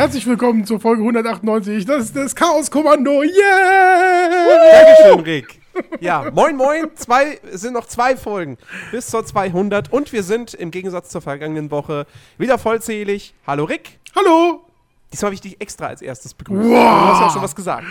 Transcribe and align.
Herzlich 0.00 0.26
willkommen 0.26 0.64
zur 0.64 0.80
Folge 0.80 1.02
198. 1.02 1.84
Das 1.84 2.04
ist 2.04 2.16
das 2.16 2.34
Chaos-Kommando. 2.34 3.22
Yeah! 3.22 4.72
Dankeschön, 4.72 5.20
Rick. 5.20 5.60
Ja, 6.00 6.30
moin, 6.32 6.56
moin. 6.56 6.86
Zwei, 6.94 7.38
es 7.52 7.60
sind 7.60 7.74
noch 7.74 7.84
zwei 7.84 8.16
Folgen 8.16 8.56
bis 8.92 9.08
zur 9.08 9.26
200 9.26 9.92
und 9.92 10.10
wir 10.14 10.22
sind 10.22 10.54
im 10.54 10.70
Gegensatz 10.70 11.10
zur 11.10 11.20
vergangenen 11.20 11.70
Woche 11.70 12.06
wieder 12.38 12.56
vollzählig. 12.56 13.34
Hallo, 13.46 13.64
Rick. 13.64 13.98
Hallo! 14.16 14.64
Diesmal 15.12 15.26
habe 15.26 15.34
ich 15.34 15.42
dich 15.42 15.60
extra 15.60 15.88
als 15.88 16.00
erstes 16.00 16.32
begrüßt. 16.32 16.64
Du 16.64 16.76
hast 16.78 17.20
ja 17.20 17.26
auch 17.26 17.32
schon 17.34 17.42
was 17.42 17.54
gesagt. 17.54 17.84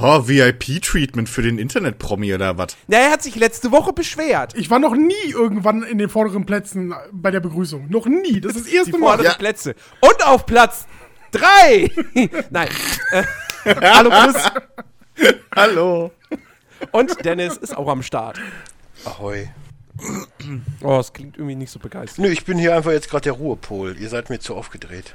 Oh, 0.00 0.26
VIP-Treatment 0.26 1.28
für 1.28 1.42
den 1.42 1.58
Internet-Promi 1.58 2.32
oder 2.32 2.56
was? 2.56 2.74
Na, 2.86 2.96
er 2.96 3.10
hat 3.10 3.22
sich 3.22 3.36
letzte 3.36 3.70
Woche 3.70 3.92
beschwert. 3.92 4.54
Ich 4.56 4.70
war 4.70 4.78
noch 4.78 4.96
nie 4.96 5.30
irgendwann 5.30 5.82
in 5.82 5.98
den 5.98 6.08
vorderen 6.08 6.46
Plätzen 6.46 6.94
bei 7.12 7.30
der 7.30 7.40
Begrüßung. 7.40 7.90
Noch 7.90 8.06
nie. 8.06 8.40
Das 8.40 8.56
ist 8.56 8.64
das 8.64 8.72
erste 8.72 8.92
Die 8.92 8.96
Mal. 8.98 9.08
vorderen 9.08 9.36
Plätze. 9.36 9.74
Und 10.00 10.24
auf 10.24 10.46
Platz 10.46 10.86
drei. 11.32 11.90
Nein. 12.50 12.68
Äh, 13.12 13.74
hallo, 13.82 14.10
Chris. 14.10 14.50
Hallo. 15.54 16.10
Und 16.92 17.24
Dennis 17.24 17.56
ist 17.56 17.76
auch 17.76 17.88
am 17.88 18.02
Start. 18.02 18.38
Ahoi. 19.04 19.48
Oh, 20.82 20.98
es 20.98 21.12
klingt 21.12 21.36
irgendwie 21.36 21.56
nicht 21.56 21.70
so 21.70 21.78
begeistert. 21.78 22.18
Nö, 22.24 22.28
ich 22.28 22.44
bin 22.44 22.58
hier 22.58 22.74
einfach 22.74 22.92
jetzt 22.92 23.10
gerade 23.10 23.24
der 23.24 23.32
Ruhepol. 23.34 23.96
Ihr 23.98 24.08
seid 24.08 24.30
mir 24.30 24.38
zu 24.38 24.54
aufgedreht. 24.54 25.14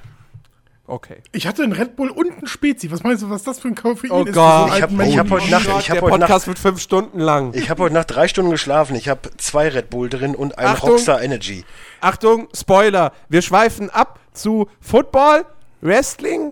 Okay. 0.87 1.23
Ich 1.31 1.47
hatte 1.47 1.63
einen 1.63 1.71
Red 1.71 1.95
Bull 1.95 2.11
und 2.11 2.31
einen 2.31 2.45
Spezi. 2.45 2.91
Was 2.91 3.01
meinst 3.01 3.23
du, 3.23 3.29
was 3.31 3.41
das 3.41 3.57
für 3.57 3.69
ein 3.69 3.73
Koffein 3.73 4.11
Oh 4.11 4.23
ist? 4.23 4.35
Gott. 4.35 4.69
so 4.69 4.75
Ich 4.75 4.81
hab- 4.83 4.91
alten 4.91 5.01
ich 5.01 5.17
hab 5.17 5.31
heute 5.31 5.49
Nacht- 5.49 5.63
ich 5.65 5.89
hab 5.89 5.95
der 5.95 6.01
heute 6.03 6.11
Podcast 6.19 6.29
Nacht- 6.29 6.47
wird 6.47 6.59
fünf 6.59 6.79
Stunden 6.79 7.19
lang. 7.19 7.55
Ich 7.55 7.71
habe 7.71 7.81
heute 7.81 7.95
Nacht 7.95 8.11
drei 8.13 8.27
Stunden 8.27 8.51
geschlafen. 8.51 8.95
Ich 8.95 9.09
habe 9.09 9.31
zwei 9.37 9.69
Red 9.69 9.89
Bull 9.89 10.09
drin 10.09 10.35
und 10.35 10.59
einen 10.59 10.67
Achtung. 10.67 10.91
Rockstar 10.91 11.23
Energy. 11.23 11.65
Achtung, 12.01 12.47
Spoiler. 12.55 13.13
Wir 13.29 13.41
schweifen 13.41 13.89
ab 13.89 14.19
zu 14.33 14.69
Football, 14.79 15.45
Wrestling, 15.85 16.51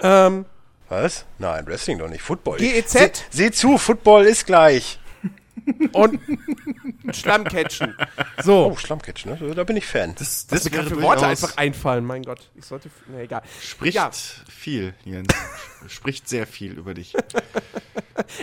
ähm, 0.00 0.44
Was? 0.88 1.24
Nein, 1.38 1.66
Wrestling 1.66 1.98
doch 1.98 2.08
nicht. 2.08 2.22
Football. 2.22 2.58
GEZ? 2.58 2.90
Seh, 2.92 3.10
seh 3.30 3.50
zu, 3.50 3.76
Football 3.78 4.24
ist 4.26 4.46
gleich. 4.46 4.98
und 5.92 6.20
Schlammcatchen. 7.10 7.94
So. 8.42 8.70
Oh, 8.72 8.76
Schlammcatch, 8.76 9.26
ne? 9.26 9.36
Da 9.54 9.64
bin 9.64 9.76
ich 9.76 9.84
Fan. 9.86 10.14
Das, 10.16 10.46
Was 10.48 10.62
das 10.62 10.64
mir 10.64 10.70
gerade 10.70 10.88
für 10.90 11.02
Worte 11.02 11.26
einfach 11.26 11.56
einfallen, 11.56 12.04
mein 12.04 12.22
Gott. 12.22 12.48
Ich 12.54 12.64
sollte. 12.64 12.90
Na 13.08 13.20
egal. 13.20 13.42
Spricht 13.60 13.96
Ja. 13.96 14.10
viel, 14.48 14.94
Jens. 15.04 15.28
Spricht 15.88 16.28
sehr 16.28 16.46
viel 16.46 16.72
über 16.78 16.94
dich. 16.94 17.14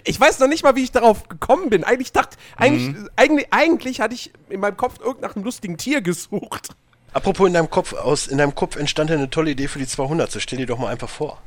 Ich 0.03 0.19
weiß 0.19 0.39
noch 0.39 0.47
nicht 0.47 0.63
mal, 0.63 0.75
wie 0.75 0.83
ich 0.83 0.91
darauf 0.91 1.27
gekommen 1.27 1.69
bin. 1.69 1.83
Eigentlich 1.83 2.11
dachte, 2.11 2.37
eigentlich, 2.57 2.95
eigentlich, 3.15 3.47
eigentlich 3.51 4.01
hatte 4.01 4.13
ich 4.13 4.31
in 4.49 4.59
meinem 4.59 4.77
Kopf 4.77 4.99
irgend 4.99 5.21
nach 5.21 5.35
einem 5.35 5.45
lustigen 5.45 5.77
Tier 5.77 6.01
gesucht. 6.01 6.69
Apropos 7.15 7.47
in 7.47 7.53
deinem 7.53 7.69
Kopf, 7.69 7.93
aus, 7.93 8.27
in 8.27 8.37
deinem 8.37 8.53
Kopf 8.55 8.75
entstand 8.75 9.09
eine 9.09 9.29
tolle 9.29 9.51
Idee 9.51 9.67
für 9.69 9.79
die 9.79 9.87
200. 9.87 10.29
So 10.31 10.39
stell 10.41 10.59
dir 10.59 10.65
doch 10.65 10.77
mal 10.77 10.89
einfach 10.89 11.09
vor. 11.09 11.41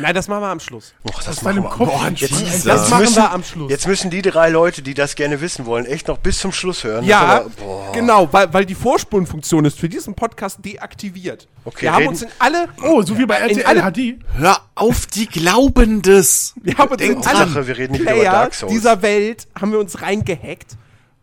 Nein, 0.00 0.12
das 0.14 0.26
machen 0.28 0.42
wir 0.42 0.48
am 0.48 0.58
Schluss. 0.60 0.92
Och, 1.08 1.22
das 1.22 1.38
Aus 1.38 1.44
wir. 1.54 1.62
Kopf. 1.62 1.78
Boah, 1.88 2.08
Jesus. 2.10 2.64
Das 2.64 2.90
machen 2.90 3.02
müssen- 3.04 3.16
wir 3.16 3.30
am 3.30 3.44
Schluss. 3.44 3.70
Jetzt 3.70 3.86
müssen 3.86 4.10
die 4.10 4.22
drei 4.22 4.48
Leute, 4.50 4.82
die 4.82 4.92
das 4.92 5.14
gerne 5.14 5.40
wissen 5.40 5.66
wollen, 5.66 5.86
echt 5.86 6.08
noch 6.08 6.18
bis 6.18 6.40
zum 6.40 6.50
Schluss 6.52 6.82
hören. 6.82 7.04
Ja, 7.04 7.46
aber- 7.46 7.92
genau, 7.92 8.30
weil, 8.32 8.52
weil 8.52 8.66
die 8.66 8.74
Vorspulenfunktion 8.74 9.64
ist 9.64 9.78
für 9.78 9.88
diesen 9.88 10.14
Podcast 10.14 10.64
deaktiviert. 10.64 11.46
Okay, 11.64 11.82
wir 11.82 11.92
haben 11.94 12.08
uns 12.08 12.22
in 12.22 12.28
alle. 12.40 12.68
Oh, 12.82 13.02
so 13.02 13.16
wie 13.16 13.24
bei 13.24 13.36
In 13.48 13.58
RTL 13.60 13.66
alle- 13.66 13.82
HD. 13.92 14.18
Hör 14.36 14.58
auf, 14.74 15.06
die 15.06 15.26
glauben 15.26 16.02
das. 16.02 16.54
Wir 16.62 16.76
haben 16.76 16.90
uns 16.92 17.00
in 17.00 17.24
alle 17.24 17.66
wir 17.66 17.78
reden 17.78 17.92
nicht 17.92 18.02
wieder 18.02 18.12
über 18.14 18.20
Player 18.20 18.32
Dark 18.32 18.54
Souls. 18.54 18.72
dieser 18.72 19.00
Welt 19.00 19.46
haben 19.58 19.70
wir 19.72 19.78
uns 19.78 20.02
reingehackt. 20.02 20.76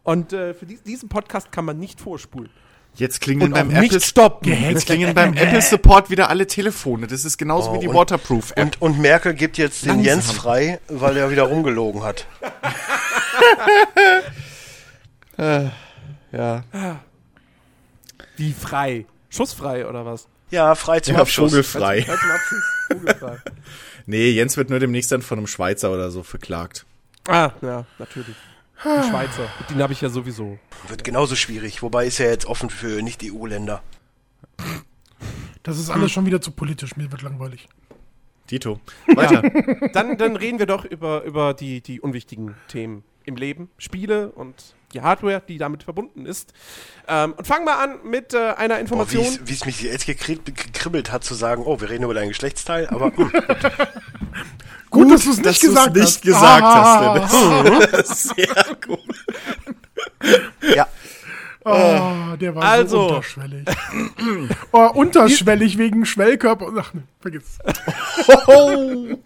Und 0.04 0.32
äh, 0.34 0.54
für 0.54 0.66
dies, 0.66 0.82
diesen 0.84 1.10
Podcast 1.10 1.52
kann 1.52 1.66
man 1.66 1.78
nicht 1.78 2.00
vorspulen. 2.00 2.50
Jetzt 2.96 3.22
klingeln 3.22 3.52
Und 3.52 3.58
beim 3.58 3.70
auch 3.70 3.80
nicht 3.80 3.94
Apple 3.94 4.06
stoppen. 4.06 4.50
Jetzt 4.52 4.86
klingeln 4.86 5.14
beim 5.16 5.34
Apple 5.36 5.62
Support 5.62 6.10
wieder 6.10 6.30
alle 6.30 6.46
Telefone. 6.46 7.08
Das 7.08 7.24
ist 7.26 7.38
genauso 7.38 7.72
Oh, 7.72 7.76
wie 7.76 7.80
die 7.80 7.88
und- 7.88 7.96
Waterproof 7.96 8.52
App. 8.52 8.60
Und, 8.66 8.82
und 8.82 9.00
Merkel 9.00 9.34
gibt 9.34 9.58
jetzt 9.58 9.84
den 9.84 9.90
Langsam. 9.90 10.06
Jens 10.06 10.32
frei, 10.32 10.80
weil 10.90 11.18
er 11.18 11.32
wieder 11.32 11.44
rumgelogen 11.44 12.04
hat. 12.04 12.28
ja. 16.32 16.64
Wie 18.38 18.54
frei? 18.54 19.06
Schussfrei 19.30 19.88
oder 19.88 20.06
was? 20.06 20.28
Ja, 20.50 20.76
frei 20.76 21.00
zum 21.00 21.16
Ja, 21.16 21.22
Abschluss. 21.22 21.52
vogelfrei. 21.52 22.02
Frei 22.04 22.16
zum 22.18 22.32
Abschluss. 22.32 22.64
Vogelfrei. 22.88 23.38
Nee, 24.08 24.32
Jens 24.32 24.58
wird 24.58 24.72
nur 24.72 24.80
demnächst 24.80 25.12
dann 25.12 25.22
von 25.22 25.38
einem 25.38 25.46
Schweizer 25.48 25.92
oder 25.92 26.10
so 26.10 26.24
verklagt. 26.24 26.86
ah, 27.28 27.52
ja, 27.62 27.86
natürlich. 28.00 28.36
Die 28.84 29.10
Schweizer. 29.10 29.48
Mit 29.60 29.70
denen 29.70 29.82
habe 29.82 29.94
ich 29.94 30.02
ja 30.02 30.10
sowieso. 30.10 30.58
Wird 30.88 31.04
genauso 31.04 31.36
schwierig, 31.36 31.84
wobei 31.84 32.08
ist 32.08 32.18
ja 32.18 32.26
jetzt 32.26 32.46
offen 32.46 32.70
für 32.70 33.02
Nicht-EU-Länder. 33.02 33.84
Das 35.64 35.78
ist 35.78 35.90
alles 35.90 36.12
schon 36.12 36.26
wieder 36.26 36.42
zu 36.42 36.52
politisch. 36.52 36.96
Mir 36.96 37.12
wird 37.12 37.22
langweilig. 37.22 37.68
Dito. 38.50 38.80
Weiter. 39.16 39.44
Dann, 39.94 40.18
dann 40.18 40.36
reden 40.36 40.60
wir 40.60 40.66
doch 40.66 40.84
über, 40.84 41.24
über 41.24 41.54
die, 41.54 41.82
die 41.82 42.02
unwichtigen 42.02 42.56
Themen 42.68 43.04
im 43.26 43.36
Leben. 43.36 43.70
Spiele 43.78 44.30
und 44.32 44.56
die 44.94 45.02
Hardware, 45.02 45.42
die 45.48 45.58
damit 45.58 45.84
verbunden 45.84 46.26
ist. 46.26 46.54
Ähm, 47.08 47.34
und 47.38 47.48
fangen 47.48 47.66
wir 47.66 47.78
an 47.80 48.00
mit 48.04 48.34
äh, 48.34 48.52
einer 48.58 48.80
Information. 48.80 49.26
wie 49.46 49.54
es 49.54 49.66
mich 49.66 49.82
jetzt 49.82 50.06
gekribbelt, 50.06 51.12
hat 51.12 51.24
zu 51.24 51.34
sagen, 51.34 51.64
oh, 51.66 51.80
wir 51.80 51.90
reden 51.90 52.04
über 52.04 52.14
dein 52.14 52.28
Geschlechtsteil, 52.30 52.88
aber 52.90 53.16
hm, 53.16 53.32
Gut, 54.90 55.10
dass 55.10 55.24
du 55.24 55.32
es 55.32 55.38
nicht 55.38 55.48
dass 55.48 55.60
gesagt 55.62 55.96
nicht 55.96 56.04
hast. 56.06 56.22
gesagt 56.22 56.64
Ah, 56.64 57.22
hast, 57.24 57.94
Dennis. 57.94 58.24
Sehr 58.36 58.76
gut. 58.86 59.00
ja. 60.76 60.88
Oh, 61.64 62.36
der 62.38 62.56
war 62.56 62.64
Also. 62.64 62.98
so 62.98 63.08
unterschwellig. 63.16 63.68
oh, 64.74 64.90
unterschwellig 64.96 65.78
wegen 65.78 66.06
Schwellkörper. 66.06 66.74
Ach, 66.78 66.94
ne, 66.94 67.04
vergiss. 67.22 67.60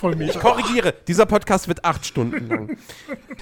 Voll 0.00 0.12
Ich 0.12 0.18
mega. 0.18 0.38
korrigiere, 0.40 0.94
dieser 1.06 1.26
Podcast 1.26 1.68
wird 1.68 1.84
acht 1.84 2.06
Stunden 2.06 2.48
lang. 2.48 2.76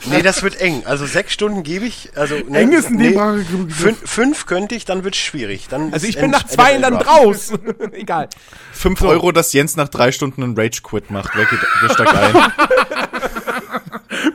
Nee, 0.04 0.20
das 0.22 0.42
wird 0.42 0.60
eng. 0.60 0.82
Also 0.84 1.06
sechs 1.06 1.32
Stunden 1.32 1.62
gebe 1.62 1.86
ich. 1.86 2.10
Also, 2.14 2.34
ne, 2.36 2.58
Eng 2.58 2.72
ist 2.72 2.90
in 2.90 2.98
dem 2.98 3.14
nee, 3.14 3.72
fünf, 3.72 3.98
fünf 4.04 4.44
könnte 4.46 4.74
ich, 4.74 4.84
dann 4.84 5.04
wird 5.04 5.14
es 5.14 5.20
schwierig. 5.20 5.68
Dann 5.68 5.92
Also 5.92 6.06
ich 6.06 6.18
bin 6.18 6.30
nach 6.30 6.46
zwei 6.46 6.72
NFL 6.74 6.80
dann 6.82 6.94
raus. 6.96 7.52
Egal. 7.92 8.28
5 8.72 9.02
Euro, 9.02 9.32
dass 9.32 9.52
Jens 9.54 9.76
nach 9.76 9.88
drei 9.88 10.12
Stunden 10.12 10.42
einen 10.42 10.56
Rage-Quit 10.56 11.10
macht. 11.10 11.30
Wer, 11.34 11.46
geht, 11.46 11.60
wer 11.80 11.90
steigt 11.90 12.14
ein? 12.14 12.52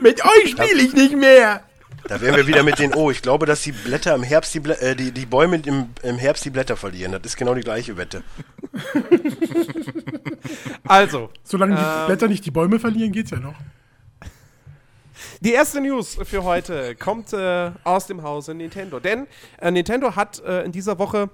Mit 0.00 0.24
euch 0.24 0.50
spiele 0.50 0.82
ich 0.82 0.94
nicht 0.94 1.16
mehr. 1.16 1.62
Da 2.08 2.20
wären 2.20 2.34
wir 2.36 2.46
wieder 2.48 2.64
mit 2.64 2.80
den, 2.80 2.94
oh, 2.94 3.10
ich 3.12 3.22
glaube, 3.22 3.46
dass 3.46 3.62
die 3.62 3.70
Blätter 3.72 4.14
im 4.14 4.24
Herbst, 4.24 4.52
die, 4.54 4.60
Blä 4.60 4.74
äh, 4.74 4.96
die, 4.96 5.12
die 5.12 5.24
Bäume 5.24 5.62
im, 5.64 5.90
im 6.02 6.18
Herbst 6.18 6.44
die 6.44 6.50
Blätter 6.50 6.76
verlieren. 6.76 7.12
Das 7.12 7.22
ist 7.24 7.36
genau 7.36 7.54
die 7.54 7.60
gleiche 7.62 7.96
Wette. 7.96 8.24
Also, 10.86 11.30
Solange 11.44 11.76
die 11.76 11.82
Ähm. 11.82 12.06
Blätter 12.06 12.28
nicht 12.28 12.44
die 12.44 12.50
Bäume 12.50 12.78
verlieren, 12.78 13.12
geht's 13.12 13.30
ja 13.30 13.38
noch. 13.38 13.54
Die 15.40 15.52
erste 15.52 15.80
News 15.80 16.18
für 16.24 16.44
heute 16.44 16.94
kommt 16.96 17.32
äh, 17.32 17.70
aus 17.84 18.06
dem 18.06 18.22
Hause 18.22 18.54
Nintendo. 18.54 19.00
Denn 19.00 19.26
äh, 19.60 19.70
Nintendo 19.70 20.14
hat 20.16 20.40
äh, 20.40 20.62
in 20.62 20.72
dieser 20.72 20.98
Woche 20.98 21.30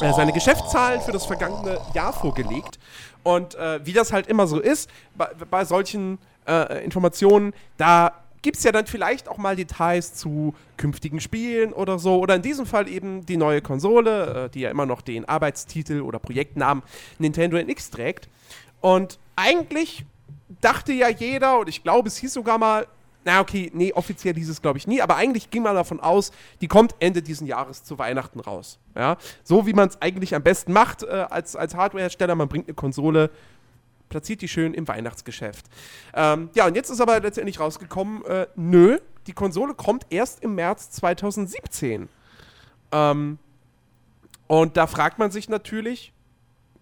äh, 0.00 0.12
seine 0.12 0.32
Geschäftszahlen 0.32 1.00
für 1.00 1.12
das 1.12 1.26
vergangene 1.26 1.80
Jahr 1.94 2.12
vorgelegt. 2.12 2.78
Und 3.22 3.54
äh, 3.54 3.84
wie 3.84 3.92
das 3.92 4.12
halt 4.12 4.26
immer 4.26 4.46
so 4.46 4.58
ist, 4.58 4.90
bei, 5.14 5.28
bei 5.50 5.64
solchen 5.64 6.18
äh, 6.46 6.84
Informationen, 6.84 7.52
da 7.76 8.21
gibt 8.42 8.58
es 8.58 8.64
ja 8.64 8.72
dann 8.72 8.86
vielleicht 8.86 9.28
auch 9.28 9.38
mal 9.38 9.56
Details 9.56 10.14
zu 10.14 10.54
künftigen 10.76 11.20
Spielen 11.20 11.72
oder 11.72 11.98
so. 11.98 12.18
Oder 12.18 12.34
in 12.34 12.42
diesem 12.42 12.66
Fall 12.66 12.88
eben 12.88 13.24
die 13.24 13.36
neue 13.36 13.62
Konsole, 13.62 14.46
äh, 14.46 14.50
die 14.50 14.60
ja 14.60 14.70
immer 14.70 14.86
noch 14.86 15.00
den 15.00 15.24
Arbeitstitel 15.24 16.00
oder 16.00 16.18
Projektnamen 16.18 16.82
Nintendo 17.18 17.56
NX 17.56 17.90
trägt. 17.90 18.28
Und 18.80 19.18
eigentlich 19.36 20.04
dachte 20.60 20.92
ja 20.92 21.08
jeder, 21.08 21.60
und 21.60 21.68
ich 21.68 21.82
glaube, 21.82 22.08
es 22.08 22.16
hieß 22.18 22.34
sogar 22.34 22.58
mal, 22.58 22.86
na 23.24 23.40
okay, 23.40 23.70
nee, 23.72 23.92
offiziell 23.92 24.34
hieß 24.34 24.48
es 24.48 24.60
glaube 24.60 24.78
ich 24.78 24.86
nie, 24.88 25.00
aber 25.00 25.16
eigentlich 25.16 25.50
ging 25.50 25.62
man 25.62 25.76
davon 25.76 26.00
aus, 26.00 26.32
die 26.60 26.66
kommt 26.66 26.96
Ende 26.98 27.22
diesen 27.22 27.46
Jahres 27.46 27.84
zu 27.84 27.98
Weihnachten 27.98 28.40
raus. 28.40 28.78
Ja? 28.96 29.16
So 29.44 29.66
wie 29.66 29.72
man 29.72 29.88
es 29.88 30.02
eigentlich 30.02 30.34
am 30.34 30.42
besten 30.42 30.72
macht 30.72 31.04
äh, 31.04 31.26
als, 31.30 31.54
als 31.54 31.76
Hardwarehersteller, 31.76 32.34
man 32.34 32.48
bringt 32.48 32.66
eine 32.66 32.74
Konsole, 32.74 33.30
platziert 34.12 34.42
die 34.42 34.48
schön 34.48 34.74
im 34.74 34.86
Weihnachtsgeschäft. 34.86 35.64
Ähm, 36.12 36.50
ja, 36.54 36.66
und 36.66 36.76
jetzt 36.76 36.90
ist 36.90 37.00
aber 37.00 37.18
letztendlich 37.18 37.58
rausgekommen, 37.58 38.22
äh, 38.26 38.46
nö, 38.56 38.98
die 39.26 39.32
Konsole 39.32 39.72
kommt 39.72 40.06
erst 40.10 40.42
im 40.42 40.54
März 40.54 40.90
2017. 40.90 42.10
Ähm, 42.92 43.38
und 44.46 44.76
da 44.76 44.86
fragt 44.86 45.18
man 45.18 45.30
sich 45.30 45.48
natürlich, 45.48 46.12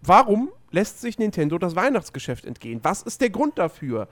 warum 0.01 0.49
lässt 0.71 0.99
sich 0.99 1.17
Nintendo 1.19 1.57
das 1.57 1.77
Weihnachtsgeschäft 1.77 2.45
entgehen? 2.45 2.81
Was 2.83 3.01
ist 3.01 3.21
der 3.21 3.29
Grund 3.29 3.57
dafür? 3.57 4.09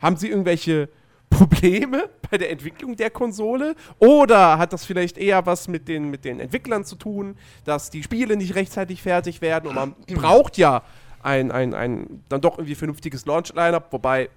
Haben 0.00 0.16
sie 0.16 0.28
irgendwelche 0.28 0.88
Probleme 1.30 2.08
bei 2.28 2.38
der 2.38 2.50
Entwicklung 2.50 2.96
der 2.96 3.10
Konsole? 3.10 3.76
Oder 4.00 4.58
hat 4.58 4.72
das 4.72 4.84
vielleicht 4.84 5.18
eher 5.18 5.46
was 5.46 5.68
mit 5.68 5.86
den, 5.86 6.10
mit 6.10 6.24
den 6.24 6.40
Entwicklern 6.40 6.84
zu 6.84 6.96
tun, 6.96 7.36
dass 7.64 7.90
die 7.90 8.02
Spiele 8.02 8.36
nicht 8.36 8.56
rechtzeitig 8.56 9.02
fertig 9.02 9.40
werden 9.40 9.68
und 9.68 9.74
man 9.76 9.94
braucht 10.08 10.58
ja 10.58 10.82
ein, 11.26 11.50
ein, 11.50 11.74
ein 11.74 12.22
dann 12.28 12.40
doch 12.40 12.56
irgendwie 12.58 12.74
vernünftiges 12.76 13.26
Launch-Line-Up, 13.26 13.92
wobei 13.92 14.30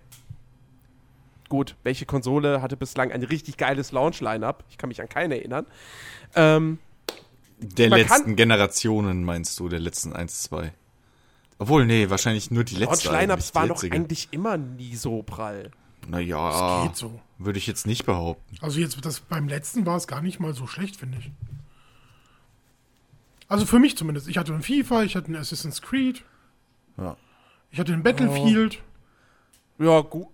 gut, 1.47 1.75
welche 1.83 2.05
Konsole 2.05 2.61
hatte 2.61 2.77
bislang 2.77 3.11
ein 3.11 3.23
richtig 3.23 3.57
geiles 3.57 3.91
Launch-Line-Up? 3.91 4.63
Ich 4.69 4.77
kann 4.77 4.87
mich 4.89 5.01
an 5.01 5.09
keine 5.09 5.37
erinnern. 5.37 5.65
Ähm, 6.35 6.79
Der 7.59 7.89
letzten 7.89 8.07
kann- 8.25 8.35
Generationen, 8.35 9.23
meinst 9.23 9.59
du, 9.59 9.69
der 9.69 9.79
letzten 9.79 10.13
1, 10.13 10.41
2. 10.43 10.73
Obwohl, 11.57 11.85
nee, 11.85 12.09
wahrscheinlich 12.09 12.51
nur 12.51 12.63
die 12.63 12.75
letzte. 12.75 13.07
Launch-Lineups 13.09 13.31
eigentlich, 13.31 13.49
die 13.51 13.55
waren 13.55 13.67
doch 13.69 13.83
eigentlich 13.95 14.27
immer 14.31 14.57
nie 14.57 14.95
so 14.95 15.23
prall. 15.23 15.71
Naja, 16.07 16.83
Geht 16.87 16.95
so. 16.95 17.19
würde 17.37 17.59
ich 17.59 17.67
jetzt 17.67 17.85
nicht 17.85 18.05
behaupten. 18.05 18.55
Also 18.61 18.79
jetzt 18.79 19.03
das 19.05 19.19
beim 19.19 19.47
letzten 19.47 19.85
war 19.85 19.97
es 19.97 20.07
gar 20.07 20.21
nicht 20.21 20.39
mal 20.39 20.53
so 20.53 20.65
schlecht, 20.67 20.95
finde 20.97 21.17
ich. 21.19 21.31
Also 23.47 23.65
für 23.65 23.79
mich 23.79 23.97
zumindest. 23.97 24.27
Ich 24.27 24.37
hatte 24.37 24.53
einen 24.53 24.61
FIFA, 24.63 25.03
ich 25.03 25.15
hatte 25.15 25.27
einen 25.27 25.35
Assassin's 25.35 25.81
Creed, 25.81 26.23
Ja. 26.99 27.17
ich 27.71 27.79
hatte 27.79 27.93
einen 27.93 28.03
Battlefield. 28.03 28.81
Ja, 29.77 30.01
gut. 30.01 30.27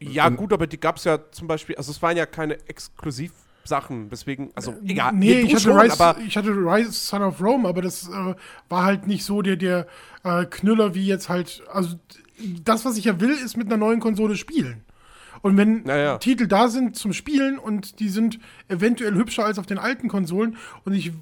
Ja, 0.00 0.28
gut, 0.28 0.52
aber 0.52 0.66
die 0.66 0.78
gab 0.78 0.96
es 0.96 1.04
ja 1.04 1.18
zum 1.30 1.48
Beispiel, 1.48 1.76
also 1.76 1.90
es 1.90 2.02
waren 2.02 2.16
ja 2.16 2.26
keine 2.26 2.58
Exklusivsachen, 2.68 4.10
deswegen, 4.10 4.50
also 4.54 4.74
egal. 4.84 5.12
nee, 5.14 5.40
ich 5.40 5.54
hatte, 5.54 5.62
schon, 5.62 5.78
Rise, 5.78 6.00
aber 6.00 6.20
ich 6.20 6.36
hatte 6.36 6.50
Rise 6.50 6.92
Son 6.92 7.22
of 7.22 7.40
Rome, 7.40 7.66
aber 7.68 7.80
das 7.80 8.08
äh, 8.08 8.34
war 8.68 8.84
halt 8.84 9.06
nicht 9.06 9.24
so 9.24 9.40
der, 9.40 9.56
der 9.56 9.86
äh, 10.24 10.44
Knüller 10.44 10.94
wie 10.94 11.06
jetzt 11.06 11.28
halt. 11.28 11.62
Also 11.72 11.96
das, 12.64 12.84
was 12.84 12.96
ich 12.96 13.04
ja 13.04 13.20
will, 13.20 13.30
ist 13.30 13.56
mit 13.56 13.68
einer 13.68 13.76
neuen 13.76 14.00
Konsole 14.00 14.36
spielen. 14.36 14.84
Und 15.44 15.58
wenn 15.58 15.82
Naja. 15.82 16.16
Titel 16.16 16.46
da 16.46 16.68
sind 16.68 16.96
zum 16.96 17.12
Spielen 17.12 17.58
und 17.58 18.00
die 18.00 18.08
sind 18.08 18.38
eventuell 18.68 19.12
hübscher 19.12 19.44
als 19.44 19.58
auf 19.58 19.66
den 19.66 19.76
alten 19.78 20.08
Konsolen 20.08 20.56
und 20.86 20.94
ich 20.94 21.12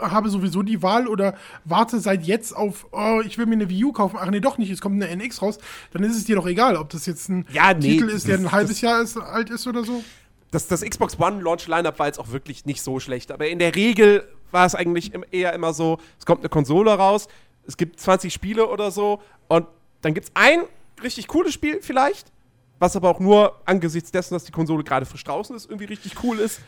habe 0.00 0.30
sowieso 0.30 0.64
die 0.64 0.82
Wahl 0.82 1.06
oder 1.06 1.36
warte 1.64 2.00
seit 2.00 2.24
jetzt 2.24 2.56
auf, 2.56 2.88
oh, 2.90 3.20
ich 3.24 3.38
will 3.38 3.46
mir 3.46 3.52
eine 3.52 3.68
Wii 3.70 3.84
U 3.84 3.92
kaufen, 3.92 4.16
ach 4.20 4.28
nee, 4.30 4.40
doch 4.40 4.58
nicht, 4.58 4.72
es 4.72 4.80
kommt 4.80 5.00
eine 5.00 5.08
NX 5.14 5.42
raus, 5.42 5.58
dann 5.92 6.02
ist 6.02 6.16
es 6.16 6.24
dir 6.24 6.34
doch 6.34 6.48
egal, 6.48 6.74
ob 6.76 6.90
das 6.90 7.06
jetzt 7.06 7.28
ein 7.28 7.46
Ja, 7.52 7.72
nee, 7.72 7.92
Titel 7.92 8.08
ist, 8.08 8.26
der 8.26 8.38
das- 8.38 8.46
ein 8.46 8.50
halbes 8.52 8.80
Jahr 8.80 9.00
ist, 9.00 9.16
alt 9.16 9.48
ist 9.48 9.64
oder 9.68 9.84
so. 9.84 10.02
das, 10.50 10.66
das 10.66 10.80
Xbox 10.82 11.16
One 11.20 11.40
Launch-Lineup 11.40 12.00
war 12.00 12.06
jetzt 12.08 12.18
auch 12.18 12.32
wirklich 12.32 12.66
nicht 12.66 12.82
so 12.82 12.98
schlecht. 12.98 13.30
Aber 13.30 13.46
in 13.46 13.60
der 13.60 13.76
Regel 13.76 14.24
war 14.50 14.66
es 14.66 14.74
eigentlich 14.74 15.12
eher 15.30 15.52
immer 15.52 15.72
so, 15.72 15.98
es 16.18 16.26
kommt 16.26 16.40
eine 16.40 16.48
Konsole 16.48 16.90
raus, 16.94 17.28
es 17.64 17.76
gibt 17.76 18.00
20 18.00 18.34
Spiele 18.34 18.66
oder 18.66 18.90
so 18.90 19.22
und 19.46 19.66
dann 20.02 20.14
gibt 20.14 20.26
es 20.26 20.32
ein 20.34 20.62
richtig 21.00 21.28
cooles 21.28 21.54
Spiel 21.54 21.78
vielleicht, 21.80 22.32
was 22.78 22.96
aber 22.96 23.08
auch 23.08 23.20
nur 23.20 23.60
angesichts 23.64 24.10
dessen, 24.10 24.34
dass 24.34 24.44
die 24.44 24.52
Konsole 24.52 24.84
gerade 24.84 25.06
frisch 25.06 25.24
draußen 25.24 25.54
ist, 25.56 25.66
irgendwie 25.66 25.86
richtig 25.86 26.22
cool 26.22 26.38
ist. 26.38 26.60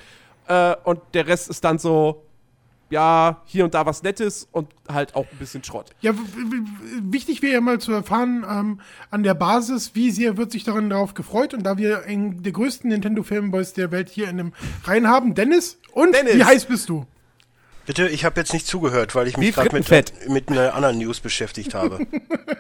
Äh, 0.48 0.74
und 0.84 1.00
der 1.14 1.26
Rest 1.26 1.50
ist 1.50 1.64
dann 1.64 1.78
so, 1.78 2.22
ja, 2.90 3.40
hier 3.44 3.64
und 3.64 3.74
da 3.74 3.86
was 3.86 4.02
Nettes 4.02 4.48
und 4.50 4.68
halt 4.88 5.14
auch 5.14 5.26
ein 5.30 5.38
bisschen 5.38 5.62
Schrott. 5.62 5.90
Ja, 6.00 6.12
wichtig 7.02 7.40
wäre 7.40 7.54
ja 7.54 7.60
mal 7.60 7.78
zu 7.78 7.92
erfahren 7.92 8.44
ähm, 8.48 8.80
an 9.10 9.22
der 9.22 9.34
Basis, 9.34 9.94
wie 9.94 10.10
sehr 10.10 10.36
wird 10.36 10.50
sich 10.50 10.64
daran 10.64 10.90
darauf 10.90 11.14
gefreut. 11.14 11.54
Und 11.54 11.62
da 11.62 11.78
wir 11.78 12.04
einen 12.04 12.42
der 12.42 12.52
größten 12.52 12.90
Nintendo-Fanboys 12.90 13.74
der 13.74 13.92
Welt 13.92 14.08
hier 14.08 14.28
in 14.28 14.38
dem 14.38 14.52
Reihen 14.84 15.06
haben, 15.06 15.34
Dennis, 15.34 15.78
und 15.92 16.14
Dennis. 16.14 16.34
wie 16.34 16.44
heiß 16.44 16.64
bist 16.66 16.88
du? 16.88 17.06
Bitte, 17.90 18.06
ich 18.08 18.25
habe 18.25 18.38
jetzt 18.38 18.52
nicht 18.52 18.69
zugehört, 18.69 19.16
weil 19.16 19.26
ich 19.26 19.37
mich 19.37 19.52
gerade 19.52 19.75
mit, 19.76 20.28
mit 20.28 20.48
einer 20.48 20.75
anderen 20.75 20.98
News 20.98 21.19
beschäftigt 21.19 21.75
habe. 21.75 22.06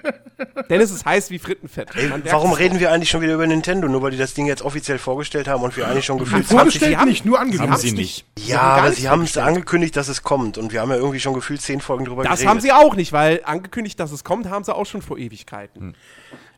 Denn 0.68 0.80
es 0.80 0.90
ist 0.90 1.04
heiß 1.04 1.30
wie 1.30 1.38
Frittenfett. 1.38 1.94
Ey, 1.94 2.10
warum 2.24 2.52
reden 2.52 2.80
wir 2.80 2.90
eigentlich 2.90 3.10
schon 3.10 3.20
wieder 3.20 3.34
über 3.34 3.46
Nintendo? 3.46 3.86
Nur 3.86 4.02
weil 4.02 4.10
die 4.10 4.16
das 4.16 4.34
Ding 4.34 4.46
jetzt 4.46 4.62
offiziell 4.62 4.98
vorgestellt 4.98 5.46
haben 5.46 5.62
und 5.62 5.76
wir 5.76 5.86
eigentlich 5.86 6.04
schon 6.06 6.18
gefühlt 6.18 6.48
20 6.48 6.58
Vorgestellt 6.58 6.96
haben- 6.98 7.08
nicht, 7.08 7.24
nur 7.24 7.38
Haben 7.38 7.52
angekündigt. 7.52 7.80
sie 7.80 7.92
nicht. 7.92 8.24
Ja, 8.38 8.60
haben 8.60 8.80
aber 8.86 8.92
sie 8.92 9.08
haben 9.08 9.22
es 9.22 9.36
angekündigt, 9.36 9.94
dass 9.96 10.08
es 10.08 10.24
kommt 10.24 10.58
und 10.58 10.72
wir 10.72 10.80
haben 10.80 10.90
ja 10.90 10.96
irgendwie 10.96 11.20
schon 11.20 11.34
gefühlt 11.34 11.60
10 11.62 11.80
Folgen 11.80 12.06
drüber 12.06 12.24
Das 12.24 12.32
geredet. 12.40 12.48
haben 12.48 12.60
sie 12.60 12.72
auch 12.72 12.96
nicht, 12.96 13.12
weil 13.12 13.40
angekündigt, 13.44 14.00
dass 14.00 14.10
es 14.10 14.24
kommt, 14.24 14.48
haben 14.48 14.64
sie 14.64 14.74
auch 14.74 14.86
schon 14.86 15.00
vor 15.00 15.16
Ewigkeiten. 15.16 15.90
Äh, 15.92 15.94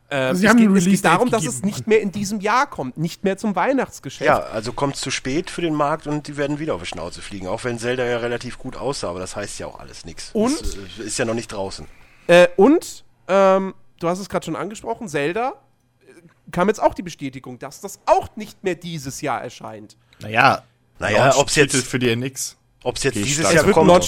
Also 0.09 0.39
sie 0.41 0.45
es, 0.45 0.49
haben 0.51 0.57
geht, 0.59 0.77
es 0.77 0.85
geht 0.85 1.05
darum, 1.05 1.29
dass 1.31 1.45
es 1.45 1.63
nicht 1.63 1.87
mehr 1.87 1.99
in 2.01 2.11
diesem 2.11 2.39
Jahr 2.39 2.67
kommt, 2.69 2.97
nicht 2.97 3.23
mehr 3.23 3.37
zum 3.37 3.55
Weihnachtsgeschäft. 3.55 4.27
Ja, 4.27 4.39
also 4.39 4.71
kommt 4.71 4.95
zu 4.95 5.09
spät 5.09 5.49
für 5.49 5.61
den 5.61 5.73
Markt 5.73 6.05
und 6.05 6.27
die 6.27 6.37
werden 6.37 6.59
wieder 6.59 6.75
auf 6.75 6.81
die 6.81 6.87
Schnauze 6.87 7.21
fliegen. 7.21 7.47
Auch 7.47 7.63
wenn 7.63 7.79
Zelda 7.79 8.05
ja 8.05 8.17
relativ 8.17 8.57
gut 8.59 8.75
aussah, 8.75 9.09
aber 9.09 9.19
das 9.19 9.35
heißt 9.35 9.57
ja 9.59 9.65
auch 9.67 9.79
alles 9.79 10.05
nichts. 10.05 10.29
Und? 10.33 10.59
Das, 10.61 10.75
äh, 10.99 11.03
ist 11.03 11.17
ja 11.17 11.25
noch 11.25 11.33
nicht 11.33 11.51
draußen. 11.51 11.87
Äh, 12.27 12.47
und, 12.57 13.03
ähm, 13.27 13.73
du 13.99 14.07
hast 14.07 14.19
es 14.19 14.29
gerade 14.29 14.45
schon 14.45 14.55
angesprochen, 14.55 15.07
Zelda 15.07 15.53
äh, 16.01 16.11
kam 16.51 16.67
jetzt 16.67 16.81
auch 16.81 16.93
die 16.93 17.01
Bestätigung, 17.03 17.57
dass 17.57 17.81
das 17.81 17.99
auch 18.05 18.35
nicht 18.35 18.63
mehr 18.63 18.75
dieses 18.75 19.21
Jahr 19.21 19.41
erscheint. 19.41 19.97
Naja, 20.21 20.63
Naja, 20.99 21.27
ob's 21.29 21.55
Launch-Titel 21.55 21.77
jetzt- 21.77 21.87
für 21.87 21.97
die 21.99 22.09
NX. 22.11 22.55
Ob 22.83 22.97
es 22.97 23.03
jetzt 23.03 23.13
Geh 23.15 23.23
dieses 23.23 23.51
Jahr 23.53 23.63
kommt, 23.63 23.89
ob 23.89 24.01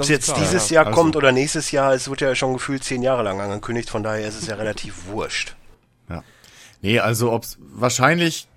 es 0.00 0.08
jetzt 0.08 0.26
klar, 0.26 0.38
dieses 0.40 0.70
ja. 0.70 0.76
Jahr 0.76 0.86
Also- 0.86 1.00
kommt 1.00 1.16
oder 1.16 1.30
nächstes 1.30 1.70
Jahr, 1.70 1.94
es 1.94 2.10
wird 2.10 2.20
ja 2.20 2.34
schon 2.34 2.54
gefühlt 2.54 2.82
zehn 2.82 3.02
Jahre 3.02 3.22
lang 3.22 3.40
angekündigt, 3.40 3.90
von 3.90 4.02
daher 4.02 4.26
ist 4.26 4.40
es 4.40 4.48
ja 4.48 4.56
relativ 4.56 5.06
wurscht. 5.06 5.54
Ja. 6.08 6.24
Nee, 6.80 6.98
also 6.98 7.32
ob's 7.32 7.58
wahrscheinlich 7.60 8.48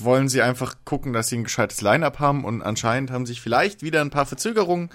wollen 0.00 0.28
sie 0.28 0.42
einfach 0.42 0.74
gucken, 0.84 1.12
dass 1.12 1.28
sie 1.28 1.36
ein 1.36 1.44
gescheites 1.44 1.80
Line-up 1.80 2.18
haben 2.18 2.44
und 2.44 2.62
anscheinend 2.62 3.10
haben 3.10 3.26
sich 3.26 3.40
vielleicht 3.40 3.82
wieder 3.82 4.00
ein 4.00 4.10
paar 4.10 4.26
Verzögerungen 4.26 4.90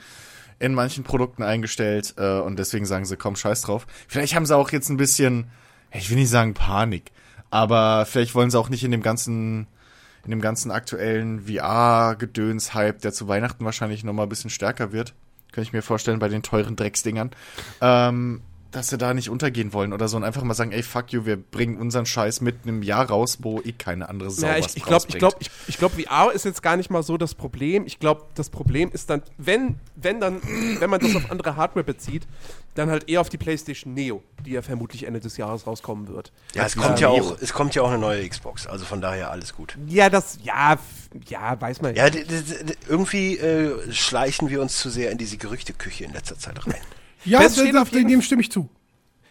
in 0.60 0.74
manchen 0.74 1.04
Produkten 1.04 1.44
eingestellt 1.44 2.14
äh, 2.18 2.40
und 2.40 2.58
deswegen 2.58 2.86
sagen 2.86 3.06
sie, 3.06 3.18
komm, 3.18 3.36
scheiß 3.36 3.62
drauf. 3.62 3.86
Vielleicht 4.08 4.36
haben 4.36 4.46
sie 4.46 4.56
auch 4.56 4.72
jetzt 4.72 4.90
ein 4.90 4.98
bisschen, 4.98 5.50
ich 5.92 6.10
will 6.10 6.18
nicht 6.18 6.30
sagen 6.30 6.54
Panik, 6.54 7.12
aber 7.50 8.06
vielleicht 8.06 8.36
wollen 8.36 8.50
sie 8.50 8.60
auch 8.60 8.70
nicht 8.70 8.84
in 8.84 8.92
dem 8.92 9.02
ganzen 9.02 9.68
in 10.24 10.32
dem 10.32 10.42
ganzen 10.42 10.72
aktuellen 10.72 11.42
VR-Gedöns-Hype, 11.48 13.02
der 13.02 13.12
zu 13.12 13.28
Weihnachten 13.28 13.66
wahrscheinlich 13.66 14.04
noch 14.04 14.14
mal 14.14 14.24
ein 14.24 14.30
bisschen 14.30 14.50
stärker 14.50 14.92
wird, 14.92 15.14
könnte 15.52 15.68
ich 15.68 15.74
mir 15.74 15.82
vorstellen 15.82 16.20
bei 16.20 16.30
den 16.30 16.44
teuren 16.44 16.76
Drecksdingern, 16.76 17.32
ähm, 17.82 18.42
dass 18.74 18.90
sie 18.90 18.98
da 18.98 19.14
nicht 19.14 19.30
untergehen 19.30 19.72
wollen 19.72 19.94
oder 19.94 20.08
so 20.08 20.18
und 20.18 20.24
einfach 20.24 20.44
mal 20.44 20.56
sagen, 20.56 20.72
ey, 20.72 20.84
fuck 20.84 21.14
you, 21.14 21.26
wir 21.26 21.38
bringen 21.38 21.78
unseren 21.78 22.06
Scheiß 22.06 22.42
mit 22.42 22.64
einem 22.64 22.82
Jahr 22.82 23.08
raus, 23.10 23.38
wo 23.42 23.62
eh 23.62 23.72
keine 23.72 24.10
andere 24.10 24.32
Sau 24.32 24.48
Ja, 24.48 24.58
ich, 24.58 24.66
was 24.66 24.76
ich 24.76 24.84
glaube, 24.84 25.06
ich 25.10 25.18
glaube, 25.18 25.36
ich, 25.40 25.52
ich 25.68 25.78
glaub, 25.78 25.94
VR 25.94 26.32
ist 26.34 26.44
jetzt 26.44 26.64
gar 26.64 26.76
nicht 26.76 26.90
mal 26.90 27.04
so 27.04 27.18
das 27.18 27.36
Problem. 27.36 27.86
Ich 27.86 28.00
glaube, 28.00 28.24
das 28.34 28.50
Problem 28.50 28.92
ist 28.92 29.12
dann, 29.12 29.22
wenn, 29.38 29.76
wenn 29.96 30.20
dann, 30.20 30.42
wenn 30.80 30.90
man 30.90 31.00
das 31.00 31.16
auf 31.16 31.30
andere 31.30 31.56
Hardware 31.56 31.84
bezieht, 31.84 32.28
dann 32.74 32.90
halt 32.90 33.08
eher 33.08 33.22
auf 33.22 33.30
die 33.30 33.38
PlayStation 33.38 33.94
Neo, 33.94 34.24
die 34.44 34.52
ja 34.52 34.64
vermutlich 34.64 35.04
Ende 35.04 35.20
des 35.20 35.38
Jahres 35.38 35.68
rauskommen 35.68 36.08
wird. 36.08 36.32
Ja, 36.56 36.66
es 36.66 36.76
kommt 36.76 37.00
ja 37.00 37.10
auch, 37.10 37.38
es 37.40 37.54
kommt 37.54 37.76
ja 37.76 37.84
auch 37.84 37.90
eine 37.90 38.00
neue 38.00 38.28
Xbox, 38.28 38.66
also 38.66 38.86
von 38.86 39.02
daher 39.02 39.30
alles 39.30 39.54
gut. 39.54 39.78
Ja, 39.88 40.10
das, 40.10 40.40
ja, 40.42 40.80
ja, 41.28 41.62
weiß 41.62 41.82
man 41.82 41.96
Ja, 41.96 42.08
irgendwie 42.90 43.38
äh, 43.38 43.92
schleichen 43.92 44.50
wir 44.50 44.62
uns 44.62 44.80
zu 44.80 44.90
sehr 44.90 45.12
in 45.12 45.20
diese 45.20 45.38
Gerüchteküche 45.38 46.06
in 46.06 46.14
letzter 46.14 46.40
Zeit 46.40 46.66
rein. 46.66 46.74
Ja, 47.26 47.40
Fest 47.42 47.60
steht 47.60 47.76
auf 47.78 47.92
jeden 47.92 48.10
dem 48.10 48.22
stimme 48.22 48.42
ich 48.42 48.52
zu. 48.52 48.70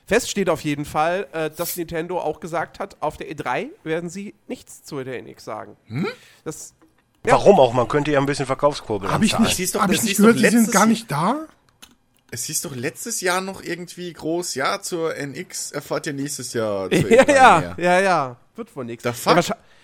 Fest 0.06 0.28
steht 0.30 0.48
auf 0.48 0.62
jeden 0.62 0.84
Fall, 0.84 1.26
äh, 1.32 1.50
dass 1.50 1.76
Nintendo 1.76 2.20
auch 2.20 2.40
gesagt 2.40 2.80
hat, 2.80 2.96
auf 3.00 3.16
der 3.16 3.30
E3 3.30 3.68
werden 3.84 4.10
sie 4.10 4.34
nichts 4.48 4.82
zu 4.82 5.02
der 5.04 5.18
NX 5.18 5.44
sagen. 5.44 5.76
Das, 6.44 6.74
Ja. 7.24 7.34
Warum 7.34 7.60
auch? 7.60 7.72
Man 7.72 7.86
könnte 7.88 8.10
ja 8.10 8.18
ein 8.18 8.26
bisschen 8.26 8.46
Verkaufskurbel 8.46 9.10
Habe 9.10 9.24
ich 9.24 9.38
nicht, 9.38 9.74
doch- 9.74 9.82
hab 9.82 9.92
ich 9.92 10.02
nicht 10.02 10.16
gehört, 10.16 10.38
sie 10.38 10.48
sind 10.48 10.72
gar 10.72 10.86
nicht 10.86 11.10
da? 11.10 11.46
Es 12.32 12.44
hieß 12.44 12.62
doch 12.62 12.74
letztes 12.74 13.20
Jahr 13.20 13.40
noch 13.42 13.62
irgendwie 13.62 14.12
groß, 14.12 14.54
ja, 14.54 14.80
zur 14.82 15.14
NX 15.16 15.70
erfahrt 15.72 16.06
ihr 16.06 16.14
nächstes 16.14 16.52
Jahr. 16.54 16.90
zur 16.90 17.10
ja, 17.12 17.22
E3 17.22 17.34
ja, 17.34 17.60
mehr. 17.60 17.74
ja, 17.78 18.00
ja, 18.00 18.36
wird 18.56 18.74
wohl 18.74 18.86
nichts. 18.86 19.04
Ja, 19.04 19.12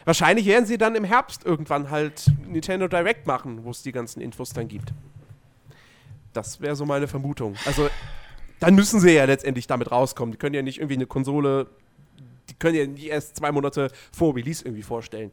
wahrscheinlich 0.04 0.46
werden 0.46 0.66
sie 0.66 0.78
dann 0.78 0.94
im 0.96 1.04
Herbst 1.04 1.44
irgendwann 1.44 1.90
halt 1.90 2.24
Nintendo 2.46 2.88
Direct 2.88 3.26
machen, 3.26 3.64
wo 3.64 3.70
es 3.70 3.82
die 3.82 3.92
ganzen 3.92 4.20
Infos 4.20 4.52
dann 4.52 4.66
gibt. 4.66 4.92
Das 6.32 6.60
wäre 6.60 6.76
so 6.76 6.84
meine 6.86 7.08
Vermutung. 7.08 7.54
Also, 7.64 7.88
dann 8.60 8.74
müssen 8.74 9.00
sie 9.00 9.12
ja 9.12 9.24
letztendlich 9.24 9.66
damit 9.66 9.90
rauskommen. 9.90 10.32
Die 10.32 10.38
können 10.38 10.54
ja 10.54 10.62
nicht 10.62 10.78
irgendwie 10.78 10.94
eine 10.94 11.06
Konsole, 11.06 11.68
die 12.48 12.54
können 12.54 12.74
ja 12.76 12.86
nicht 12.86 13.06
erst 13.06 13.36
zwei 13.36 13.52
Monate 13.52 13.90
vor 14.12 14.34
Release 14.34 14.64
irgendwie 14.64 14.82
vorstellen. 14.82 15.32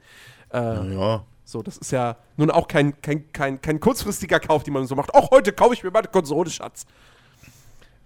Äh, 0.53 0.93
Ja. 0.95 1.23
So, 1.47 1.61
das 1.61 1.77
ist 1.77 1.91
ja 1.91 2.17
nun 2.37 2.49
auch 2.49 2.67
kein, 2.67 2.99
kein, 3.03 3.31
kein, 3.31 3.61
kein 3.61 3.79
kurzfristiger 3.79 4.39
Kauf, 4.39 4.63
den 4.63 4.73
man 4.73 4.87
so 4.87 4.95
macht. 4.95 5.13
Auch 5.13 5.29
heute 5.29 5.53
kaufe 5.53 5.75
ich 5.75 5.83
mir 5.83 5.91
mal 5.91 5.99
eine 5.99 6.07
Konsole, 6.07 6.49
Schatz. 6.49 6.87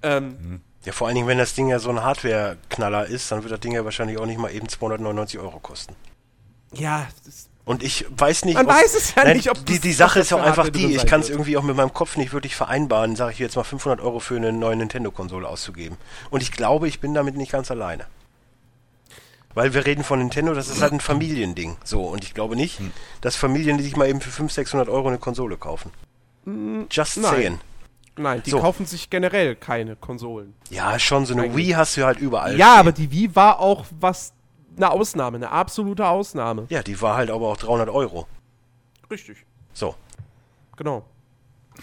Ähm, 0.04 0.62
Ja, 0.86 0.92
vor 0.94 1.08
allen 1.08 1.16
Dingen, 1.16 1.28
wenn 1.28 1.38
das 1.38 1.54
Ding 1.54 1.70
ja 1.70 1.80
so 1.80 1.90
ein 1.90 2.04
Hardware-Knaller 2.04 3.06
ist, 3.06 3.32
dann 3.32 3.44
wird 3.44 3.52
das 3.54 3.60
Ding 3.62 3.74
ja 3.74 3.84
wahrscheinlich 3.86 4.18
auch 4.18 4.26
nicht 4.26 4.40
mal 4.40 4.50
eben 4.54 4.68
299 4.68 5.40
Euro 5.40 5.60
kosten. 5.60 5.96
ja, 6.74 7.08
das, 7.26 7.49
Und 7.70 7.84
ich 7.84 8.04
weiß 8.10 8.46
nicht. 8.46 8.56
Man 8.56 8.66
weiß 8.66 8.96
es 8.96 9.14
ja 9.14 9.32
nicht, 9.32 9.52
ob 9.52 9.64
die, 9.64 9.78
die 9.80 9.94
Sache 9.94 10.20
ist 10.22 10.34
auch 10.34 10.42
einfach 10.42 10.70
die, 10.70 10.96
ich 10.96 11.06
kann 11.06 11.22
es 11.22 11.30
irgendwie 11.30 11.56
auch 11.56 11.62
mit 11.62 11.76
meinem 11.76 11.94
Kopf 11.94 12.18
nicht 12.18 12.34
wirklich 12.34 12.56
vereinbaren, 12.56 13.16
sage 13.16 13.34
ich 13.34 13.38
jetzt 13.38 13.56
mal 13.56 13.64
500 13.64 14.02
Euro 14.02 14.20
für 14.20 14.38
eine 14.38 14.52
neue 14.52 14.76
Nintendo-Konsole 14.76 15.48
auszugeben. 15.48 15.96
Und 16.32 16.42
ich 16.42 16.52
glaube, 16.52 16.88
ich 16.88 17.00
bin 17.00 17.14
damit 17.14 17.38
nicht 17.38 17.52
ganz 17.52 17.70
alleine. 17.70 18.06
Weil 19.54 19.76
wir 19.76 19.86
reden 19.86 20.04
von 20.04 20.18
Nintendo, 20.18 20.56
das 20.56 20.68
ist 20.68 20.82
halt 20.82 20.94
ein 20.94 21.00
Familiending. 21.00 21.78
So, 21.84 22.02
und 22.06 22.24
ich 22.24 22.34
glaube 22.34 22.56
nicht, 22.56 22.80
Hm. 22.80 22.92
dass 23.22 23.36
Familien, 23.36 23.78
die 23.78 23.84
sich 23.84 23.96
mal 23.96 24.08
eben 24.10 24.20
für 24.20 24.30
500, 24.32 24.52
600 24.56 24.90
Euro 24.90 25.08
eine 25.08 25.20
Konsole 25.20 25.56
kaufen. 25.58 25.92
Just 26.90 27.18
Hm, 27.18 27.22
nein. 27.22 27.32
saying. 27.36 27.60
nein, 28.18 28.42
die 28.46 28.50
So. 28.50 28.60
kaufen 28.62 28.88
sich 28.88 29.12
generell 29.12 29.56
keine 29.56 29.96
Konsolen. 29.96 30.56
Ja, 30.72 30.98
schon, 30.98 31.28
so 31.28 31.34
eine 31.34 31.44
Eigentlich. 31.44 31.68
Wii 31.68 31.74
hast 31.74 31.98
du 31.98 32.04
halt 32.06 32.18
überall. 32.20 32.58
ja, 32.58 32.66
stehen. 32.74 32.80
aber 32.80 32.92
die 32.94 33.12
Wii 33.12 33.36
war 33.36 33.60
auch 33.60 33.86
was, 34.00 34.34
eine 34.80 34.92
Ausnahme, 34.92 35.38
eine 35.38 35.52
absolute 35.52 36.08
Ausnahme. 36.08 36.66
Ja, 36.70 36.82
die 36.82 37.00
war 37.02 37.16
halt 37.18 37.30
aber 37.30 37.48
auch 37.50 37.58
300 37.58 37.90
Euro. 37.90 38.28
Richtig, 39.12 39.46
So. 39.74 39.96
genau. 40.78 41.04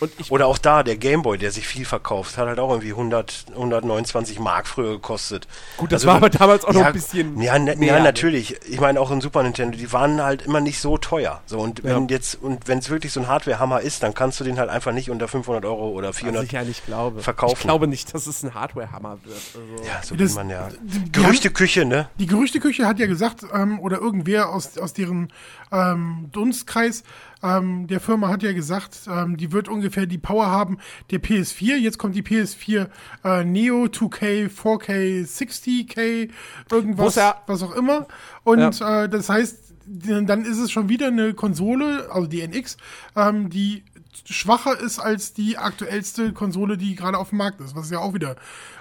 Und 0.00 0.12
ich, 0.19 0.31
Oder 0.31 0.47
auch 0.47 0.59
da, 0.59 0.83
der 0.83 0.97
Gameboy, 0.97 1.38
der 1.38 1.50
sich 1.50 1.67
viel 1.67 1.85
verkauft, 1.85 2.37
hat 2.37 2.47
halt 2.49 2.59
auch 2.59 2.71
irgendwie 2.71 2.91
100, 2.91 3.47
129 3.53 4.38
Mark 4.38 4.67
früher 4.67 4.91
gekostet. 4.93 5.49
gut, 5.76 5.93
das 5.93 6.05
war 6.07 6.17
aber 6.17 6.29
damals 6.31 6.65
auch 6.65 6.73
noch 6.73 6.85
ein 6.85 6.93
bisschen. 6.93 7.41
Ja, 7.41 7.59
ne, 7.59 7.76
mehr, 7.76 7.97
ja 7.97 8.03
natürlich. 8.03 8.57
Ich 8.69 8.81
meine, 8.81 9.00
auch 9.00 9.11
in 9.11 9.21
Super 9.21 9.43
Nintendo, 9.43 9.76
die 9.79 9.93
waren 9.93 10.23
halt 10.23 10.43
immer 10.43 10.61
nicht 10.61 10.81
so 10.81 10.99
teuer. 10.99 11.41
So, 11.47 11.59
und 11.61 11.83
wenn 11.85 12.03
Ja. 12.09 12.15
jetzt, 12.17 12.35
und 12.43 12.69
wenn 12.69 12.79
es 12.79 12.91
wirklich 12.91 13.12
so 13.12 13.21
ein 13.21 13.29
Hardware-Hammer 13.29 13.81
ist, 13.81 14.03
dann 14.03 14.12
kannst 14.15 14.38
du 14.41 14.45
den 14.45 14.59
halt 14.59 14.69
einfach 14.71 14.93
nicht 14.93 15.11
unter 15.11 15.29
500 15.29 15.65
Euro 15.65 15.88
oder 15.91 16.09
Was 16.11 16.19
400 16.19 16.45
ich 16.45 16.53
ja 16.53 16.62
nicht 16.65 16.85
glaube. 16.87 17.23
verkaufen. 17.23 17.55
Ich 17.57 17.61
glaube 17.62 17.87
nicht, 17.87 18.12
dass 18.15 18.26
es 18.26 18.43
ein 18.43 18.55
Hardware-Hammer 18.55 19.19
wird. 19.25 19.37
Also. 19.37 19.85
Ja, 19.88 20.03
so 20.03 20.15
Das- 20.17 20.33
wie 20.33 20.35
man 20.35 20.50
ja. 20.50 20.69
Gerüchteküche, 21.12 21.85
ne? 21.85 22.09
Die 22.19 22.26
Gerüchteküche 22.26 22.87
hat 22.87 22.99
ja 22.99 23.07
gesagt, 23.07 23.45
ähm, 23.53 23.81
oder 23.81 23.99
irgendwer 23.99 24.50
aus, 24.50 24.76
aus 24.79 24.93
deren 24.93 25.33
ähm, 25.73 26.29
Dunstkreis 26.33 27.03
ähm, 27.47 27.87
der 27.87 28.00
Firma 28.00 28.29
hat 28.29 28.43
ja 28.43 28.53
gesagt, 28.53 29.00
ähm, 29.09 29.37
die 29.37 29.53
wird 29.53 29.69
ungefähr 29.69 30.07
die 30.07 30.19
Power 30.19 30.47
haben 30.47 30.79
der 31.11 31.21
PS4. 31.23 31.76
Jetzt 31.76 31.99
kommt 31.99 32.17
die 32.17 32.23
PS4 32.23 32.88
äh, 33.25 33.45
Neo 33.45 33.85
2K, 33.85 34.49
4K, 34.50 35.25
60K, 35.25 36.29
irgendwas, 36.71 37.15
ja- 37.17 37.43
was 37.47 37.62
auch 37.62 37.75
immer. 37.76 38.07
Und 38.45 38.59
äh, 38.81 39.09
das 39.09 39.29
heißt, 39.29 39.59
dann 39.87 40.45
ist 40.45 40.59
es 40.59 40.73
schon 40.73 40.88
wieder 40.88 41.07
eine 41.09 41.33
Konsole, 41.35 42.09
also 42.11 42.26
die 42.26 42.41
NX, 42.47 42.76
ähm, 43.15 43.50
die 43.50 43.85
schwacher 44.25 44.81
ist 44.81 44.99
als 44.99 45.33
die 45.35 45.59
aktuellste 45.59 46.33
Konsole, 46.33 46.76
die 46.76 46.97
gerade 46.97 47.19
auf 47.19 47.29
dem 47.29 47.38
Markt 47.38 47.61
ist, 47.61 47.76
was 47.76 47.91
ja 47.91 47.99
auch 48.00 48.15
wieder 48.15 48.37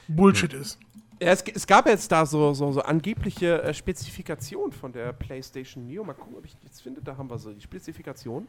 Bullshit 0.07 0.53
ist. 0.53 0.79
Ja, 1.19 1.31
es, 1.31 1.41
es 1.43 1.65
gab 1.65 1.87
jetzt 1.87 2.11
da 2.11 2.25
so, 2.25 2.53
so, 2.53 2.71
so 2.71 2.81
angebliche 2.81 3.61
äh, 3.63 3.73
Spezifikationen 3.73 4.71
von 4.71 4.91
der 4.91 5.13
PlayStation 5.13 5.85
Neo. 5.85 6.03
Mal 6.03 6.13
gucken, 6.13 6.35
ob 6.37 6.45
ich 6.45 6.55
die 6.57 6.65
jetzt 6.65 6.81
finde. 6.81 7.01
Da 7.01 7.15
haben 7.17 7.29
wir 7.29 7.37
so 7.37 7.51
die 7.51 7.61
Spezifikation. 7.61 8.47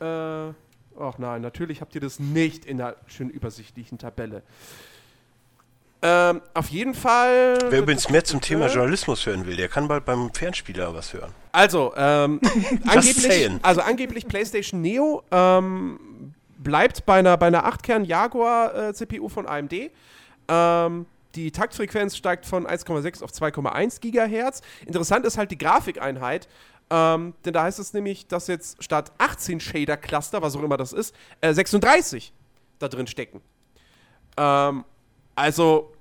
Äh, 0.00 0.04
ach 0.04 1.18
nein, 1.18 1.42
natürlich 1.42 1.80
habt 1.80 1.94
ihr 1.94 2.00
das 2.00 2.20
nicht 2.20 2.64
in 2.64 2.78
der 2.78 2.96
schön 3.06 3.30
übersichtlichen 3.30 3.98
Tabelle. 3.98 4.42
Ähm, 6.00 6.40
auf 6.54 6.68
jeden 6.68 6.94
Fall. 6.94 7.58
Wer 7.70 7.80
übrigens 7.80 8.08
mehr 8.08 8.22
zum 8.22 8.40
Thema 8.40 8.66
Äh, 8.66 8.74
Journalismus 8.74 9.26
hören 9.26 9.46
will, 9.46 9.56
der 9.56 9.68
kann 9.68 9.88
bald 9.88 10.04
beim 10.04 10.32
Fernspieler 10.32 10.94
was 10.94 11.12
hören. 11.12 11.32
Also, 11.50 11.92
ähm, 11.96 12.40
angeblich, 12.86 13.50
also 13.62 13.80
angeblich 13.80 14.28
PlayStation 14.28 14.80
Neo 14.80 15.24
ähm, 15.32 16.32
bleibt 16.58 17.04
bei 17.04 17.18
einer, 17.18 17.36
bei 17.36 17.48
einer 17.48 17.66
8-Kern 17.66 18.04
Jaguar 18.04 18.90
äh, 18.90 18.94
CPU 18.94 19.28
von 19.28 19.48
AMD. 19.48 19.90
Ähm, 20.46 21.06
die 21.38 21.52
Taktfrequenz 21.52 22.16
steigt 22.16 22.46
von 22.46 22.66
1,6 22.66 23.22
auf 23.22 23.30
2,1 23.30 24.00
Gigahertz. 24.00 24.60
Interessant 24.86 25.24
ist 25.24 25.38
halt 25.38 25.52
die 25.52 25.58
Grafikeinheit. 25.58 26.48
Ähm, 26.90 27.34
denn 27.44 27.52
da 27.52 27.64
heißt 27.64 27.78
es 27.78 27.92
nämlich, 27.92 28.26
dass 28.26 28.46
jetzt 28.48 28.82
statt 28.82 29.12
18 29.18 29.60
Shader-Cluster, 29.60 30.42
was 30.42 30.56
auch 30.56 30.62
immer 30.62 30.76
das 30.76 30.92
ist, 30.92 31.14
äh, 31.40 31.52
36 31.52 32.32
da 32.78 32.88
drin 32.88 33.06
stecken. 33.06 33.40
Ähm, 34.36 34.84
also 35.36 35.92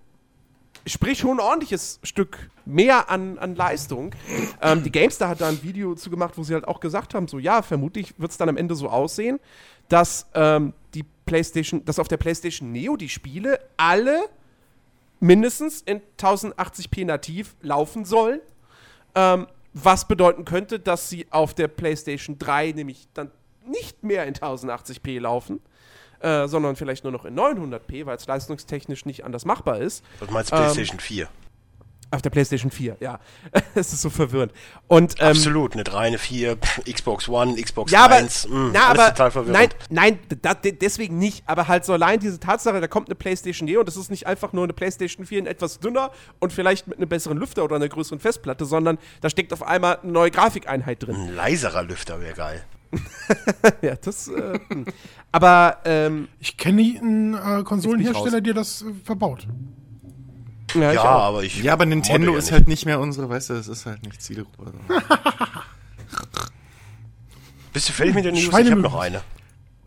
sprich 0.88 1.20
schon 1.20 1.38
ein 1.38 1.40
ordentliches 1.40 2.00
Stück 2.04 2.50
mehr 2.66 3.12
an, 3.12 3.38
an 3.38 3.56
Leistung. 3.56 4.16
Ähm, 4.62 4.84
die 4.84 4.92
GameStar 4.92 5.30
hat 5.30 5.42
da 5.42 5.50
ein 5.50 5.62
Video 5.62 5.94
zu 5.94 6.10
gemacht, 6.10 6.38
wo 6.38 6.44
sie 6.44 6.54
halt 6.54 6.68
auch 6.68 6.80
gesagt 6.80 7.14
haben, 7.14 7.28
so 7.28 7.38
ja, 7.38 7.62
vermutlich 7.62 8.18
wird 8.18 8.32
es 8.32 8.38
dann 8.38 8.50
am 8.50 8.58
Ende 8.58 8.74
so 8.74 8.90
aussehen, 8.90 9.40
dass 9.90 10.26
ähm, 10.34 10.74
die 10.94 11.04
PlayStation, 11.26 11.84
dass 11.86 12.00
auf 12.00 12.08
der 12.08 12.18
PlayStation 12.18 12.72
Neo 12.72 12.96
die 12.96 13.10
Spiele 13.10 13.60
alle 13.76 14.30
mindestens 15.20 15.82
in 15.82 16.02
1080p 16.18 17.06
nativ 17.06 17.56
laufen 17.62 18.06
sollen. 18.06 18.40
Ähm, 19.16 19.48
was 19.74 20.08
bedeuten 20.08 20.44
könnte, 20.46 20.80
dass 20.80 21.10
sie 21.10 21.28
auf 21.32 21.54
der 21.54 21.68
PlayStation 21.68 22.40
3 22.40 22.72
nämlich 22.72 23.08
dann 23.14 23.32
nicht 23.66 24.04
mehr 24.04 24.26
in 24.26 24.34
1080p 24.34 25.20
laufen, 25.20 25.60
äh, 26.20 26.48
sondern 26.48 26.76
vielleicht 26.76 27.04
nur 27.04 27.12
noch 27.14 27.26
in 27.26 27.36
900p, 27.38 28.06
weil 28.06 28.18
es 28.18 28.26
leistungstechnisch 28.26 29.06
nicht 29.06 29.24
anders 29.26 29.46
machbar 29.46 29.80
ist. 29.80 30.04
Was 30.20 30.32
meinst 30.32 30.52
du, 30.52 30.56
Ähm, 30.56 30.62
PlayStation 30.64 31.00
4? 31.00 31.28
Auf 32.10 32.22
der 32.22 32.30
PlayStation 32.30 32.72
4, 32.72 32.98
ja. 33.02 33.20
Es 33.76 33.92
ist 33.92 34.02
so 34.02 34.10
verwirrend. 34.10 34.54
Und, 34.88 35.16
ähm, 35.20 35.28
Absolut, 35.28 35.74
eine 35.74 35.84
3, 35.84 35.98
eine 36.00 36.18
4, 36.18 36.56
pff, 36.56 36.82
Xbox 36.94 37.28
One, 37.28 37.62
Xbox 37.62 37.92
ja, 37.92 38.06
aber, 38.06 38.16
1, 38.16 38.48
mh, 38.48 38.70
na, 38.74 38.88
alles 38.88 39.00
aber 39.00 39.10
total 39.10 39.32
verwirrend. 39.32 39.76
nein, 39.90 40.16
nein, 40.20 40.20
da, 40.42 40.54
de- 40.54 40.72
deswegen 40.72 41.18
nicht. 41.18 41.44
Aber 41.48 41.68
halt 41.68 41.84
so 41.84 41.92
allein 41.94 42.20
diese 42.20 42.40
Tatsache, 42.40 42.80
da 42.80 42.88
kommt 42.88 43.10
eine 43.10 43.16
PlayStation 43.16 43.66
Neo 43.66 43.82
und 43.82 43.88
das 43.88 43.98
ist 43.98 44.10
nicht 44.10 44.26
einfach 44.26 44.54
nur 44.54 44.64
eine 44.64 44.74
PlayStation 44.74 45.26
4 45.26 45.40
in 45.40 45.48
etwas 45.48 45.80
dünner 45.80 46.12
und 46.40 46.54
vielleicht 46.54 46.88
mit 46.88 46.98
einem 46.98 47.10
besseren 47.10 47.38
Lüfter 47.38 47.64
oder 47.66 47.76
einer 47.76 47.90
größeren 47.90 48.20
Festplatte, 48.20 48.64
sondern 48.66 48.98
da 49.22 49.30
steckt 49.30 49.52
auf 49.52 49.64
einmal 49.64 49.98
eine 50.02 50.12
neue 50.12 50.32
Grafikeinheit 50.32 51.04
drin. 51.04 51.16
Ein 51.16 51.36
leiserer 51.36 51.84
Lüfter 51.84 52.22
wäre 52.22 52.34
geil. 52.36 52.64
ja, 53.82 53.96
das. 53.96 54.30
Äh, 54.30 54.60
hm. 54.70 54.86
aber 55.34 55.80
ähm, 55.84 56.30
Ich 56.40 56.56
kenne 56.56 56.82
einen 57.02 57.34
äh, 57.34 57.64
Konsolenhersteller, 57.64 58.40
der 58.40 58.54
das 58.54 58.82
äh, 58.84 58.94
verbaut. 59.04 59.46
Ja, 60.82 60.90
ich 60.92 60.96
Ja, 60.96 61.04
auch. 61.16 61.22
aber 61.24 61.44
ich. 61.44 61.62
Ja, 61.64 61.74
aber 61.74 61.86
Nintendo 61.86 62.36
ist 62.36 62.52
halt 62.52 62.68
nicht 62.68 62.86
mehr 62.86 63.00
unsere, 63.00 63.30
weißt 63.30 63.50
du, 63.50 63.54
das 63.56 63.68
ist 63.68 63.86
halt 63.86 64.04
nicht 64.04 64.22
Zielgruppe. 64.22 64.72
Bist 67.74 67.90
du 67.90 67.94
fertig 67.94 68.16
mit 68.16 68.26
der 68.26 68.32
News? 68.32 68.42
Ich 68.44 68.48
Schweine 68.50 68.72
habe 68.72 68.82
mögen 68.82 68.94
noch 68.94 69.00
eine. 69.00 69.22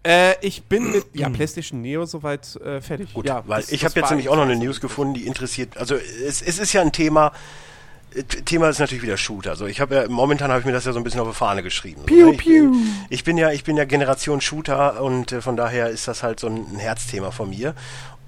Äh, 0.03 0.35
ich 0.47 0.63
bin 0.65 0.93
mit 0.93 1.07
ja, 1.13 1.29
PlayStation 1.29 1.81
Neo 1.83 2.07
soweit 2.07 2.57
äh, 2.57 2.81
fertig. 2.81 3.13
Gut, 3.13 3.27
ja, 3.27 3.43
weil 3.47 3.61
das- 3.61 3.73
ich 3.73 3.85
habe 3.85 3.99
jetzt 4.01 4.11
nämlich 4.11 4.29
auch 4.29 4.37
noch 4.37 4.43
eine 4.45 4.57
News 4.57 4.81
gefunden, 4.81 5.15
die 5.15 5.27
interessiert. 5.27 5.77
Also 5.77 5.95
es, 5.97 6.41
es 6.41 6.59
ist 6.59 6.73
ja 6.73 6.81
ein 6.81 6.93
Thema. 6.93 7.33
äh, 8.15 8.23
Thema 8.23 8.69
ist 8.71 8.79
natürlich 8.79 9.03
wieder 9.03 9.19
Shooter. 9.19 9.51
Also 9.51 9.67
ich 9.67 9.81
habe 9.81 9.95
ja 9.95 10.09
momentan 10.09 10.51
habe 10.51 10.61
ich 10.61 10.67
mir 10.67 10.73
das 10.73 10.85
ja 10.87 10.93
so 10.93 10.99
ein 10.99 11.05
bisschen 11.05 11.21
auf 11.21 11.29
die 11.29 11.35
Fahne 11.35 11.63
geschrieben. 11.63 12.05
Piu, 12.07 12.31
ich, 12.33 12.39
piu. 12.39 12.73
ich 13.11 13.25
bin 13.25 13.37
ja 13.37 13.51
ich 13.51 13.65
bin 13.65 13.77
ja 13.77 13.85
Generation 13.85 14.41
Shooter 14.41 15.03
und 15.03 15.33
äh, 15.33 15.43
von 15.43 15.57
daher 15.57 15.91
ist 15.91 16.09
das 16.09 16.23
halt 16.23 16.41
so 16.41 16.47
ein 16.47 16.77
Herzthema 16.79 17.31
von 17.31 17.51
mir. 17.51 17.75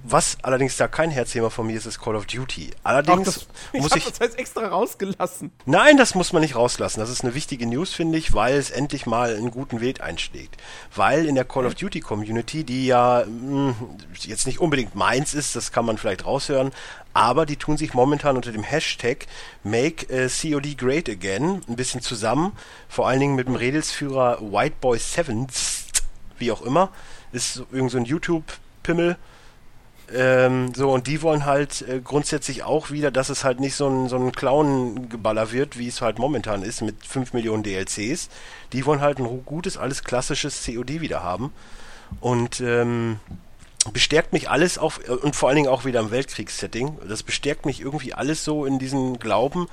Was 0.05 0.37
allerdings 0.43 0.77
da 0.77 0.89
kein 0.89 1.11
Herzthema 1.11 1.49
von 1.49 1.67
mir 1.69 1.77
ist, 1.77 1.87
ist 1.87 2.01
Call 2.01 2.17
of 2.17 2.27
Duty. 2.27 2.71
Allerdings 2.83 3.25
das, 3.25 3.47
ich 3.73 3.81
muss 3.83 3.95
ich 3.95 4.05
das 4.05 4.19
jetzt 4.19 4.37
extra 4.39 4.67
rausgelassen. 4.67 5.53
Nein, 5.65 5.97
das 5.97 6.17
muss 6.17 6.33
man 6.33 6.43
nicht 6.43 6.57
rauslassen. 6.57 6.99
Das 6.99 7.09
ist 7.09 7.23
eine 7.23 7.35
wichtige 7.35 7.67
News, 7.67 7.93
finde 7.93 8.19
ich, 8.19 8.35
weil 8.35 8.57
es 8.57 8.71
endlich 8.71 9.07
mal 9.07 9.37
einen 9.37 9.53
guten 9.53 9.81
Weg 9.81 10.01
einschlägt. 10.01 10.57
Weil 10.97 11.27
in 11.27 11.37
der 11.37 11.45
Call 11.45 11.67
of 11.67 11.77
Duty 11.77 12.01
Community, 12.01 12.65
die 12.65 12.87
ja 12.87 13.25
mh, 13.27 13.75
jetzt 14.23 14.47
nicht 14.49 14.59
unbedingt 14.59 14.97
meins 14.97 15.35
ist, 15.35 15.55
das 15.55 15.71
kann 15.71 15.85
man 15.85 15.99
vielleicht 15.99 16.27
raushören, 16.27 16.73
aber 17.15 17.47
die 17.47 17.57
tun 17.57 17.77
sich 17.77 17.95
momentan 17.95 18.35
unter 18.37 18.51
dem 18.51 18.65
Hashtag 18.65 19.27
Make 19.63 20.09
äh, 20.09 20.29
COD 20.29 20.77
Great 20.79 21.09
Again 21.09 21.63
ein 21.69 21.77
bisschen 21.77 22.01
zusammen. 22.01 22.53
Vor 22.89 23.07
allen 23.07 23.21
Dingen 23.21 23.37
mit 23.37 23.47
dem 23.47 23.55
Redelsführer 23.55 24.41
Whiteboy7, 24.41 25.47
wie 26.39 26.51
auch 26.51 26.63
immer. 26.63 26.91
Ist 27.33 27.55
so- 27.55 27.67
irgend 27.71 27.91
so 27.93 27.99
ein 27.99 28.05
YouTube-Pimmel. 28.05 29.17
Ähm, 30.15 30.75
so, 30.75 30.91
und 30.91 31.07
die 31.07 31.23
wollen 31.23 31.47
halt 31.47 31.83
äh, 31.89 32.01
grundsätzlich 32.01 32.65
auch 32.65 32.91
wieder, 32.91 33.11
dass 33.11 33.31
es 33.31 33.45
halt 33.45 33.61
nicht 33.61 33.75
so 33.75 33.89
ein, 33.89 34.09
so 34.09 34.17
ein 34.17 34.33
Clown-Geballer 34.33 35.53
wird, 35.53 35.79
wie 35.79 35.89
es 35.89 36.03
halt 36.03 36.19
momentan 36.19 36.63
ist, 36.63 36.83
mit 36.83 37.07
5 37.07 37.33
Millionen 37.33 37.63
DLCs. 37.63 38.29
Die 38.73 38.85
wollen 38.85 39.01
halt 39.01 39.19
ein 39.19 39.45
gutes, 39.45 39.77
alles 39.77 40.05
klassisches 40.05 40.65
COD 40.67 41.01
wieder 41.01 41.23
haben. 41.23 41.53
Und 42.21 42.61
ähm, 42.61 43.21
bestärkt 43.93 44.33
mich 44.33 44.51
alles 44.51 44.79
auch, 44.79 44.99
äh, 44.99 45.11
und 45.11 45.35
vor 45.35 45.49
allen 45.49 45.57
Dingen 45.57 45.69
auch 45.69 45.85
wieder 45.85 46.01
im 46.01 46.11
Weltkriegssetting, 46.11 46.99
das 47.09 47.23
bestärkt 47.23 47.67
mich 47.67 47.81
irgendwie 47.81 48.13
alles 48.13 48.45
so 48.45 48.67
in 48.67 48.79
diesem 48.79 49.19
Glauben, 49.19 49.67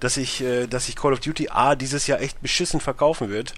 dass 0.00 0.16
ich, 0.16 0.42
äh, 0.42 0.66
dass 0.66 0.88
ich 0.88 0.96
Call 0.96 1.12
of 1.12 1.20
Duty 1.20 1.48
A 1.50 1.76
dieses 1.76 2.06
Jahr 2.06 2.20
echt 2.20 2.42
beschissen 2.42 2.80
verkaufen 2.80 3.30
wird. 3.30 3.54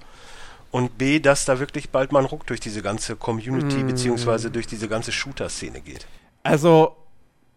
Und 0.71 0.99
B, 0.99 1.21
dass 1.21 1.45
da 1.45 1.59
wirklich 1.59 1.91
bald 1.91 2.13
mal 2.13 2.19
ein 2.19 2.27
Ruck 2.27 2.47
durch 2.47 2.61
diese 2.61 2.83
ganze 2.83 3.17
Community 3.17 3.83
beziehungsweise 3.85 4.51
durch 4.51 4.67
diese 4.67 4.89
ganze 4.89 5.13
Shooter-Szene 5.13 5.81
geht. 5.81 6.07
Also, 6.47 6.97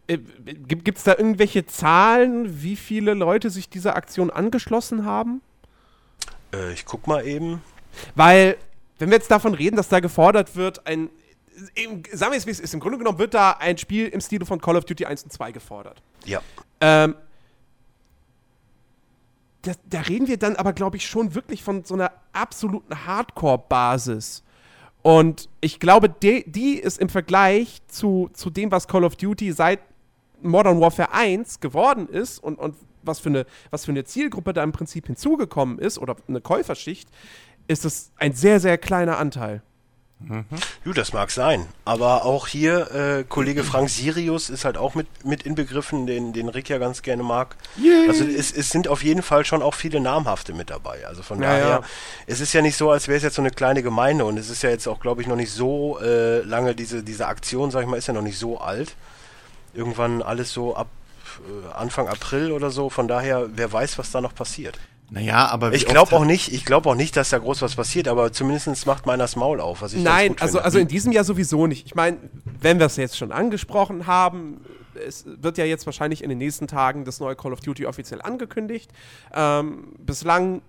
äh, 0.08 0.18
gibt 0.18 0.98
es 0.98 1.04
da 1.04 1.16
irgendwelche 1.16 1.66
Zahlen, 1.66 2.62
wie 2.64 2.76
viele 2.76 3.14
Leute 3.14 3.50
sich 3.50 3.70
dieser 3.70 3.96
Aktion 3.96 4.30
angeschlossen 4.30 5.06
haben? 5.06 5.42
Äh, 6.54 6.74
ich 6.74 6.86
guck 6.86 7.08
mal 7.08 7.26
eben. 7.26 7.62
Weil, 8.16 8.58
wenn 8.98 9.10
wir 9.10 9.18
jetzt 9.18 9.32
davon 9.32 9.54
reden, 9.54 9.76
dass 9.76 9.90
da 9.90 10.00
gefordert 10.00 10.56
wird, 10.56 10.86
ein. 10.88 11.10
Im, 11.76 12.04
sagen 12.14 12.32
wir 12.32 12.38
es, 12.38 12.46
wie 12.46 12.52
es 12.52 12.60
ist. 12.60 12.74
Im 12.74 12.80
Grunde 12.80 12.98
genommen 12.98 13.20
wird 13.20 13.34
da 13.34 13.52
ein 13.52 13.78
Spiel 13.78 14.08
im 14.08 14.22
Stile 14.22 14.46
von 14.46 14.62
Call 14.62 14.78
of 14.78 14.86
Duty 14.86 15.06
1 15.06 15.24
und 15.24 15.34
2 15.34 15.52
gefordert. 15.52 16.02
Ja. 16.26 16.42
Ähm, 16.80 17.16
da, 19.64 19.74
da 19.86 20.02
reden 20.02 20.28
wir 20.28 20.38
dann 20.38 20.56
aber, 20.56 20.74
glaube 20.74 20.98
ich, 20.98 21.06
schon 21.06 21.36
wirklich 21.36 21.64
von 21.64 21.84
so 21.84 21.96
einer 21.96 22.12
absoluten 22.32 23.06
Hardcore-Basis. 23.06 24.44
Und 25.02 25.50
ich 25.62 25.80
glaube, 25.80 26.10
de, 26.10 26.44
die 26.50 26.76
ist 26.76 27.00
im 27.00 27.10
Vergleich 27.10 27.82
zu, 27.88 28.30
zu 28.34 28.50
dem, 28.50 28.72
was 28.72 28.88
Call 28.88 29.04
of 29.04 29.16
Duty 29.16 29.52
seit 29.54 29.80
Modern 30.42 30.80
Warfare 30.80 31.14
1 31.14 31.60
geworden 31.60 32.08
ist 32.08 32.40
und, 32.40 32.60
und 32.60 32.76
was, 33.04 33.20
für 33.20 33.30
eine, 33.30 33.46
was 33.72 33.86
für 33.86 33.92
eine 33.92 34.04
Zielgruppe 34.04 34.54
da 34.54 34.64
im 34.64 34.72
Prinzip 34.72 35.08
hinzugekommen 35.08 35.80
ist 35.80 35.98
oder 35.98 36.16
eine 36.28 36.42
Käuferschicht, 36.42 37.10
ist 37.68 37.86
es 37.86 38.12
ein 38.18 38.34
sehr, 38.34 38.60
sehr 38.60 38.78
kleiner 38.78 39.18
Anteil. 39.18 39.62
Ju, 40.84 40.92
das 40.94 41.14
mag 41.14 41.32
sein. 41.32 41.66
Aber 41.86 42.26
auch 42.26 42.46
hier, 42.48 42.92
äh, 42.92 43.24
Kollege 43.24 43.64
Frank 43.64 43.90
Sirius 43.90 44.50
ist 44.50 44.66
halt 44.66 44.78
auch 44.78 44.94
mit, 44.94 45.08
mit 45.26 45.44
inbegriffen, 45.44 46.08
den, 46.08 46.34
den 46.34 46.50
Rick 46.50 46.68
ja 46.70 46.78
ganz 46.78 47.02
gerne 47.02 47.24
mag. 47.24 47.56
Also 48.08 48.26
es, 48.26 48.52
es 48.52 48.70
sind 48.70 48.90
auf 48.90 49.02
jeden 49.02 49.22
Fall 49.22 49.46
schon 49.46 49.62
auch 49.62 49.74
viele 49.76 50.02
namhafte 50.02 50.54
mit 50.54 50.70
dabei. 50.70 51.08
Also 51.08 51.24
von 51.24 51.42
Ja, 51.42 51.50
daher, 51.58 51.84
es 52.28 52.42
ist 52.42 52.52
ja 52.52 52.62
nicht 52.62 52.76
so, 52.76 52.92
als 52.92 53.08
wäre 53.08 53.16
es 53.18 53.24
jetzt 53.24 53.36
so 53.36 53.42
eine 53.42 53.52
kleine 53.52 53.82
Gemeinde 53.82 54.26
und 54.26 54.38
es 54.38 54.50
ist 54.50 54.62
ja 54.62 54.70
jetzt 54.70 54.88
auch, 54.88 55.00
glaube 55.00 55.22
ich, 55.22 55.28
noch 55.28 55.38
nicht 55.38 55.52
so 55.52 56.00
äh, 56.02 56.40
lange, 56.42 56.76
diese, 56.76 57.02
diese 57.02 57.28
Aktion, 57.28 57.72
sag 57.72 57.82
ich 57.84 57.88
mal, 57.88 57.96
ist 57.98 58.08
ja 58.08 58.14
noch 58.14 58.22
nicht 58.22 58.38
so 58.38 58.60
alt. 58.60 58.96
Irgendwann 59.74 60.22
alles 60.22 60.52
so 60.52 60.76
ab 60.76 60.88
äh, 61.48 61.74
Anfang 61.74 62.10
April 62.10 62.52
oder 62.52 62.72
so. 62.72 62.90
Von 62.90 63.08
daher, 63.08 63.48
wer 63.56 63.72
weiß, 63.72 63.98
was 63.98 64.12
da 64.12 64.20
noch 64.20 64.36
passiert. 64.36 64.78
Naja, 65.12 65.48
aber 65.48 65.74
Ich 65.74 65.86
glaube 65.86 66.16
auch 66.16 66.26
nicht, 66.26 66.54
ich 66.54 66.66
glaube 66.66 66.90
auch 66.90 66.96
nicht, 66.96 67.16
dass 67.16 67.30
da 67.30 67.40
groß 67.40 67.62
was 67.62 67.76
passiert, 67.76 68.08
aber 68.08 68.32
zumindest 68.32 68.86
macht 68.86 69.06
meiner 69.06 69.24
das 69.24 69.36
Maul 69.36 69.60
auf, 69.60 69.82
was 69.82 69.94
ich 69.94 70.04
Nein, 70.04 70.36
also, 70.40 70.54
finde. 70.54 70.66
also 70.66 70.80
in 70.80 70.88
diesem 70.88 71.12
Jahr 71.12 71.24
sowieso 71.24 71.68
nicht. 71.68 71.86
Ich 71.86 71.96
meine, 71.96 72.18
wenn 72.62 72.80
wir 72.80 72.86
es 72.86 72.96
jetzt 72.96 73.18
schon 73.18 73.32
angesprochen 73.32 74.06
haben, 74.06 74.62
es 75.08 75.26
wird 75.26 75.58
ja 75.58 75.66
jetzt 75.66 75.86
wahrscheinlich 75.86 76.24
in 76.24 76.30
den 76.30 76.38
nächsten 76.38 76.68
Tagen 76.68 77.06
das 77.06 77.20
neue 77.20 77.36
Call 77.36 77.54
of 77.54 77.62
Duty 77.62 77.86
offiziell 77.86 78.22
angekündigt. 78.22 78.92
Ähm, 79.34 79.94
bislang 79.98 80.62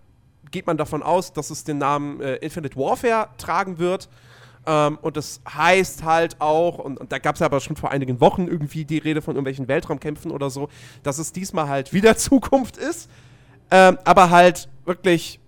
geht 0.51 0.67
man 0.67 0.77
davon 0.77 1.03
aus, 1.03 1.33
dass 1.33 1.51
es 1.51 1.65
den 1.65 1.79
Namen 1.79 2.21
äh, 2.21 2.37
Infinite 2.37 2.77
Warfare 2.77 3.29
tragen 3.39 3.79
wird. 3.79 4.09
Ähm, 4.67 4.99
und 5.01 5.17
das 5.17 5.41
heißt 5.49 6.05
halt 6.05 6.41
auch, 6.41 6.79
und, 6.79 6.99
und 6.99 7.13
da 7.13 7.19
gab 7.19 7.37
es 7.37 7.43
aber 7.43 7.61
schon 7.61 7.77
vor 7.77 7.91
einigen 7.91 8.21
Wochen 8.21 8.47
irgendwie 8.47 8.85
die 8.85 8.99
Rede 8.99 9.23
von 9.23 9.35
irgendwelchen 9.35 9.69
Weltraumkämpfen 9.69 10.31
oder 10.31 10.51
so, 10.51 10.69
dass 11.03 11.19
es 11.19 11.33
diesmal 11.33 11.69
halt 11.69 11.93
wieder 11.93 12.17
Zukunft 12.17 12.77
ist. 12.77 13.09
Ähm, 13.71 13.99
aber 14.05 14.31
halt 14.31 14.69
wirklich 14.85 15.41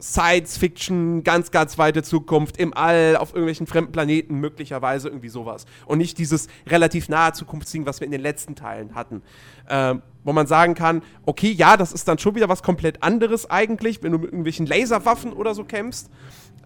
Science 0.00 0.56
Fiction, 0.56 1.24
ganz, 1.24 1.50
ganz 1.50 1.76
weite 1.76 2.02
Zukunft, 2.02 2.56
im 2.56 2.72
All, 2.72 3.16
auf 3.16 3.30
irgendwelchen 3.30 3.66
fremden 3.66 3.90
Planeten, 3.90 4.36
möglicherweise 4.36 5.08
irgendwie 5.08 5.28
sowas. 5.28 5.66
Und 5.86 5.98
nicht 5.98 6.18
dieses 6.18 6.46
relativ 6.68 7.08
nahe 7.08 7.32
Zukunftsding, 7.32 7.84
was 7.84 8.00
wir 8.00 8.06
in 8.06 8.12
den 8.12 8.20
letzten 8.20 8.54
Teilen 8.54 8.94
hatten. 8.94 9.22
Ähm, 9.68 10.02
wo 10.22 10.32
man 10.32 10.46
sagen 10.46 10.74
kann, 10.74 11.02
okay, 11.26 11.50
ja, 11.50 11.76
das 11.76 11.92
ist 11.92 12.06
dann 12.06 12.18
schon 12.18 12.34
wieder 12.34 12.48
was 12.48 12.62
komplett 12.62 13.02
anderes 13.02 13.50
eigentlich, 13.50 14.02
wenn 14.02 14.12
du 14.12 14.18
mit 14.18 14.26
irgendwelchen 14.28 14.66
Laserwaffen 14.66 15.32
oder 15.32 15.54
so 15.54 15.64
kämpfst. 15.64 16.10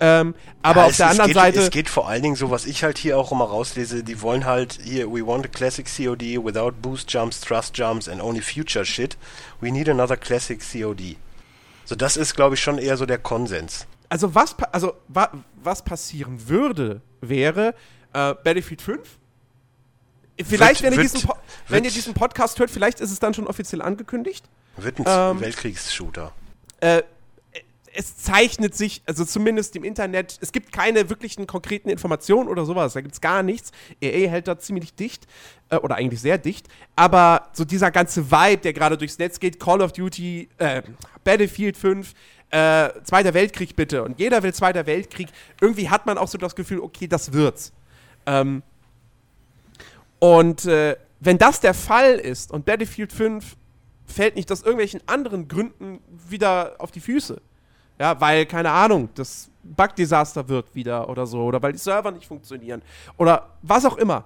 Ähm, 0.04 0.34
aber 0.62 0.80
Ja, 0.80 0.84
auf 0.86 0.90
es, 0.90 0.96
der 0.96 1.06
es 1.06 1.10
anderen 1.12 1.28
geht, 1.28 1.36
Seite. 1.36 1.60
Es 1.60 1.70
geht 1.70 1.88
vor 1.88 2.08
allen 2.08 2.22
Dingen 2.24 2.34
so, 2.34 2.50
was 2.50 2.66
ich 2.66 2.82
halt 2.82 2.98
hier 2.98 3.16
auch 3.16 3.30
immer 3.30 3.44
rauslese, 3.44 4.02
die 4.02 4.20
wollen 4.20 4.44
halt 4.44 4.80
hier, 4.82 5.08
we 5.12 5.24
want 5.24 5.44
a 5.46 5.48
classic 5.48 5.86
COD 5.86 6.44
without 6.44 6.72
boost 6.82 7.12
jumps, 7.12 7.40
thrust 7.40 7.78
jumps 7.78 8.08
and 8.08 8.20
only 8.20 8.40
future 8.42 8.84
shit. 8.84 9.16
We 9.60 9.70
need 9.70 9.88
another 9.88 10.16
classic 10.16 10.60
COD. 10.60 11.16
So, 11.84 11.94
das 11.94 12.16
ist, 12.16 12.34
glaube 12.34 12.56
ich, 12.56 12.60
schon 12.60 12.78
eher 12.78 12.96
so 12.96 13.06
der 13.06 13.18
Konsens. 13.18 13.86
Also 14.08 14.34
was, 14.34 14.56
also, 14.72 14.94
wa 15.08 15.30
was 15.62 15.84
passieren 15.84 16.48
würde, 16.48 17.00
wäre 17.20 17.74
äh, 18.12 18.34
Battlefield 18.42 18.82
5. 18.82 19.00
Vielleicht, 20.44 20.82
wenn, 20.82 20.92
ihr 20.94 20.98
wird- 20.98 21.14
diesen 21.14 21.28
wenn 21.68 21.78
ihr 21.78 21.84
wird- 21.84 21.94
diesen 21.94 22.14
Podcast 22.14 22.58
hört, 22.58 22.70
vielleicht 22.70 23.00
ist 23.00 23.12
es 23.12 23.20
dann 23.20 23.34
schon 23.34 23.46
offiziell 23.46 23.80
angekündigt. 23.82 24.44
Wird 24.76 24.98
ein 24.98 25.04
Ähm, 25.06 25.40
Weltkriegsshooter. 25.40 26.32
Äh, 26.80 27.02
es 27.94 28.16
zeichnet 28.16 28.74
sich, 28.74 29.02
also 29.06 29.24
zumindest 29.24 29.76
im 29.76 29.84
Internet, 29.84 30.38
es 30.40 30.52
gibt 30.52 30.72
keine 30.72 31.10
wirklichen 31.10 31.46
konkreten 31.46 31.88
Informationen 31.88 32.48
oder 32.48 32.64
sowas, 32.64 32.94
da 32.94 33.00
gibt 33.00 33.14
es 33.14 33.20
gar 33.20 33.42
nichts. 33.42 33.72
EA 34.00 34.28
hält 34.28 34.48
da 34.48 34.58
ziemlich 34.58 34.94
dicht, 34.94 35.26
äh, 35.70 35.76
oder 35.76 35.96
eigentlich 35.96 36.20
sehr 36.20 36.38
dicht, 36.38 36.68
aber 36.96 37.48
so 37.52 37.64
dieser 37.64 37.90
ganze 37.90 38.30
Vibe, 38.30 38.62
der 38.62 38.72
gerade 38.72 38.96
durchs 38.96 39.18
Netz 39.18 39.40
geht, 39.40 39.60
Call 39.60 39.82
of 39.82 39.92
Duty, 39.92 40.48
äh, 40.58 40.82
Battlefield 41.24 41.76
5, 41.76 42.14
äh, 42.50 42.90
Zweiter 43.04 43.34
Weltkrieg 43.34 43.76
bitte, 43.76 44.02
und 44.02 44.18
jeder 44.18 44.42
will 44.42 44.54
Zweiter 44.54 44.86
Weltkrieg, 44.86 45.28
irgendwie 45.60 45.88
hat 45.88 46.06
man 46.06 46.18
auch 46.18 46.28
so 46.28 46.38
das 46.38 46.54
Gefühl, 46.54 46.80
okay, 46.80 47.06
das 47.06 47.32
wird's. 47.32 47.72
Ähm, 48.26 48.62
und 50.18 50.64
äh, 50.66 50.96
wenn 51.20 51.38
das 51.38 51.60
der 51.60 51.74
Fall 51.74 52.14
ist 52.14 52.50
und 52.52 52.64
Battlefield 52.64 53.12
5 53.12 53.56
fällt 54.06 54.36
nicht 54.36 54.50
aus 54.52 54.62
irgendwelchen 54.62 55.00
anderen 55.06 55.48
Gründen 55.48 56.00
wieder 56.28 56.76
auf 56.78 56.90
die 56.90 57.00
Füße. 57.00 57.40
Ja, 58.02 58.20
weil, 58.20 58.46
keine 58.46 58.68
Ahnung, 58.72 59.10
das 59.14 59.48
Bug-Desaster 59.62 60.48
wird 60.48 60.74
wieder 60.74 61.08
oder 61.08 61.24
so, 61.24 61.44
oder 61.44 61.62
weil 61.62 61.70
die 61.70 61.78
Server 61.78 62.10
nicht 62.10 62.26
funktionieren 62.26 62.82
oder 63.16 63.50
was 63.62 63.84
auch 63.84 63.96
immer. 63.96 64.24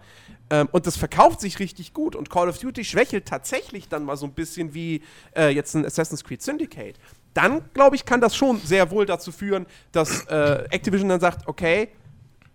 Ähm, 0.48 0.66
und 0.72 0.86
das 0.86 0.96
verkauft 0.96 1.42
sich 1.42 1.58
richtig 1.58 1.92
gut 1.92 2.16
und 2.16 2.30
Call 2.30 2.48
of 2.48 2.56
Duty 2.56 2.84
schwächelt 2.84 3.26
tatsächlich 3.28 3.86
dann 3.90 4.02
mal 4.02 4.16
so 4.16 4.24
ein 4.24 4.32
bisschen 4.32 4.72
wie 4.72 5.02
äh, 5.36 5.50
jetzt 5.50 5.74
ein 5.74 5.84
Assassin's 5.84 6.24
Creed 6.24 6.40
Syndicate. 6.40 6.98
Dann, 7.34 7.70
glaube 7.74 7.96
ich, 7.96 8.06
kann 8.06 8.22
das 8.22 8.34
schon 8.34 8.62
sehr 8.62 8.90
wohl 8.90 9.04
dazu 9.04 9.30
führen, 9.30 9.66
dass 9.92 10.24
äh, 10.24 10.64
Activision 10.70 11.10
dann 11.10 11.20
sagt, 11.20 11.46
okay, 11.46 11.90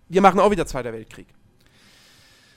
wir 0.08 0.22
machen 0.22 0.40
auch 0.40 0.50
wieder 0.50 0.66
Zweiter 0.66 0.92
Weltkrieg. 0.92 1.28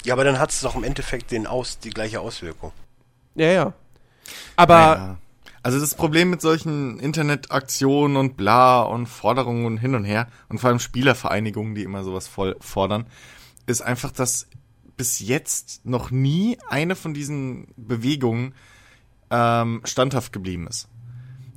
Ja, 0.06 0.16
aber 0.16 0.24
dann 0.24 0.40
hat 0.40 0.50
es 0.50 0.62
doch 0.62 0.76
im 0.76 0.84
Endeffekt 0.84 1.30
den 1.30 1.46
Aus, 1.46 1.78
die 1.78 1.92
gleiche 1.92 2.20
Auswirkung. 2.20 2.72
Ja, 3.36 3.46
ja. 3.46 3.74
Aber 4.56 4.74
Ja. 4.74 5.18
Also 5.66 5.80
das 5.80 5.96
Problem 5.96 6.30
mit 6.30 6.42
solchen 6.42 7.00
Internetaktionen 7.00 8.18
und 8.18 8.38
bla 8.38 8.84
und 8.84 9.08
Forderungen 9.08 9.66
und 9.66 9.78
hin 9.80 9.96
und 9.96 10.04
her 10.04 10.28
und 10.48 10.60
vor 10.60 10.70
allem 10.70 10.78
Spielervereinigungen, 10.78 11.74
die 11.74 11.82
immer 11.82 12.04
sowas 12.04 12.28
voll 12.28 12.56
fordern, 12.60 13.08
ist 13.66 13.82
einfach, 13.82 14.12
dass 14.12 14.46
bis 14.96 15.18
jetzt 15.18 15.84
noch 15.84 16.12
nie 16.12 16.60
eine 16.70 16.96
von 16.96 17.16
diesen 17.16 17.74
Bewegungen 17.78 18.54
ähm, 19.32 19.82
standhaft 19.86 20.32
geblieben 20.32 20.68
ist. 20.68 20.88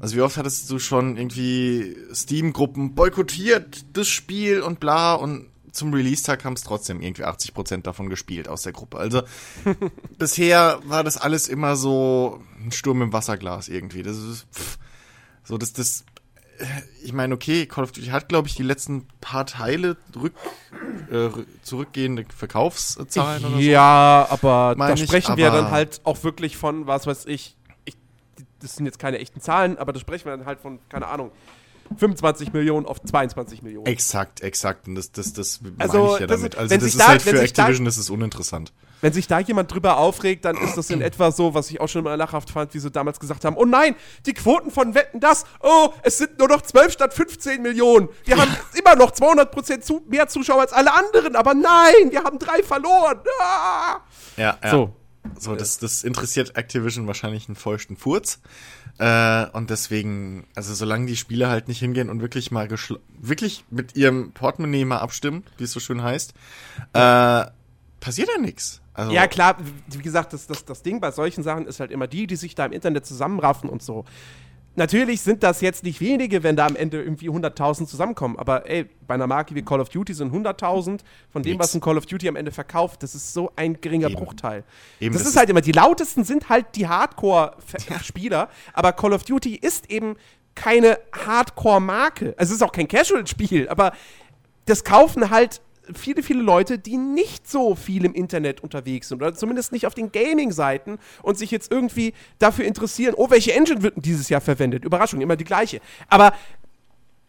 Also 0.00 0.16
wie 0.16 0.22
oft 0.22 0.38
hattest 0.38 0.70
du 0.70 0.78
schon 0.78 1.18
irgendwie 1.18 1.94
Steam-Gruppen 2.14 2.94
boykottiert 2.94 3.84
das 3.92 4.08
Spiel 4.08 4.62
und 4.62 4.80
bla 4.80 5.12
und 5.16 5.50
zum 5.78 5.94
Release-Tag 5.94 6.44
haben 6.44 6.52
es 6.54 6.62
trotzdem 6.62 7.00
irgendwie 7.00 7.24
80% 7.24 7.82
davon 7.82 8.08
gespielt 8.10 8.48
aus 8.48 8.62
der 8.62 8.72
Gruppe. 8.72 8.98
Also 8.98 9.22
bisher 10.18 10.80
war 10.84 11.04
das 11.04 11.16
alles 11.16 11.48
immer 11.48 11.76
so 11.76 12.40
ein 12.62 12.72
Sturm 12.72 13.02
im 13.02 13.12
Wasserglas 13.12 13.68
irgendwie. 13.68 14.02
Das 14.02 14.16
ist 14.16 14.46
pff, 14.54 14.78
so, 15.44 15.56
dass 15.58 15.72
das. 15.72 16.04
äh, 16.58 16.64
Ich 17.02 17.12
meine, 17.12 17.34
okay, 17.34 17.66
Call 17.66 17.84
of 17.84 17.92
Duty 17.92 18.08
hat, 18.08 18.28
glaube 18.28 18.48
ich, 18.48 18.54
die 18.54 18.62
letzten 18.62 19.06
paar 19.20 19.46
Teile 19.46 19.96
rück, 20.20 20.34
äh, 21.10 21.14
rü- 21.14 21.46
zurückgehende 21.62 22.24
Verkaufszahlen 22.36 23.44
oder 23.44 23.54
so. 23.54 23.60
Ja, 23.60 24.26
aber 24.30 24.74
Meine 24.76 24.94
da 24.96 25.00
ich, 25.02 25.08
sprechen 25.08 25.36
wir 25.36 25.50
dann 25.50 25.70
halt 25.70 26.00
auch 26.04 26.22
wirklich 26.24 26.56
von, 26.56 26.86
was 26.86 27.06
weiß 27.06 27.26
ich, 27.26 27.56
ich, 27.84 27.96
das 28.60 28.76
sind 28.76 28.86
jetzt 28.86 28.98
keine 28.98 29.18
echten 29.18 29.40
Zahlen, 29.40 29.78
aber 29.78 29.92
da 29.92 30.00
sprechen 30.00 30.26
wir 30.26 30.36
dann 30.36 30.46
halt 30.46 30.60
von, 30.60 30.80
keine 30.88 31.06
Ahnung, 31.06 31.30
25 31.96 32.52
Millionen 32.52 32.86
auf 32.86 33.00
22 33.02 33.62
Millionen. 33.62 33.86
Exakt, 33.86 34.40
exakt. 34.42 34.86
Und 34.88 34.94
das, 34.96 35.10
das, 35.12 35.32
das 35.32 35.60
Also, 35.78 35.98
meine 35.98 36.14
ich 36.14 36.20
ja 36.20 36.26
das 36.26 36.36
damit. 36.40 36.56
also 36.58 36.70
wenn 36.70 36.80
das 36.80 36.84
sich 36.84 36.94
ist 36.94 37.00
da- 37.00 37.08
halt 37.08 37.22
für 37.22 37.36
sich 37.38 37.52
da- 37.52 37.62
Activision, 37.62 37.84
das 37.84 37.98
ist 37.98 38.10
uninteressant. 38.10 38.72
Wenn 39.00 39.12
sich 39.12 39.28
da 39.28 39.38
jemand 39.38 39.72
drüber 39.72 39.98
aufregt, 39.98 40.44
dann 40.44 40.56
ist 40.56 40.76
das 40.76 40.90
in 40.90 41.00
etwa 41.02 41.30
so, 41.30 41.54
was 41.54 41.70
ich 41.70 41.80
auch 41.80 41.88
schon 41.88 42.02
mal 42.04 42.14
lachhaft 42.16 42.50
fand, 42.50 42.74
wie 42.74 42.80
sie 42.80 42.90
damals 42.90 43.20
gesagt 43.20 43.44
haben, 43.44 43.56
oh 43.56 43.64
nein, 43.64 43.94
die 44.26 44.34
Quoten 44.34 44.70
von 44.72 44.94
Wetten, 44.94 45.20
das, 45.20 45.44
oh, 45.60 45.90
es 46.02 46.18
sind 46.18 46.38
nur 46.38 46.48
noch 46.48 46.62
12 46.62 46.92
statt 46.92 47.14
15 47.14 47.62
Millionen. 47.62 48.08
Wir 48.24 48.36
haben 48.38 48.50
immer 48.76 48.96
noch 48.96 49.12
200% 49.12 49.80
zu, 49.82 50.02
mehr 50.08 50.26
Zuschauer 50.28 50.62
als 50.62 50.72
alle 50.72 50.92
anderen, 50.92 51.36
aber 51.36 51.54
nein, 51.54 52.10
wir 52.10 52.24
haben 52.24 52.38
drei 52.40 52.62
verloren. 52.64 53.20
Ah! 53.40 54.00
Ja, 54.36 54.58
ja. 54.62 54.70
So. 54.70 54.94
So, 55.38 55.54
das, 55.54 55.78
das 55.78 56.04
interessiert 56.04 56.56
Activision 56.56 57.06
wahrscheinlich 57.06 57.48
einen 57.48 57.56
feuchten 57.56 57.96
Furz. 57.98 58.40
Äh, 58.98 59.46
und 59.52 59.70
deswegen, 59.70 60.46
also 60.56 60.74
solange 60.74 61.06
die 61.06 61.16
Spieler 61.16 61.48
halt 61.48 61.68
nicht 61.68 61.78
hingehen 61.78 62.10
und 62.10 62.20
wirklich 62.20 62.50
mal 62.50 62.66
geschl 62.66 62.98
wirklich 63.20 63.64
mit 63.70 63.96
ihrem 63.96 64.32
Portemonnaie 64.32 64.84
mal 64.84 64.98
abstimmen, 64.98 65.44
wie 65.56 65.64
es 65.64 65.72
so 65.72 65.78
schön 65.80 66.02
heißt, 66.02 66.34
äh, 66.94 67.44
passiert 68.00 68.28
ja 68.28 68.40
nichts. 68.40 68.80
Also, 68.94 69.12
Ja, 69.12 69.28
klar, 69.28 69.56
wie 69.86 70.02
gesagt, 70.02 70.32
das, 70.32 70.48
das, 70.48 70.64
das 70.64 70.82
Ding 70.82 71.00
bei 71.00 71.12
solchen 71.12 71.44
Sachen 71.44 71.66
ist 71.66 71.78
halt 71.78 71.92
immer 71.92 72.08
die, 72.08 72.26
die 72.26 72.34
sich 72.34 72.56
da 72.56 72.66
im 72.66 72.72
Internet 72.72 73.06
zusammenraffen 73.06 73.70
und 73.70 73.82
so. 73.82 74.04
Natürlich 74.78 75.22
sind 75.22 75.42
das 75.42 75.60
jetzt 75.60 75.82
nicht 75.82 76.00
wenige, 76.00 76.44
wenn 76.44 76.54
da 76.54 76.64
am 76.64 76.76
Ende 76.76 77.02
irgendwie 77.02 77.28
100.000 77.28 77.86
zusammenkommen, 77.86 78.38
aber 78.38 78.70
ey, 78.70 78.86
bei 79.08 79.14
einer 79.14 79.26
Marke 79.26 79.56
wie 79.56 79.62
Call 79.62 79.80
of 79.80 79.88
Duty 79.88 80.14
sind 80.14 80.32
100.000 80.32 81.00
von 81.30 81.42
dem, 81.42 81.54
Nix. 81.54 81.64
was 81.64 81.74
ein 81.74 81.80
Call 81.80 81.98
of 81.98 82.06
Duty 82.06 82.28
am 82.28 82.36
Ende 82.36 82.52
verkauft, 82.52 83.02
das 83.02 83.16
ist 83.16 83.34
so 83.34 83.50
ein 83.56 83.80
geringer 83.80 84.08
Eben. 84.08 84.16
Bruchteil. 84.24 84.62
Eben, 85.00 85.12
das, 85.12 85.24
das 85.24 85.32
ist 85.32 85.36
halt 85.36 85.50
immer, 85.50 85.62
die 85.62 85.72
lautesten 85.72 86.22
sind 86.22 86.48
halt 86.48 86.66
die 86.76 86.86
Hardcore-Spieler, 86.86 88.48
aber 88.72 88.92
Call 88.92 89.12
of 89.12 89.24
Duty 89.24 89.56
ist 89.56 89.90
eben 89.90 90.14
keine 90.54 91.00
Hardcore-Marke. 91.12 92.34
Also 92.36 92.52
es 92.52 92.60
ist 92.60 92.62
auch 92.62 92.72
kein 92.72 92.86
Casual-Spiel, 92.86 93.68
aber 93.68 93.92
das 94.66 94.84
kaufen 94.84 95.30
halt 95.30 95.60
viele, 95.94 96.22
viele 96.22 96.42
Leute, 96.42 96.78
die 96.78 96.96
nicht 96.96 97.48
so 97.48 97.74
viel 97.74 98.04
im 98.04 98.14
Internet 98.14 98.60
unterwegs 98.62 99.08
sind 99.08 99.22
oder 99.22 99.34
zumindest 99.34 99.72
nicht 99.72 99.86
auf 99.86 99.94
den 99.94 100.12
Gaming-Seiten 100.12 100.98
und 101.22 101.38
sich 101.38 101.50
jetzt 101.50 101.70
irgendwie 101.70 102.14
dafür 102.38 102.64
interessieren, 102.64 103.14
oh, 103.16 103.30
welche 103.30 103.52
Engine 103.54 103.82
wird 103.82 103.96
denn 103.96 104.02
dieses 104.02 104.28
Jahr 104.28 104.40
verwendet? 104.40 104.84
Überraschung, 104.84 105.20
immer 105.20 105.36
die 105.36 105.44
gleiche. 105.44 105.80
Aber, 106.08 106.32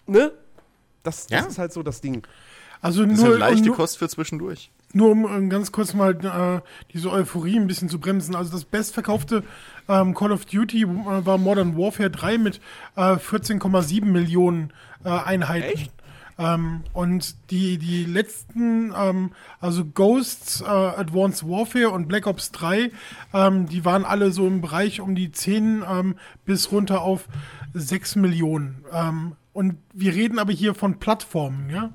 ne? 0.08 0.32
Das, 1.04 1.28
das 1.28 1.42
Ja. 1.42 1.48
ist 1.48 1.58
halt 1.58 1.74
so 1.74 1.84
das 1.84 2.02
Ding. 2.02 2.26
Also 2.82 3.04
das 3.04 3.14
ist 3.16 3.20
nur, 3.20 3.30
halt 3.32 3.40
leichte 3.40 3.68
nur, 3.68 3.76
Kost 3.76 3.98
für 3.98 4.08
zwischendurch. 4.08 4.72
nur 4.94 5.12
um 5.12 5.26
ähm, 5.26 5.50
ganz 5.50 5.72
kurz 5.74 5.94
mal 5.94 6.14
äh, 6.16 6.62
diese 6.94 7.12
Euphorie 7.12 7.58
ein 7.58 7.68
bisschen 7.68 7.90
zu 7.90 8.00
bremsen. 8.00 8.36
Also 8.36 8.52
das 8.54 8.64
bestverkaufte 8.64 9.44
ähm, 9.90 10.14
Call 10.16 10.32
of 10.32 10.46
Duty 10.46 10.84
äh, 10.84 10.88
war 10.88 11.38
Modern 11.38 11.78
Warfare 11.78 12.10
3 12.10 12.38
mit 12.38 12.62
äh, 12.96 13.02
14,7 13.16 14.06
Millionen 14.06 14.72
äh, 15.04 15.10
Einheiten. 15.10 15.74
Echt? 15.78 15.92
Ähm, 16.40 16.86
und 16.94 17.36
die, 17.52 17.78
die 17.78 18.06
letzten, 18.06 18.94
ähm, 18.98 19.32
also 19.60 19.84
Ghosts, 19.84 20.62
äh, 20.62 20.66
Advanced 20.66 21.48
Warfare 21.48 21.90
und 21.90 22.08
Black 22.08 22.28
Ops 22.28 22.52
3, 22.52 22.92
ähm, 23.34 23.68
die 23.68 23.84
waren 23.84 24.06
alle 24.06 24.32
so 24.32 24.48
im 24.48 24.62
Bereich 24.62 25.02
um 25.02 25.16
die 25.16 25.34
10 25.34 25.84
ähm, 25.88 26.16
bis 26.46 26.72
runter 26.72 27.02
auf 27.02 27.28
6 27.74 28.16
Millionen. 28.16 28.86
Ähm, 28.94 29.34
und 29.52 29.78
wir 29.94 30.16
reden 30.16 30.40
aber 30.40 30.54
hier 30.54 30.74
von 30.76 30.98
Plattformen, 31.00 31.70
ja. 31.70 31.90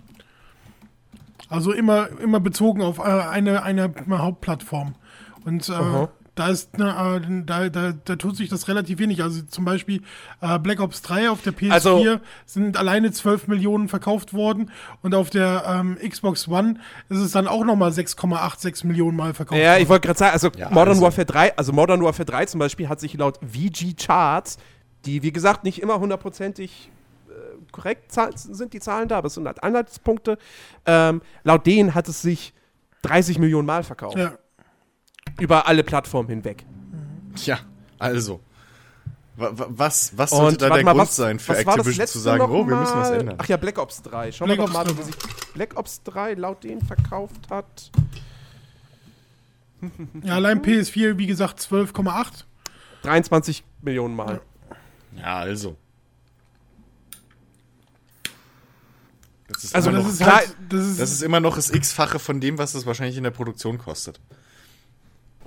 Also 1.49 1.73
immer, 1.73 2.09
immer 2.21 2.41
bezogen 2.41 2.83
auf 2.83 2.99
äh, 2.99 3.03
eine, 3.03 3.63
eine 3.63 3.95
Hauptplattform. 4.11 4.95
Und 5.47 5.69
äh, 5.71 6.07
da 6.35 6.49
ist 6.49 6.77
ne, 6.79 7.21
äh, 7.25 7.43
da, 7.47 7.69
da, 7.69 7.93
da 7.93 8.17
tut 8.17 8.37
sich 8.37 8.49
das 8.49 8.67
relativ 8.69 8.99
wenig. 8.99 9.23
Also 9.23 9.43
zum 9.43 9.65
Beispiel 9.65 10.03
äh, 10.41 10.59
Black 10.59 10.81
Ops 10.81 11.03
3 11.03 11.31
auf 11.31 11.43
der 11.43 11.53
PS4 11.53 11.71
Also- 11.73 12.05
sind 12.47 12.77
alleine 12.77 13.13
12 13.13 13.47
Millionen 13.47 13.89
verkauft 13.89 14.33
worden 14.35 14.71
und 15.03 15.15
auf 15.15 15.31
der 15.31 15.65
ähm, 15.67 15.97
Xbox 15.97 16.49
One 16.49 16.81
ist 17.09 17.19
es 17.21 17.33
dann 17.33 17.47
auch 17.47 17.65
nochmal 17.65 17.91
6,86 17.91 18.87
Millionen 18.87 19.17
Mal 19.17 19.33
verkauft 19.35 19.61
Ja, 19.61 19.75
ich 19.75 19.81
worden. 19.83 19.89
wollte 19.91 20.07
gerade 20.09 20.19
sagen, 20.19 20.33
also 20.33 20.51
Ja, 20.57 20.71
Modern 20.71 20.89
also- 20.89 21.03
Warfare 21.03 21.27
3, 21.27 21.57
also 21.57 21.73
Modern 21.73 22.03
Warfare 22.03 22.27
3 22.27 22.47
zum 22.47 22.59
Beispiel 22.59 22.89
hat 22.89 22.99
sich 23.01 23.15
laut 23.15 23.39
VG 23.41 23.95
Charts, 23.97 24.59
die 25.05 25.23
wie 25.23 25.33
gesagt 25.33 25.63
nicht 25.65 25.81
immer 25.83 26.01
hundertprozentig 26.01 26.91
äh, 27.29 27.33
korrekt 27.71 28.11
sind 28.35 28.73
die 28.73 28.81
Zahlen 28.81 29.07
da, 29.09 29.19
aber 29.19 29.29
es 29.29 29.35
sind 29.35 29.47
halt 29.47 29.63
Anhaltspunkte, 29.63 30.39
ähm, 30.87 31.23
laut 31.45 31.65
denen 31.67 31.95
hat 31.95 32.09
es 32.09 32.23
sich 32.23 32.55
30 33.03 33.39
Millionen 33.39 33.67
Mal 33.67 33.85
verkauft. 33.85 34.17
Ja. 34.19 34.33
Über 35.41 35.67
alle 35.67 35.83
Plattformen 35.83 36.29
hinweg. 36.29 36.65
Tja, 37.35 37.59
also. 37.99 38.41
Wa- 39.37 39.51
wa- 39.53 39.67
Was, 39.71 40.17
was 40.17 40.31
sollte 40.31 40.47
Und 40.53 40.63
da 40.63 40.69
der 40.77 40.85
mal, 40.85 40.93
Grund 40.93 41.09
was, 41.09 41.17
sein 41.17 41.39
für 41.41 41.49
was 41.55 41.67
war 41.67 41.77
das 41.77 41.87
Activision 41.87 42.03
letzte 42.03 42.19
zu 42.19 42.23
sagen, 42.23 42.43
oh, 42.45 42.67
wir 42.69 42.77
müssen 42.77 42.97
was 42.97 43.11
ändern? 43.11 43.35
Ach 43.39 43.47
ja, 43.49 43.57
Black 43.57 43.79
Ops 43.79 44.03
3. 44.03 44.31
Schauen 44.31 44.47
Black 44.47 44.59
wir 44.59 44.67
doch 44.67 44.75
Ops 44.75 44.87
mal, 44.87 44.95
3. 44.95 44.99
wie 44.99 45.03
sich 45.03 45.17
Black 45.55 45.77
Ops 45.77 46.03
3 46.05 46.35
laut 46.35 46.63
denen 46.63 46.83
verkauft 46.83 47.51
hat. 47.51 47.91
ja, 50.23 50.35
allein 50.37 50.63
PS4, 50.63 51.19
wie 51.19 51.27
gesagt, 51.27 51.59
12,8. 51.61 52.45
23 53.03 53.65
Millionen 53.83 54.15
Mal. 54.15 54.41
Ja, 55.17 55.39
also. 55.39 55.77
Das 59.49 59.65
ist, 59.65 59.75
Also 59.75 59.91
immer 59.91 59.99
Das 59.99 60.07
noch, 60.07 60.13
ist 60.15 60.25
halt, 60.27 60.57
das 60.71 60.81
ist, 60.87 61.01
das 61.01 61.11
ist 61.13 61.23
immer 61.23 61.41
noch 61.41 61.57
das 61.57 61.71
X-fache 61.71 62.19
von 62.19 62.41
dem, 62.41 62.57
was 62.57 62.75
es 62.75 62.87
wahrscheinlich 62.87 63.17
in 63.17 63.25
der 63.25 63.31
Produktion 63.31 63.79
kostet. 63.79 64.21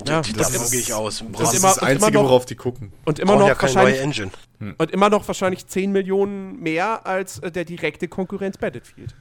Ja, 0.05 0.21
Die- 0.21 0.33
das 0.33 0.51
Davon 0.51 0.65
ist- 0.65 0.71
gehe 0.71 0.79
ich 0.81 0.93
aus. 0.93 1.19
Das 1.19 1.21
immer- 1.27 1.39
ist 1.53 1.63
das 1.63 1.77
und 1.77 1.81
immer 1.83 1.89
Einzige, 1.91 2.11
noch- 2.17 2.23
worauf 2.25 2.45
die 2.45 2.55
gucken. 2.55 2.91
Und 3.05 3.19
immer 3.19 3.35
noch 3.35 3.47
ja 3.47 3.59
wahrscheinlich 3.61 3.99
Engine. 3.99 4.31
Und 4.77 4.91
immer 4.91 5.09
noch 5.09 5.27
wahrscheinlich 5.27 5.65
10 5.67 5.91
Millionen 5.91 6.59
mehr 6.61 7.05
als 7.05 7.39
äh, 7.39 7.51
der 7.51 7.65
direkte 7.65 8.07
Konkurrenz 8.07 8.57
Battlefield. 8.57 9.13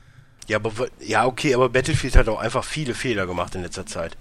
Ja, 0.48 0.58
aber, 0.58 0.70
ja, 1.00 1.26
okay, 1.26 1.54
aber 1.54 1.68
Battlefield 1.70 2.14
hat 2.16 2.28
auch 2.28 2.38
einfach 2.38 2.62
viele 2.64 2.94
Fehler 2.94 3.26
gemacht 3.26 3.54
in 3.54 3.62
letzter 3.62 3.86
Zeit. 3.86 4.16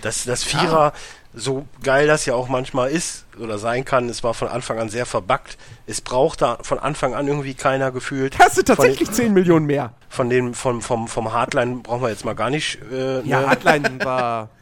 Das, 0.00 0.24
das 0.24 0.42
Vierer, 0.42 0.92
so 1.34 1.66
geil 1.82 2.06
das 2.06 2.24
ja 2.26 2.34
auch 2.34 2.48
manchmal 2.48 2.90
ist 2.90 3.24
oder 3.38 3.58
sein 3.58 3.84
kann, 3.84 4.08
es 4.08 4.24
war 4.24 4.32
von 4.34 4.48
Anfang 4.48 4.78
an 4.78 4.88
sehr 4.88 5.04
verbuggt. 5.06 5.58
Es 5.86 6.00
braucht 6.00 6.40
da 6.42 6.58
von 6.62 6.78
Anfang 6.78 7.14
an 7.14 7.28
irgendwie 7.28 7.54
keiner 7.54 7.92
gefühlt. 7.92 8.34
Das 8.40 8.54
sind 8.54 8.68
tatsächlich 8.68 9.10
10 9.10 9.34
Millionen 9.34 9.66
mehr. 9.66 9.92
Von 10.08 10.30
dem, 10.30 10.54
vom, 10.54 10.80
vom, 10.80 11.06
vom 11.08 11.32
Hardline 11.32 11.76
brauchen 11.82 12.02
wir 12.02 12.08
jetzt 12.08 12.24
mal 12.24 12.34
gar 12.34 12.48
nicht. 12.50 12.78
Äh, 12.90 13.20
Ja, 13.26 13.40
ne? 13.42 13.46
Hardline 13.48 14.04
war. 14.04 14.48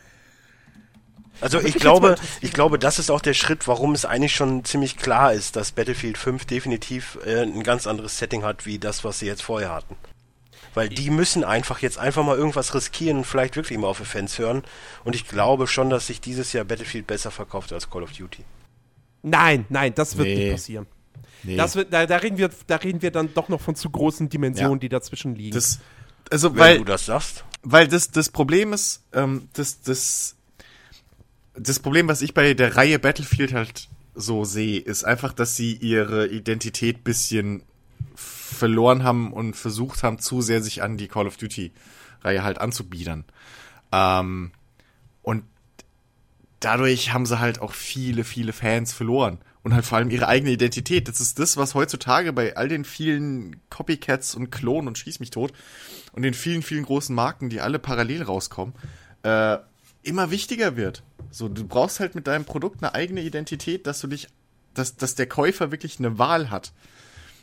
Also 1.40 1.60
ich 1.60 1.74
glaube, 1.74 2.16
ich 2.40 2.52
glaube, 2.52 2.78
das 2.78 2.98
ist 2.98 3.10
auch 3.10 3.20
der 3.20 3.34
Schritt, 3.34 3.66
warum 3.66 3.92
es 3.92 4.04
eigentlich 4.04 4.34
schon 4.34 4.64
ziemlich 4.64 4.96
klar 4.96 5.32
ist, 5.32 5.56
dass 5.56 5.72
Battlefield 5.72 6.18
5 6.18 6.44
definitiv 6.44 7.18
äh, 7.24 7.42
ein 7.42 7.62
ganz 7.62 7.86
anderes 7.86 8.18
Setting 8.18 8.44
hat, 8.44 8.66
wie 8.66 8.78
das, 8.78 9.04
was 9.04 9.18
sie 9.20 9.26
jetzt 9.26 9.42
vorher 9.42 9.72
hatten. 9.72 9.96
Weil 10.74 10.88
die 10.88 11.10
müssen 11.10 11.42
einfach 11.42 11.80
jetzt 11.80 11.98
einfach 11.98 12.22
mal 12.24 12.36
irgendwas 12.36 12.74
riskieren 12.74 13.18
und 13.18 13.24
vielleicht 13.24 13.56
wirklich 13.56 13.76
mal 13.78 13.88
auf 13.88 13.98
die 13.98 14.04
Fans 14.04 14.38
hören. 14.38 14.62
Und 15.04 15.16
ich 15.16 15.26
glaube 15.26 15.66
schon, 15.66 15.90
dass 15.90 16.06
sich 16.06 16.20
dieses 16.20 16.52
Jahr 16.52 16.64
Battlefield 16.64 17.06
besser 17.08 17.30
verkauft 17.30 17.72
als 17.72 17.90
Call 17.90 18.02
of 18.04 18.12
Duty. 18.12 18.44
Nein, 19.22 19.66
nein, 19.68 19.94
das 19.94 20.16
wird 20.16 20.28
Nee. 20.28 20.34
nicht 20.36 20.52
passieren. 20.52 20.86
Nee. 21.42 21.56
Das 21.56 21.74
wird, 21.74 21.92
da, 21.92 22.06
da, 22.06 22.16
reden 22.18 22.38
wir, 22.38 22.50
da 22.66 22.76
reden 22.76 23.02
wir 23.02 23.10
dann 23.10 23.32
doch 23.34 23.48
noch 23.48 23.60
von 23.60 23.74
zu 23.74 23.90
großen 23.90 24.28
Dimensionen, 24.28 24.74
Ja. 24.74 24.78
die 24.78 24.88
dazwischen 24.90 25.34
liegen. 25.34 25.54
das, 25.54 25.80
also, 26.30 26.52
Wenn 26.52 26.58
weil, 26.60 26.78
du 26.78 26.84
das 26.84 27.06
sagst. 27.06 27.44
weil 27.62 27.88
das, 27.88 28.10
das 28.10 28.28
Problem 28.28 28.72
ist, 28.72 29.02
ähm, 29.12 29.48
das, 29.54 29.80
das, 29.80 30.36
das 31.60 31.78
Problem, 31.78 32.08
was 32.08 32.22
ich 32.22 32.34
bei 32.34 32.54
der 32.54 32.76
Reihe 32.76 32.98
Battlefield 32.98 33.52
halt 33.52 33.88
so 34.14 34.44
sehe, 34.44 34.80
ist 34.80 35.04
einfach, 35.04 35.32
dass 35.32 35.56
sie 35.56 35.74
ihre 35.74 36.26
Identität 36.26 37.04
bisschen 37.04 37.62
verloren 38.14 39.04
haben 39.04 39.32
und 39.32 39.54
versucht 39.54 40.02
haben, 40.02 40.18
zu 40.18 40.42
sehr 40.42 40.62
sich 40.62 40.82
an 40.82 40.96
die 40.96 41.08
Call 41.08 41.26
of 41.26 41.36
Duty-Reihe 41.36 42.42
halt 42.42 42.60
anzubiedern. 42.60 43.24
Ähm, 43.92 44.52
und 45.22 45.44
dadurch 46.60 47.12
haben 47.12 47.26
sie 47.26 47.38
halt 47.38 47.60
auch 47.60 47.72
viele, 47.72 48.24
viele 48.24 48.52
Fans 48.52 48.92
verloren. 48.92 49.38
Und 49.62 49.74
halt 49.74 49.84
vor 49.84 49.98
allem 49.98 50.08
ihre 50.08 50.26
eigene 50.26 50.52
Identität. 50.52 51.06
Das 51.06 51.20
ist 51.20 51.38
das, 51.38 51.58
was 51.58 51.74
heutzutage 51.74 52.32
bei 52.32 52.56
all 52.56 52.68
den 52.68 52.86
vielen 52.86 53.60
Copycats 53.68 54.34
und 54.34 54.50
Klonen 54.50 54.88
und 54.88 54.96
Schieß 54.96 55.20
mich 55.20 55.30
tot 55.30 55.52
und 56.12 56.22
den 56.22 56.32
vielen, 56.32 56.62
vielen 56.62 56.84
großen 56.84 57.14
Marken, 57.14 57.50
die 57.50 57.60
alle 57.60 57.78
parallel 57.78 58.22
rauskommen, 58.22 58.74
äh, 59.22 59.58
immer 60.02 60.30
wichtiger 60.30 60.76
wird. 60.76 61.02
So, 61.30 61.48
du 61.48 61.66
brauchst 61.66 62.00
halt 62.00 62.14
mit 62.14 62.26
deinem 62.26 62.44
Produkt 62.44 62.82
eine 62.82 62.94
eigene 62.94 63.22
Identität, 63.22 63.86
dass 63.86 64.00
du 64.00 64.08
dich, 64.08 64.28
dass, 64.74 64.96
dass 64.96 65.14
der 65.14 65.28
Käufer 65.28 65.70
wirklich 65.70 65.98
eine 65.98 66.18
Wahl 66.18 66.50
hat. 66.50 66.72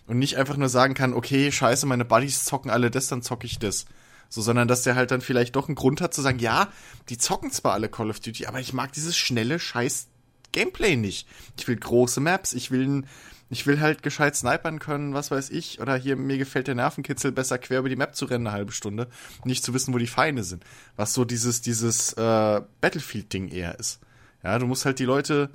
Und 0.07 0.19
nicht 0.19 0.37
einfach 0.37 0.55
nur 0.55 0.69
sagen 0.69 0.93
kann, 0.93 1.13
okay, 1.13 1.51
scheiße, 1.51 1.85
meine 1.85 2.05
Buddies 2.05 2.45
zocken 2.45 2.71
alle 2.71 2.89
das, 2.89 3.07
dann 3.07 3.21
zocke 3.21 3.45
ich 3.45 3.59
das. 3.59 3.85
So, 4.29 4.41
sondern 4.41 4.67
dass 4.67 4.83
der 4.83 4.95
halt 4.95 5.11
dann 5.11 5.21
vielleicht 5.21 5.55
doch 5.55 5.67
einen 5.67 5.75
Grund 5.75 6.01
hat 6.01 6.13
zu 6.13 6.21
sagen, 6.21 6.39
ja, 6.39 6.71
die 7.09 7.17
zocken 7.17 7.51
zwar 7.51 7.73
alle 7.73 7.89
Call 7.89 8.09
of 8.09 8.19
Duty, 8.19 8.45
aber 8.45 8.59
ich 8.59 8.73
mag 8.73 8.91
dieses 8.93 9.17
schnelle 9.17 9.59
scheiß 9.59 10.07
Gameplay 10.57 10.95
nicht. 10.95 11.27
Ich 11.57 11.67
will 11.67 11.75
große 11.75 12.19
Maps, 12.19 12.53
ich 12.53 12.71
will 12.71 12.87
ein, 12.87 13.07
ich 13.49 13.67
will 13.67 13.79
halt 13.79 14.01
gescheit 14.01 14.35
snipern 14.35 14.79
können, 14.79 15.13
was 15.13 15.29
weiß 15.29 15.51
ich, 15.51 15.79
oder 15.79 15.95
hier 15.95 16.15
mir 16.15 16.37
gefällt 16.37 16.67
der 16.67 16.75
Nervenkitzel 16.75 17.31
besser 17.31 17.59
quer 17.59 17.79
über 17.79 17.89
die 17.89 17.95
Map 17.95 18.15
zu 18.15 18.25
rennen 18.25 18.47
eine 18.47 18.55
halbe 18.55 18.71
Stunde, 18.71 19.07
nicht 19.43 19.63
zu 19.63 19.73
wissen, 19.73 19.93
wo 19.93 19.99
die 19.99 20.07
Feinde 20.07 20.43
sind. 20.43 20.63
Was 20.95 21.13
so 21.13 21.25
dieses 21.25 21.61
dieses 21.61 22.13
äh, 22.13 22.61
Battlefield 22.81 23.31
Ding 23.31 23.49
eher 23.49 23.79
ist. 23.79 23.99
Ja, 24.43 24.57
du 24.57 24.65
musst 24.65 24.85
halt 24.85 24.97
die 24.99 25.05
Leute 25.05 25.51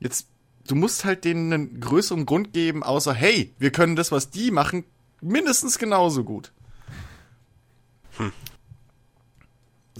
jetzt 0.00 0.26
du 0.66 0.74
musst 0.74 1.04
halt 1.04 1.24
denen 1.24 1.52
einen 1.52 1.80
größeren 1.80 2.26
Grund 2.26 2.52
geben, 2.52 2.82
außer 2.82 3.14
hey, 3.14 3.54
wir 3.58 3.70
können 3.70 3.96
das, 3.96 4.12
was 4.12 4.30
die 4.30 4.50
machen, 4.50 4.84
mindestens 5.20 5.78
genauso 5.78 6.24
gut. 6.24 6.52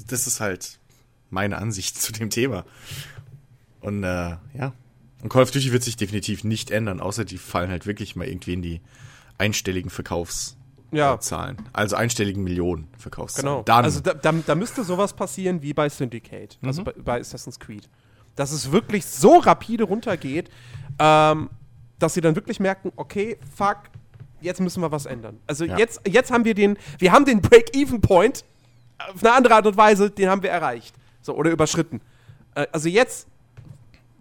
Das 0.08 0.26
ist 0.26 0.40
halt 0.40 0.78
meine 1.30 1.58
Ansicht 1.58 1.96
zu 2.02 2.12
dem 2.12 2.30
Thema. 2.30 2.64
Und 3.80 4.04
äh, 4.04 4.36
ja. 4.54 4.72
Und 5.22 5.28
Call 5.28 5.42
of 5.42 5.50
Duty 5.50 5.72
wird 5.72 5.82
sich 5.82 5.96
definitiv 5.96 6.44
nicht 6.44 6.70
ändern, 6.70 7.00
außer 7.00 7.24
die 7.24 7.38
fallen 7.38 7.70
halt 7.70 7.86
wirklich 7.86 8.16
mal 8.16 8.26
irgendwie 8.26 8.54
in 8.54 8.62
die 8.62 8.80
einstelligen 9.38 9.90
Ja. 9.90 9.94
Verkaufszahlen. 9.94 11.56
Also 11.72 11.96
einstelligen 11.96 12.42
Millionen 12.42 12.88
Verkaufszahlen. 12.98 13.46
Genau. 13.46 13.62
Dann, 13.62 13.84
Also 13.84 14.00
da, 14.00 14.14
da, 14.14 14.32
da 14.32 14.54
müsste 14.54 14.82
sowas 14.84 15.12
passieren 15.12 15.62
wie 15.62 15.72
bei 15.74 15.88
Syndicate, 15.88 16.58
Mhm. 16.60 16.68
also 16.68 16.84
bei, 16.84 16.92
bei 16.92 17.20
Assassin's 17.20 17.58
Creed. 17.58 17.88
Dass 18.36 18.52
es 18.52 18.72
wirklich 18.72 19.04
so 19.04 19.36
rapide 19.38 19.84
runtergeht, 19.84 20.50
ähm, 20.98 21.50
dass 21.98 22.14
sie 22.14 22.20
dann 22.22 22.34
wirklich 22.34 22.58
merken, 22.60 22.92
okay, 22.96 23.36
fuck, 23.54 23.76
jetzt 24.40 24.60
müssen 24.60 24.82
wir 24.82 24.90
was 24.90 25.04
ändern. 25.04 25.38
Also 25.46 25.64
Ja. 25.66 25.76
jetzt, 25.76 26.00
jetzt 26.08 26.30
haben 26.30 26.44
wir 26.46 26.54
den, 26.54 26.78
wir 26.98 27.12
haben 27.12 27.24
den 27.26 27.42
Break-Even-Point 27.42 28.44
auf 29.14 29.22
eine 29.22 29.32
andere 29.34 29.54
Art 29.54 29.66
und 29.66 29.76
Weise, 29.76 30.10
den 30.10 30.28
haben 30.30 30.42
wir 30.42 30.50
erreicht. 30.50 30.94
So, 31.22 31.34
oder 31.34 31.50
überschritten. 31.50 32.00
Äh, 32.54 32.66
also 32.72 32.88
jetzt 32.88 33.26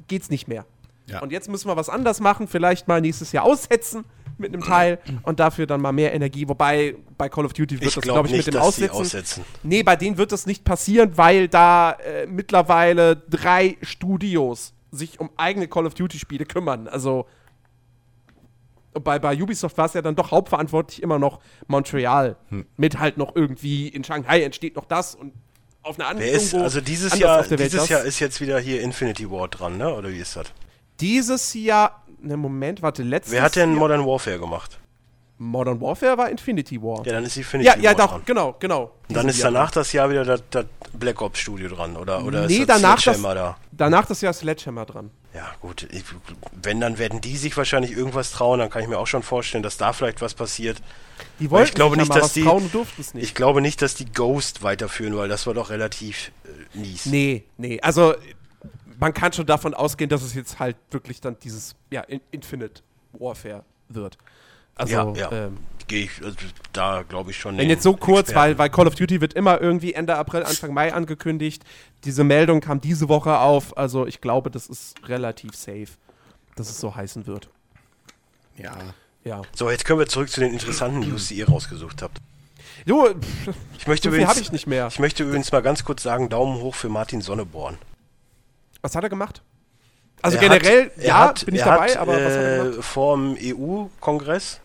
geht's 0.10 0.30
nicht 0.30 0.50
mehr. 0.50 0.65
Ja. 1.08 1.22
Und 1.22 1.32
jetzt 1.32 1.50
müssen 1.50 1.67
wir 1.67 1.78
was 1.78 1.89
anders 1.89 2.19
machen, 2.19 2.48
vielleicht 2.48 2.88
mal 2.88 3.02
nächstes 3.02 3.32
Jahr 3.32 3.45
aussetzen 3.45 4.04
mit 4.38 4.54
einem 4.54 4.63
Teil 4.63 5.00
und 5.24 5.39
dafür 5.39 5.65
dann 5.65 5.82
mal 5.82 5.91
mehr 5.91 6.13
Energie. 6.13 6.48
Wobei 6.48 6.95
bei 7.17 7.30
Call 7.30 7.45
of 7.45 7.54
Duty 7.54 7.76
wird 7.76 7.89
Ich 7.89 7.95
das, 7.95 8.04
glaube 8.04 8.15
glaube 8.15 8.28
ich, 8.30 8.34
nicht, 8.34 8.45
mit 8.45 8.56
dem 8.56 8.62
Aussetzen. 8.62 8.95
aussetzen. 8.95 9.45
Nee, 9.63 9.84
bei 9.84 9.95
denen 9.95 10.17
wird 10.17 10.32
das 10.32 10.45
nicht 10.45 10.63
passieren, 10.63 11.17
weil 11.17 11.48
da 11.48 11.91
äh, 11.91 12.26
mittlerweile 12.26 13.15
drei 13.15 13.78
Studios 13.82 14.74
sich 14.91 15.19
um 15.19 15.30
eigene 15.36 15.67
Call 15.67 15.86
of 15.86 15.93
Duty-Spiele 15.93 16.45
kümmern. 16.45 16.88
Also 16.88 17.28
bei, 18.93 19.19
bei 19.19 19.39
Ubisoft 19.41 19.78
war 19.78 19.86
es 19.86 19.93
ja 19.93 20.02
dann 20.02 20.15
doch 20.15 20.32
hauptverantwortlich 20.32 21.04
immer 21.04 21.19
noch 21.19 21.39
Montreal. 21.67 22.38
Hm. 22.50 22.65
Mit 22.78 23.00
halt 23.00 23.17
noch 23.17 23.36
irgendwie 23.36 23.88
in 23.88 24.04
Shanghai 24.04 24.41
entsteht 24.43 24.76
noch 24.76 24.86
das 24.86 25.15
und 25.15 25.34
auf 25.89 25.99
einer 25.99 26.08
anderen 26.10 26.30
Wer 26.30 26.38
ist, 26.38 26.54
also 26.54 26.82
dieses 26.82 27.17
Jahr, 27.17 27.43
dieses 27.43 27.89
Jahr 27.89 28.04
ist 28.04 28.19
jetzt 28.19 28.39
wieder 28.41 28.60
hier 28.60 28.82
Infinity 28.82 29.30
Ward 29.30 29.60
dran, 29.60 29.78
ne? 29.78 29.93
Oder 29.93 30.10
wie 30.10 30.19
ist 30.19 30.36
das? 30.36 30.47
Dieses 30.99 31.54
Jahr. 31.54 32.04
Ne, 32.21 32.36
Moment, 32.38 32.82
warte, 32.82 33.02
letztes 33.04 33.34
Wer 33.34 33.41
hat 33.41 33.56
denn 33.56 33.71
Jahr, 33.71 33.80
Modern 33.80 34.06
Warfare 34.06 34.39
gemacht? 34.39 34.78
Modern 35.38 35.80
Warfare 35.80 36.17
war 36.17 36.30
Infinity 36.30 36.82
War. 36.82 37.06
Ja, 37.06 37.13
dann 37.13 37.23
ist 37.23 37.38
Infinity 37.38 37.69
Ja, 37.69 37.78
ja, 37.78 37.91
Ward 37.91 37.99
doch, 37.99 38.12
dran. 38.12 38.21
genau, 38.25 38.56
genau. 38.60 38.91
Und 39.08 39.15
dann 39.15 39.30
ist 39.30 39.39
Jahr. 39.39 39.52
danach 39.52 39.71
das 39.71 39.93
Jahr 39.93 40.10
wieder 40.10 40.25
das, 40.25 40.43
das 40.49 40.65
Black 40.91 41.21
Ops 41.21 41.39
Studio 41.39 41.69
dran, 41.69 41.95
oder? 41.95 42.25
Oder 42.25 42.45
Nee, 42.45 42.58
ist 42.58 42.69
das 42.69 42.82
danach 42.82 42.95
das, 42.95 43.04
Sledgehammer 43.04 43.36
da? 43.36 43.58
danach 43.71 44.06
das 44.06 44.19
Jahr 44.19 44.34
Sledgehammer 44.34 44.86
dran. 44.86 45.12
Ja, 45.34 45.52
gut. 45.62 45.88
Ich, 45.92 46.04
wenn, 46.52 46.80
dann 46.82 46.98
werden 46.98 47.22
die 47.22 47.38
sich 47.38 47.56
wahrscheinlich 47.56 47.92
irgendwas 47.92 48.32
trauen, 48.32 48.60
dann 48.60 48.70
kann 48.70 48.82
ich 48.82 48.88
mir 48.88 48.98
auch 48.98 49.06
schon 49.08 49.22
vorstellen, 49.22 49.62
dass 49.63 49.78
da 49.78 49.94
vielleicht 49.94 50.22
was 50.22 50.34
passiert. 50.34 50.82
Die 51.39 51.52
wollten 51.52 51.68
ich 51.68 51.74
glaube 51.76 51.98
nicht, 51.98 52.10
dass 52.15 52.24
was 52.24 52.34
die- 52.34 52.44
trauen 52.44 52.70
nicht. 53.13 53.15
Ich 53.15 53.36
glaube 53.36 53.62
nicht, 53.62 53.82
dass 53.82 53.94
die 53.94 54.06
Ghost 54.12 54.63
weiterführen, 54.63 55.15
weil 55.15 55.30
das 55.30 55.46
war 55.46 55.54
doch 55.54 55.70
relativ 55.70 56.32
äh, 56.74 56.78
mies. 56.78 57.06
Nee, 57.06 57.44
nee. 57.58 57.80
Also, 57.82 58.15
man 59.00 59.13
kann 59.13 59.32
schon 59.32 59.46
davon 59.46 59.74
ausgehen, 59.74 60.10
dass 60.10 60.24
es 60.24 60.34
jetzt 60.34 60.60
halt 60.60 60.78
wirklich 60.92 61.22
dann 61.22 61.38
dieses, 61.39 61.76
ja, 61.92 62.02
In- 62.02 62.22
Infinite 62.32 62.82
Warfare 63.13 63.63
wird. 63.89 64.18
Also, 64.76 64.94
Ja, 64.94 65.13
ja. 65.13 65.32
Ähm, 65.48 65.58
Gehe 65.89 66.04
ich, 66.06 66.23
also, 66.23 66.38
da 66.71 67.02
glaube 67.04 67.32
ich 67.32 67.38
schon. 67.38 67.58
wenn 67.58 67.67
jetzt 67.67 67.84
so 67.84 67.93
kurz, 67.97 68.30
Experten. 68.30 68.39
weil, 68.52 68.58
weil 68.60 68.69
Call 68.69 68.88
of 68.88 68.95
Duty 68.95 69.19
wird 69.21 69.34
immer 69.34 69.60
irgendwie 69.60 69.93
Ende 69.93 70.15
April, 70.15 70.43
Anfang 70.43 70.73
Mai 70.73 70.93
angekündigt. 70.93 71.63
Diese 72.06 72.23
Meldung 72.23 72.62
kam 72.62 72.80
diese 72.80 73.10
Woche 73.10 73.39
auf. 73.39 73.75
Also, 73.78 74.06
ich 74.08 74.21
glaube, 74.21 74.49
das 74.52 74.67
ist 74.67 74.95
relativ 75.10 75.56
safe, 75.56 75.88
dass 76.56 76.69
es 76.69 76.80
so 76.80 76.95
heißen 76.95 77.28
wird. 77.28 77.49
Ja. 78.58 78.78
Ja. 79.23 79.41
So, 79.54 79.69
jetzt 79.69 79.84
können 79.84 79.99
wir 79.99 80.08
zurück 80.08 80.30
zu 80.30 80.39
den 80.39 80.54
interessanten 80.54 80.99
News, 81.02 81.28
die 81.28 81.36
ihr 81.36 81.49
rausgesucht 81.49 82.02
habt. 82.02 82.19
Jo, 82.86 83.10
Ich 83.78 83.88
möchte, 83.88 84.10
so 84.10 84.15
übrigens, 84.15 84.39
ich 84.39 84.52
nicht 84.54 84.67
mehr. 84.67 84.88
ich 84.88 84.99
möchte 84.99 85.23
übrigens 85.23 85.52
mal 85.52 85.62
ganz 85.62 85.84
kurz 85.84 86.04
sagen, 86.04 86.30
Daumen 86.30 86.62
hoch 86.62 86.75
für 86.75 86.88
Martin 86.88 87.21
Sonneborn. 87.21 87.78
Was 88.82 88.95
hat 88.95 89.04
er 89.04 89.10
gemacht? 89.10 89.41
Also 90.21 90.38
Er 90.38 90.41
generell, 90.43 90.86
hat- 90.86 91.04
ja, 91.04 91.19
hat- 91.19 91.45
bin 91.45 91.56
ich 91.56 91.62
dabei, 91.62 91.89
hat, 91.89 91.97
aber 91.97 92.13
was 92.13 92.21
hat 92.21 92.32
er 92.32 92.56
äh, 92.65 92.69
gemacht? 92.69 92.84
vor 92.86 93.17
dem 93.17 93.38
EU-Kongress 93.41 94.62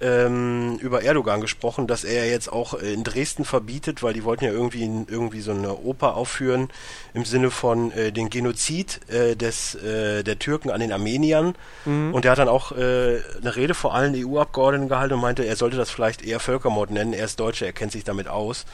ähm, 0.00 0.78
über 0.80 1.02
Erdogan 1.02 1.40
gesprochen, 1.40 1.86
dass 1.86 2.04
er 2.04 2.28
jetzt 2.28 2.52
auch 2.52 2.74
äh, 2.74 2.92
in 2.92 3.04
Dresden 3.04 3.44
verbietet, 3.44 4.02
weil 4.02 4.14
die 4.14 4.24
wollten 4.24 4.44
ja 4.44 4.50
irgendwie, 4.50 4.82
irgendwie 4.82 5.40
so 5.40 5.52
eine 5.52 5.76
Oper 5.76 6.16
aufführen 6.16 6.68
im 7.14 7.24
Sinne 7.24 7.50
von 7.50 7.92
äh, 7.92 8.12
den 8.12 8.30
Genozid 8.30 9.00
äh, 9.08 9.36
des, 9.36 9.74
äh, 9.74 10.22
der 10.22 10.38
Türken 10.38 10.70
an 10.70 10.80
den 10.80 10.92
Armeniern. 10.92 11.54
Mhm. 11.84 12.14
Und 12.14 12.24
er 12.24 12.32
hat 12.32 12.38
dann 12.38 12.48
auch 12.48 12.72
äh, 12.72 13.20
eine 13.40 13.56
Rede 13.56 13.74
vor 13.74 13.94
allen 13.94 14.14
EU-Abgeordneten 14.14 14.88
gehalten 14.88 15.14
und 15.14 15.20
meinte, 15.20 15.44
er 15.44 15.56
sollte 15.56 15.76
das 15.76 15.90
vielleicht 15.90 16.24
eher 16.24 16.40
Völkermord 16.40 16.90
nennen. 16.90 17.12
Er 17.12 17.24
ist 17.24 17.40
Deutscher, 17.40 17.66
er 17.66 17.72
kennt 17.72 17.92
sich 17.92 18.04
damit 18.04 18.28
aus. 18.28 18.66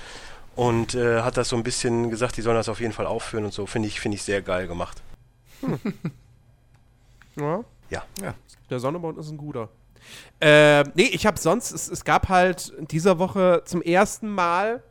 Und 0.54 0.94
äh, 0.94 1.20
hat 1.20 1.36
das 1.36 1.50
so 1.50 1.56
ein 1.56 1.62
bisschen 1.62 2.08
gesagt, 2.10 2.36
die 2.36 2.42
sollen 2.42 2.56
das 2.56 2.68
auf 2.68 2.80
jeden 2.80 2.92
Fall 2.92 3.06
aufführen 3.06 3.44
und 3.44 3.52
so. 3.52 3.66
Finde 3.66 3.88
ich, 3.88 4.00
finde 4.00 4.16
ich 4.16 4.22
sehr 4.22 4.42
geil 4.42 4.66
gemacht. 4.66 5.02
Ja. 7.36 7.64
Ja. 7.90 8.02
Ja. 8.22 8.34
Der 8.70 8.80
Sonneborn 8.80 9.18
ist 9.18 9.30
ein 9.30 9.36
guter. 9.36 9.68
Äh, 10.40 10.82
nee, 10.94 11.10
ich 11.12 11.26
habe 11.26 11.38
sonst, 11.38 11.72
es, 11.72 11.88
es 11.88 12.04
gab 12.04 12.28
halt 12.28 12.68
in 12.78 12.86
dieser 12.86 13.18
Woche 13.18 13.62
zum 13.64 13.80
ersten 13.82 14.28
Mal 14.28 14.82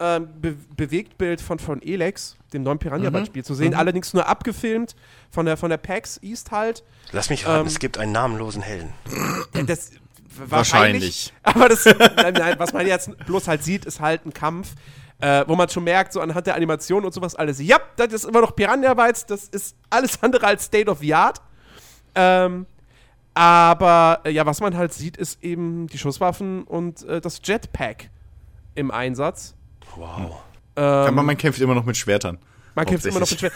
ähm, 0.00 0.28
Be 0.40 0.56
Bewegtbild 0.76 1.40
von, 1.40 1.58
von 1.58 1.82
Elex, 1.82 2.36
dem 2.52 2.62
neuen 2.62 2.78
Piranha-Spiel 2.78 3.44
zu 3.44 3.54
sehen, 3.54 3.74
allerdings 3.74 4.14
nur 4.14 4.26
abgefilmt 4.28 4.94
von 5.30 5.46
der, 5.46 5.56
von 5.56 5.70
der 5.70 5.78
PAX 5.78 6.18
East 6.22 6.52
halt. 6.52 6.84
Lass 7.10 7.30
mich 7.30 7.46
raten, 7.46 7.62
Ähm, 7.62 7.66
es 7.66 7.78
gibt 7.80 7.98
einen 7.98 8.12
namenlosen 8.12 8.62
Helden. 8.62 8.92
Ja, 9.54 9.62
Das, 9.64 9.90
Wahrscheinlich. 10.46 11.32
Aber 11.42 11.68
das, 11.68 11.84
nein, 11.84 12.34
nein, 12.34 12.54
was 12.58 12.72
man 12.72 12.86
jetzt 12.86 13.10
bloß 13.26 13.48
halt 13.48 13.64
sieht, 13.64 13.84
ist 13.84 13.98
halt 14.00 14.24
ein 14.24 14.32
Kampf, 14.32 14.74
äh, 15.20 15.44
wo 15.48 15.56
man 15.56 15.68
schon 15.68 15.82
merkt, 15.82 16.12
so 16.12 16.20
anhand 16.20 16.46
der 16.46 16.54
Animation 16.54 17.04
und 17.04 17.12
sowas 17.12 17.34
alles, 17.34 17.60
ja, 17.60 17.78
das 17.96 18.12
ist 18.12 18.24
immer 18.24 18.40
noch 18.40 18.54
Piranha 18.54 18.94
Bytes, 18.94 19.26
das 19.26 19.48
ist 19.48 19.74
alles 19.90 20.22
andere 20.22 20.46
als 20.46 20.64
State 20.66 20.88
of 20.88 21.00
the 21.00 21.12
Art. 21.12 21.40
Ähm, 22.14 22.66
aber 23.38 24.20
äh, 24.24 24.30
ja, 24.30 24.44
was 24.46 24.60
man 24.60 24.76
halt 24.76 24.92
sieht, 24.92 25.16
ist 25.16 25.42
eben 25.44 25.86
die 25.86 25.98
Schusswaffen 25.98 26.64
und 26.64 27.04
äh, 27.04 27.20
das 27.20 27.40
Jetpack 27.44 28.10
im 28.74 28.90
Einsatz. 28.90 29.54
Wow. 29.94 30.42
Ähm, 30.76 30.84
Aber 30.84 31.22
man 31.22 31.36
kämpft 31.36 31.60
immer 31.60 31.74
noch 31.74 31.84
mit 31.84 31.96
Schwertern. 31.96 32.38
man 32.74 32.84
kämpft 32.84 33.06
immer 33.06 33.20
noch 33.20 33.30
mit 33.30 33.38
Schwer 33.38 33.52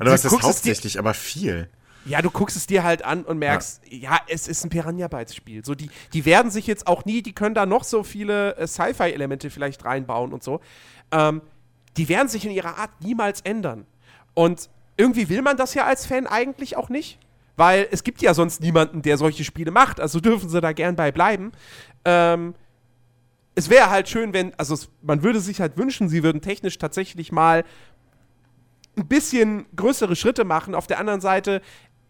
Oder 0.00 0.12
was 0.12 0.22
Du 0.22 0.28
ist 0.28 0.32
es 0.34 0.40
dir- 0.40 0.46
hauptsächlich, 0.46 0.98
aber 0.98 1.12
viel. 1.14 1.68
Ja, 2.04 2.22
du 2.22 2.30
guckst 2.30 2.56
es 2.56 2.66
dir 2.66 2.84
halt 2.84 3.04
an 3.04 3.24
und 3.24 3.38
merkst, 3.38 3.82
ja, 3.90 4.18
es 4.28 4.46
ist 4.48 4.64
ein 4.64 4.70
Piranha 4.70 5.08
Bytes 5.08 5.34
Spiel. 5.34 5.64
So 5.64 5.74
die 5.74 5.90
die 6.12 6.24
werden 6.24 6.50
sich 6.50 6.66
jetzt 6.68 6.86
auch 6.86 7.04
nie, 7.04 7.20
die 7.22 7.32
können 7.34 7.54
da 7.56 7.66
noch 7.66 7.82
so 7.84 8.02
viele 8.04 8.56
äh, 8.56 8.66
Sci-Fi 8.66 9.10
Elemente 9.12 9.50
vielleicht 9.50 9.84
reinbauen 9.84 10.32
und 10.32 10.42
so. 10.44 10.60
Ähm, 11.10 11.42
die 11.96 12.08
werden 12.08 12.28
sich 12.28 12.44
in 12.46 12.52
ihrer 12.52 12.78
Art 12.78 12.90
niemals 13.00 13.40
ändern. 13.40 13.86
Und 14.34 14.70
irgendwie 14.96 15.28
will 15.28 15.42
man 15.42 15.56
das 15.56 15.74
ja 15.74 15.84
als 15.84 16.06
Fan 16.06 16.26
eigentlich 16.28 16.76
auch 16.76 16.88
nicht, 16.88 17.18
weil 17.58 17.88
es 17.90 18.04
gibt 18.04 18.22
ja 18.22 18.34
sonst 18.34 18.60
niemanden, 18.60 19.02
der 19.02 19.18
solche 19.18 19.42
Spiele 19.42 19.72
macht. 19.72 20.00
Also 20.00 20.20
dürfen 20.20 20.48
sie 20.48 20.60
da 20.60 20.72
gern 20.72 20.94
bei 20.94 21.10
bleiben. 21.10 21.50
Ähm, 22.04 22.54
es 23.56 23.68
wäre 23.68 23.90
halt 23.90 24.08
schön, 24.08 24.32
wenn, 24.32 24.54
also 24.56 24.74
es, 24.74 24.88
man 25.02 25.24
würde 25.24 25.40
sich 25.40 25.60
halt 25.60 25.76
wünschen, 25.76 26.08
sie 26.08 26.22
würden 26.22 26.40
technisch 26.40 26.78
tatsächlich 26.78 27.32
mal 27.32 27.64
ein 28.96 29.08
bisschen 29.08 29.66
größere 29.74 30.14
Schritte 30.14 30.44
machen. 30.44 30.76
Auf 30.76 30.86
der 30.86 31.00
anderen 31.00 31.20
Seite 31.20 31.60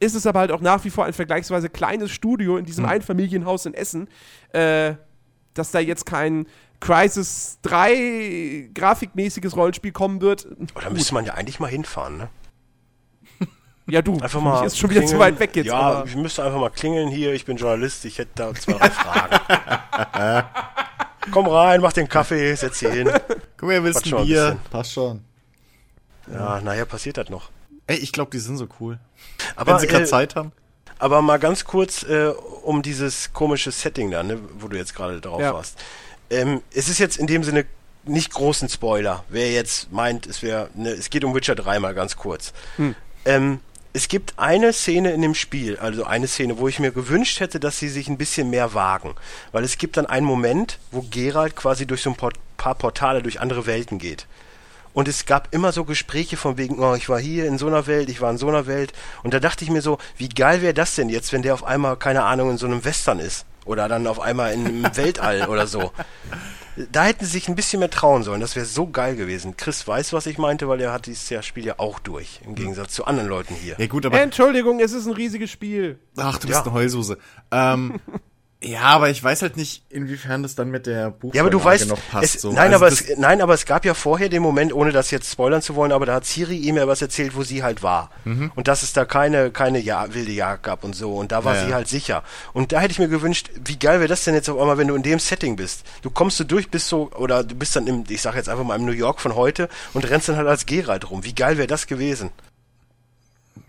ist 0.01 0.15
es 0.15 0.27
aber 0.27 0.41
halt 0.41 0.53
auch 0.53 0.61
nach 0.61 0.85
wie 0.85 0.91
vor 0.91 1.07
ein 1.07 1.15
vergleichsweise 1.15 1.71
kleines 1.71 2.11
Studio 2.11 2.59
in 2.59 2.67
diesem 2.67 2.85
Einfamilienhaus 2.85 3.65
in 3.65 3.73
Essen, 3.73 4.09
äh, 4.53 4.95
dass 5.55 5.71
da 5.71 5.79
jetzt 5.79 6.05
kein 6.05 6.47
Crisis 6.81 7.59
3 7.63 8.71
grafikmäßiges 8.75 9.57
Rollenspiel 9.57 9.93
kommen 9.93 10.21
wird. 10.21 10.47
Da 10.75 10.91
müsste 10.91 11.15
man 11.15 11.25
ja 11.25 11.35
eigentlich 11.35 11.59
mal 11.59 11.71
hinfahren, 11.71 12.19
ne? 12.19 12.29
Ja, 13.89 14.03
du, 14.03 14.19
Einfach 14.21 14.41
mal. 14.41 14.65
ist 14.67 14.77
schon 14.79 14.91
wieder 14.91 15.01
zu 15.03 15.09
klingeln. 15.17 15.21
weit 15.35 15.41
weg 15.41 15.57
jetzt. 15.57 15.67
Ja, 15.67 15.75
aber 15.81 16.05
ich 16.07 16.15
müsste 16.17 16.45
einfach 16.45 16.61
mal 16.61 16.69
klingeln 16.71 17.09
hier. 17.09 17.33
Ich 17.33 17.45
bin 17.45 17.57
Journalist, 17.57 18.05
ich 18.05 18.19
hätte 18.19 18.31
da 18.35 18.55
zwei, 18.55 18.75
drei 18.75 18.91
Fragen. 18.91 20.45
Komm 21.33 21.47
rein, 21.47 21.81
mach 21.81 21.93
den 21.93 22.09
Kaffee, 22.09 22.55
setz 22.55 22.79
dich 22.79 22.89
hin. 22.91 23.11
Guck 23.57 23.69
mal, 23.69 23.75
ihr 23.75 23.85
willst 23.85 24.07
ein 24.13 24.25
Bier. 24.25 24.57
Passt 24.71 24.93
schon. 24.93 25.23
Ja, 26.33 26.61
naja, 26.61 26.85
passiert 26.85 27.17
das 27.17 27.29
noch. 27.31 27.51
Ey, 27.87 27.97
ich 27.97 28.13
glaube, 28.13 28.31
die 28.31 28.39
sind 28.39 28.57
so 28.59 28.67
cool. 28.81 28.99
Aber, 29.57 29.73
Wenn 29.73 29.81
sie 29.81 29.87
gerade 29.87 30.05
äh, 30.05 30.07
Zeit 30.07 30.37
haben. 30.37 30.53
aber 30.99 31.23
mal 31.23 31.39
ganz 31.39 31.65
kurz 31.65 32.03
äh, 32.03 32.29
um 32.65 32.83
dieses 32.83 33.33
komische 33.33 33.71
Setting 33.73 34.11
da, 34.11 34.23
ne, 34.23 34.39
wo 34.59 34.69
du 34.69 34.77
jetzt 34.77 34.95
gerade 34.95 35.21
drauf 35.21 35.41
Ja. 35.41 35.55
warst. 35.55 35.79
Ähm, 36.31 36.61
es 36.75 36.89
ist 36.89 36.99
jetzt 36.99 37.17
in 37.17 37.27
dem 37.27 37.43
Sinne 37.43 37.65
nicht 38.05 38.31
großen 38.33 38.69
Spoiler. 38.69 39.25
Wer 39.31 39.51
jetzt 39.53 39.91
meint, 39.93 40.27
es 40.27 40.43
wäre, 40.43 40.69
ne, 40.75 40.91
es 40.91 41.09
geht 41.09 41.25
um 41.25 41.35
Witcher 41.35 41.55
3 41.55 41.79
mal 41.81 41.95
ganz 41.95 42.17
kurz. 42.17 42.53
Ähm, 43.25 43.61
es 43.99 44.07
gibt 44.07 44.35
eine 44.37 44.73
Szene 44.73 45.11
in 45.11 45.23
dem 45.23 45.35
Spiel, 45.35 45.77
also 45.79 46.05
eine 46.05 46.29
Szene, 46.29 46.59
wo 46.59 46.69
ich 46.69 46.79
mir 46.79 46.93
gewünscht 46.93 47.41
hätte, 47.41 47.59
dass 47.59 47.81
sie 47.81 47.89
sich 47.89 48.07
ein 48.07 48.17
bisschen 48.17 48.49
mehr 48.49 48.73
wagen. 48.73 49.17
Weil 49.51 49.65
es 49.65 49.77
gibt 49.77 49.97
dann 49.97 50.07
einen 50.07 50.25
Moment, 50.25 50.79
wo 50.93 51.05
Geralt 51.11 51.57
quasi 51.57 51.85
durch 51.85 52.03
so 52.03 52.11
ein 52.11 52.17
paar 52.57 52.75
Portale 52.77 53.23
durch 53.23 53.41
andere 53.41 53.67
Welten 53.67 53.99
geht. 53.99 54.29
Und 54.93 55.09
es 55.09 55.27
gab 55.27 55.53
immer 55.53 55.73
so 55.73 55.85
Gespräche 55.85 56.37
von 56.37 56.57
wegen, 56.59 56.79
oh, 56.79 56.95
ich 56.95 57.09
war 57.09 57.19
hier 57.19 57.47
in 57.47 57.59
so 57.59 57.67
einer 57.67 57.89
Welt, 57.89 58.09
ich 58.09 58.21
war 58.21 58.31
in 58.31 58.39
so 58.39 58.47
einer 58.47 58.69
Welt. 58.69 58.93
Und 59.25 59.35
da 59.35 59.41
dachte 59.41 59.65
ich 59.65 59.71
mir 59.71 59.83
so, 59.83 59.99
wie 60.17 60.29
geil 60.29 60.63
wäre 60.63 60.75
das 60.75 60.95
denn 60.95 61.09
jetzt, 61.09 61.33
wenn 61.33 61.43
der 61.43 61.55
auf 61.55 61.65
einmal, 61.65 61.97
keine 61.97 62.23
Ahnung, 62.23 62.53
in 62.53 62.57
so 62.57 62.67
einem 62.67 62.85
Western 62.85 63.19
ist. 63.19 63.47
Oder 63.65 63.89
dann 63.89 64.07
auf 64.07 64.21
einmal 64.21 64.53
in 64.55 64.65
einem 64.65 64.85
Weltall 64.97 65.49
oder 65.49 65.67
so. 65.67 65.91
Da 66.93 67.05
hätten 67.05 67.25
sie 67.25 67.31
sich 67.33 67.49
ein 67.49 67.55
bisschen 67.57 67.81
mehr 67.81 67.91
trauen 67.91 68.23
sollen. 68.23 68.41
Das 68.41 68.55
wäre 68.57 68.67
so 68.67 68.87
geil 68.89 69.17
gewesen. 69.17 69.57
Chris 69.57 69.87
weiß, 69.87 70.13
was 70.13 70.27
ich 70.27 70.39
meinte, 70.39 70.69
weil 70.69 70.81
er 70.81 70.93
hat 70.93 71.07
dieses 71.07 71.29
Jahr 71.31 71.43
Spiel 71.43 71.65
ja 71.67 71.75
auch 71.79 71.99
durch. 71.99 72.41
Im 72.45 72.55
Gegensatz 72.55 72.93
zu 72.93 73.05
anderen 73.05 73.29
Leuten 73.29 73.55
hier. 73.55 73.75
Ja 73.79 73.87
gut, 73.87 74.07
aber 74.07 74.21
Entschuldigung, 74.21 74.81
es 74.81 74.93
ist 74.93 75.07
ein 75.07 75.13
riesiges 75.15 75.51
Spiel. 75.51 75.99
ach, 76.17 76.39
du 76.39 76.47
bist 76.47 76.59
Ja. 76.61 76.65
eine 76.65 76.73
Heulsuse. 76.73 77.19
Ähm, 77.51 78.01
ja, 78.61 78.81
aber 78.83 79.09
ich 79.09 79.23
weiß 79.23 79.43
halt 79.43 79.57
nicht, 79.57 79.85
inwiefern 79.89 80.43
das 80.43 80.57
dann 80.57 80.71
mit 80.71 80.87
der 80.87 81.11
Buchvorlage 81.13 81.37
Ja, 81.37 81.43
aber 81.43 81.51
du 81.51 81.63
weißt, 81.63 81.87
noch 81.89 82.01
passt. 82.11 82.35
es, 82.37 82.43
so. 82.43 82.51
nein, 82.51 82.73
Also 82.73 82.77
aber 82.85 82.89
es, 82.93 83.05
nein, 83.17 83.41
aber 83.41 83.55
es 83.55 83.67
gab 83.67 83.85
ja 83.85 83.95
vorher 83.95 84.29
den 84.29 84.43
Moment, 84.43 84.73
ohne 84.73 84.91
das 84.91 85.13
jetzt 85.13 85.31
spoilern 85.31 85.63
zu 85.63 85.77
wollen, 85.77 85.93
aber 85.93 86.07
da 86.07 86.15
hat 86.15 86.25
Siri 86.25 86.57
ihm 86.57 86.77
ja 86.77 86.89
was 86.89 87.01
erzählt, 87.01 87.37
wo 87.37 87.45
sie 87.45 87.63
halt 87.63 87.85
war. 87.85 88.11
Mhm. 88.25 88.51
Und 88.57 88.67
dass 88.67 88.83
es 88.83 88.93
da 88.93 89.05
keine, 89.05 89.53
keine 89.53 89.79
ja, 89.79 90.13
wilde 90.13 90.33
Jagd 90.33 90.65
gab 90.65 90.83
und 90.83 90.97
so. 90.97 91.15
Und 91.15 91.31
da 91.31 91.45
war 91.45 91.55
Ja, 91.55 91.65
sie 91.65 91.69
ja. 91.71 91.75
halt 91.77 91.87
sicher. 91.87 92.25
Und 92.53 92.73
da 92.73 92.81
hätte 92.81 92.91
ich 92.91 92.99
mir 92.99 93.07
gewünscht, 93.09 93.49
wie 93.65 93.79
geil 93.79 94.01
wäre 94.01 94.09
das 94.09 94.25
denn 94.25 94.35
jetzt 94.35 94.49
auf 94.51 94.59
einmal, 94.59 94.77
wenn 94.77 94.89
du 94.89 94.97
in 94.97 95.05
dem 95.05 95.21
Setting 95.21 95.55
bist? 95.55 95.85
Du 96.03 96.11
kommst 96.11 96.41
du 96.41 96.45
durch, 96.45 96.69
bist 96.69 96.89
so, 96.89 97.13
oder 97.13 97.45
du 97.45 97.55
bist 97.55 97.77
dann 97.77 97.87
im, 97.87 98.05
ich 98.09 98.23
sag 98.23 98.35
jetzt 98.35 98.49
einfach 98.49 98.65
mal 98.65 98.75
im 98.75 98.87
New 98.87 98.91
York 98.93 99.21
von 99.21 99.37
heute 99.37 99.69
und 99.95 100.09
rennst 100.11 100.29
dann 100.31 100.37
halt 100.37 100.49
als 100.49 100.67
Geralt 100.67 101.09
rum. 101.11 101.23
Wie 101.23 101.35
geil 101.35 101.59
wäre 101.59 101.69
das 101.69 101.87
gewesen? 101.87 102.31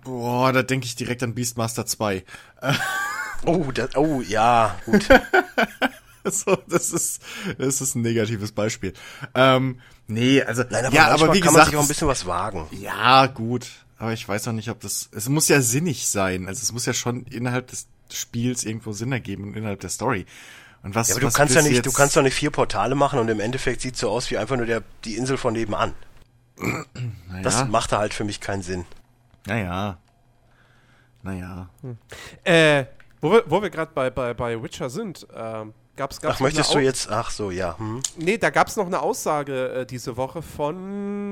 boah, 0.03 0.51
da 0.53 0.63
denke 0.63 0.85
ich 0.87 0.95
direkt 0.95 1.21
an 1.21 1.35
Beastmaster 1.35 1.85
2. 1.85 2.23
Oh, 3.45 3.71
das, 3.73 3.95
oh, 3.95 4.21
ja, 4.21 4.75
gut. 4.85 5.07
so, 6.25 6.57
das 6.67 6.91
ist, 6.91 7.21
das 7.57 7.81
ist 7.81 7.95
ein 7.95 8.01
negatives 8.01 8.51
Beispiel. 8.51 8.93
Ähm, 9.35 9.79
nee, 10.07 10.41
also, 10.41 10.63
Nein, 10.69 10.85
aber 10.85 10.95
ja, 10.95 11.07
aber 11.07 11.33
wie 11.33 11.39
kann 11.39 11.53
man 11.53 11.61
gesagt, 11.61 11.67
sich 11.69 11.77
auch 11.77 11.81
ein 11.81 11.87
bisschen 11.87 12.07
was 12.07 12.25
wagen. 12.25 12.67
ja, 12.71 13.25
gut. 13.27 13.67
Aber 13.97 14.13
ich 14.13 14.27
weiß 14.27 14.47
auch 14.47 14.53
nicht, 14.53 14.69
ob 14.69 14.79
das, 14.79 15.09
es 15.13 15.27
muss 15.27 15.49
ja 15.49 15.59
sinnig 15.61 16.07
sein. 16.07 16.47
Also 16.47 16.61
es 16.61 16.71
muss 16.71 16.85
ja 16.85 16.93
schon 16.93 17.23
innerhalb 17.25 17.67
des 17.67 17.87
Spiels 18.11 18.63
irgendwo 18.63 18.93
Sinn 18.93 19.11
ergeben 19.11 19.43
und 19.49 19.57
innerhalb 19.57 19.81
der 19.81 19.89
Story. 19.89 20.25
Und 20.83 20.95
was, 20.95 21.09
Ja, 21.09 21.15
aber 21.15 21.21
du 21.21 21.27
was 21.27 21.33
kannst 21.33 21.55
ja 21.55 21.61
nicht, 21.61 21.85
du 21.85 21.91
kannst 21.91 22.15
doch 22.15 22.21
nicht 22.21 22.33
vier 22.33 22.49
Portale 22.51 22.95
machen 22.95 23.19
und 23.19 23.27
im 23.27 23.41
Endeffekt 23.41 23.81
sieht 23.81 23.97
so 23.97 24.09
aus 24.09 24.31
wie 24.31 24.37
einfach 24.37 24.55
nur 24.55 24.65
der, 24.65 24.83
die 25.03 25.17
Insel 25.17 25.35
von 25.37 25.53
nebenan. 25.53 25.93
naja, 26.57 27.41
Das 27.43 27.67
macht 27.67 27.91
halt 27.91 28.13
für 28.13 28.23
mich 28.23 28.39
keinen 28.39 28.63
Sinn. 28.63 28.85
naja. 29.45 29.97
Naja. 31.21 31.69
Äh, 32.45 32.85
wo 33.21 33.31
wir, 33.31 33.43
wo 33.47 33.61
wir 33.61 33.69
gerade 33.69 33.91
bei, 33.93 34.09
bei, 34.09 34.33
bei 34.33 34.61
Witcher 34.61 34.89
sind, 34.89 35.27
ähm, 35.35 35.73
gab's, 35.95 36.21
gab's 36.21 36.35
Ach, 36.37 36.39
möchtest 36.39 36.73
du 36.73 36.79
jetzt, 36.79 37.09
ach 37.09 37.31
so, 37.31 37.51
ja. 37.51 37.77
Hm. 37.77 38.01
Nee, 38.17 38.37
da 38.37 38.49
gab 38.49 38.67
es 38.67 38.75
noch 38.75 38.85
eine 38.85 39.01
Aussage 39.01 39.69
äh, 39.69 39.85
diese 39.85 40.17
Woche 40.17 40.41
von 40.41 41.29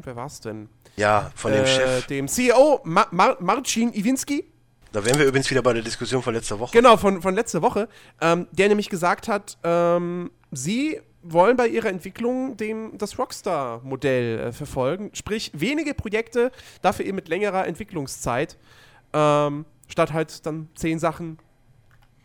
von, 0.00 0.06
wer 0.06 0.16
war's 0.16 0.40
denn? 0.40 0.68
Ja, 0.96 1.30
von 1.34 1.52
dem 1.52 1.64
äh, 1.64 1.66
Chef. 1.66 2.06
Dem 2.06 2.28
CEO, 2.28 2.80
Ma 2.84 3.06
Mar 3.10 3.36
Marcin 3.40 3.92
Iwinski. 3.92 4.44
Da 4.92 5.04
wären 5.04 5.18
wir 5.18 5.26
übrigens 5.26 5.50
wieder 5.50 5.62
bei 5.62 5.72
der 5.72 5.82
Diskussion 5.82 6.22
von 6.22 6.34
letzter 6.34 6.58
Woche. 6.58 6.72
Genau, 6.72 6.96
von, 6.96 7.22
von 7.22 7.34
letzter 7.34 7.62
Woche, 7.62 7.88
ähm, 8.20 8.48
der 8.50 8.68
nämlich 8.68 8.88
gesagt 8.88 9.28
hat, 9.28 9.56
ähm, 9.62 10.32
sie 10.50 11.00
wollen 11.22 11.56
bei 11.56 11.68
ihrer 11.68 11.88
Entwicklung 11.88 12.56
dem, 12.56 12.98
das 12.98 13.18
Rockstar-Modell 13.18 14.38
äh, 14.40 14.52
verfolgen. 14.52 15.10
Sprich, 15.12 15.52
wenige 15.54 15.94
Projekte, 15.94 16.50
dafür 16.82 17.04
eben 17.04 17.14
mit 17.14 17.28
längerer 17.28 17.66
Entwicklungszeit, 17.68 18.56
ähm, 19.12 19.64
statt 19.90 20.12
halt 20.12 20.46
dann 20.46 20.68
zehn 20.74 20.98
Sachen 20.98 21.38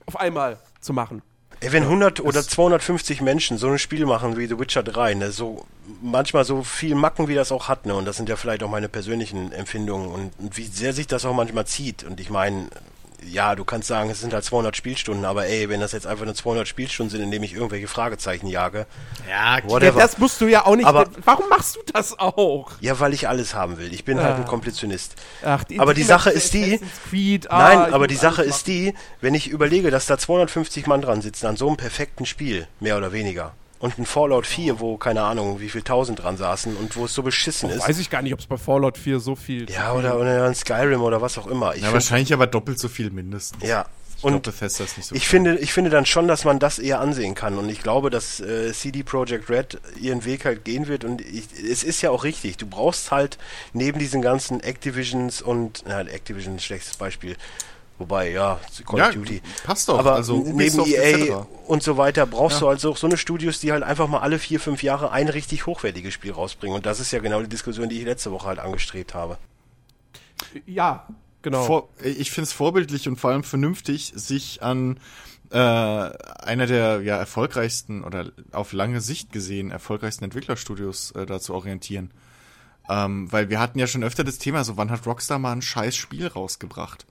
auf 0.06 0.20
einmal 0.20 0.60
zu 0.80 0.94
machen. 0.94 1.22
Ey, 1.62 1.72
wenn 1.72 1.84
100 1.84 2.20
oder 2.20 2.44
250 2.44 3.22
Menschen 3.22 3.58
so 3.58 3.70
ein 3.70 3.80
Spiel 3.80 4.06
machen 4.06 4.38
wie 4.38 4.46
The 4.46 4.60
Witcher 4.60 4.84
3, 4.84 5.14
ne, 5.16 5.32
so 5.32 5.66
manchmal 6.02 6.44
so 6.44 6.64
viel 6.64 6.96
Macken, 6.96 7.28
wie 7.28 7.36
das 7.36 7.52
auch 7.52 7.70
hat, 7.70 7.86
ne, 7.86 7.96
und 7.96 8.06
das 8.06 8.18
sind 8.18 8.28
ja 8.28 8.36
vielleicht 8.36 8.62
auch 8.62 8.70
meine 8.70 8.90
persönlichen 8.90 9.52
Empfindungen 9.52 10.10
und, 10.10 10.32
und 10.38 10.58
wie 10.58 10.66
sehr 10.66 10.94
sich 10.94 11.08
das 11.08 11.26
auch 11.26 11.34
manchmal 11.34 11.66
zieht. 11.66 12.04
Und 12.04 12.20
ich 12.20 12.30
meine, 12.30 12.68
ja, 13.24 13.56
du 13.56 13.64
kannst 13.66 13.88
sagen, 13.88 14.10
es 14.10 14.22
sind 14.22 14.34
halt 14.34 14.44
200 14.44 14.76
Spielstunden, 14.76 15.26
aber 15.26 15.46
ey, 15.48 15.70
wenn 15.70 15.80
das 15.80 15.92
jetzt 15.92 16.08
einfach 16.08 16.26
nur 16.26 16.36
200 16.36 16.68
Spielstunden 16.68 17.10
sind, 17.12 17.22
indem 17.22 17.44
ich 17.44 17.54
irgendwelche 17.54 17.88
Fragezeichen 17.88 18.48
jage, 18.48 18.86
Ja, 19.30 19.58
Ja, 19.58 19.64
whatever. 19.70 20.00
das 20.00 20.18
musst 20.18 20.40
du 20.42 20.48
ja 20.48 20.66
auch 20.66 20.76
nicht. 20.76 20.86
Aber- 20.86 21.06
warum 21.24 21.50
machst 21.50 21.76
du 21.76 21.80
das 21.94 22.18
auch? 22.20 22.72
Ja, 22.82 23.00
weil 23.00 23.14
ich 23.14 23.28
alles 23.28 23.54
haben 23.56 23.78
will. 23.78 23.94
Ich 23.94 24.06
bin 24.06 24.20
halt 24.22 24.36
ein 24.36 24.44
Ah. 24.44 24.48
Kompletionist. 24.48 25.16
Ach, 25.44 25.64
Aber 25.78 25.94
die 25.94 26.04
Sache 26.04 26.30
ist 26.30 26.54
die- 26.54 26.80
Creed, 27.10 27.50
ah, 27.52 27.58
Nein, 27.76 27.94
aber 27.94 28.08
die 28.08 28.16
Sache 28.16 28.44
ist 28.44 28.68
die, 28.68 28.94
wenn 29.22 29.34
ich 29.34 29.48
überlege, 29.50 29.92
dass 29.92 30.06
da 30.06 30.18
250 30.18 30.88
Mann 30.88 31.02
dran 31.02 31.22
sitzen 31.22 31.48
an 31.48 31.58
so 31.58 31.68
einem 31.68 31.78
perfekten 31.78 32.26
Spiel, 32.26 32.68
mehr 32.80 32.98
oder 32.98 33.12
weniger. 33.12 33.54
Und 33.86 34.00
ein 34.00 34.08
Fallout 34.08 34.48
4, 34.48 34.80
wo, 34.80 34.98
keine 34.98 35.22
Ahnung, 35.22 35.60
wie 35.60 35.70
viel 35.70 35.84
tausend 35.84 36.24
dran 36.24 36.38
saßen 36.38 36.76
und 36.76 36.98
wo 36.98 37.06
es 37.06 37.14
so 37.14 37.22
beschissen 37.22 37.70
ist. 37.70 37.88
Weiß 37.88 38.00
ich 38.00 38.10
gar 38.10 38.24
nicht, 38.24 38.34
ob 38.34 38.40
es 38.40 38.48
bei 38.48 38.58
Fallout 38.58 38.98
4 38.98 39.20
so 39.20 39.36
viel. 39.36 39.70
Ja, 39.70 39.94
oder, 39.94 40.20
oder 40.20 40.46
ein 40.48 40.56
Skyrim 40.56 41.04
oder 41.04 41.22
was 41.22 41.38
auch 41.38 41.46
immer. 41.46 41.76
Ich 41.76 41.84
ja 41.84 41.94
wahrscheinlich 41.94 42.34
aber 42.34 42.48
doppelt 42.48 42.80
so 42.80 42.90
viel 42.90 43.12
mindestens. 43.12 43.62
ja. 43.64 43.86
Ich 44.18 44.24
Und 44.24 44.32
glaube, 44.32 44.52
Bethesda 44.52 44.86
ist 44.86 44.98
nicht 44.98 45.08
so 45.08 45.14
ich 45.14 45.28
finde, 45.28 45.60
ich 45.60 45.72
finde 45.72 45.92
dann 45.92 46.06
schon, 46.06 46.28
dass 46.28 46.46
man 46.46 46.58
das 46.58 46.80
eher 46.80 47.00
ansehen 47.00 47.36
kann. 47.36 47.60
Und 47.60 47.70
ich 47.70 47.84
glaube, 47.84 48.10
dass 48.10 48.40
äh, 48.40 48.72
CD 48.74 49.04
Projekt 49.04 49.50
Red 49.52 49.78
ihren 50.02 50.26
Weg 50.26 50.46
halt 50.46 50.64
gehen 50.66 50.88
wird. 50.88 51.04
Und 51.04 51.22
ich, 51.22 51.44
es 51.70 51.84
ist 51.84 52.02
ja 52.02 52.10
auch 52.10 52.24
richtig. 52.24 52.58
Du 52.58 52.66
brauchst 52.66 53.12
halt 53.12 53.38
neben 53.74 54.00
diesen 54.00 54.22
ganzen 54.24 54.62
Activisions 54.62 55.42
und, 55.42 55.84
na, 55.86 56.00
Activision 56.00 56.56
ist 56.56 56.62
ein 56.62 56.66
schlechtes 56.66 56.96
Beispiel. 56.96 57.36
Wobei, 57.98 58.32
ja, 58.32 58.60
Call 58.86 59.00
Ja, 59.00 59.08
of 59.08 59.16
Duty. 59.16 59.42
passt 59.64 59.88
doch. 59.88 59.98
Aber 60.00 60.16
Also 60.16 60.38
neben 60.38 60.86
EA 60.86 61.02
etc.. 61.02 61.48
und 61.68 61.82
so 61.82 61.96
weiter 61.96 62.26
brauchst 62.26 62.62
du 62.62 62.68
also 62.68 62.92
auch 62.92 62.98
so 62.98 63.08
eine 63.08 63.16
Studios, 63.16 63.62
die 63.62 63.72
halt 63.72 63.84
einfach 63.84 64.08
mal 64.10 64.20
alle 64.20 64.38
vier, 64.38 64.60
fünf 64.60 64.84
Jahre 64.84 65.12
ein 65.12 65.30
richtig 65.30 65.66
hochwertiges 65.66 66.14
Spiel 66.14 66.34
rausbringen. 66.34 66.76
Und 66.76 66.86
das 66.86 67.00
ist 67.00 67.12
ja 67.12 67.20
genau 67.20 67.42
die 67.42 67.48
Diskussion, 67.48 67.88
die 67.88 68.00
ich 68.00 68.06
letzte 68.06 68.32
Woche 68.32 68.48
halt 68.48 68.60
angestrebt 68.60 69.14
habe. 69.14 69.38
Ja, 70.66 71.08
genau. 71.42 71.64
Vor, 71.64 71.90
ich 72.04 72.32
finde 72.32 72.48
es 72.48 72.54
vorbildlich 72.54 73.08
und 73.08 73.18
vor 73.18 73.32
allem 73.32 73.44
vernünftig, 73.44 74.12
sich 74.14 74.62
an 74.62 75.00
äh, 75.52 75.58
einer 75.58 76.68
der 76.68 77.02
ja, 77.02 77.16
erfolgreichsten 77.18 78.04
oder 78.04 78.32
auf 78.52 78.74
lange 78.74 79.00
Sicht 79.00 79.32
gesehen 79.32 79.72
erfolgreichsten 79.72 80.26
Entwicklerstudios 80.26 81.12
äh, 81.12 81.26
da 81.26 81.40
zu 81.40 81.54
orientieren. 81.54 82.12
Ähm, 82.90 83.32
weil 83.32 83.50
wir 83.50 83.60
hatten 83.60 83.80
ja 83.80 83.88
schon 83.88 84.04
öfter 84.04 84.24
das 84.24 84.38
Thema, 84.38 84.64
so 84.64 84.78
wann 84.78 84.92
hat 84.92 85.06
Rockstar 85.06 85.40
mal 85.40 85.54
ein 85.54 85.62
scheiß 85.62 85.96
Spiel 85.96 86.28
rausgebracht? 86.28 87.06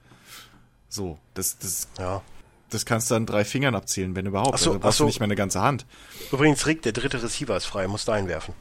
So, 0.94 1.18
das, 1.34 1.58
das, 1.58 1.88
Ja. 1.98 2.22
das 2.70 2.86
kannst 2.86 3.10
du 3.10 3.16
an 3.16 3.26
drei 3.26 3.44
Fingern 3.44 3.74
abzählen, 3.74 4.14
wenn 4.14 4.26
überhaupt. 4.26 4.54
Ach 4.54 4.58
so, 4.58 4.70
also 4.70 4.78
brauchst 4.80 4.98
so. 4.98 5.04
du 5.04 5.08
nicht 5.08 5.18
mehr 5.18 5.24
eine 5.26 5.34
ganze 5.34 5.60
Hand. 5.60 5.86
Übrigens, 6.30 6.64
Rick, 6.68 6.82
der 6.82 6.92
dritte 6.92 7.20
Receiver 7.20 7.56
ist 7.56 7.64
frei, 7.66 7.88
musst 7.88 8.06
du 8.06 8.12
einwerfen. 8.12 8.54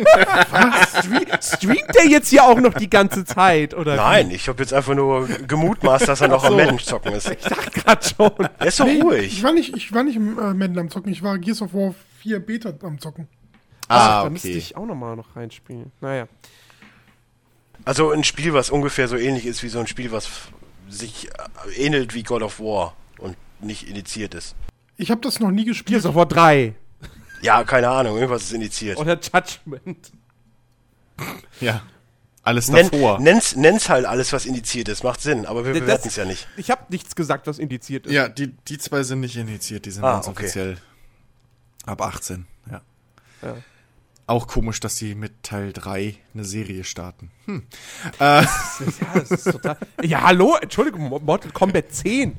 Stre- 0.00 1.56
Streamt 1.56 1.94
der 1.94 2.06
jetzt 2.08 2.28
hier 2.28 2.44
auch 2.44 2.58
noch 2.58 2.74
die 2.74 2.90
ganze 2.90 3.24
Zeit? 3.24 3.74
Oder 3.74 3.96
Nein, 3.96 4.30
ich 4.30 4.48
habe 4.48 4.60
jetzt 4.62 4.72
einfach 4.72 4.94
nur 4.94 5.28
gemutmaßt, 5.28 6.08
dass 6.08 6.20
er 6.20 6.28
noch 6.28 6.42
am 6.44 6.56
Madden 6.56 6.78
zocken 6.78 7.12
ist. 7.12 7.28
wie? 7.30 7.34
Ich 7.34 7.44
dachte 7.44 7.70
gerade 7.70 8.04
schon. 8.08 8.48
Er 8.58 8.66
ist 8.66 8.80
doch 8.80 8.86
Ich 8.86 9.02
ruhig. 9.02 9.42
war 9.42 9.52
nicht, 9.52 9.76
ich 9.76 9.92
war 9.92 10.02
nicht 10.02 10.16
im 10.16 10.38
äh, 10.38 10.54
Madden 10.54 10.78
am 10.78 10.90
Zocken, 10.90 11.12
ich 11.12 11.22
war 11.22 11.38
Gears 11.38 11.62
of 11.62 11.72
War 11.74 11.94
4 12.22 12.40
Beta 12.40 12.72
am 12.82 12.98
Zocken. 12.98 13.28
Ah, 13.88 14.24
Da 14.24 14.30
müsste 14.30 14.48
okay. 14.48 14.58
ich 14.58 14.76
auch 14.76 14.86
nochmal 14.86 15.14
noch 15.16 15.36
reinspielen. 15.36 15.92
Naja. 16.00 16.26
Also 17.84 18.10
ein 18.10 18.24
Spiel, 18.24 18.52
was 18.54 18.70
ungefähr 18.70 19.08
so 19.08 19.16
ähnlich 19.16 19.46
ist 19.46 19.62
wie 19.62 19.68
so 19.68 19.78
ein 19.80 19.86
Spiel, 19.86 20.12
was 20.12 20.28
sich 20.88 21.28
äh, 21.28 21.70
ähnelt 21.76 22.14
wie 22.14 22.22
God 22.22 22.42
of 22.42 22.60
War 22.60 22.96
und 23.18 23.36
nicht 23.60 23.88
initiiert 23.88 24.34
ist. 24.34 24.54
Ich 24.96 25.10
habe 25.10 25.20
das 25.20 25.40
noch 25.40 25.50
nie 25.50 25.64
gespielt. 25.64 25.88
Gears 25.88 26.06
of 26.06 26.14
War 26.14 26.26
3. 26.26 26.74
Ja, 27.42 27.64
keine 27.64 27.88
Ahnung, 27.88 28.16
irgendwas 28.16 28.42
ist 28.42 28.52
initiiert. 28.52 28.98
Oder 28.98 29.18
Judgment. 29.18 30.12
Ja. 31.60 31.82
Alles 32.42 32.68
Nenn, 32.68 32.90
davor. 32.90 33.20
nenn's, 33.20 33.54
nenn's 33.56 33.88
halt 33.90 34.06
alles, 34.06 34.32
was 34.32 34.46
initiiert 34.46 34.88
ist. 34.88 35.04
Macht 35.04 35.20
Sinn, 35.20 35.44
aber 35.44 35.64
wir 35.66 35.74
bewerten 35.74 36.08
es 36.08 36.16
ja 36.16 36.24
nicht. 36.24 36.48
Ich 36.56 36.70
habe 36.70 36.84
nichts 36.88 37.14
gesagt, 37.14 37.46
was 37.46 37.58
indiziert 37.58 38.06
ist. 38.06 38.12
Ja, 38.12 38.28
die, 38.28 38.48
die 38.48 38.78
zwei 38.78 39.02
sind 39.02 39.20
nicht 39.20 39.36
initiiert, 39.36 39.84
die 39.84 39.90
sind 39.90 40.04
Ah, 40.04 40.14
ganz 40.14 40.28
okay. 40.28 40.44
offiziell 40.44 40.78
ab 41.84 42.00
18, 42.00 42.46
ja. 42.70 42.80
Ja. 43.42 43.56
Auch 44.30 44.46
komisch, 44.46 44.78
dass 44.78 44.96
sie 44.96 45.16
mit 45.16 45.42
Teil 45.42 45.72
3 45.72 46.14
eine 46.34 46.44
Serie 46.44 46.84
starten. 46.84 47.32
Hm. 47.46 47.64
Ja, 48.20 48.46
das 49.14 49.30
ist 49.32 49.44
total. 49.50 49.76
Ja, 50.04 50.22
hallo, 50.22 50.56
Entschuldigung, 50.60 51.08
Mo- 51.08 51.18
Mortal 51.18 51.50
Kombat 51.50 51.86
10. 51.90 52.36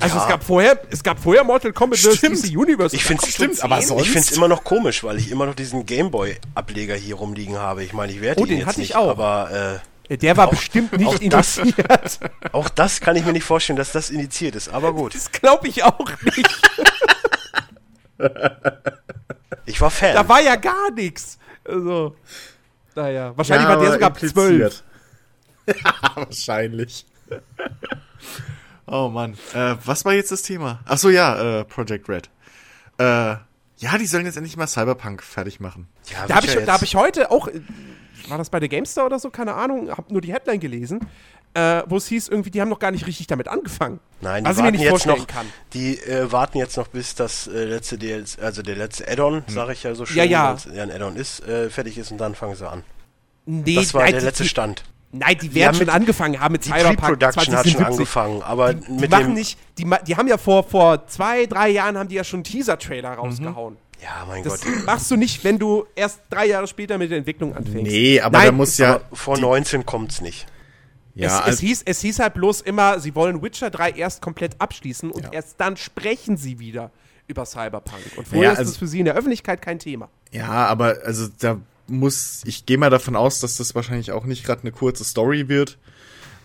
Also 0.00 0.16
Ja. 0.16 0.22
es 0.22 0.28
gab 0.30 0.42
vorher, 0.42 0.80
es 0.90 1.02
gab 1.02 1.18
vorher 1.22 1.44
Mortal 1.44 1.74
Kombat. 1.74 1.98
Stimmt. 1.98 2.42
DC 2.42 2.56
Universe. 2.56 2.96
Ich 2.96 3.04
schon 3.04 3.18
stimmt, 3.20 3.62
aber 3.62 3.78
10. 3.80 3.88
sonst- 3.88 4.02
Ich 4.04 4.10
find's 4.10 4.30
immer 4.32 4.48
noch 4.48 4.64
komisch, 4.64 5.04
weil 5.04 5.18
ich 5.18 5.30
immer 5.30 5.44
noch 5.44 5.54
diesen 5.54 5.84
Gameboy-Ableger 5.84 6.94
hier 6.94 7.16
rumliegen 7.16 7.58
habe. 7.58 7.84
Ich 7.84 7.92
meine, 7.92 8.10
ich 8.10 8.22
werte 8.22 8.40
Oh, 8.40 8.44
ihn 8.44 8.48
den 8.48 8.58
jetzt 8.60 8.68
hatte 8.68 8.80
ich 8.80 8.88
nicht, 8.88 8.96
auch. 8.96 9.10
aber 9.10 9.80
äh, 10.08 10.16
Der 10.16 10.36
war 10.38 10.46
Auch- 10.46 10.50
bestimmt 10.52 10.92
nicht 10.96 11.06
auch 11.06 11.18
das- 11.28 11.58
initiiert. 11.58 12.20
auch 12.52 12.70
das 12.70 13.00
kann 13.02 13.16
ich 13.16 13.24
mir 13.26 13.32
nicht 13.34 13.44
vorstellen, 13.44 13.76
dass 13.76 13.92
das 13.92 14.08
initiiert 14.08 14.56
ist. 14.56 14.70
Aber 14.70 14.94
gut, 14.94 15.14
Das 15.14 15.30
glaube 15.30 15.68
ich 15.68 15.84
auch 15.84 16.08
nicht. 16.24 16.48
ich 19.66 19.80
war 19.80 19.90
Fan. 19.90 20.14
Da 20.14 20.28
war 20.28 20.40
ja 20.40 20.56
gar 20.56 20.90
nichts. 20.92 21.38
Also, 21.64 22.16
naja, 22.94 23.36
wahrscheinlich 23.36 23.68
war 23.68 23.78
der 23.78 23.92
sogar 23.92 24.14
12. 24.14 24.82
ja, 25.66 25.74
wahrscheinlich. 26.14 27.06
oh 28.86 29.08
Mann. 29.08 29.34
Äh, 29.54 29.76
was 29.84 30.04
war 30.04 30.12
jetzt 30.12 30.32
das 30.32 30.42
Thema? 30.42 30.80
Ach 30.86 30.98
so, 30.98 31.08
ja, 31.08 31.60
äh, 31.60 31.64
Project 31.64 32.08
Red. 32.08 32.30
Äh, 32.98 33.36
ja, 33.82 33.98
die 33.98 34.06
sollen 34.06 34.26
jetzt 34.26 34.36
endlich 34.36 34.56
mal 34.56 34.66
Cyberpunk 34.66 35.22
fertig 35.22 35.58
machen. 35.58 35.88
ja, 36.10 36.26
Da 36.26 36.36
habe 36.36 36.46
ich, 36.46 36.54
da 36.54 36.72
hab 36.74 36.82
ich 36.82 36.94
heute 36.94 37.30
auch, 37.30 37.48
äh, 37.48 37.60
war 38.28 38.38
das 38.38 38.50
bei 38.50 38.60
der 38.60 38.68
GameStar 38.68 39.06
oder 39.06 39.18
so, 39.18 39.30
keine 39.30 39.54
Ahnung, 39.54 39.90
habe 39.90 40.12
nur 40.12 40.20
die 40.20 40.32
Headline 40.32 40.60
gelesen, 40.60 41.00
äh, 41.54 41.82
wo 41.86 41.96
es 41.96 42.06
hieß, 42.06 42.28
irgendwie, 42.28 42.50
die 42.50 42.60
haben 42.60 42.68
noch 42.68 42.78
gar 42.78 42.90
nicht 42.90 43.06
richtig 43.06 43.26
damit 43.26 43.48
angefangen. 43.48 44.00
Nein, 44.20 44.44
die 44.44 44.50
was 44.50 44.56
ich 44.56 44.62
mir 44.62 44.64
warten 44.64 44.72
nicht 44.76 44.82
jetzt 44.82 44.90
vorstellen 44.90 45.18
noch, 45.18 45.26
kann. 45.26 45.46
die 45.74 45.98
äh, 45.98 46.32
warten 46.32 46.58
jetzt 46.58 46.76
noch, 46.76 46.88
bis 46.88 47.14
das 47.14 47.46
äh, 47.46 47.64
letzte 47.64 47.98
DLC, 47.98 48.38
also 48.42 48.62
der 48.62 48.76
letzte 48.76 49.06
Add-on, 49.08 49.44
sage 49.48 49.72
ich 49.72 49.82
ja 49.82 49.94
so 49.94 50.06
schön, 50.06 50.16
Ja, 50.16 50.24
ja. 50.24 50.56
ja 50.74 50.82
ein 50.82 50.90
Add-on 50.90 51.16
ist, 51.16 51.40
äh, 51.46 51.68
fertig 51.70 51.98
ist 51.98 52.10
und 52.10 52.18
dann 52.18 52.34
fangen 52.34 52.54
sie 52.56 52.68
an. 52.68 52.84
Nee, 53.44 53.74
Das 53.74 53.92
war 53.92 54.02
nein, 54.02 54.12
der 54.12 54.20
die, 54.20 54.26
letzte 54.26 54.42
die, 54.44 54.48
Stand. 54.48 54.84
Nein, 55.14 55.36
die 55.42 55.48
Die 55.50 55.54
werden 55.56 55.68
haben 55.68 55.74
schon 55.74 55.86
mit- 55.86 55.94
angefangen 55.94 56.40
haben 56.40 56.52
mit 56.52 56.64
Die 56.64 56.68
Cyberpunk 56.70 56.98
Pre-Production 57.00 57.36
hat 57.36 57.44
schon 57.44 57.74
2077. 57.76 57.86
angefangen, 57.98 58.42
aber 58.42 58.72
Die 58.74 58.92
mit 58.92 59.10
machen 59.10 59.24
dem, 59.26 59.34
nicht, 59.34 59.58
die, 59.76 59.84
die 60.06 60.16
haben 60.16 60.28
ja 60.28 60.38
vor, 60.38 60.62
vor 60.64 61.06
zwei, 61.08 61.44
drei 61.46 61.68
Jahren 61.68 61.98
haben 61.98 62.08
die 62.08 62.14
ja 62.14 62.24
schon 62.24 62.42
Teaser-Trailer 62.44 63.10
rausgehauen. 63.14 63.76
ja, 64.02 64.24
mein 64.26 64.42
Das 64.42 64.62
Gott. 64.62 64.86
machst 64.86 65.10
du 65.10 65.16
nicht, 65.16 65.44
wenn 65.44 65.58
du 65.58 65.84
erst 65.96 66.20
drei 66.30 66.46
Jahre 66.46 66.66
später 66.66 66.96
mit 66.96 67.10
der 67.10 67.18
Entwicklung 67.18 67.54
anfängst. 67.54 67.82
Nee, 67.92 68.20
aber 68.22 68.38
Nein, 68.38 68.46
da 68.46 68.52
muss 68.52 68.78
ja. 68.78 69.00
Vor 69.12 69.36
19 69.38 69.84
kommt's 69.84 70.22
nicht. 70.22 70.46
Ja, 71.14 71.26
es, 71.28 71.32
es, 71.34 71.40
also- 71.40 71.60
hieß, 71.60 71.82
es 71.86 72.00
hieß 72.00 72.18
halt 72.20 72.34
bloß 72.34 72.60
immer, 72.62 73.00
sie 73.00 73.14
wollen 73.14 73.42
Witcher 73.42 73.70
3 73.70 73.90
erst 73.92 74.22
komplett 74.22 74.60
abschließen 74.60 75.10
und 75.10 75.24
Ja. 75.24 75.32
erst 75.32 75.54
dann 75.60 75.76
sprechen 75.76 76.36
sie 76.36 76.58
wieder 76.58 76.90
über 77.28 77.44
Cyberpunk. 77.46 78.02
Und 78.16 78.26
vorher 78.28 78.44
Ja, 78.44 78.52
ist 78.52 78.58
also- 78.60 78.70
das 78.72 78.78
für 78.78 78.86
sie 78.86 78.98
in 79.00 79.04
der 79.06 79.14
Öffentlichkeit 79.14 79.62
kein 79.62 79.78
Thema. 79.78 80.08
Ja, 80.32 80.48
aber 80.66 80.98
also 81.04 81.28
da 81.40 81.58
muss, 81.88 82.42
ich 82.44 82.64
gehe 82.66 82.78
mal 82.78 82.90
davon 82.90 83.16
aus, 83.16 83.40
dass 83.40 83.56
das 83.56 83.74
wahrscheinlich 83.74 84.12
auch 84.12 84.24
nicht 84.24 84.44
gerade 84.44 84.62
eine 84.62 84.72
kurze 84.72 85.04
Story 85.04 85.48
wird. 85.48 85.78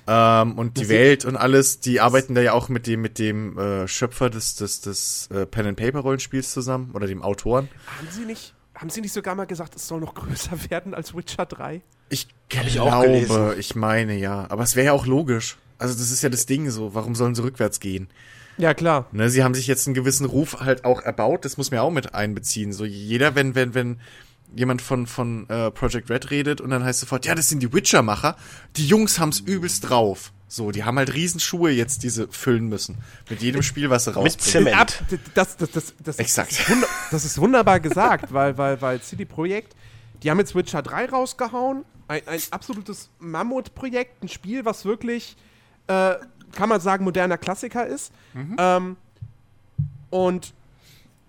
Ähm, 0.10 0.53
und 0.58 0.77
die 0.77 0.82
Das- 0.82 0.89
Welt 0.89 1.25
und 1.25 1.36
alles, 1.36 1.82
die 1.82 1.99
arbeiten 1.99 2.34
da 2.34 2.39
ja 2.41 2.53
auch 2.53 2.69
mit 2.69 2.88
dem, 2.88 3.01
mit 3.01 3.19
dem 3.19 3.58
äh, 3.58 3.88
Schöpfer 3.89 4.30
des, 4.30 4.56
des, 4.56 4.80
des 4.80 5.27
äh, 5.34 5.45
Pen 5.45 5.65
and 5.67 5.77
Paper 5.77 5.99
Rollenspiels 5.99 6.51
zusammen 6.53 6.91
oder 6.93 7.08
dem 7.08 7.21
Autoren. 7.21 7.67
Haben 7.97 8.08
sie 8.12 8.23
nicht, 8.25 8.53
haben 8.77 8.89
sie 8.89 9.01
nicht 9.01 9.13
sogar 9.13 9.35
mal 9.35 9.45
gesagt, 9.45 9.75
es 9.75 9.87
soll 9.87 9.99
noch 9.99 10.13
größer 10.13 10.57
werden 10.69 10.93
als 10.93 11.15
Witcher 11.15 11.45
3? 11.45 11.81
Ich 12.09 12.27
ich 12.49 12.79
auch 12.79 12.87
glaube, 12.87 13.07
gelesen. 13.07 13.53
ich 13.59 13.75
meine 13.75 14.15
ja. 14.15 14.45
Aber 14.49 14.63
es 14.63 14.75
wäre 14.75 14.87
ja 14.87 14.91
auch 14.93 15.05
logisch. 15.05 15.57
Also 15.77 15.93
das 15.93 16.11
ist 16.11 16.21
ja 16.21 16.29
das 16.29 16.45
Ding 16.45 16.69
so. 16.69 16.93
Warum 16.93 17.15
sollen 17.15 17.36
sie 17.36 17.43
rückwärts 17.43 17.80
gehen? 17.80 18.07
Ja, 18.57 18.73
klar. 18.73 19.07
Ne, 19.11 19.30
sie 19.30 19.43
haben 19.43 19.53
sich 19.53 19.67
jetzt 19.67 19.88
einen 19.88 19.93
gewissen 19.93 20.25
Ruf 20.25 20.61
halt 20.61 20.86
auch 20.86 21.01
erbaut. 21.01 21.45
Das 21.45 21.57
muss 21.57 21.69
man 21.69 21.78
ja 21.78 21.82
auch 21.84 21.91
mit 21.91 22.15
einbeziehen. 22.15 22.73
So 22.73 22.86
jeder, 22.86 23.36
wenn, 23.36 23.53
wenn, 23.53 23.75
wenn 23.75 23.99
jemand 24.55 24.82
von, 24.82 25.05
von 25.05 25.47
äh, 25.49 25.69
Project 25.71 26.09
Red 26.09 26.32
redet 26.32 26.61
und 26.61 26.69
dann 26.69 26.84
heißt 26.84 27.01
sofort, 27.01 27.25
ja, 27.25 27.36
das 27.36 27.49
sind 27.49 27.61
die 27.61 27.71
Witcher-Macher. 27.71 28.36
Die 28.78 28.88
Jungs 28.88 29.19
haben's 29.19 29.39
übelst 29.41 29.89
drauf. 29.89 30.32
So, 30.50 30.72
die 30.72 30.86
haben 30.86 30.98
halt 30.98 31.14
Riesenschuhe 31.14 31.72
jetzt, 31.72 32.04
diese 32.04 32.28
füllen 32.30 32.70
müssen. 32.70 32.98
Mit 33.30 33.41
jedem 33.41 33.64
Spiel, 33.64 33.89
was 33.89 34.06
sie 34.06 34.14
rausbringen. 34.14 34.68
Zement. 34.68 34.78
Ab, 34.78 35.20
das, 35.34 35.58
das, 35.58 35.72
das, 35.72 35.93
das, 36.02 36.20
Exakt. 36.20 36.52
Das 36.52 36.70
ist, 36.70 36.88
das 37.12 37.26
ist 37.26 37.38
wunderbar 37.38 37.82
gesagt, 37.82 38.34
weil, 38.34 38.58
weil, 38.58 38.82
weil 38.82 39.02
CD 39.02 39.26
Projekt, 39.26 39.76
die 40.24 40.32
haben 40.32 40.39
jetzt 40.39 40.56
Witcher 40.56 40.82
3 40.82 41.10
rausgehauen. 41.10 41.84
Ein, 42.08 42.22
ein 42.26 42.39
absolutes 42.52 43.10
Mammutprojekt, 43.20 44.24
ein 44.24 44.30
Spiel, 44.30 44.64
was 44.64 44.86
wirklich, 44.86 45.36
äh, 45.88 46.16
kann 46.54 46.70
man 46.70 46.80
sagen, 46.80 47.04
moderner 47.04 47.38
Klassiker 47.38 47.86
ist. 47.86 48.14
Ähm, 48.58 48.95
und 50.10 50.54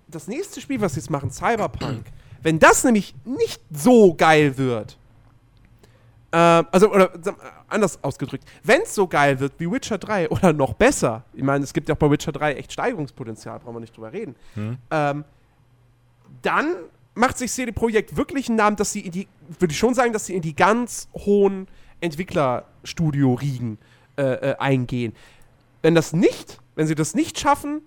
das 0.06 0.28
nächste 0.28 0.60
Spiel, 0.60 0.80
was 0.80 0.94
sie 0.94 1.00
jetzt 1.00 1.10
machen, 1.10 1.32
Cyberpunk, 1.32 2.06
wenn 2.42 2.60
das 2.60 2.84
nämlich 2.84 3.16
nicht 3.24 3.60
so 3.72 4.14
geil 4.14 4.56
wird, 4.56 4.96
ähm, 6.30 6.66
also, 6.70 6.92
oder 6.92 7.10
anders 7.68 8.02
ausgedrückt, 8.02 8.44
wenn 8.62 8.82
es 8.82 8.94
so 8.94 9.06
geil 9.06 9.40
wird 9.40 9.54
wie 9.58 9.70
Witcher 9.70 9.98
3 9.98 10.28
oder 10.30 10.52
noch 10.52 10.74
besser, 10.74 11.24
ich 11.32 11.42
meine, 11.42 11.64
es 11.64 11.72
gibt 11.72 11.88
ja 11.88 11.94
auch 11.94 11.98
bei 11.98 12.10
Witcher 12.10 12.32
3 12.32 12.54
echt 12.54 12.72
Steigerungspotenzial, 12.72 13.58
brauchen 13.60 13.76
wir 13.76 13.80
nicht 13.80 13.96
drüber 13.96 14.12
reden, 14.12 14.34
ähm, 14.90 15.24
dann 16.42 16.74
macht 17.14 17.36
sich 17.36 17.50
CD 17.50 17.72
Projekt 17.72 18.16
wirklich 18.16 18.48
einen 18.48 18.56
Namen, 18.56 18.76
dass 18.76 18.92
sie 18.92 19.00
in 19.00 19.12
die, 19.12 19.28
würde 19.58 19.72
ich 19.72 19.78
schon 19.78 19.94
sagen, 19.94 20.12
dass 20.12 20.26
sie 20.26 20.34
in 20.34 20.42
die 20.42 20.54
ganz 20.54 21.08
hohen 21.14 21.66
Entwicklerstudio-Riegen 22.00 23.78
äh, 24.16 24.22
äh, 24.22 24.56
eingehen. 24.58 25.14
Wenn 25.82 25.94
das 25.94 26.12
nicht, 26.12 26.60
wenn 26.76 26.86
sie 26.86 26.94
das 26.94 27.14
nicht 27.14 27.38
schaffen, 27.38 27.82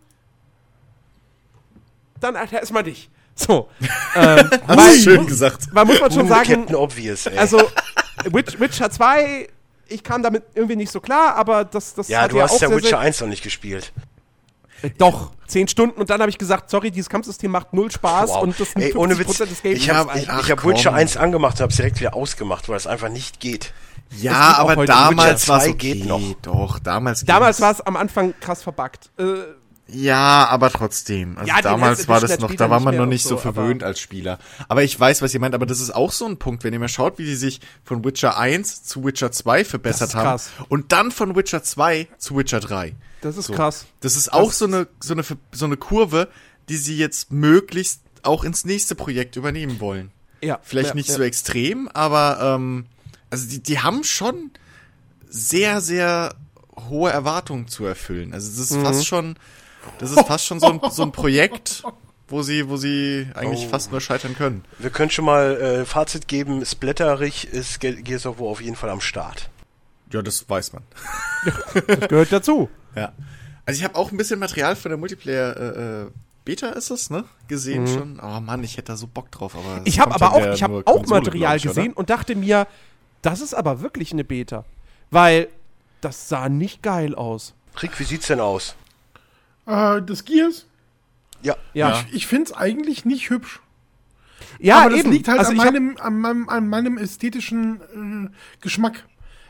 dann 2.20 2.36
Alter, 2.36 2.60
erstmal 2.60 2.84
dich. 2.84 3.10
So. 3.36 3.70
ähm, 4.16 4.50
du 4.68 4.94
schön 5.02 5.26
gesagt. 5.26 5.68
weil 5.72 5.86
muss 5.86 6.00
man 6.00 6.12
schon 6.12 6.26
Uh, 6.26 6.30
sagen, 6.30 6.54
Captain 6.54 6.76
Obvious, 6.76 7.26
ey. 7.26 7.38
also 7.38 7.58
Witch, 8.26 8.60
Witcher 8.60 8.90
2, 8.90 9.48
ich 9.92 10.04
kam 10.04 10.24
damit 10.24 10.44
irgendwie 10.56 10.76
nicht 10.76 10.92
so 10.92 11.00
klar, 11.00 11.36
aber 11.36 11.66
das, 11.66 11.94
das 11.94 12.08
ja, 12.08 12.22
hat 12.22 12.32
du 12.32 12.38
ja 12.38 12.44
hast 12.44 12.54
auch 12.56 12.62
ja 12.62 12.72
Witcher 12.72 12.89
sehr, 12.89 13.00
1 13.00 13.22
noch 13.22 13.28
nicht 13.28 13.44
gespielt. 13.44 13.92
Äh, 14.82 14.89
Doch, 14.98 15.32
10 15.48 15.68
Stunden 15.68 16.00
und 16.00 16.10
dann 16.10 16.22
habe 16.22 16.30
ich 16.30 16.38
gesagt, 16.38 16.70
sorry, 16.70 16.92
dieses 16.92 17.10
Kampfsystem 17.10 17.52
macht 17.52 17.74
null 17.74 17.92
Spaß 17.92 18.30
Wow. 18.32 18.44
und 18.44 18.60
das 18.60 18.76
nimmt 18.76 18.92
Ey, 18.92 18.98
ohne 18.98 19.14
50% 19.16 19.20
Witz, 19.20 19.38
des 19.38 19.62
Games. 19.62 19.78
ich 19.80 19.89
habe 19.89 20.18
ich, 20.18 20.28
hab 20.28 20.66
Witcher 20.66 20.89
komm. 20.92 21.00
1 21.00 21.18
angemacht 21.18 21.56
und 21.56 21.62
habe 21.62 21.72
es 21.72 21.76
direkt 21.78 22.00
wieder 22.00 22.16
ausgemacht, 22.16 22.68
weil 22.70 22.78
es 22.78 22.88
einfach 22.88 23.10
nicht 23.10 23.39
geht. 23.39 23.74
Ja, 24.18 24.56
aber 24.58 24.86
damals 24.86 25.48
war 25.48 25.58
es 25.60 25.64
2 25.64 25.70
okay. 25.70 25.74
geht 25.94 26.06
noch. 26.06 26.22
Doch, 26.42 26.80
damals 26.80 27.24
Damals 27.24 27.62
war 27.62 27.72
es 27.72 27.82
am 27.82 27.96
Anfang 27.96 28.34
krass 28.39 28.62
verbuggt. 28.64 29.10
Äh, 29.18 29.24
Ja, 29.94 30.48
aber 30.48 30.70
trotzdem. 30.70 31.38
Also 31.38 31.48
Ja, 31.48 31.62
damals 31.62 32.08
war 32.08 32.20
das 32.22 32.39
noch, 32.39 32.54
da 32.56 32.70
war 32.70 32.80
man 32.80 32.96
noch 32.96 33.06
nicht 33.06 33.24
so, 33.26 33.38
verwöhnt 33.38 33.84
als 33.84 34.00
Spieler. 34.00 34.39
Aber 34.68 34.84
ich 34.84 35.00
weiß, 35.00 35.22
was 35.22 35.34
ihr 35.34 35.39
meint, 35.39 35.54
aber 35.56 35.66
das 35.66 35.80
ist 35.82 35.92
auch 35.94 36.12
so 36.12 36.26
ein 36.26 36.38
Punkt, 36.38 36.64
wenn 36.64 36.74
ihr 36.74 36.80
mal 36.80 36.88
schaut, 36.88 37.18
wie 37.18 37.26
die 37.26 37.36
sich 37.36 37.60
von 37.84 38.04
Witcher 38.06 38.38
1 38.38 38.84
zu 38.84 39.04
Witcher 39.04 39.32
2 39.32 39.66
verbessert 39.66 40.16
haben 40.16 40.42
und 40.70 40.92
dann 40.92 41.12
von 41.12 41.36
Witcher 41.36 41.64
2 41.64 42.08
zu 42.18 42.38
Witcher 42.38 42.60
3. 42.60 42.96
das 43.22 43.38
ist 43.38 43.48
So. 43.48 43.54
krass. 43.54 43.86
Das 44.00 44.16
ist 44.16 44.32
auch 44.34 44.52
so 44.52 44.66
eine, 44.66 44.88
so 45.00 45.14
eine, 45.14 45.24
so 45.52 45.66
eine 45.66 45.78
Kurve, 45.78 46.28
die 46.70 46.78
sie 46.78 46.98
jetzt 46.98 47.32
möglichst 47.32 48.02
auch 48.24 48.44
ins 48.44 48.66
nächste 48.66 48.96
Projekt 48.96 49.36
übernehmen 49.36 49.80
wollen. 49.80 50.12
Ja, 50.44 50.60
Vielleicht 50.64 50.89
ja, 50.89 50.96
nicht 50.96 51.10
ja. 51.10 51.16
so 51.16 51.22
extrem, 51.24 51.88
aber 51.89 52.56
ähm, 52.56 52.86
also 53.30 53.48
die, 53.48 53.62
die 53.62 53.80
haben 53.80 54.04
schon 54.04 54.52
sehr, 55.30 55.82
sehr 55.82 56.36
hohe 56.89 57.12
Erwartungen 57.12 57.68
zu 57.68 57.86
erfüllen. 57.86 58.34
Also 58.34 58.50
das 58.50 58.60
ist 58.72 58.78
Mhm. 58.78 58.84
fast 58.86 59.06
schon, 59.08 59.36
das 60.00 60.12
ist 60.12 60.26
fast 60.28 60.46
schon 60.46 60.60
so 60.60 60.68
ein, 60.68 60.80
so 60.92 61.04
ein 61.04 61.12
Projekt, 61.12 61.84
wo 62.28 62.42
sie, 62.44 62.70
wo 62.70 62.78
sie 62.78 63.28
eigentlich 63.36 63.66
Oh. 63.66 63.70
fast 63.70 63.92
nur 63.92 64.02
scheitern 64.02 64.36
können. 64.36 64.64
Wir 64.80 64.90
können 64.90 65.10
schon 65.12 65.26
mal 65.26 65.56
äh, 65.60 65.86
Fazit 65.86 66.28
geben, 66.28 66.66
Splatterig 66.66 67.46
ist 67.48 67.80
Ge- 67.80 68.02
Gears 68.02 68.26
of 68.26 68.40
War 68.40 68.48
auf 68.48 68.62
jeden 68.62 68.76
Fall 68.76 68.90
am 68.90 69.02
Start. 69.02 69.50
Ja, 70.12 70.22
das 70.22 70.50
weiß 70.50 70.74
man. 70.74 70.84
Das 71.88 72.08
gehört 72.10 72.32
dazu. 72.32 72.70
Ja. 72.96 73.14
Also 73.66 73.80
ich 73.80 73.84
habe 73.84 73.96
auch 73.96 74.12
ein 74.12 74.18
bisschen 74.18 74.40
Material 74.40 74.76
von 74.76 74.90
der 74.90 74.98
Multiplayer 74.98 75.56
äh, 75.58 76.02
äh, 76.04 76.08
Beta 76.44 76.70
ist 76.70 76.90
es, 76.90 77.10
ne? 77.10 77.24
Gesehen 77.48 77.88
schon. 77.88 78.20
Oh 78.22 78.40
Mann, 78.40 78.64
ich 78.64 78.78
hätte 78.78 78.92
da 78.94 78.98
so 78.98 79.08
Bock 79.08 79.30
drauf, 79.32 79.54
aber 79.56 79.76
es 79.76 79.80
Mhm. 79.82 79.86
Ich 79.86 80.00
habe 80.00 80.16
aber 80.16 80.34
auch, 80.34 80.54
ich 80.54 80.64
habe 80.64 80.82
auch 80.86 80.96
Konsole, 80.98 81.22
Material 81.22 81.58
ich, 81.58 81.64
gesehen 81.64 81.94
und 81.94 82.10
dachte 82.10 82.36
mir, 82.36 82.68
das 83.22 83.42
ist 83.42 83.54
aber 83.54 83.82
wirklich 83.82 84.12
eine 84.12 84.24
Beta. 84.24 84.66
Weil 85.12 85.48
das 86.02 86.28
sah 86.30 86.50
nicht 86.50 86.82
geil 86.82 87.14
aus. 87.16 87.54
Rick, 87.82 88.00
wie 88.00 88.04
sieht's 88.04 88.28
denn 88.28 88.40
aus? 88.40 88.76
Äh, 89.66 90.01
das 90.01 90.26
Gears, 90.26 90.66
Ja, 91.43 91.55
Ja, 91.74 91.89
Ja. 91.89 92.05
ich 92.12 92.28
finde 92.28 92.45
es 92.51 92.53
eigentlich 92.53 93.05
nicht 93.05 93.30
hübsch. 93.30 93.59
ja 94.59 94.80
aber 94.82 94.91
das 94.91 94.99
eben. 94.99 95.12
liegt 95.12 95.28
halt 95.28 95.39
also 95.39 95.51
an, 95.51 95.57
ich 95.57 95.64
meinem, 95.64 95.97
an, 95.99 96.20
meinem, 96.20 96.49
an 96.49 96.68
meinem 96.68 96.97
ästhetischen 96.97 98.30
äh, 98.30 98.30
Geschmack. 98.62 99.05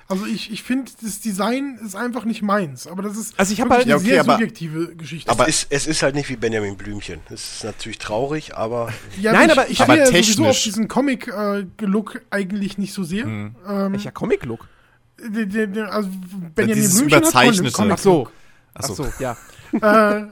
Also 0.07 0.25
ich, 0.25 0.51
ich 0.51 0.61
finde, 0.63 0.91
das 1.01 1.21
Design 1.21 1.79
ist 1.85 1.95
einfach 1.95 2.25
nicht 2.25 2.41
meins. 2.41 2.85
Aber 2.85 3.01
das 3.01 3.15
ist 3.15 3.33
Also 3.39 3.53
ich 3.53 3.59
wirklich 3.59 3.71
halt- 3.71 3.81
eine 3.83 3.89
Ja, 3.91 3.95
okay, 3.97 4.05
sehr 4.09 4.19
aber- 4.21 4.33
subjektive 4.33 4.95
Geschichte. 4.97 5.31
Aber- 5.31 5.47
es, 5.47 5.63
ist, 5.63 5.67
es 5.71 5.87
ist 5.87 6.03
halt 6.03 6.15
nicht 6.15 6.27
wie 6.27 6.35
Benjamin 6.35 6.75
Blümchen. 6.75 7.21
Es 7.29 7.55
ist 7.55 7.63
natürlich 7.63 7.97
traurig, 7.97 8.55
aber 8.57 8.91
ja, 9.21 9.31
Nein, 9.31 9.45
ich, 9.49 9.51
aber 9.53 9.65
ich- 9.67 9.71
ich 9.71 9.81
aber 9.81 9.93
stehe 9.93 9.99
ja 10.05 10.05
sowieso 10.07 10.43
technisch- 10.43 10.57
auf 10.57 10.63
diesen 10.63 10.87
Comic-Look 10.89 12.21
eigentlich 12.29 12.77
nicht 12.77 12.93
so 12.93 13.03
sehr. 13.05 13.25
Mhm. 13.25 13.55
Ähm, 13.65 13.93
Welcher 13.93 14.11
Comic-Look? 14.11 14.67
also 15.23 16.09
Benjamin 16.55 16.75
Dieses 16.75 16.95
Blümchen 16.97 17.15
hat 17.15 17.23
Überzeichnete. 17.23 17.71
Comic- 17.71 17.93
Ach 17.93 17.97
so. 17.97 18.29
Ach 18.73 18.81
Ach 18.83 18.87
so. 18.87 18.93
so, 18.95 19.07
ja. 19.19 19.35
äh, 19.81 20.25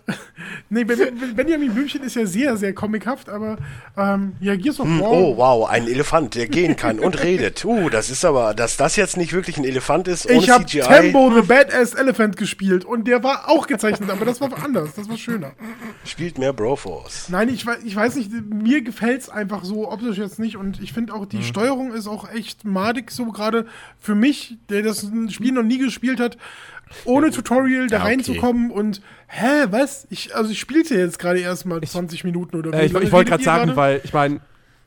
nee, 0.70 0.84
Ben- 0.84 0.98
Ben- 1.18 1.34
Benjamin 1.36 1.74
Blümchen 1.74 2.04
ist 2.04 2.16
ja 2.18 2.26
sehr, 2.26 2.58
sehr 2.58 2.74
comichaft, 2.74 3.30
aber 3.30 3.58
ähm, 3.96 4.34
ja, 4.42 4.56
Gears 4.58 4.82
of 4.82 4.88
War. 4.88 5.12
oh 5.12 5.38
wow, 5.38 5.70
ein 5.70 5.88
Elefant, 5.88 6.36
der 6.36 6.48
gehen 6.48 6.76
kann 6.76 7.00
und 7.00 7.24
redet. 7.24 7.64
Uh, 7.70 7.90
das 7.90 8.10
ist 8.10 8.26
aber, 8.26 8.54
dass 8.54 8.76
das 8.78 8.96
jetzt 8.98 9.16
nicht 9.16 9.32
wirklich 9.32 9.58
ein 9.58 9.64
Elefant 9.64 10.08
ist 10.10 10.26
ohne 10.30 10.40
ich 10.40 10.50
habe 10.50 10.66
CGI. 10.66 10.82
Tembo 10.82 11.32
the 11.34 11.42
Badass 11.42 11.94
Elephant 11.94 12.36
gespielt 12.36 12.84
und 12.84 13.08
der 13.08 13.24
war 13.24 13.48
auch 13.50 13.66
gezeichnet, 13.68 14.10
aber 14.10 14.26
das 14.26 14.42
war 14.42 14.50
anders, 14.64 14.94
das 14.96 15.08
war 15.08 15.18
schöner. 15.18 15.52
Spielt 16.06 16.38
mehr 16.38 16.52
Broforce. 16.52 17.30
Nein, 17.30 17.48
ich, 17.50 17.66
ich 17.86 17.96
weiß 17.96 18.16
nicht, 18.16 18.32
mir 18.50 18.82
gefällt's 18.82 19.30
einfach 19.30 19.64
so 19.64 19.90
optisch 19.90 20.18
jetzt 20.18 20.40
nicht 20.40 20.58
und 20.58 20.82
ich 20.82 20.92
finde 20.94 21.14
auch, 21.14 21.22
Mhm. 21.26 21.30
die 21.30 21.44
Steuerung 21.44 21.94
ist 21.94 22.08
auch 22.08 22.30
echt 22.34 22.66
madig, 22.66 23.12
so 23.12 23.26
gerade 23.28 23.66
für 24.00 24.16
mich, 24.16 24.58
der 24.70 24.82
das 24.82 25.08
Spiel 25.30 25.52
noch 25.54 25.64
nie 25.64 25.78
gespielt 25.78 26.20
hat, 26.20 26.38
ohne 27.06 27.32
Tutorial 27.32 27.88
da 27.88 27.98
Ja, 27.98 28.02
okay. 28.04 28.12
reinzukommen 28.12 28.72
und, 28.72 29.02
hä, 29.28 29.66
was? 29.70 30.08
Ich, 30.10 30.36
also 30.36 30.52
ich 30.52 30.60
spielte 30.60 30.96
jetzt 30.96 31.20
gerade 31.20 31.40
erst 31.40 31.66
mal 31.66 31.82
20 31.82 32.24
Minuten 32.24 32.58
oder 32.58 32.74
Äh, 32.74 32.86
ich 32.88 32.94
ich 32.94 33.12
wollte 33.12 33.30
gerade 33.30 33.44
sagen, 33.44 33.76
weil 33.76 34.02
ich 34.04 34.14
meine, 34.14 34.40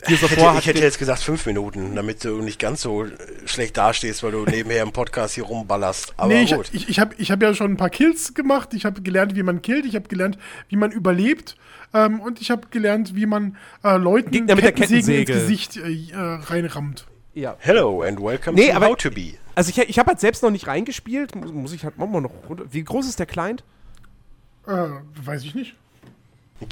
Gears 0.05 0.25
of 0.25 0.33
Ich 0.33 0.39
War 0.39 0.47
hätte, 0.47 0.55
hat 0.57 0.61
ich 0.63 0.67
hätte 0.67 0.79
jetzt 0.81 0.99
gesagt 0.99 1.21
fünf 1.23 1.47
Minuten, 1.47 1.95
damit 1.95 2.25
du 2.25 2.43
nicht 2.43 2.59
ganz 2.59 2.83
so 2.83 3.05
äh, 3.05 3.11
schlecht 3.45 3.77
dastehst, 3.77 4.25
weil 4.25 4.33
du 4.33 4.45
nebenher 4.45 4.83
im 4.83 4.91
Podcast 4.91 5.35
hier 5.35 5.45
rumballerst. 5.45 6.15
Aber 6.17 6.35
nee, 6.35 6.43
ich, 6.43 6.53
gut. 6.55 6.71
ich, 6.73 6.89
ich 6.89 6.99
habe 6.99 7.15
ich 7.19 7.31
hab 7.31 7.41
ja 7.41 7.55
schon 7.55 7.71
ein 7.73 7.77
paar 7.77 7.91
Kills 7.91 8.35
gemacht. 8.35 8.75
Ich 8.75 8.85
habe 8.85 9.01
gelernt, 9.03 9.37
wie 9.37 9.45
man 9.45 9.63
killt. 9.63 9.87
Ich 9.87 9.95
habe 9.95 10.09
gelernt, 10.09 10.39
wie 10.69 10.75
man 10.77 10.91
überlebt. 10.91 11.57
Ähm, 11.95 12.21
und 12.21 12.41
ich 12.41 12.51
habe 12.51 12.67
gelernt, 12.73 13.15
wie 13.15 13.27
man 13.27 13.57
äh, 13.85 13.97
Leuten 13.97 14.33
Gegner 14.33 14.57
mit 14.57 14.65
der 14.65 14.73
Kettensägen 14.73 15.21
ins 15.21 15.27
Kettensäge. 15.29 15.33
Gesicht 15.35 15.77
äh, 15.77 16.17
äh, 16.17 16.39
reinrammt. 16.47 17.07
ja. 17.35 17.55
Hello 17.61 18.03
and 18.03 18.21
welcome 18.21 18.57
Nee, 18.57 18.71
to 18.71 18.77
aber- 18.77 18.87
How 18.89 18.97
to 18.97 19.11
Be. 19.13 19.35
Also 19.55 19.71
ich, 19.71 19.79
ich 19.79 19.99
habe 19.99 20.09
halt 20.09 20.21
selbst 20.21 20.43
noch 20.43 20.51
nicht 20.51 20.67
reingespielt, 20.67 21.35
muss, 21.35 21.53
muss 21.53 21.73
ich 21.73 21.85
halt 21.85 21.99
mal 21.99 22.07
noch 22.21 22.31
runter. 22.49 22.65
Wie 22.71 22.83
groß 22.85 23.07
ist 23.07 23.19
der 23.19 23.27
Client? 23.27 23.65
Äh, 24.67 24.71
weiß 25.25 25.45
ich 25.45 25.55
nicht. 25.55 25.75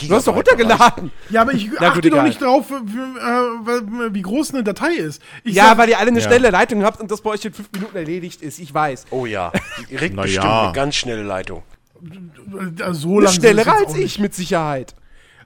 Du 0.06 0.14
hast 0.14 0.28
doch 0.28 0.36
runtergeladen. 0.36 1.10
Ja, 1.30 1.42
aber 1.42 1.52
ich 1.52 1.68
achte 1.80 2.10
doch 2.10 2.22
nicht 2.22 2.40
drauf, 2.40 2.70
wie, 2.70 2.96
äh, 2.96 4.14
wie 4.14 4.22
groß 4.22 4.54
eine 4.54 4.62
Datei 4.62 4.92
ist. 4.92 5.20
Ich 5.42 5.56
Ja, 5.56 5.70
sag- 5.70 5.78
weil 5.78 5.88
ihr 5.88 5.98
alle 5.98 6.10
eine 6.10 6.20
Ja. 6.20 6.26
schnelle 6.28 6.50
Leitung 6.50 6.84
habt 6.84 7.00
und 7.00 7.10
das 7.10 7.20
bei 7.22 7.30
euch 7.30 7.44
in 7.44 7.52
fünf 7.52 7.70
Minuten 7.72 7.96
erledigt 7.96 8.40
ist. 8.40 8.60
Ich 8.60 8.72
weiß. 8.72 9.06
Oh 9.10 9.26
ja, 9.26 9.50
Rick 9.90 10.12
Na 10.14 10.22
bestimmt 10.22 10.44
ja. 10.44 10.64
eine 10.66 10.72
ganz 10.72 10.94
schnelle 10.94 11.24
Leitung. 11.24 11.64
äh, 12.00 12.92
so 12.94 13.18
lang 13.18 13.32
Schneller 13.32 13.66
als 13.66 13.96
ich, 13.96 14.20
mit 14.20 14.32
Sicherheit. 14.32 14.94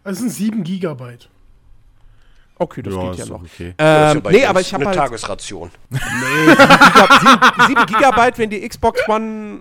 Es 0.05 0.18
sind 0.18 0.28
7 0.30 0.62
Gigabyte. 0.62 1.30
Okay, 2.65 2.83
das 2.83 2.95
Ja, 2.95 3.11
geht 3.11 3.19
ja 3.19 3.27
noch. 3.27 3.43
okay. 3.43 3.75
Das 3.77 4.11
ist 4.12 4.17
Ähm, 4.17 4.23
ja 4.25 4.31
nee, 4.31 4.47
aber 4.47 4.61
ich 4.61 4.73
habe 4.73 4.83
eine 4.83 4.91
halt 4.91 4.99
Tagesration. 4.99 5.71
nee, 5.91 5.99
7, 6.01 6.57
Giga, 7.21 7.67
7, 7.67 7.87
Gigabyte, 7.87 8.39
wenn 8.39 8.51
die 8.51 8.67
Xbox 8.69 9.01
One 9.09 9.59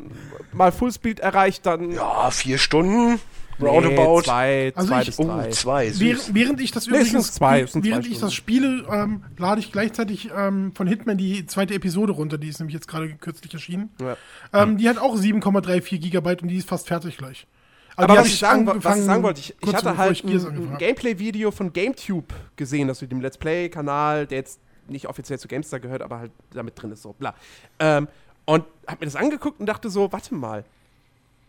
mal 0.53 0.71
Fullspeed 0.71 1.19
erreicht, 1.19 1.65
dann 1.65 1.91
Ja, 1.91 2.31
vier 2.31 2.57
Stunden. 2.57 3.19
nee, 3.57 3.67
Roundabout. 3.67 4.21
zwei, 4.23 4.71
Also 4.75 4.87
zwei 4.87 5.01
ich- 5.01 5.05
bis 5.07 5.19
Oh, 5.19 5.25
drei. 5.25 5.49
zwei, 5.49 5.89
süß. 5.89 5.99
Während, 5.99 6.33
während 6.33 6.61
ich 6.61 6.71
das 6.71 6.87
Nee, 6.87 6.97
übrigens, 6.99 7.33
zwei, 7.33 7.65
während 7.73 7.85
zwei 8.05 8.09
ich 8.11 8.19
das 8.19 8.33
spiele, 8.33 8.85
ähm, 8.91 9.23
lade 9.37 9.59
ich 9.59 9.71
gleichzeitig 9.71 10.29
ähm, 10.35 10.71
von 10.75 10.87
Hitman 10.87 11.17
die 11.17 11.45
zweite 11.45 11.73
Episode 11.73 12.13
runter, 12.13 12.37
die 12.37 12.47
ist 12.47 12.59
nämlich 12.59 12.73
jetzt 12.75 12.87
gerade 12.87 13.09
kürzlich 13.19 13.53
erschienen. 13.53 13.89
Ja. 14.01 14.15
Ähm, 14.53 14.77
die 14.77 14.87
hat 14.87 14.97
auch 14.97 15.15
7,34 15.17 15.99
Gigabyte 15.99 16.41
und 16.41 16.47
die 16.47 16.57
ist 16.57 16.69
fast 16.69 16.87
fertig 16.87 17.17
gleich. 17.17 17.47
Aber 17.95 18.13
die 18.13 18.19
was 18.19 18.27
ich, 18.27 18.39
sagen, 18.39 18.65
was 18.67 18.97
ich 18.97 19.03
sagen 19.03 19.23
wollte, 19.23 19.39
ich, 19.39 19.55
ich 19.61 19.73
hatte 19.75 19.97
halt 19.97 20.23
ein. 20.23 20.77
Gameplay-Video 20.77 21.51
von 21.51 21.71
GameTube 21.73 22.33
gesehen, 22.55 22.87
das 22.87 23.01
mit 23.01 23.11
dem 23.11 23.21
Let's 23.21 23.37
Play-Kanal, 23.37 24.25
der 24.27 24.39
jetzt 24.39 24.59
nicht 24.87 25.07
offiziell 25.07 25.39
zu 25.39 25.47
GameStar 25.47 25.79
gehört, 25.79 26.01
aber 26.01 26.19
halt 26.19 26.31
damit 26.51 26.81
drin 26.81 26.91
ist, 26.91 27.01
so 27.03 27.13
bla. 27.13 27.35
Ähm, 27.79 28.07
und 28.45 28.65
hab 28.87 28.99
mir 28.99 29.05
das 29.05 29.15
angeguckt 29.15 29.59
und 29.59 29.65
dachte 29.67 29.89
so, 29.89 30.11
warte 30.11 30.33
mal, 30.35 30.65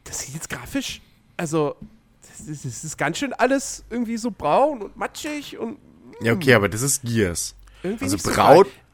das 0.05 0.21
sieht 0.21 0.35
jetzt 0.35 0.49
grafisch, 0.51 1.01
also 1.37 1.77
das 2.29 2.47
ist, 2.47 2.65
das 2.65 2.85
ist 2.85 2.97
ganz 2.99 3.19
schön 3.19 3.33
alles 3.33 3.85
irgendwie 3.91 4.17
so 4.17 4.31
braun 4.31 4.83
und 4.83 4.97
matschig 4.97 5.59
und 5.59 5.79
Ja, 6.21 6.33
okay, 6.35 6.55
aber 6.55 6.69
das 6.69 6.83
ist 6.83 7.03
Gears. 7.03 7.55
irgendwie 7.83 8.05
Also 8.05 8.17
nicht 8.17 8.25
so. 8.25 8.31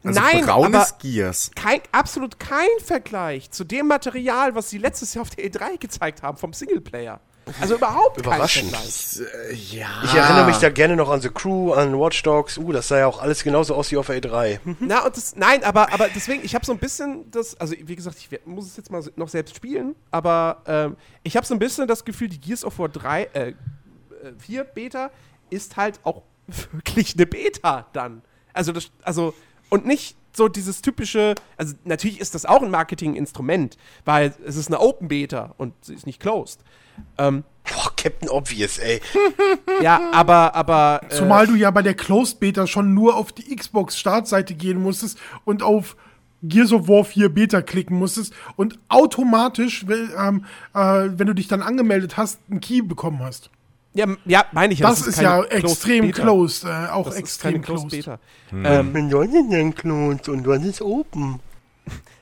Also 0.03 0.19
Nein, 0.19 0.45
braunes 0.45 0.89
aber- 0.93 0.97
Gears. 0.99 1.51
kein, 1.53 1.81
absolut 1.91 2.39
kein 2.39 2.67
Vergleich 2.83 3.51
zu 3.51 3.63
dem 3.63 3.87
Material, 3.87 4.55
was 4.55 4.69
sie 4.71 4.79
letztes 4.79 5.13
Jahr 5.13 5.21
auf 5.21 5.29
der 5.29 5.45
E3 5.45 5.77
gezeigt 5.77 6.23
haben 6.23 6.37
vom 6.37 6.53
Singleplayer. 6.53 7.19
Also 7.59 7.75
überhaupt 7.75 8.17
Überraschend. 8.19 8.71
Äh, 8.71 9.53
ja. 9.53 9.87
Ich 10.03 10.13
erinnere 10.13 10.45
mich 10.45 10.57
da 10.57 10.69
gerne 10.69 10.95
noch 10.95 11.09
an 11.09 11.21
The 11.21 11.29
Crew, 11.29 11.73
an 11.73 11.97
Watch 11.99 12.21
Dogs. 12.23 12.57
Uh, 12.57 12.71
das 12.71 12.87
sah 12.87 12.99
ja 12.99 13.07
auch 13.07 13.21
alles 13.21 13.43
genauso 13.43 13.75
aus 13.75 13.91
wie 13.91 13.97
auf 13.97 14.07
der 14.07 14.21
E3. 14.21 14.59
Na, 14.79 15.05
und 15.05 15.17
das, 15.17 15.35
nein, 15.35 15.63
aber, 15.63 15.91
aber 15.93 16.07
deswegen, 16.15 16.45
ich 16.45 16.53
habe 16.55 16.65
so 16.65 16.71
ein 16.71 16.77
bisschen 16.77 17.29
das, 17.31 17.59
also 17.59 17.73
wie 17.77 17.95
gesagt, 17.95 18.17
ich 18.19 18.31
werd- 18.31 18.45
muss 18.47 18.67
es 18.67 18.77
jetzt 18.77 18.91
mal 18.91 19.03
noch 19.15 19.27
selbst 19.29 19.55
spielen, 19.55 19.95
aber 20.11 20.61
ähm, 20.67 20.97
ich 21.23 21.35
habe 21.35 21.45
so 21.45 21.53
ein 21.55 21.59
bisschen 21.59 21.87
das 21.87 22.05
Gefühl, 22.05 22.29
die 22.29 22.39
Gears 22.39 22.63
of 22.63 22.77
War 22.79 22.89
3, 22.89 23.23
äh, 23.33 23.49
äh, 23.49 23.53
4 24.37 24.63
Beta 24.63 25.09
ist 25.49 25.75
halt 25.77 25.99
auch 26.03 26.21
wirklich 26.71 27.15
eine 27.15 27.25
Beta 27.25 27.87
dann. 27.93 28.21
Also, 28.53 28.71
das, 28.71 28.91
also, 29.01 29.33
und 29.69 29.85
nicht 29.85 30.15
so 30.33 30.47
dieses 30.47 30.81
typische, 30.81 31.35
also 31.57 31.73
natürlich 31.83 32.19
ist 32.21 32.35
das 32.35 32.45
auch 32.45 32.61
ein 32.61 32.71
Marketinginstrument, 32.71 33.77
weil 34.05 34.33
es 34.45 34.55
ist 34.55 34.67
eine 34.67 34.79
Open 34.79 35.07
Beta 35.07 35.53
und 35.57 35.73
sie 35.83 35.93
ist 35.93 36.05
nicht 36.05 36.19
closed. 36.21 36.59
Ähm, 37.17 37.43
Boah, 37.63 37.91
Captain 37.95 38.29
Obvious, 38.29 38.79
ey. 38.79 39.01
ja, 39.81 40.01
aber, 40.11 40.55
aber. 40.55 41.01
äh, 41.03 41.09
Zumal 41.09 41.47
du 41.47 41.55
ja 41.55 41.69
bei 41.71 41.81
der 41.81 41.93
Closed 41.93 42.39
Beta 42.39 42.67
schon 42.67 42.93
nur 42.93 43.15
auf 43.15 43.31
die 43.31 43.55
Xbox-Startseite 43.55 44.55
gehen 44.55 44.81
musstest 44.81 45.19
und 45.45 45.61
auf 45.63 45.95
Gears 46.43 46.73
of 46.73 46.87
War 46.87 47.03
4 47.03 47.29
Beta 47.29 47.61
klicken 47.61 47.97
musstest 47.97 48.33
und 48.55 48.79
automatisch, 48.89 49.87
wenn, 49.87 50.09
ähm, 50.17 50.45
äh, 50.73 51.09
wenn 51.17 51.27
du 51.27 51.35
dich 51.35 51.47
dann 51.47 51.61
angemeldet 51.61 52.17
hast, 52.17 52.39
einen 52.49 52.61
Key 52.61 52.81
bekommen 52.81 53.19
hast. 53.21 53.51
Ja, 53.93 54.07
ja 54.25 54.45
meine 54.51 54.73
ich 54.73 54.79
ja. 54.79 54.89
Das, 54.89 55.05
ist 55.05 55.17
keine 55.17 55.27
ja 55.27 55.43
Closed 55.43 55.63
extrem 55.63 56.05
Beta. 56.07 56.21
closed, 56.23 56.63
äh, 56.65 56.87
auch 56.89 57.05
Das 57.05 57.13
ist 57.15 57.19
extrem 57.19 57.51
keine 57.53 57.63
Closed 57.63 57.89
closed. 57.89 58.19
Beta. 58.51 58.79
Ähm, 58.79 58.93
Wenn 58.93 59.09
du 59.09 59.23
denn 59.23 59.75
closed 59.75 60.29
und 60.29 60.47
was 60.47 60.63
ist 60.63 60.81
open? 60.81 61.39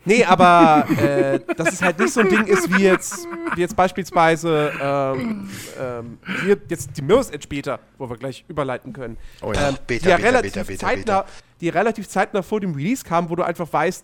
Nee, 0.09 0.25
aber 0.25 0.89
äh, 0.89 1.39
dass 1.55 1.71
es 1.71 1.83
halt 1.83 1.99
nicht 1.99 2.11
so 2.11 2.21
ein 2.21 2.29
Ding 2.29 2.45
ist 2.47 2.75
wie 2.75 2.81
jetzt, 2.81 3.27
wie 3.53 3.61
jetzt 3.61 3.75
beispielsweise 3.75 4.73
ähm, 4.81 5.47
ähm, 5.79 6.17
hier 6.41 6.57
jetzt 6.67 6.97
die 6.97 7.03
Mirror's 7.03 7.29
Edge 7.29 7.47
Beta, 7.47 7.79
wo 7.99 8.09
wir 8.09 8.17
gleich 8.17 8.43
überleiten 8.47 8.91
können. 8.91 9.17
Oh 9.43 9.53
ja, 9.53 9.69
ähm, 9.69 9.77
Beta, 9.85 10.03
die 10.03 10.09
ja 10.09 10.15
Beta, 10.17 10.29
relativ 10.29 10.53
Beta, 10.53 10.63
Beta, 10.63 10.87
zeitnah, 10.87 11.25
die 11.61 11.69
relativ 11.69 12.09
zeitnah 12.09 12.41
vor 12.41 12.59
dem 12.59 12.73
Release 12.73 13.05
kam, 13.05 13.29
wo 13.29 13.35
du 13.35 13.43
einfach 13.43 13.71
weißt, 13.71 14.03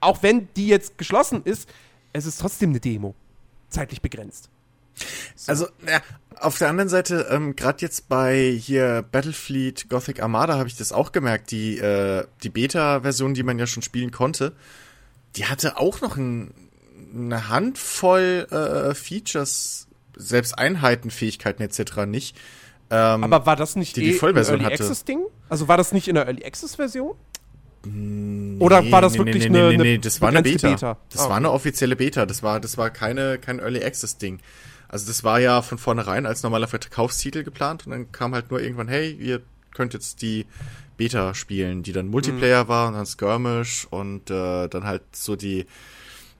auch 0.00 0.22
wenn 0.22 0.48
die 0.56 0.68
jetzt 0.68 0.96
geschlossen 0.96 1.42
ist, 1.44 1.68
es 2.14 2.24
ist 2.24 2.40
trotzdem 2.40 2.70
eine 2.70 2.80
Demo. 2.80 3.14
Zeitlich 3.68 4.00
begrenzt. 4.00 4.48
Also, 5.46 5.66
ja, 5.86 6.00
auf 6.40 6.56
der 6.56 6.70
anderen 6.70 6.88
Seite, 6.88 7.26
ähm, 7.30 7.54
gerade 7.54 7.82
jetzt 7.82 8.08
bei 8.08 8.56
hier 8.58 9.04
Battlefleet 9.12 9.90
Gothic 9.90 10.22
Armada 10.22 10.56
habe 10.56 10.68
ich 10.68 10.76
das 10.76 10.90
auch 10.90 11.12
gemerkt. 11.12 11.50
Die, 11.50 11.76
äh, 11.76 12.24
die 12.42 12.48
Beta-Version, 12.48 13.34
die 13.34 13.42
man 13.42 13.58
ja 13.58 13.66
schon 13.66 13.82
spielen 13.82 14.10
konnte, 14.10 14.54
die 15.36 15.46
hatte 15.46 15.76
auch 15.78 16.00
noch 16.00 16.16
ein, 16.16 16.52
eine 17.14 17.48
Handvoll 17.48 18.46
äh, 18.50 18.94
Features, 18.94 19.86
selbst 20.16 20.58
Einheitenfähigkeiten 20.58 21.64
etc. 21.64 22.06
nicht. 22.06 22.36
Ähm, 22.90 23.22
Aber 23.24 23.46
war 23.46 23.56
das 23.56 23.76
nicht 23.76 23.96
die 23.96 24.00
die 24.00 24.10
eh 24.10 24.12
Vollversion 24.14 24.56
ein 24.56 24.62
Early 24.62 24.74
hatte. 24.74 24.84
Access 24.84 25.04
Ding? 25.04 25.20
Also 25.48 25.68
war 25.68 25.76
das 25.76 25.92
nicht 25.92 26.08
in 26.08 26.14
der 26.14 26.26
Early 26.26 26.44
Access 26.44 26.76
Version? 26.76 27.14
Oder 28.58 28.90
war 28.90 29.00
das 29.02 29.12
nee, 29.12 29.18
wirklich 29.18 29.44
nee, 29.44 29.50
nee, 29.50 29.58
eine, 29.58 29.68
nee, 29.68 29.74
eine 29.74 29.82
nee, 29.84 29.98
das 29.98 30.20
war 30.20 30.28
eine 30.30 30.42
begrenzte 30.42 30.68
Beta. 30.70 30.98
Das 31.10 31.22
Ah, 31.22 31.28
war 31.28 31.36
eine 31.36 31.52
offizielle 31.52 31.96
Beta. 31.96 32.26
Das 32.26 32.42
war, 32.42 32.60
das 32.60 32.76
war 32.76 32.90
keine, 32.90 33.38
kein 33.38 33.60
Early 33.60 33.84
Access 33.84 34.18
Ding. 34.18 34.40
Also 34.88 35.06
das 35.06 35.22
war 35.22 35.38
ja 35.38 35.62
von 35.62 35.78
vornherein 35.78 36.26
als 36.26 36.42
normaler 36.42 36.66
Verkaufstitel 36.66 37.44
geplant 37.44 37.86
und 37.86 37.92
dann 37.92 38.10
kam 38.10 38.34
halt 38.34 38.50
nur 38.50 38.60
irgendwann, 38.60 38.88
hey, 38.88 39.12
ihr 39.12 39.42
könnt 39.74 39.94
jetzt 39.94 40.22
die 40.22 40.46
Beta 40.98 41.32
spielen, 41.32 41.82
die 41.82 41.92
dann 41.92 42.08
Multiplayer 42.08 42.64
Mhm. 42.64 42.68
war 42.68 42.88
und 42.88 42.94
dann 42.94 43.06
Skirmish 43.06 43.86
und 43.90 44.30
äh, 44.30 44.68
dann 44.68 44.84
halt 44.84 45.02
so 45.12 45.34
die 45.36 45.64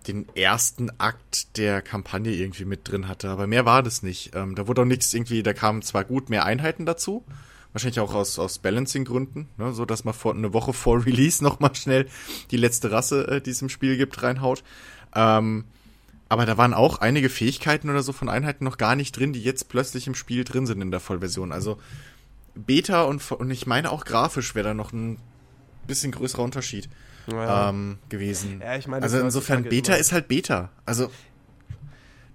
den 0.06 0.26
ersten 0.34 0.90
Akt 0.98 1.56
der 1.58 1.82
Kampagne 1.82 2.32
irgendwie 2.32 2.64
mit 2.64 2.88
drin 2.90 3.08
hatte. 3.08 3.28
Aber 3.30 3.46
mehr 3.46 3.64
war 3.66 3.82
das 3.82 4.02
nicht. 4.02 4.34
Ähm, 4.34 4.54
da 4.54 4.66
wurde 4.66 4.82
auch 4.82 4.86
nichts 4.86 5.12
irgendwie, 5.12 5.42
da 5.42 5.52
kamen 5.52 5.82
zwar 5.82 6.04
gut 6.04 6.30
mehr 6.30 6.44
Einheiten 6.46 6.86
dazu, 6.86 7.24
wahrscheinlich 7.72 8.00
auch 8.00 8.14
aus, 8.14 8.38
aus 8.38 8.58
Balancing-Gründen, 8.58 9.48
ne, 9.58 9.72
so 9.74 9.84
dass 9.84 10.04
man 10.04 10.14
vor, 10.14 10.34
eine 10.34 10.54
Woche 10.54 10.72
vor 10.72 11.04
Release 11.06 11.42
nochmal 11.44 11.74
schnell 11.74 12.06
die 12.50 12.56
letzte 12.56 12.90
Rasse, 12.90 13.28
äh, 13.28 13.40
die 13.42 13.50
es 13.50 13.60
im 13.60 13.68
Spiel 13.68 13.96
gibt, 13.98 14.22
reinhaut. 14.22 14.62
Ähm, 15.14 15.64
aber 16.30 16.46
da 16.46 16.56
waren 16.56 16.74
auch 16.74 16.98
einige 16.98 17.28
Fähigkeiten 17.28 17.90
oder 17.90 18.02
so 18.02 18.12
von 18.12 18.28
Einheiten 18.30 18.64
noch 18.64 18.78
gar 18.78 18.96
nicht 18.96 19.12
drin, 19.12 19.32
die 19.32 19.42
jetzt 19.42 19.68
plötzlich 19.68 20.06
im 20.06 20.14
Spiel 20.14 20.44
drin 20.44 20.66
sind 20.66 20.80
in 20.80 20.90
der 20.90 21.00
Vollversion. 21.00 21.52
Also 21.52 21.78
Beta 22.66 23.02
und, 23.04 23.30
und 23.32 23.50
ich 23.50 23.66
meine 23.66 23.90
auch 23.90 24.04
grafisch 24.04 24.54
wäre 24.54 24.68
da 24.68 24.74
noch 24.74 24.92
ein 24.92 25.18
bisschen 25.86 26.12
größerer 26.12 26.42
Unterschied 26.42 26.88
Ja. 27.30 27.70
ähm, 27.70 27.98
gewesen. 28.08 28.60
Ja, 28.62 28.76
ich 28.76 28.86
meine, 28.86 29.02
also 29.02 29.18
insofern 29.20 29.62
Beta 29.64 29.92
immer- 29.92 30.00
ist 30.00 30.12
halt 30.12 30.28
Beta. 30.28 30.70
Also 30.86 31.10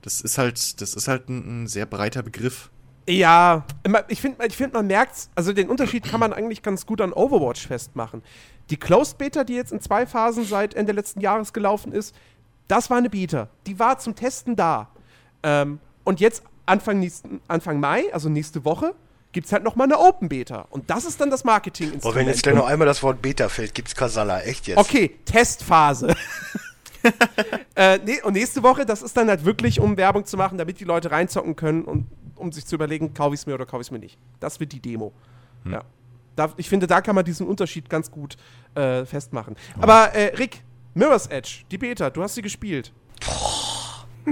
das 0.01 0.21
ist 0.21 0.37
halt, 0.37 0.81
das 0.81 0.93
ist 0.95 1.07
halt 1.07 1.29
ein, 1.29 1.63
ein 1.63 1.67
sehr 1.67 1.85
breiter 1.85 2.23
Begriff. 2.23 2.69
Ja, 3.07 3.65
ich 4.07 4.21
finde, 4.21 4.45
ich 4.45 4.55
find, 4.55 4.73
man 4.73 4.87
merkt, 4.87 5.27
also 5.35 5.51
den 5.51 5.69
Unterschied 5.69 6.03
kann 6.05 6.19
man 6.21 6.31
eigentlich 6.31 6.61
ganz 6.61 6.85
gut 6.85 7.01
an 7.01 7.11
Overwatch 7.11 7.67
festmachen. 7.67 8.21
Die 8.69 8.77
Closed 8.77 9.17
Beta, 9.17 9.43
die 9.43 9.55
jetzt 9.55 9.73
in 9.73 9.81
zwei 9.81 10.05
Phasen 10.07 10.45
seit 10.45 10.73
Ende 10.73 10.93
letzten 10.93 11.19
Jahres 11.19 11.51
gelaufen 11.51 11.91
ist, 11.91 12.15
das 12.69 12.89
war 12.89 12.97
eine 12.97 13.09
Beta. 13.09 13.49
Die 13.67 13.77
war 13.77 13.99
zum 13.99 14.15
Testen 14.15 14.55
da. 14.55 14.89
Ähm, 15.43 15.79
und 16.05 16.21
jetzt 16.21 16.43
Anfang, 16.65 16.99
nächsten, 16.99 17.41
Anfang 17.49 17.81
Mai, 17.81 18.05
also 18.13 18.29
nächste 18.29 18.63
Woche, 18.63 18.95
gibt 19.33 19.47
es 19.47 19.51
halt 19.51 19.63
nochmal 19.63 19.87
eine 19.87 19.99
Open 19.99 20.29
Beta. 20.29 20.67
Und 20.69 20.89
das 20.89 21.05
ist 21.05 21.19
dann 21.19 21.29
das 21.29 21.43
Marketing 21.43 21.99
Boah, 21.99 22.15
wenn 22.15 22.27
jetzt 22.27 22.43
gleich 22.43 22.55
noch 22.55 22.67
einmal 22.67 22.85
das 22.85 23.03
Wort 23.03 23.21
Beta 23.21 23.49
fällt, 23.49 23.73
gibt's 23.73 23.95
Kasala. 23.95 24.41
Echt 24.41 24.67
jetzt? 24.67 24.77
Okay, 24.77 25.15
Testphase. 25.25 26.15
äh, 27.75 27.99
nee, 28.05 28.21
und 28.21 28.33
nächste 28.33 28.63
Woche, 28.63 28.85
das 28.85 29.01
ist 29.01 29.17
dann 29.17 29.27
halt 29.27 29.43
wirklich, 29.43 29.79
um 29.79 29.97
Werbung 29.97 30.25
zu 30.25 30.37
machen, 30.37 30.57
damit 30.57 30.79
die 30.79 30.85
Leute 30.85 31.11
reinzocken 31.11 31.55
können 31.55 31.83
und 31.83 32.07
um 32.35 32.51
sich 32.51 32.65
zu 32.65 32.75
überlegen, 32.75 33.13
kaufe 33.13 33.33
ich 33.33 33.41
es 33.41 33.45
mir 33.45 33.55
oder 33.55 33.65
kaufe 33.65 33.81
ich 33.81 33.87
es 33.87 33.91
mir 33.91 33.99
nicht. 33.99 34.17
Das 34.39 34.59
wird 34.59 34.71
die 34.71 34.79
Demo. 34.79 35.11
Ja. 35.65 35.83
Da, 36.35 36.53
ich 36.57 36.69
finde, 36.69 36.87
da 36.87 37.01
kann 37.01 37.15
man 37.15 37.25
diesen 37.25 37.47
Unterschied 37.47 37.89
ganz 37.89 38.09
gut 38.09 38.37
äh, 38.75 39.05
festmachen. 39.05 39.55
Aber 39.79 40.13
äh, 40.13 40.35
Rick, 40.35 40.63
Mirror's 40.93 41.27
Edge, 41.27 41.63
die 41.69 41.77
Beta, 41.77 42.09
du 42.09 42.23
hast 42.23 42.35
sie 42.35 42.41
gespielt. 42.41 42.91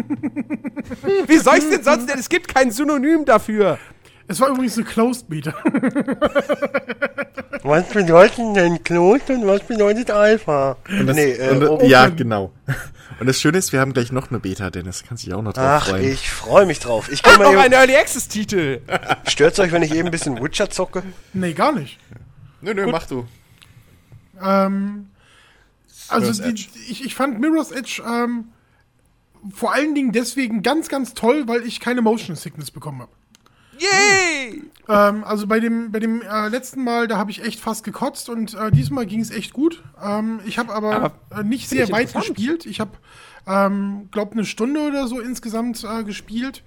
Wie 1.27 1.37
soll 1.37 1.57
ich 1.57 1.69
denn 1.69 1.83
sonst 1.83 2.09
denn? 2.09 2.17
Es 2.17 2.29
gibt 2.29 2.47
kein 2.47 2.71
Synonym 2.71 3.25
dafür. 3.25 3.77
Es 4.31 4.39
war 4.39 4.47
übrigens 4.47 4.77
eine 4.77 4.85
Closed 4.85 5.27
Beta. 5.27 5.53
Was 7.63 7.89
bedeutet 7.89 8.55
denn 8.55 8.81
Closed 8.81 9.29
und 9.29 9.45
was 9.45 9.61
bedeutet 9.61 10.09
Alpha? 10.09 10.77
Und 10.89 11.05
das, 11.05 11.15
nee, 11.15 11.33
äh, 11.33 11.67
und, 11.67 11.83
ja, 11.83 12.07
genau. 12.07 12.51
Und 13.19 13.27
das 13.27 13.39
Schöne 13.39 13.59
ist, 13.59 13.71
wir 13.71 13.79
haben 13.79 13.93
gleich 13.93 14.11
noch 14.11 14.31
eine 14.31 14.39
Beta, 14.39 14.71
Dennis. 14.71 15.03
Kannst 15.07 15.23
dich 15.23 15.33
auch 15.35 15.43
noch 15.43 15.53
drauf 15.53 15.63
Ach, 15.83 15.89
freuen. 15.89 16.11
ich 16.11 16.31
freue 16.31 16.65
mich 16.65 16.79
drauf. 16.79 17.11
Ich 17.11 17.21
kann 17.21 17.35
Und 17.35 17.43
noch 17.43 17.53
mal 17.53 17.59
ein 17.59 17.65
eben, 17.65 17.73
Early 17.75 17.95
Access 17.95 18.27
Titel. 18.27 18.81
stört's 19.27 19.59
euch, 19.59 19.71
wenn 19.71 19.83
ich 19.83 19.93
eben 19.93 20.07
ein 20.07 20.11
bisschen 20.11 20.41
Witcher 20.41 20.71
zocke? 20.71 21.03
nee, 21.33 21.53
gar 21.53 21.71
nicht. 21.71 21.99
Nö, 22.61 22.73
nö, 22.73 22.87
mach 22.87 23.05
du. 23.05 23.27
Ähm, 24.41 25.09
also 26.07 26.21
Mirror's 26.21 26.37
die, 26.41 26.49
Edge. 26.49 26.67
ich, 26.89 27.05
ich 27.05 27.13
fand 27.13 27.39
Mirror's 27.39 27.71
Edge 27.71 28.01
ähm, 28.03 28.45
vor 29.53 29.71
allen 29.71 29.93
Dingen 29.93 30.13
deswegen 30.13 30.63
ganz, 30.63 30.87
ganz 30.87 31.13
toll, 31.13 31.43
weil 31.47 31.63
ich 31.67 31.79
keine 31.79 32.01
Motion 32.01 32.35
Sickness 32.35 32.71
bekommen 32.71 33.01
habe. 33.01 33.11
Yay! 33.81 34.63
Ähm, 34.87 35.23
also 35.23 35.47
bei 35.47 35.59
dem, 35.59 35.91
bei 35.91 35.99
dem 35.99 36.21
äh, 36.21 36.49
letzten 36.49 36.83
Mal, 36.83 37.07
da 37.07 37.17
habe 37.17 37.31
ich 37.31 37.43
echt 37.43 37.59
fast 37.59 37.83
gekotzt 37.83 38.29
und 38.29 38.53
äh, 38.53 38.71
diesmal 38.71 39.05
ging 39.05 39.21
es 39.21 39.31
echt 39.31 39.53
gut. 39.53 39.83
Ähm, 40.03 40.39
ich 40.45 40.59
habe 40.59 40.73
aber, 40.73 40.95
Aber 40.95 41.39
äh, 41.39 41.43
nicht 41.43 41.67
sehr 41.67 41.89
weit 41.91 42.13
gespielt. 42.13 42.65
Ich 42.65 42.79
habe, 42.79 42.91
ähm, 43.47 44.09
glaube 44.11 44.33
eine 44.33 44.45
Stunde 44.45 44.81
oder 44.81 45.07
so 45.07 45.19
insgesamt 45.19 45.83
äh, 45.83 46.03
gespielt. 46.03 46.63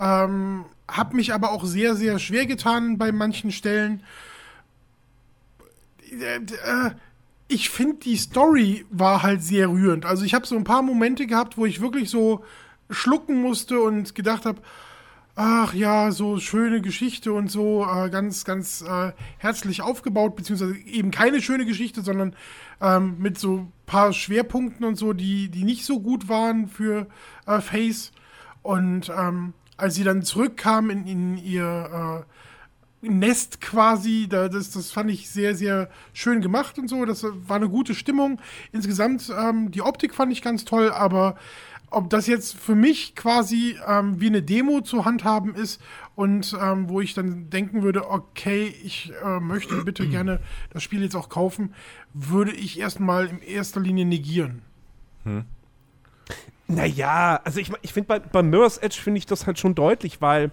Ähm, 0.00 0.64
habe 0.88 1.16
mich 1.16 1.34
aber 1.34 1.50
auch 1.52 1.64
sehr, 1.64 1.94
sehr 1.94 2.18
schwer 2.18 2.46
getan 2.46 2.96
bei 2.96 3.12
manchen 3.12 3.52
Stellen. 3.52 4.02
Äh, 6.10 6.36
äh, 6.36 6.90
ich 7.48 7.70
finde, 7.70 7.96
die 7.96 8.16
Story 8.16 8.86
war 8.90 9.22
halt 9.22 9.42
sehr 9.42 9.68
rührend. 9.68 10.06
Also 10.06 10.24
ich 10.24 10.34
habe 10.34 10.46
so 10.46 10.56
ein 10.56 10.64
paar 10.64 10.82
Momente 10.82 11.26
gehabt, 11.26 11.58
wo 11.58 11.66
ich 11.66 11.80
wirklich 11.80 12.08
so 12.10 12.44
schlucken 12.90 13.40
musste 13.40 13.80
und 13.80 14.14
gedacht 14.14 14.46
habe, 14.46 14.60
ach 15.36 15.74
ja, 15.74 16.10
so 16.10 16.38
schöne 16.40 16.80
Geschichte 16.80 17.32
und 17.32 17.50
so, 17.50 17.86
äh, 17.86 18.08
ganz, 18.08 18.44
ganz 18.44 18.82
äh, 18.82 19.12
herzlich 19.38 19.82
aufgebaut, 19.82 20.34
beziehungsweise 20.34 20.76
eben 20.78 21.10
keine 21.10 21.42
schöne 21.42 21.66
Geschichte, 21.66 22.00
sondern 22.00 22.34
ähm, 22.80 23.16
mit 23.18 23.38
so 23.38 23.68
paar 23.84 24.14
Schwerpunkten 24.14 24.84
und 24.84 24.96
so, 24.96 25.12
die, 25.12 25.50
die 25.50 25.64
nicht 25.64 25.84
so 25.84 26.00
gut 26.00 26.28
waren 26.28 26.68
für 26.68 27.06
äh, 27.46 27.60
Face. 27.60 28.12
Und 28.62 29.12
ähm, 29.16 29.52
als 29.76 29.94
sie 29.94 30.04
dann 30.04 30.22
zurückkam 30.22 30.88
in, 30.88 31.06
in 31.06 31.36
ihr 31.36 32.24
äh, 32.24 33.08
Nest 33.08 33.60
quasi, 33.60 34.26
da, 34.28 34.48
das, 34.48 34.70
das 34.70 34.90
fand 34.90 35.10
ich 35.10 35.28
sehr, 35.28 35.54
sehr 35.54 35.90
schön 36.14 36.40
gemacht 36.40 36.78
und 36.78 36.88
so. 36.88 37.04
Das 37.04 37.24
war 37.24 37.56
eine 37.56 37.68
gute 37.68 37.94
Stimmung. 37.94 38.40
Insgesamt, 38.72 39.30
ähm, 39.38 39.70
die 39.70 39.82
Optik 39.82 40.14
fand 40.14 40.32
ich 40.32 40.40
ganz 40.40 40.64
toll, 40.64 40.90
aber 40.90 41.36
ob 41.96 42.10
das 42.10 42.26
jetzt 42.26 42.58
für 42.58 42.74
mich 42.74 43.14
quasi 43.14 43.78
ähm, 43.88 44.20
wie 44.20 44.26
eine 44.26 44.42
Demo 44.42 44.82
zu 44.82 45.06
handhaben 45.06 45.54
ist 45.54 45.80
und 46.14 46.54
ähm, 46.60 46.90
wo 46.90 47.00
ich 47.00 47.14
dann 47.14 47.48
denken 47.48 47.82
würde, 47.82 48.10
okay, 48.10 48.66
ich 48.84 49.14
äh, 49.24 49.40
möchte 49.40 49.82
bitte 49.82 50.06
gerne 50.10 50.40
das 50.74 50.82
Spiel 50.82 51.02
jetzt 51.02 51.16
auch 51.16 51.30
kaufen, 51.30 51.72
würde 52.12 52.52
ich 52.52 52.78
erstmal 52.78 53.28
in 53.28 53.40
erster 53.40 53.80
Linie 53.80 54.04
negieren. 54.04 54.60
Naja, 56.68 57.40
also 57.42 57.60
ich, 57.60 57.72
ich 57.80 57.94
finde 57.94 58.08
bei, 58.08 58.18
bei 58.18 58.42
Mirror's 58.42 58.76
Edge 58.76 59.00
finde 59.02 59.16
ich 59.16 59.24
das 59.24 59.46
halt 59.46 59.58
schon 59.58 59.74
deutlich, 59.74 60.20
weil 60.20 60.52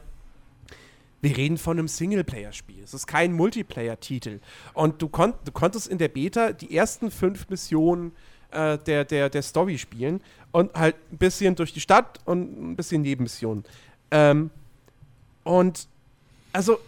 wir 1.19 1.35
reden 1.35 1.57
von 1.57 1.77
einem 1.77 1.89
Singleplayer-Spiel. 1.89 2.83
Es 2.83 2.93
ist 2.93 3.05
kein 3.05 3.33
Multiplayer-Titel. 3.33 4.39
Und 4.73 5.01
du, 5.01 5.09
konnt, 5.09 5.35
du 5.43 5.51
konntest 5.51 5.87
in 5.87 5.97
der 5.97 6.07
Beta 6.07 6.53
die 6.53 6.73
ersten 6.73 7.11
fünf 7.11 7.49
Missionen 7.49 8.13
äh, 8.53 8.77
der, 8.77 9.05
der, 9.05 9.29
der 9.29 9.41
Story 9.41 9.77
spielen 9.77 10.21
und 10.51 10.73
halt 10.73 10.95
ein 11.11 11.17
bisschen 11.17 11.55
durch 11.55 11.73
die 11.73 11.81
Stadt 11.81 12.19
und 12.25 12.71
ein 12.71 12.75
bisschen 12.75 13.01
Nebenmissionen. 13.01 13.63
Ähm, 14.11 14.49
und 15.43 15.87
also 16.53 16.79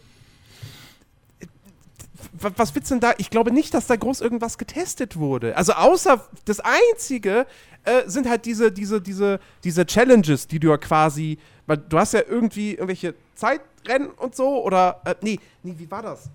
was 2.40 2.74
du 2.74 2.80
denn 2.80 3.00
da? 3.00 3.14
Ich 3.18 3.30
glaube 3.30 3.52
nicht, 3.52 3.74
dass 3.74 3.88
da 3.88 3.96
groß 3.96 4.22
irgendwas 4.22 4.58
getestet 4.58 5.18
wurde. 5.18 5.56
Also 5.56 5.74
außer 5.74 6.26
das 6.46 6.60
Einzige 6.60 7.46
äh, 7.84 8.04
sind 8.08 8.30
halt 8.30 8.46
diese, 8.46 8.72
diese, 8.72 9.02
diese, 9.02 9.40
diese 9.64 9.86
Challenges, 9.86 10.48
die 10.48 10.60
du 10.60 10.70
ja 10.70 10.78
quasi, 10.78 11.38
weil 11.66 11.78
du 11.78 11.98
hast 11.98 12.14
ja 12.14 12.22
irgendwie 12.28 12.72
irgendwelche 12.72 13.16
Zeitrennen 13.36 14.10
und 14.10 14.36
so 14.36 14.64
oder 14.64 15.02
äh, 15.06 15.16
nee, 15.22 15.40
nee, 15.64 15.76
wie 15.78 15.90
war 15.90 16.02
das? 16.02 16.30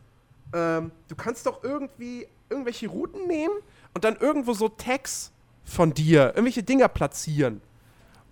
Ähm, 0.53 0.91
du 1.09 1.14
kannst 1.14 1.47
doch 1.47 1.62
irgendwie 1.62 2.26
irgendwelche 2.49 2.89
Routen 2.89 3.26
nehmen 3.26 3.55
und 3.95 4.05
dann 4.05 4.16
irgendwo 4.16 4.53
so 4.53 4.68
Tags 4.68 5.32
von 5.64 5.93
dir, 5.95 6.28
irgendwelche 6.28 6.62
Dinger 6.62 6.88
platzieren. 6.88 7.61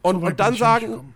Und, 0.03 0.21
So 0.21 0.27
und 0.27 0.41
dann 0.41 0.55
sagen, 0.55 1.15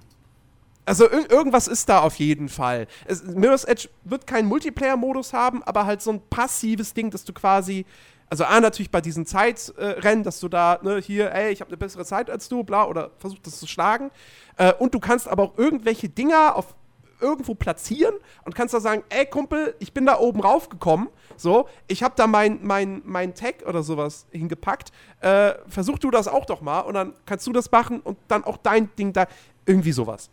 also 0.85 1.09
ir 1.09 1.31
irgendwas 1.31 1.69
ist 1.69 1.89
da 1.89 2.01
auf 2.01 2.17
jeden 2.17 2.49
Fall. 2.49 2.87
Es, 3.07 3.23
Mirror's 3.23 3.65
Edge 3.65 3.89
wird 4.05 4.27
keinen 4.27 4.49
Multiplayer-Modus 4.49 5.33
haben, 5.33 5.63
aber 5.63 5.87
halt 5.87 6.03
so 6.03 6.11
ein 6.11 6.21
passives 6.29 6.93
Ding, 6.95 7.11
dass 7.11 7.25
du 7.25 7.33
quasi, 7.33 7.87
also 8.29 8.45
A, 8.45 8.61
natürlich 8.61 8.91
bei 8.91 9.01
diesen 9.01 9.25
Zeitrennen, 9.25 10.25
dass 10.25 10.41
du 10.41 10.49
da, 10.49 10.81
ne, 10.83 10.99
hier, 10.99 11.33
ey, 11.33 11.53
ich 11.53 11.61
habe 11.61 11.69
eine 11.69 11.77
bessere 11.77 12.05
Zeit 12.05 12.31
als 12.31 12.49
du, 12.49 12.65
bla, 12.65 12.87
oder 12.87 13.11
versuch 13.19 13.39
das 13.43 13.61
zu 13.61 13.67
schlagen. 13.67 14.11
Äh, 14.57 14.73
und 14.75 14.95
du 14.95 15.01
kannst 15.01 15.29
aber 15.29 15.45
auch 15.45 15.59
irgendwelche 15.59 16.09
Dinger 16.09 16.57
auf 16.57 16.75
irgendwo 17.23 17.55
platzieren 17.55 18.15
und 18.45 18.55
kannst 18.55 18.75
da 18.75 18.81
sagen, 18.81 19.03
ey 19.09 19.25
Kumpel, 19.25 19.75
ich 19.79 19.93
bin 19.93 20.05
da 20.05 20.19
oben 20.19 20.41
raufgekommen, 20.41 21.09
so, 21.37 21.69
ich 21.87 22.03
habe 22.03 22.15
da 22.17 22.27
mein, 22.27 22.59
mein, 22.63 23.01
mein 23.05 23.35
Tag 23.35 23.65
oder 23.67 23.83
sowas 23.83 24.27
hingepackt, 24.31 24.93
äh, 25.21 25.55
versuch 25.69 25.99
du 25.99 26.11
das 26.11 26.29
auch 26.29 26.45
doch 26.45 26.61
mal 26.61 26.81
und 26.81 26.95
dann 26.95 27.15
kannst 27.25 27.47
du 27.47 27.53
das 27.53 27.71
machen 27.71 28.01
und 28.01 28.19
dann 28.29 28.45
auch 28.45 28.59
dein 28.59 28.95
Ding 28.97 29.13
da, 29.13 29.27
irgendwie 29.65 29.93
sowas. 29.93 30.29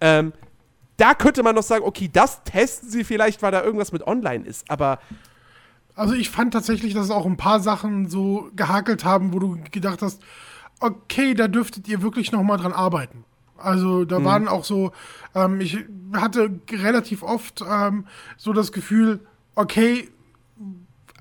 Ähm, 0.00 0.32
da 0.96 1.14
könnte 1.14 1.42
man 1.42 1.54
noch 1.54 1.62
sagen, 1.62 1.84
okay, 1.84 2.10
das 2.12 2.42
testen 2.44 2.90
sie 2.90 3.04
vielleicht, 3.04 3.42
weil 3.42 3.52
da 3.52 3.62
irgendwas 3.62 3.92
mit 3.92 4.06
online 4.06 4.44
ist, 4.44 4.70
aber 4.70 4.98
Also 5.96 6.14
ich 6.14 6.28
fand 6.28 6.52
tatsächlich, 6.52 6.92
dass 6.92 7.04
es 7.04 7.10
auch 7.10 7.24
ein 7.26 7.36
paar 7.36 7.60
Sachen 7.60 8.08
so 8.08 8.50
gehakelt 8.56 9.04
haben, 9.04 9.32
wo 9.32 9.38
du 9.38 9.58
gedacht 9.70 10.02
hast, 10.02 10.20
okay, 10.80 11.34
da 11.34 11.46
dürftet 11.48 11.86
ihr 11.88 12.02
wirklich 12.02 12.32
noch 12.32 12.42
mal 12.42 12.56
dran 12.56 12.72
arbeiten. 12.72 13.24
Also 13.56 14.04
da 14.04 14.24
waren 14.24 14.48
auch 14.48 14.64
so, 14.64 14.92
ähm, 15.34 15.60
ich 15.60 15.78
hatte 16.12 16.60
relativ 16.70 17.22
oft 17.22 17.62
ähm, 17.68 18.06
so 18.36 18.52
das 18.52 18.72
Gefühl, 18.72 19.20
okay, 19.54 20.08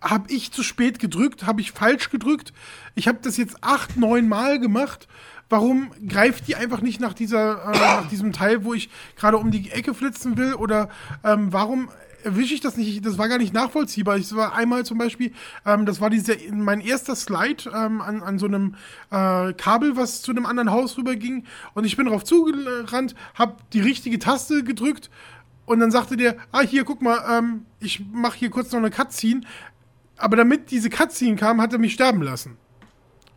habe 0.01 0.31
ich 0.31 0.51
zu 0.51 0.63
spät 0.63 0.99
gedrückt, 0.99 1.45
habe 1.45 1.61
ich 1.61 1.71
falsch 1.71 2.09
gedrückt. 2.09 2.53
Ich 2.95 3.07
habe 3.07 3.19
das 3.21 3.37
jetzt 3.37 3.57
acht, 3.61 3.97
neun 3.97 4.27
Mal 4.27 4.59
gemacht. 4.59 5.07
Warum 5.49 5.91
greift 6.07 6.47
die 6.47 6.55
einfach 6.55 6.81
nicht 6.81 6.99
nach 6.99 7.13
dieser, 7.13 7.73
äh, 7.73 7.79
nach 7.79 8.09
diesem 8.09 8.33
Teil, 8.33 8.65
wo 8.65 8.73
ich 8.73 8.89
gerade 9.15 9.37
um 9.37 9.51
die 9.51 9.71
Ecke 9.71 9.93
flitzen 9.93 10.37
will? 10.37 10.55
Oder 10.55 10.89
ähm, 11.23 11.53
warum 11.53 11.89
erwische 12.23 12.53
ich 12.53 12.61
das 12.61 12.77
nicht? 12.77 13.05
Das 13.05 13.17
war 13.17 13.27
gar 13.27 13.37
nicht 13.37 13.53
nachvollziehbar. 13.53 14.17
Ich 14.17 14.33
war 14.35 14.55
einmal 14.55 14.85
zum 14.85 14.97
Beispiel, 14.97 15.31
ähm, 15.65 15.85
das 15.85 16.01
war 16.01 16.09
dieser, 16.09 16.35
mein 16.51 16.81
erster 16.81 17.15
Slide 17.15 17.69
ähm, 17.73 18.01
an, 18.01 18.21
an 18.21 18.39
so 18.39 18.45
einem 18.45 18.75
äh, 19.11 19.53
Kabel, 19.53 19.95
was 19.95 20.21
zu 20.21 20.31
einem 20.31 20.45
anderen 20.45 20.71
Haus 20.71 20.97
rüberging. 20.97 21.45
Und 21.73 21.85
ich 21.85 21.97
bin 21.97 22.05
darauf 22.05 22.23
zugerannt, 22.23 23.15
habe 23.35 23.57
die 23.73 23.81
richtige 23.81 24.19
Taste 24.19 24.63
gedrückt. 24.63 25.09
Und 25.65 25.79
dann 25.79 25.91
sagte 25.91 26.17
der, 26.17 26.35
ah, 26.51 26.61
hier, 26.61 26.83
guck 26.83 27.01
mal, 27.01 27.23
ähm, 27.29 27.65
ich 27.79 28.03
mache 28.11 28.37
hier 28.37 28.49
kurz 28.49 28.71
noch 28.71 28.79
eine 28.79 28.89
Cutscene. 28.89 29.41
Aber 30.17 30.35
damit 30.35 30.71
diese 30.71 30.89
Cutscene 30.89 31.35
kam, 31.35 31.61
hat 31.61 31.73
er 31.73 31.79
mich 31.79 31.93
sterben 31.93 32.21
lassen. 32.21 32.57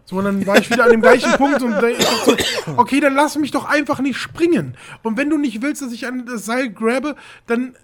So, 0.07 0.18
und 0.18 0.24
dann 0.24 0.47
war 0.47 0.57
ich 0.57 0.70
wieder 0.70 0.84
an 0.84 0.93
dem 0.93 1.01
gleichen 1.01 1.32
Punkt 1.37 1.62
und 1.62 1.72
dachte 1.72 1.97
so, 2.24 2.37
okay, 2.76 3.01
dann 3.01 3.14
lass 3.14 3.37
mich 3.37 3.51
doch 3.51 3.64
einfach 3.64 3.99
nicht 3.99 4.16
springen. 4.16 4.76
Und 5.03 5.16
wenn 5.16 5.28
du 5.28 5.37
nicht 5.37 5.62
willst, 5.62 5.82
dass 5.82 5.93
ich 5.93 6.07
an 6.07 6.26
das 6.26 6.45
Seil 6.45 6.70
grabe, 6.70 7.16
dann 7.47 7.74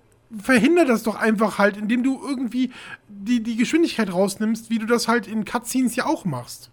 verhinder 0.40 0.84
das 0.84 1.02
doch 1.02 1.16
einfach 1.16 1.58
halt, 1.58 1.76
indem 1.76 2.02
du 2.02 2.20
irgendwie 2.26 2.72
die, 3.08 3.42
die 3.42 3.56
Geschwindigkeit 3.56 4.12
rausnimmst, 4.12 4.70
wie 4.70 4.78
du 4.78 4.86
das 4.86 5.08
halt 5.08 5.26
in 5.26 5.44
Cutscenes 5.44 5.96
ja 5.96 6.06
auch 6.06 6.24
machst. 6.24 6.70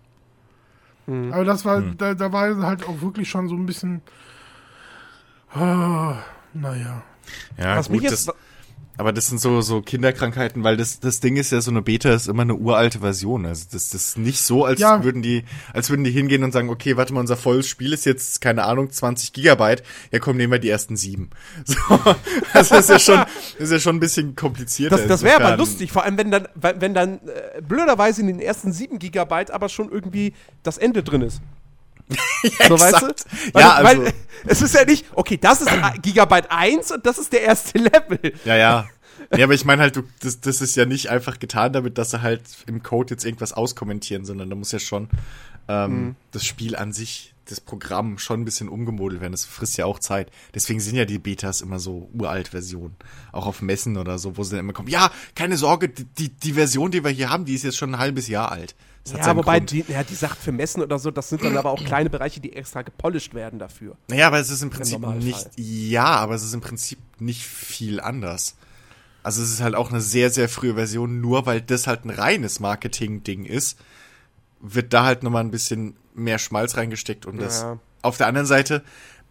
Aber 1.32 1.44
das 1.44 1.66
war, 1.66 1.82
da, 1.82 2.14
da 2.14 2.32
war 2.32 2.56
halt 2.58 2.88
auch 2.88 3.02
wirklich 3.02 3.30
schon 3.30 3.50
so 3.50 3.56
ein 3.56 3.66
bisschen, 3.66 4.02
ah, 5.54 6.18
naja. 6.54 7.02
Ja, 7.58 7.78
was 7.78 7.90
mich 7.90 8.04
jetzt. 8.04 8.28
das, 8.28 8.36
aber 9.00 9.14
das 9.14 9.28
sind 9.28 9.40
so, 9.40 9.62
so 9.62 9.82
Kinderkrankheiten, 9.82 10.62
weil 10.66 10.76
das, 10.76 11.00
das 11.00 11.22
Ding 11.22 11.38
ist 11.38 11.54
ja, 11.54 11.62
so 11.62 11.72
eine 11.72 11.82
Beta 11.82 12.12
ist 12.12 12.28
immer 12.28 12.42
eine 12.42 12.56
uralte 12.56 13.00
Version. 13.00 13.46
Also 13.46 13.64
das, 13.72 13.92
das 13.92 14.10
ist 14.10 14.18
nicht 14.18 14.42
so, 14.42 14.66
als 14.66 14.82
Ja. 14.82 15.06
würden 15.06 15.22
die, 15.22 15.46
als 15.74 15.90
würden 15.90 16.04
die 16.04 16.12
hingehen 16.12 16.44
und 16.44 16.52
sagen, 16.52 16.70
okay, 16.70 16.98
warte 16.98 17.14
mal, 17.14 17.22
unser 17.22 17.38
volles 17.38 17.66
Spiel 17.70 17.94
ist 17.94 18.06
jetzt, 18.06 18.42
keine 18.42 18.66
Ahnung, 18.66 18.92
20 18.92 19.32
Gigabyte. 19.32 19.84
Ja, 20.12 20.20
komm, 20.20 20.36
nehmen 20.36 20.52
wir 20.52 20.60
die 20.60 20.70
ersten 20.70 20.98
sieben. 20.98 21.30
So, 21.66 22.16
das 22.54 22.72
ist 22.72 22.90
ja 22.90 23.00
schon, 23.00 23.24
ist 23.58 23.72
ja 23.72 23.80
schon 23.80 23.96
ein 23.96 24.00
bisschen 24.02 24.36
komplizierter. 24.36 24.98
Das, 24.98 25.08
das 25.08 25.24
wäre 25.24 25.44
aber 25.46 25.56
lustig, 25.56 25.92
vor 25.94 26.04
allem 26.04 26.18
wenn 26.18 26.30
dann, 26.30 26.48
wenn 26.56 26.94
dann 26.94 27.20
äh, 27.26 27.62
blöderweise 27.62 28.20
in 28.20 28.28
den 28.28 28.40
ersten 28.42 28.74
7 28.74 29.00
Gigabyte 29.00 29.52
aber 29.52 29.70
schon 29.70 29.90
irgendwie 29.90 30.34
das 30.64 30.78
Ende 30.78 31.04
drin 31.04 31.22
ist. 31.22 31.42
So, 32.68 32.80
weißt 32.80 33.02
du? 33.02 33.08
Weil, 33.54 33.62
Ja, 33.62 33.74
also- 33.74 34.04
weil 34.04 34.14
es 34.46 34.62
ist 34.62 34.74
ja 34.76 34.86
nicht, 34.86 35.06
okay, 35.14 35.38
das 35.38 35.62
ist 35.62 35.70
Gigabyte 36.02 36.50
1 36.52 36.92
und 36.92 37.06
das 37.06 37.18
ist 37.18 37.34
der 37.34 37.42
erste 37.42 37.78
Level. 37.80 38.34
Ja, 38.46 38.56
ja. 38.56 38.90
Ja, 39.36 39.44
aber 39.44 39.54
ich 39.54 39.66
meine 39.66 39.82
halt, 39.82 39.96
du, 39.98 40.04
das, 40.22 40.40
das 40.40 40.62
ist 40.62 40.76
ja 40.78 40.86
nicht 40.86 41.10
einfach 41.10 41.40
getan 41.40 41.74
damit, 41.74 41.98
dass 41.98 42.12
sie 42.12 42.22
halt 42.22 42.42
im 42.68 42.82
Code 42.84 43.14
jetzt 43.14 43.26
irgendwas 43.26 43.52
auskommentieren, 43.54 44.24
sondern 44.26 44.50
da 44.50 44.56
muss 44.56 44.72
ja 44.72 44.80
schon 44.80 45.10
ähm, 45.68 46.16
das 46.32 46.46
Spiel 46.46 46.76
an 46.76 46.94
sich, 46.94 47.34
das 47.46 47.60
Programm 47.60 48.18
schon 48.18 48.42
ein 48.42 48.46
bisschen 48.46 48.70
umgemodelt 48.70 49.20
werden. 49.22 49.34
Das 49.34 49.44
frisst 49.46 49.78
ja 49.78 49.86
auch 49.86 50.00
Zeit. 50.00 50.32
Deswegen 50.56 50.80
sind 50.80 50.96
ja 50.96 51.04
die 51.06 51.20
Betas 51.20 51.60
immer 51.62 51.80
so 51.80 52.10
uralt 52.14 52.48
Versionen. 52.50 52.96
Auch 53.34 53.46
auf 53.46 53.62
Messen 53.62 53.98
oder 53.98 54.18
so, 54.20 54.38
wo 54.38 54.44
sie 54.44 54.52
dann 54.52 54.62
immer 54.62 54.74
kommen, 54.74 54.88
ja, 54.88 55.12
keine 55.36 55.58
Sorge, 55.58 55.90
die, 55.90 56.30
die 56.30 56.54
Version, 56.54 56.90
die 56.90 57.04
wir 57.04 57.12
hier 57.12 57.30
haben, 57.30 57.44
die 57.46 57.56
ist 57.56 57.64
jetzt 57.64 57.78
schon 57.78 57.94
ein 57.96 58.00
halbes 58.00 58.30
Jahr 58.30 58.52
alt. 58.52 58.74
Das 59.04 59.14
hat 59.14 59.26
Ja, 59.26 59.36
wobei, 59.36 59.60
die, 59.60 59.86
ja, 59.88 60.04
die 60.04 60.16
Sachen 60.16 60.38
für 60.40 60.52
Messen 60.52 60.84
oder 60.84 61.00
so, 61.00 61.12
das 61.12 61.30
sind 61.30 61.44
dann 61.44 61.58
aber 61.58 61.72
auch 61.72 61.84
kleine 61.84 62.10
Bereiche, 62.10 62.40
die 62.40 62.54
extra 62.54 62.82
gepolished 62.82 63.34
werden 63.34 63.60
dafür. 63.60 63.96
Naja, 64.08 64.28
aber 64.28 64.40
es 64.40 64.50
ist 64.50 64.62
im 64.62 64.70
Prinzip 64.70 65.00
nicht, 65.00 65.48
ja, 65.56 66.06
aber 66.06 66.36
es 66.36 66.44
ist 66.44 66.54
im 66.54 66.62
Prinzip 66.62 67.00
nicht 67.20 67.44
viel 67.44 68.00
anders. 68.00 68.56
Also 69.24 69.42
es 69.42 69.52
ist 69.52 69.62
halt 69.62 69.76
auch 69.76 69.90
eine 69.90 70.02
sehr, 70.02 70.30
sehr 70.30 70.48
frühe 70.50 70.76
Version, 70.76 71.22
nur 71.22 71.46
weil 71.46 71.62
das 71.62 71.88
halt 71.88 72.06
ein 72.06 72.10
reines 72.10 72.60
Marketing-Ding 72.60 73.46
ist, 73.46 73.78
wird 74.62 74.94
da 74.94 75.06
halt 75.06 75.24
nochmal 75.24 75.44
ein 75.44 75.52
bisschen 75.52 75.96
mehr 76.14 76.40
Schmalz 76.40 76.78
reingesteckt 76.78 77.26
und 77.26 77.38
das. 77.38 77.62
Ja. 77.62 77.80
Auf 78.02 78.18
der 78.18 78.28
anderen 78.28 78.48
Seite, 78.48 78.84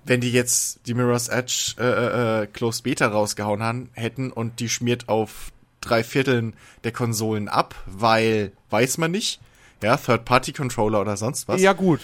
wenn 0.05 0.21
die 0.21 0.33
jetzt 0.33 0.81
die 0.87 0.95
Mirror's 0.95 1.29
Edge 1.29 1.75
äh, 1.79 1.85
äh, 1.85 2.43
äh, 2.43 2.47
Closed 2.47 2.83
Beta 2.83 3.09
rausgehauen 3.09 3.62
haben, 3.62 3.91
hätten 3.93 4.31
und 4.31 4.61
die 4.61 4.69
schmiert 4.69 5.09
auf 5.09 5.53
drei 5.81 6.03
Vierteln 6.03 6.55
der 6.85 6.93
Konsolen 6.93 7.49
ab, 7.49 7.75
weil 7.87 8.53
weiß 8.71 8.99
man 8.99 9.11
nicht, 9.11 9.41
ja, 9.83 9.97
Third-Party-Controller 9.97 11.01
oder 11.01 11.16
sonst 11.16 11.49
was 11.49 11.61
Ja, 11.61 11.72
gut. 11.72 12.01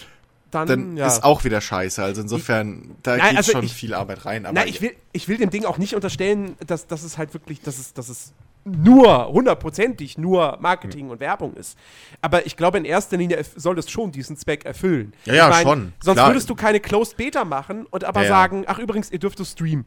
Dann, 0.51 0.67
dann 0.67 0.97
ja. 0.97 1.07
ist 1.07 1.23
auch 1.23 1.43
wieder 1.43 1.59
scheiße. 1.59 2.01
Also 2.01 2.21
insofern, 2.21 2.95
da 3.03 3.17
Nein, 3.17 3.29
geht 3.29 3.37
also 3.37 3.51
schon 3.53 3.65
ich- 3.65 3.73
viel 3.73 3.93
Arbeit 3.93 4.25
rein. 4.25 4.45
Aber 4.45 4.53
Na, 4.59 4.65
ich 4.65 4.81
will, 4.81 4.95
ich 5.11 5.27
will 5.27 5.37
dem 5.37 5.49
Ding 5.49 5.65
auch 5.65 5.77
nicht 5.77 5.95
unterstellen, 5.95 6.55
dass, 6.65 6.87
dass 6.87 7.03
es 7.03 7.17
halt 7.17 7.33
wirklich, 7.33 7.61
dass 7.61 7.77
es, 7.77 7.93
dass 7.93 8.07
es 8.09 8.31
nur, 8.63 9.27
hundertprozentig 9.27 10.17
nur 10.17 10.57
Marketing 10.61 11.09
und 11.09 11.19
Werbung 11.19 11.53
ist. 11.55 11.77
Aber 12.21 12.45
ich 12.47 12.55
glaube, 12.57 12.77
in 12.77 12.85
erster 12.85 13.17
Linie 13.17 13.43
soll 13.55 13.77
es 13.77 13.91
schon 13.91 14.11
diesen 14.11 14.37
Zweck 14.37 14.65
erfüllen. 14.65 15.13
Ja, 15.25 15.33
ja, 15.35 15.47
Ich 15.49 15.55
mein, 15.55 15.63
schon, 15.63 15.93
Sonst 16.01 16.15
klar. 16.17 16.29
würdest 16.29 16.49
du 16.49 16.55
keine 16.55 16.79
Closed 16.79 17.17
Beta 17.17 17.43
machen 17.45 17.85
und 17.91 18.03
aber 18.05 18.23
Ja, 18.23 18.29
sagen, 18.29 18.63
ach 18.67 18.79
übrigens, 18.79 19.11
ihr 19.11 19.19
dürft 19.19 19.39
es 19.39 19.51
streamen. 19.51 19.85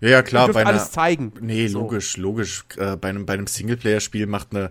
ja, 0.00 0.08
ja, 0.10 0.16
Ihr 0.18 0.22
klar, 0.22 0.44
dürft 0.46 0.54
bei 0.54 0.60
einer, 0.60 0.70
alles 0.70 0.90
zeigen. 0.92 1.32
Nee, 1.40 1.66
So. 1.68 1.80
logisch, 1.80 2.16
logisch. 2.16 2.64
Äh, 2.76 2.96
bei 2.96 3.08
einem, 3.08 3.26
bei 3.26 3.32
einem 3.34 3.46
Singleplayer-Spiel 3.48 4.26
macht 4.26 4.54
eine 4.54 4.70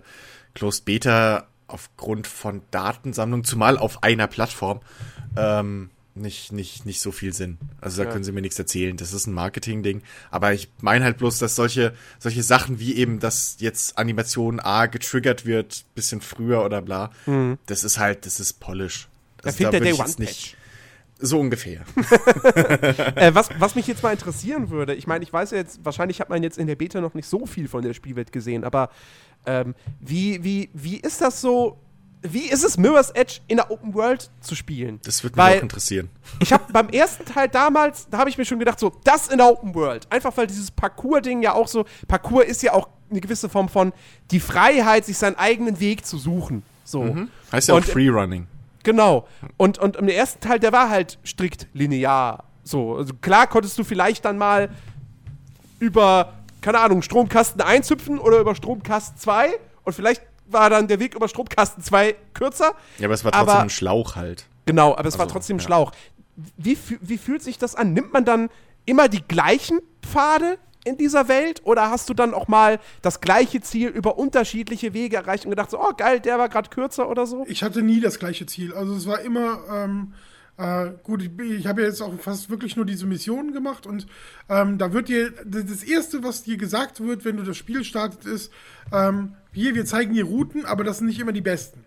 Closed 0.54 0.84
Beta 0.86 1.48
aufgrund 1.66 2.26
von 2.26 2.62
Datensammlung, 2.70 3.44
zumal 3.44 3.78
auf 3.78 4.02
einer 4.02 4.26
Plattform, 4.26 4.80
ähm, 5.36 5.90
nicht, 6.16 6.52
nicht, 6.52 6.86
nicht 6.86 7.00
so 7.00 7.10
viel 7.10 7.32
Sinn. 7.32 7.58
Also 7.80 7.98
da 8.02 8.04
Ja. 8.06 8.12
können 8.12 8.22
sie 8.22 8.30
mir 8.30 8.40
nichts 8.40 8.56
erzählen. 8.58 8.96
Das 8.96 9.12
ist 9.12 9.26
ein 9.26 9.32
Marketing-Ding. 9.34 10.02
Aber 10.30 10.52
ich 10.52 10.68
meine 10.80 11.04
halt 11.04 11.18
bloß, 11.18 11.38
dass 11.38 11.56
solche, 11.56 11.92
solche 12.20 12.44
Sachen 12.44 12.78
wie 12.78 12.94
eben, 12.94 13.18
dass 13.18 13.56
jetzt 13.58 13.98
Animation 13.98 14.60
A 14.60 14.86
getriggert 14.86 15.44
wird, 15.44 15.84
bisschen 15.96 16.20
früher 16.20 16.64
oder 16.64 16.82
bla, 16.82 17.10
das 17.66 17.82
ist 17.82 17.98
halt, 17.98 18.26
das 18.26 18.38
ist 18.38 18.60
polish. 18.60 19.08
Da 19.38 19.46
Also 19.46 19.56
fehlt 19.56 19.72
der 19.72 19.80
würd 19.80 19.98
Day 19.98 20.00
One 20.00 20.14
nicht-. 20.18 20.56
So 21.18 21.40
ungefähr. 21.40 21.80
äh, 23.16 23.34
was, 23.34 23.48
was 23.58 23.74
mich 23.74 23.86
jetzt 23.86 24.02
mal 24.02 24.12
interessieren 24.12 24.70
würde, 24.70 24.94
ich 24.94 25.06
meine, 25.06 25.22
ich 25.24 25.32
weiß 25.32 25.52
ja 25.52 25.58
jetzt, 25.58 25.84
wahrscheinlich 25.84 26.20
hat 26.20 26.28
man 26.28 26.42
jetzt 26.42 26.58
in 26.58 26.66
der 26.66 26.74
Beta 26.76 27.00
noch 27.00 27.14
nicht 27.14 27.28
so 27.28 27.46
viel 27.46 27.68
von 27.68 27.82
der 27.82 27.94
Spielwelt 27.94 28.30
gesehen, 28.32 28.64
aber 28.64 28.90
ähm, 29.46 29.74
wie, 30.00 30.42
wie, 30.44 30.70
wie 30.72 30.96
ist 30.96 31.20
das 31.20 31.40
so? 31.40 31.78
Wie 32.26 32.48
ist 32.48 32.64
es, 32.64 32.78
Mirror's 32.78 33.10
Edge 33.10 33.40
in 33.48 33.58
der 33.58 33.70
Open 33.70 33.92
World 33.92 34.30
zu 34.40 34.54
spielen? 34.54 34.98
Das 35.04 35.22
würde 35.22 35.36
mich 35.36 35.44
Weil 35.44 35.58
auch 35.58 35.62
interessieren. 35.62 36.08
Ich 36.40 36.54
habe 36.54 36.72
beim 36.72 36.88
ersten 36.88 37.26
Teil 37.26 37.48
damals, 37.48 38.08
da 38.08 38.16
habe 38.16 38.30
ich 38.30 38.38
mir 38.38 38.46
schon 38.46 38.58
gedacht, 38.58 38.80
so, 38.80 38.92
das 39.04 39.28
in 39.28 39.36
der 39.36 39.46
Open 39.46 39.74
World. 39.74 40.10
Einfach 40.10 40.34
weil 40.38 40.46
dieses 40.46 40.70
Parcours-Ding 40.70 41.42
ja 41.42 41.52
auch 41.52 41.68
so, 41.68 41.84
Parcours 42.08 42.46
ist 42.46 42.62
ja 42.62 42.72
auch 42.72 42.88
eine 43.10 43.20
gewisse 43.20 43.50
Form 43.50 43.68
von 43.68 43.92
die 44.30 44.40
Freiheit, 44.40 45.04
sich 45.04 45.18
seinen 45.18 45.36
eigenen 45.36 45.80
Weg 45.80 46.06
zu 46.06 46.16
suchen. 46.16 46.62
So. 46.84 47.02
Mhm. 47.02 47.28
Heißt 47.52 47.68
ja 47.68 47.74
auch 47.74 47.78
Und- 47.78 47.86
Freerunning. 47.86 48.46
Genau. 48.84 49.26
Und, 49.58 49.76
und 49.78 49.96
im 49.96 50.08
ersten 50.08 50.40
Teil, 50.40 50.58
der 50.58 50.72
war 50.72 50.88
halt 50.88 51.18
strikt 51.26 51.66
linear. 51.74 52.44
So, 52.62 52.96
also 52.96 53.12
klar 53.20 53.46
konntest 53.46 53.78
du 53.78 53.84
vielleicht 53.84 54.24
dann 54.24 54.38
mal 54.38 54.70
über, 55.78 56.32
keine 56.64 56.80
Ahnung, 56.80 57.02
Stromkasten 57.02 57.60
1 57.60 57.90
hüpfen 57.90 58.18
oder 58.18 58.38
über 58.40 58.54
Stromkasten 58.54 59.18
2 59.18 59.50
und 59.84 59.92
vielleicht 59.92 60.22
war 60.46 60.70
dann 60.70 60.88
der 60.88 60.98
Weg 60.98 61.14
über 61.14 61.28
Stromkasten 61.28 61.82
2 61.82 62.16
kürzer. 62.32 62.72
Ja, 62.98 63.06
aber 63.06 63.14
es 63.14 63.22
war 63.24 63.32
trotzdem 63.32 63.48
Aber- 63.50 63.62
ein 63.62 63.70
Schlauch 63.70 64.16
halt. 64.16 64.46
Genau, 64.66 64.96
aber 64.96 65.06
es 65.06 65.14
war 65.18 65.24
Also, 65.26 65.34
trotzdem 65.34 65.58
ja. 65.58 65.62
Schlauch. 65.62 65.92
Wie, 66.56 66.76
wie 67.02 67.18
fühlt 67.18 67.42
sich 67.42 67.58
das 67.58 67.74
an? 67.74 67.92
Nimmt 67.92 68.12
man 68.14 68.24
dann 68.24 68.48
immer 68.86 69.08
die 69.08 69.22
gleichen 69.22 69.80
Pfade 70.02 70.58
in 70.84 70.96
dieser 70.96 71.28
Welt 71.28 71.60
oder 71.64 71.90
hast 71.90 72.08
du 72.08 72.14
dann 72.14 72.34
auch 72.34 72.48
mal 72.48 72.78
das 73.02 73.20
gleiche 73.20 73.60
Ziel 73.60 73.88
über 73.88 74.18
unterschiedliche 74.18 74.92
Wege 74.94 75.16
erreicht 75.16 75.44
und 75.44 75.50
gedacht 75.50 75.70
so, 75.70 75.78
oh 75.80 75.92
geil, 75.96 76.20
der 76.20 76.38
war 76.38 76.48
gerade 76.48 76.68
kürzer 76.70 77.08
oder 77.08 77.26
so? 77.26 77.44
Ich 77.48 77.62
hatte 77.62 77.82
nie 77.82 78.00
das 78.00 78.18
gleiche 78.18 78.46
Ziel. 78.46 78.74
Also 78.74 78.94
es 78.94 79.06
war 79.06 79.20
immer, 79.20 79.58
ähm, 79.70 80.12
äh, 80.56 80.90
gut, 81.02 81.22
ich, 81.22 81.30
ich 81.50 81.66
habe 81.66 81.82
ja 81.82 81.88
jetzt 81.88 82.00
auch 82.00 82.12
fast 82.20 82.48
wirklich 82.50 82.76
nur 82.76 82.86
diese 82.86 83.06
Missionen 83.06 83.52
gemacht 83.52 83.86
und 83.86 84.06
ähm, 84.48 84.78
da 84.78 84.92
wird 84.92 85.08
dir, 85.08 85.32
das 85.44 85.82
Erste, 85.82 86.22
was 86.22 86.44
dir 86.44 86.56
gesagt 86.56 87.00
wird, 87.00 87.24
wenn 87.24 87.36
du 87.36 87.42
das 87.42 87.56
Spiel 87.56 87.84
startet, 87.84 88.24
ist, 88.24 88.52
ähm, 88.92 89.34
hier, 89.52 89.74
wir 89.74 89.84
zeigen 89.84 90.14
dir 90.14 90.24
Routen, 90.24 90.64
aber 90.64 90.84
das 90.84 90.98
sind 90.98 91.08
nicht 91.08 91.20
immer 91.20 91.32
die 91.32 91.40
besten. 91.40 91.84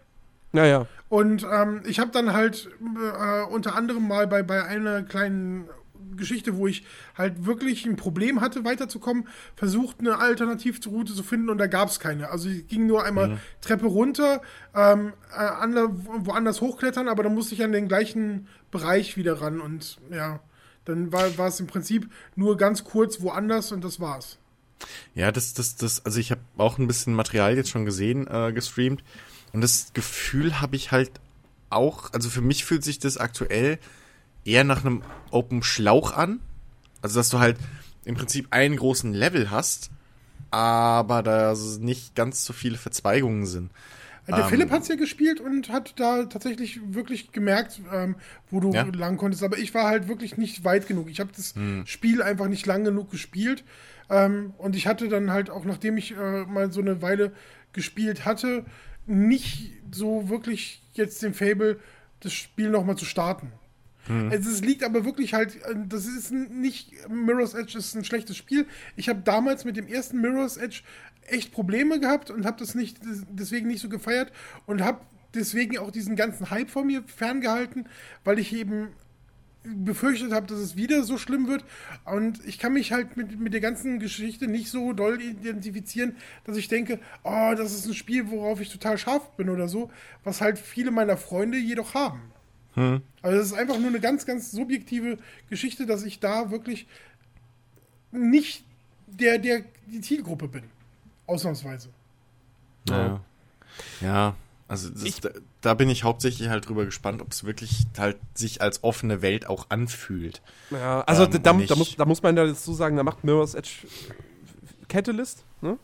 Naja. 0.51 0.87
Und 1.09 1.45
ähm, 1.49 1.81
ich 1.85 1.99
habe 1.99 2.11
dann 2.11 2.33
halt 2.33 2.69
äh, 2.81 3.43
unter 3.43 3.75
anderem 3.75 4.07
mal 4.07 4.27
bei, 4.27 4.43
bei 4.43 4.63
einer 4.65 5.03
kleinen 5.03 5.69
Geschichte, 6.15 6.57
wo 6.57 6.67
ich 6.67 6.85
halt 7.17 7.45
wirklich 7.45 7.85
ein 7.85 7.95
Problem 7.95 8.41
hatte, 8.41 8.65
weiterzukommen, 8.65 9.27
versucht, 9.55 9.99
eine 9.99 10.19
Alternativroute 10.19 11.13
zu 11.13 11.23
finden 11.23 11.49
und 11.49 11.57
da 11.57 11.67
gab 11.67 11.89
es 11.89 11.99
keine. 11.99 12.29
Also 12.29 12.49
ich 12.49 12.67
ging 12.67 12.87
nur 12.87 13.03
einmal 13.03 13.37
Treppe 13.61 13.85
runter, 13.85 14.41
ähm, 14.75 15.13
äh, 15.31 15.39
ander, 15.39 15.89
woanders 15.91 16.61
hochklettern, 16.61 17.07
aber 17.07 17.23
dann 17.23 17.33
musste 17.33 17.55
ich 17.55 17.63
an 17.63 17.71
den 17.71 17.87
gleichen 17.87 18.47
Bereich 18.71 19.17
wieder 19.17 19.41
ran 19.41 19.61
und 19.61 19.97
ja, 20.11 20.39
dann 20.85 21.11
war 21.11 21.37
war 21.37 21.47
es 21.47 21.59
im 21.59 21.67
Prinzip 21.67 22.09
nur 22.35 22.57
ganz 22.57 22.83
kurz 22.83 23.21
woanders 23.21 23.71
und 23.71 23.83
das 23.83 23.99
war's. 23.99 24.37
Ja, 25.15 25.31
das, 25.31 25.53
das, 25.53 25.75
das, 25.75 26.05
also 26.05 26.19
ich 26.19 26.31
habe 26.31 26.41
auch 26.57 26.77
ein 26.77 26.87
bisschen 26.87 27.13
Material 27.13 27.55
jetzt 27.55 27.69
schon 27.69 27.85
gesehen, 27.85 28.27
äh, 28.27 28.51
gestreamt. 28.53 29.03
Und 29.53 29.61
das 29.61 29.91
Gefühl 29.93 30.61
habe 30.61 30.75
ich 30.75 30.91
halt 30.91 31.11
auch, 31.69 32.13
also 32.13 32.29
für 32.29 32.41
mich 32.41 32.65
fühlt 32.65 32.83
sich 32.83 32.99
das 32.99 33.17
aktuell 33.17 33.79
eher 34.45 34.63
nach 34.63 34.85
einem 34.85 35.03
Open 35.31 35.63
Schlauch 35.63 36.11
an. 36.11 36.39
Also, 37.01 37.19
dass 37.19 37.29
du 37.29 37.39
halt 37.39 37.57
im 38.05 38.15
Prinzip 38.15 38.47
einen 38.51 38.77
großen 38.77 39.13
Level 39.13 39.51
hast, 39.51 39.91
aber 40.51 41.23
da 41.23 41.53
nicht 41.79 42.15
ganz 42.15 42.45
so 42.45 42.53
viele 42.53 42.77
Verzweigungen 42.77 43.45
sind. 43.45 43.71
Der 44.27 44.39
Ähm, 44.39 44.49
Philipp 44.49 44.71
hat's 44.71 44.89
ja 44.89 44.95
gespielt 44.95 45.39
und 45.39 45.69
hat 45.69 45.99
da 45.99 46.25
tatsächlich 46.25 46.81
wirklich 46.93 47.31
gemerkt, 47.31 47.79
ähm, 47.93 48.15
wo 48.51 48.59
du 48.59 48.71
Ja. 48.73 48.83
lang 48.83 49.17
konntest. 49.17 49.43
Aber 49.43 49.57
ich 49.57 49.73
war 49.73 49.85
halt 49.85 50.07
wirklich 50.07 50.37
nicht 50.37 50.63
weit 50.65 50.87
genug. 50.87 51.09
Ich 51.09 51.19
habe 51.19 51.31
das 51.35 51.53
Spiel 51.85 52.21
einfach 52.21 52.47
nicht 52.47 52.65
lang 52.65 52.83
genug 52.83 53.09
gespielt. 53.09 53.63
Ähm, 54.09 54.53
und 54.57 54.75
ich 54.75 54.87
hatte 54.87 55.07
dann 55.09 55.31
halt 55.31 55.49
auch, 55.49 55.65
nachdem 55.65 55.97
ich 55.97 56.11
äh, 56.11 56.43
mal 56.45 56.71
so 56.71 56.81
eine 56.81 57.01
Weile 57.01 57.31
gespielt 57.73 58.25
hatte, 58.25 58.65
nicht 59.05 59.71
so 59.91 60.27
wirklich 60.29 60.81
jetzt 60.93 61.21
den 61.23 61.33
Fable, 61.33 61.79
das 62.19 62.33
Spiel 62.33 62.69
nochmal 62.69 62.97
zu 62.97 63.05
starten. 63.05 63.51
Es 64.31 64.45
ist- 64.45 64.65
liegt 64.65 64.83
aber 64.83 65.05
wirklich 65.05 65.33
halt, 65.33 65.55
äh, 65.63 65.75
das 65.87 66.05
ist 66.05 66.31
nicht, 66.31 66.91
Mirror's 67.09 67.53
Edge 67.53 67.77
ist 67.77 67.95
ein 67.95 68.03
schlechtes 68.03 68.37
Spiel. 68.37 68.65
Ich 68.95 69.09
habe 69.09 69.21
damals 69.23 69.65
mit 69.65 69.77
dem 69.77 69.87
ersten 69.87 70.19
Mirror's 70.21 70.57
Edge 70.57 70.81
echt 71.27 71.51
Probleme 71.51 71.99
gehabt 71.99 72.31
und 72.31 72.45
habe 72.45 72.57
das 72.59 72.73
nicht, 72.75 73.03
des- 73.03 73.23
deswegen 73.29 73.67
nicht 73.67 73.81
so 73.81 73.89
gefeiert 73.89 74.31
und 74.65 74.81
habe 74.81 75.01
deswegen 75.33 75.77
auch 75.77 75.91
diesen 75.91 76.15
ganzen 76.15 76.49
Hype 76.49 76.69
von 76.69 76.87
mir 76.87 77.03
ferngehalten, 77.05 77.87
weil 78.23 78.39
ich 78.39 78.53
eben 78.55 78.89
befürchtet 79.63 80.31
habe, 80.31 80.47
dass 80.47 80.59
es 80.59 80.77
wieder 80.77 81.03
so 81.03 81.17
schlimm 81.17 81.47
wird. 81.47 81.65
Und 82.05 82.39
ich 82.45 82.57
kann 82.57 82.71
mich 82.71 82.93
halt 82.93 83.17
mit, 83.17 83.37
mit 83.37 83.51
der 83.53 83.59
ganzen 83.59 83.99
Geschichte 83.99 84.47
nicht 84.47 84.69
so 84.69 84.93
doll 84.93 85.21
identifizieren, 85.21 86.15
dass 86.45 86.55
ich 86.55 86.69
denke, 86.69 86.99
oh, 87.23 87.53
das 87.57 87.73
ist 87.73 87.85
ein 87.85 87.93
Spiel, 87.93 88.29
worauf 88.29 88.61
ich 88.61 88.69
total 88.71 88.97
scharf 88.97 89.35
bin 89.35 89.49
oder 89.49 89.67
so, 89.67 89.91
was 90.23 90.39
halt 90.39 90.57
viele 90.57 90.91
meiner 90.91 91.17
Freunde 91.17 91.57
jedoch 91.57 91.93
haben. 91.95 92.21
Also 93.21 93.37
das 93.37 93.47
ist 93.47 93.53
einfach 93.53 93.77
nur 93.79 93.87
eine 93.87 93.99
ganz, 93.99 94.25
ganz 94.25 94.51
subjektive 94.51 95.17
Geschichte, 95.49 95.85
dass 95.85 96.03
ich 96.03 96.19
da 96.19 96.51
wirklich 96.51 96.87
nicht 98.11 98.63
der, 99.07 99.39
der 99.39 99.63
die 99.87 100.01
Zielgruppe 100.01 100.47
bin. 100.47 100.63
Ausnahmsweise. 101.25 101.89
Ja. 102.87 103.19
Ja, 104.01 104.35
also 104.67 104.89
das, 104.89 105.19
da, 105.21 105.29
da 105.61 105.73
bin 105.73 105.89
ich 105.89 106.03
hauptsächlich 106.03 106.49
halt 106.49 106.67
drüber 106.67 106.85
gespannt, 106.85 107.21
ob 107.21 107.31
es 107.31 107.43
wirklich 107.43 107.85
halt 107.97 108.17
sich 108.33 108.61
als 108.61 108.83
offene 108.83 109.21
Welt 109.21 109.47
auch 109.47 109.67
anfühlt. 109.69 110.41
Ja, 110.71 111.01
also 111.01 111.23
Ähm, 111.25 111.31
da, 111.31 111.37
da, 111.39 111.53
muss, 111.75 111.95
da 111.95 112.05
muss 112.05 112.21
man 112.21 112.35
dazu 112.35 112.73
sagen, 112.73 112.97
da 112.97 113.03
macht 113.03 113.23
Mirror's 113.23 113.53
Edge 113.53 113.87
Catalyst, 114.87 115.43
ne? 115.61 115.77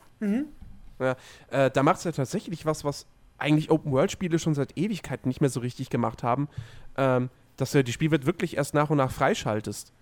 Ja, 1.00 1.16
äh, 1.50 1.72
da 1.72 1.84
macht 1.84 1.98
es 1.98 2.04
ja 2.04 2.12
tatsächlich 2.12 2.66
was, 2.66 2.84
was 2.84 3.06
eigentlich 3.44 3.70
Open-World-Spiele 3.70 4.40
schon 4.40 4.56
seit 4.56 4.78
Ewigkeiten 4.78 5.28
nicht 5.28 5.42
mehr 5.42 5.50
so 5.50 5.60
richtig 5.60 5.90
gemacht 5.90 6.24
haben, 6.24 6.48
ähm, 6.98 7.30
dass 7.58 7.72
du 7.72 7.80
ja 7.80 7.84
die 7.84 7.92
Spielwelt 7.92 8.26
wirklich 8.26 8.58
erst 8.58 8.74
nach 8.74 8.90
und 8.90 8.98
nach 8.98 9.12
freischaltest. 9.12 9.94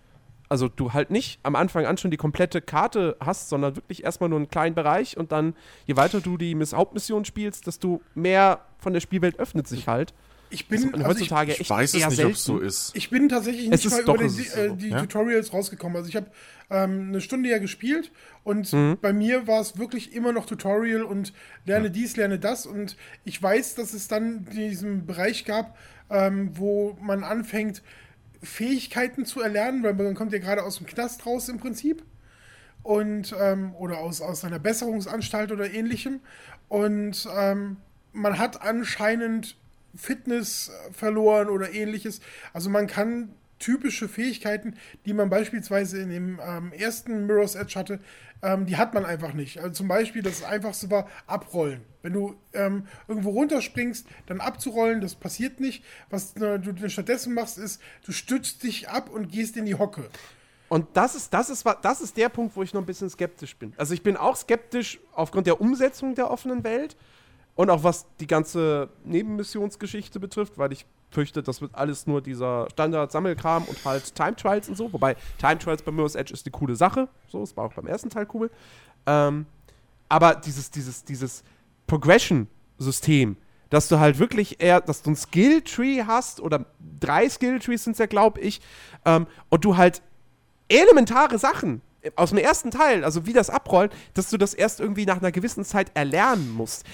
Also 0.48 0.68
du 0.68 0.92
halt 0.92 1.10
nicht 1.10 1.40
am 1.42 1.56
Anfang 1.56 1.86
an 1.86 1.96
schon 1.96 2.10
die 2.10 2.16
komplette 2.16 2.60
Karte 2.60 3.16
hast, 3.20 3.48
sondern 3.48 3.76
wirklich 3.76 4.04
erstmal 4.04 4.28
nur 4.28 4.38
einen 4.38 4.48
kleinen 4.48 4.74
Bereich 4.74 5.16
und 5.16 5.32
dann, 5.32 5.54
je 5.86 5.96
weiter 5.96 6.20
du 6.20 6.36
die 6.36 6.54
Miss 6.54 6.74
Hauptmission 6.74 7.24
spielst, 7.24 7.66
desto 7.66 8.02
mehr 8.14 8.60
von 8.78 8.92
der 8.92 9.00
Spielwelt 9.00 9.38
öffnet 9.38 9.66
sich 9.66 9.88
halt. 9.88 10.14
Ich 10.52 10.68
bin 10.68 10.84
also 10.94 10.98
ich, 11.00 11.06
heutzutage 11.06 11.52
Ich 11.52 11.60
echt 11.60 11.70
weiß 11.70 11.94
es 11.94 12.08
nicht, 12.08 12.24
ob 12.24 12.32
es 12.32 12.44
so 12.44 12.58
ist. 12.58 12.90
ich 12.94 13.10
bin 13.10 13.28
tatsächlich 13.28 13.68
nicht 13.68 13.90
mal 13.90 14.04
doch, 14.04 14.14
über 14.16 14.24
ist 14.24 14.56
äh, 14.56 14.68
so, 14.68 14.74
die 14.76 14.88
ja? 14.90 15.00
Tutorials 15.00 15.52
rausgekommen. 15.52 15.96
Also 15.96 16.08
ich 16.08 16.16
habe 16.16 16.26
ähm, 16.70 17.08
eine 17.08 17.20
Stunde 17.20 17.48
ja 17.48 17.58
gespielt 17.58 18.12
und 18.44 18.72
Mhm. 18.72 18.98
bei 19.00 19.12
mir 19.12 19.46
war 19.46 19.60
es 19.60 19.78
wirklich 19.78 20.14
immer 20.14 20.32
noch 20.32 20.46
Tutorial 20.46 21.02
und 21.02 21.32
lerne 21.64 21.90
dies, 21.90 22.16
lerne 22.16 22.38
das. 22.38 22.66
Und 22.66 22.96
ich 23.24 23.42
weiß, 23.42 23.74
dass 23.76 23.94
es 23.94 24.08
dann 24.08 24.44
diesen 24.44 25.06
Bereich 25.06 25.44
gab, 25.44 25.76
ähm, 26.10 26.50
wo 26.54 26.96
man 27.00 27.24
anfängt, 27.24 27.82
Fähigkeiten 28.42 29.24
zu 29.24 29.40
erlernen, 29.40 29.82
weil 29.82 29.94
man 29.94 30.14
kommt 30.14 30.32
ja 30.32 30.38
gerade 30.38 30.64
aus 30.64 30.76
dem 30.78 30.86
Knast 30.86 31.24
raus 31.26 31.48
im 31.48 31.58
Prinzip. 31.58 32.02
Und, 32.82 33.34
ähm, 33.40 33.74
oder 33.76 33.98
aus, 33.98 34.20
aus 34.20 34.44
einer 34.44 34.58
Besserungsanstalt 34.58 35.52
oder 35.52 35.72
ähnlichem. 35.72 36.20
Und 36.68 37.28
ähm, 37.38 37.76
man 38.12 38.38
hat 38.38 38.60
anscheinend 38.62 39.56
Fitness 39.94 40.68
äh, 40.68 40.92
verloren 40.92 41.48
oder 41.48 41.72
ähnliches. 41.72 42.20
Also 42.52 42.70
man 42.70 42.86
kann 42.86 43.34
typische 43.58 44.08
Fähigkeiten, 44.08 44.74
die 45.06 45.12
man 45.12 45.30
beispielsweise 45.30 46.00
in 46.00 46.10
dem 46.10 46.40
ähm, 46.44 46.72
ersten 46.72 47.26
Mirror's 47.26 47.54
Edge 47.54 47.78
hatte, 47.78 48.00
ähm, 48.42 48.66
die 48.66 48.76
hat 48.76 48.92
man 48.92 49.04
einfach 49.04 49.32
nicht. 49.34 49.58
Also 49.58 49.70
zum 49.70 49.88
Beispiel 49.88 50.22
das 50.22 50.42
einfachste 50.42 50.90
war 50.90 51.08
abrollen. 51.26 51.82
Wenn 52.02 52.12
du 52.12 52.34
ähm, 52.52 52.86
irgendwo 53.06 53.30
runterspringst, 53.30 54.06
dann 54.26 54.40
abzurollen, 54.40 55.00
das 55.00 55.14
passiert 55.14 55.60
nicht. 55.60 55.84
Was 56.10 56.36
äh, 56.36 56.58
du 56.58 56.90
stattdessen 56.90 57.34
machst, 57.34 57.56
ist, 57.58 57.80
du 58.04 58.10
stützt 58.10 58.64
dich 58.64 58.88
ab 58.88 59.08
und 59.08 59.30
gehst 59.30 59.56
in 59.56 59.64
die 59.64 59.76
Hocke. 59.76 60.08
Und 60.68 60.88
das 60.94 61.14
ist, 61.14 61.32
das, 61.32 61.50
ist, 61.50 61.64
das 61.82 62.00
ist 62.00 62.16
der 62.16 62.30
Punkt, 62.30 62.56
wo 62.56 62.62
ich 62.62 62.72
noch 62.74 62.80
ein 62.80 62.86
bisschen 62.86 63.10
skeptisch 63.10 63.56
bin. 63.56 63.74
Also 63.76 63.94
ich 63.94 64.02
bin 64.02 64.16
auch 64.16 64.36
skeptisch 64.36 64.98
aufgrund 65.12 65.46
der 65.46 65.60
Umsetzung 65.60 66.14
der 66.14 66.30
offenen 66.30 66.64
Welt 66.64 66.96
und 67.54 67.70
auch 67.70 67.84
was 67.84 68.06
die 68.20 68.26
ganze 68.26 68.88
Nebenmissionsgeschichte 69.04 70.18
betrifft, 70.20 70.58
weil 70.58 70.72
ich 70.72 70.86
fürchte, 71.10 71.42
das 71.42 71.60
wird 71.60 71.74
alles 71.74 72.06
nur 72.06 72.22
dieser 72.22 72.68
Standard-Sammelkram 72.70 73.64
und 73.64 73.84
halt 73.84 74.14
Time 74.14 74.34
Trials 74.34 74.68
und 74.68 74.76
so. 74.76 74.92
Wobei 74.92 75.16
Time 75.38 75.58
Trials 75.58 75.82
bei 75.82 75.92
Mirror's 75.92 76.14
Edge 76.14 76.32
ist 76.32 76.46
eine 76.46 76.52
coole 76.52 76.74
Sache. 76.74 77.08
So, 77.28 77.42
es 77.42 77.56
war 77.56 77.66
auch 77.66 77.74
beim 77.74 77.86
ersten 77.86 78.08
Teil 78.08 78.26
cool. 78.32 78.50
Ähm, 79.06 79.46
aber 80.08 80.34
dieses, 80.34 80.70
dieses, 80.70 81.04
dieses 81.04 81.44
Progression-System, 81.86 83.36
dass 83.68 83.88
du 83.88 83.98
halt 83.98 84.18
wirklich 84.18 84.62
eher, 84.62 84.80
dass 84.80 85.02
du 85.02 85.10
ein 85.10 85.16
Skill-Tree 85.16 86.04
hast 86.04 86.40
oder 86.40 86.66
drei 87.00 87.28
Skill-Trees 87.28 87.84
sind 87.84 87.92
es 87.92 87.98
ja, 87.98 88.06
glaube 88.06 88.40
ich, 88.40 88.60
ähm, 89.04 89.26
und 89.50 89.64
du 89.64 89.76
halt 89.76 90.02
elementare 90.68 91.38
Sachen 91.38 91.82
aus 92.16 92.30
dem 92.30 92.38
ersten 92.38 92.70
Teil, 92.70 93.04
also 93.04 93.26
wie 93.26 93.32
das 93.32 93.50
Abrollen, 93.50 93.90
dass 94.14 94.30
du 94.30 94.36
das 94.36 94.54
erst 94.54 94.80
irgendwie 94.80 95.06
nach 95.06 95.18
einer 95.18 95.32
gewissen 95.32 95.64
Zeit 95.64 95.92
erlernen 95.94 96.50
musst. 96.50 96.84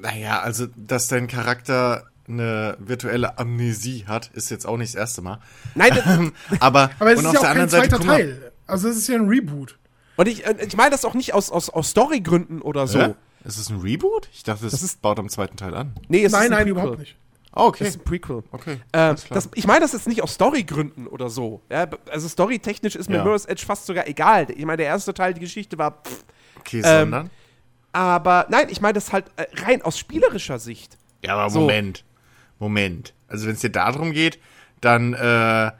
Naja, 0.00 0.40
also, 0.40 0.66
dass 0.76 1.08
dein 1.08 1.26
Charakter 1.26 2.04
eine 2.28 2.76
virtuelle 2.78 3.38
Amnesie 3.38 4.04
hat, 4.06 4.28
ist 4.34 4.50
jetzt 4.50 4.66
auch 4.66 4.76
nicht 4.76 4.94
das 4.94 5.00
erste 5.00 5.22
Mal. 5.22 5.40
Nein, 5.74 5.90
das- 5.96 6.60
Aber, 6.60 6.90
Aber 6.98 7.12
es 7.12 7.18
und 7.18 7.24
ist 7.24 7.26
auf 7.26 7.32
ja 7.34 7.38
auch 7.40 7.40
der 7.40 7.40
kein 7.40 7.48
anderen 7.62 7.68
Seite, 7.68 7.88
zweiter 7.88 8.04
Teil. 8.04 8.52
Also 8.66 8.88
es 8.88 8.96
ist 8.96 9.08
ja 9.08 9.16
ein 9.16 9.28
Reboot. 9.28 9.78
und 10.16 10.28
ich, 10.28 10.46
äh, 10.46 10.54
ich 10.64 10.76
meine 10.76 10.90
das 10.90 11.04
auch 11.04 11.14
nicht 11.14 11.34
aus, 11.34 11.50
aus, 11.50 11.70
aus 11.70 11.90
Storygründen 11.90 12.62
oder 12.62 12.86
so. 12.86 13.00
Hä? 13.00 13.14
Ist 13.44 13.58
es 13.58 13.68
ein 13.70 13.80
Reboot? 13.80 14.28
Ich 14.32 14.44
dachte, 14.44 14.62
das, 14.64 14.72
Das 14.72 14.82
ist- 14.82 15.02
baut 15.02 15.18
am 15.18 15.28
zweiten 15.28 15.56
Teil 15.56 15.74
an. 15.74 15.94
Nee, 16.08 16.24
es 16.24 16.30
nein, 16.32 16.42
ist 16.42 16.46
ein 16.46 16.50
nein, 16.50 16.58
Prequel. 16.66 16.70
überhaupt 16.70 16.98
nicht. 17.00 17.16
Oh, 17.56 17.62
okay. 17.64 17.84
Das 17.84 17.94
ist 17.96 18.00
ein 18.02 18.04
Prequel. 18.04 18.44
Okay, 18.52 18.76
Ähm, 18.92 19.16
das, 19.30 19.48
ich 19.54 19.66
meine 19.66 19.80
das 19.80 19.92
jetzt 19.92 20.06
nicht 20.06 20.22
aus 20.22 20.34
Storygründen 20.34 21.08
oder 21.08 21.30
so. 21.30 21.62
Ja, 21.68 21.88
also 22.12 22.28
storytechnisch 22.28 22.94
ist 22.94 23.08
mir 23.10 23.16
Ja. 23.16 23.24
Mirror's 23.24 23.44
Edge 23.46 23.64
fast 23.66 23.86
sogar 23.86 24.06
egal. 24.06 24.46
Ich 24.52 24.64
meine, 24.64 24.76
der 24.76 24.86
erste 24.86 25.12
Teil, 25.14 25.34
die 25.34 25.40
Geschichte 25.40 25.76
war. 25.78 26.02
Pff, 26.06 26.24
Okay, 26.60 26.82
ähm, 26.84 27.00
sondern? 27.10 27.30
Aber 27.92 28.46
nein, 28.50 28.68
ich 28.70 28.80
meine 28.80 28.94
das 28.94 29.12
halt 29.12 29.26
äh, 29.36 29.46
rein 29.62 29.82
aus 29.82 29.98
spielerischer 29.98 30.58
Sicht. 30.58 30.96
Ja, 31.22 31.34
aber 31.34 31.50
so. 31.50 31.60
Moment. 31.60 32.04
Moment. 32.58 33.14
Also 33.28 33.46
wenn 33.46 33.54
es 33.54 33.60
dir 33.60 33.70
darum 33.70 34.12
geht, 34.12 34.38
dann, 34.80 35.14
äh, 35.14 35.72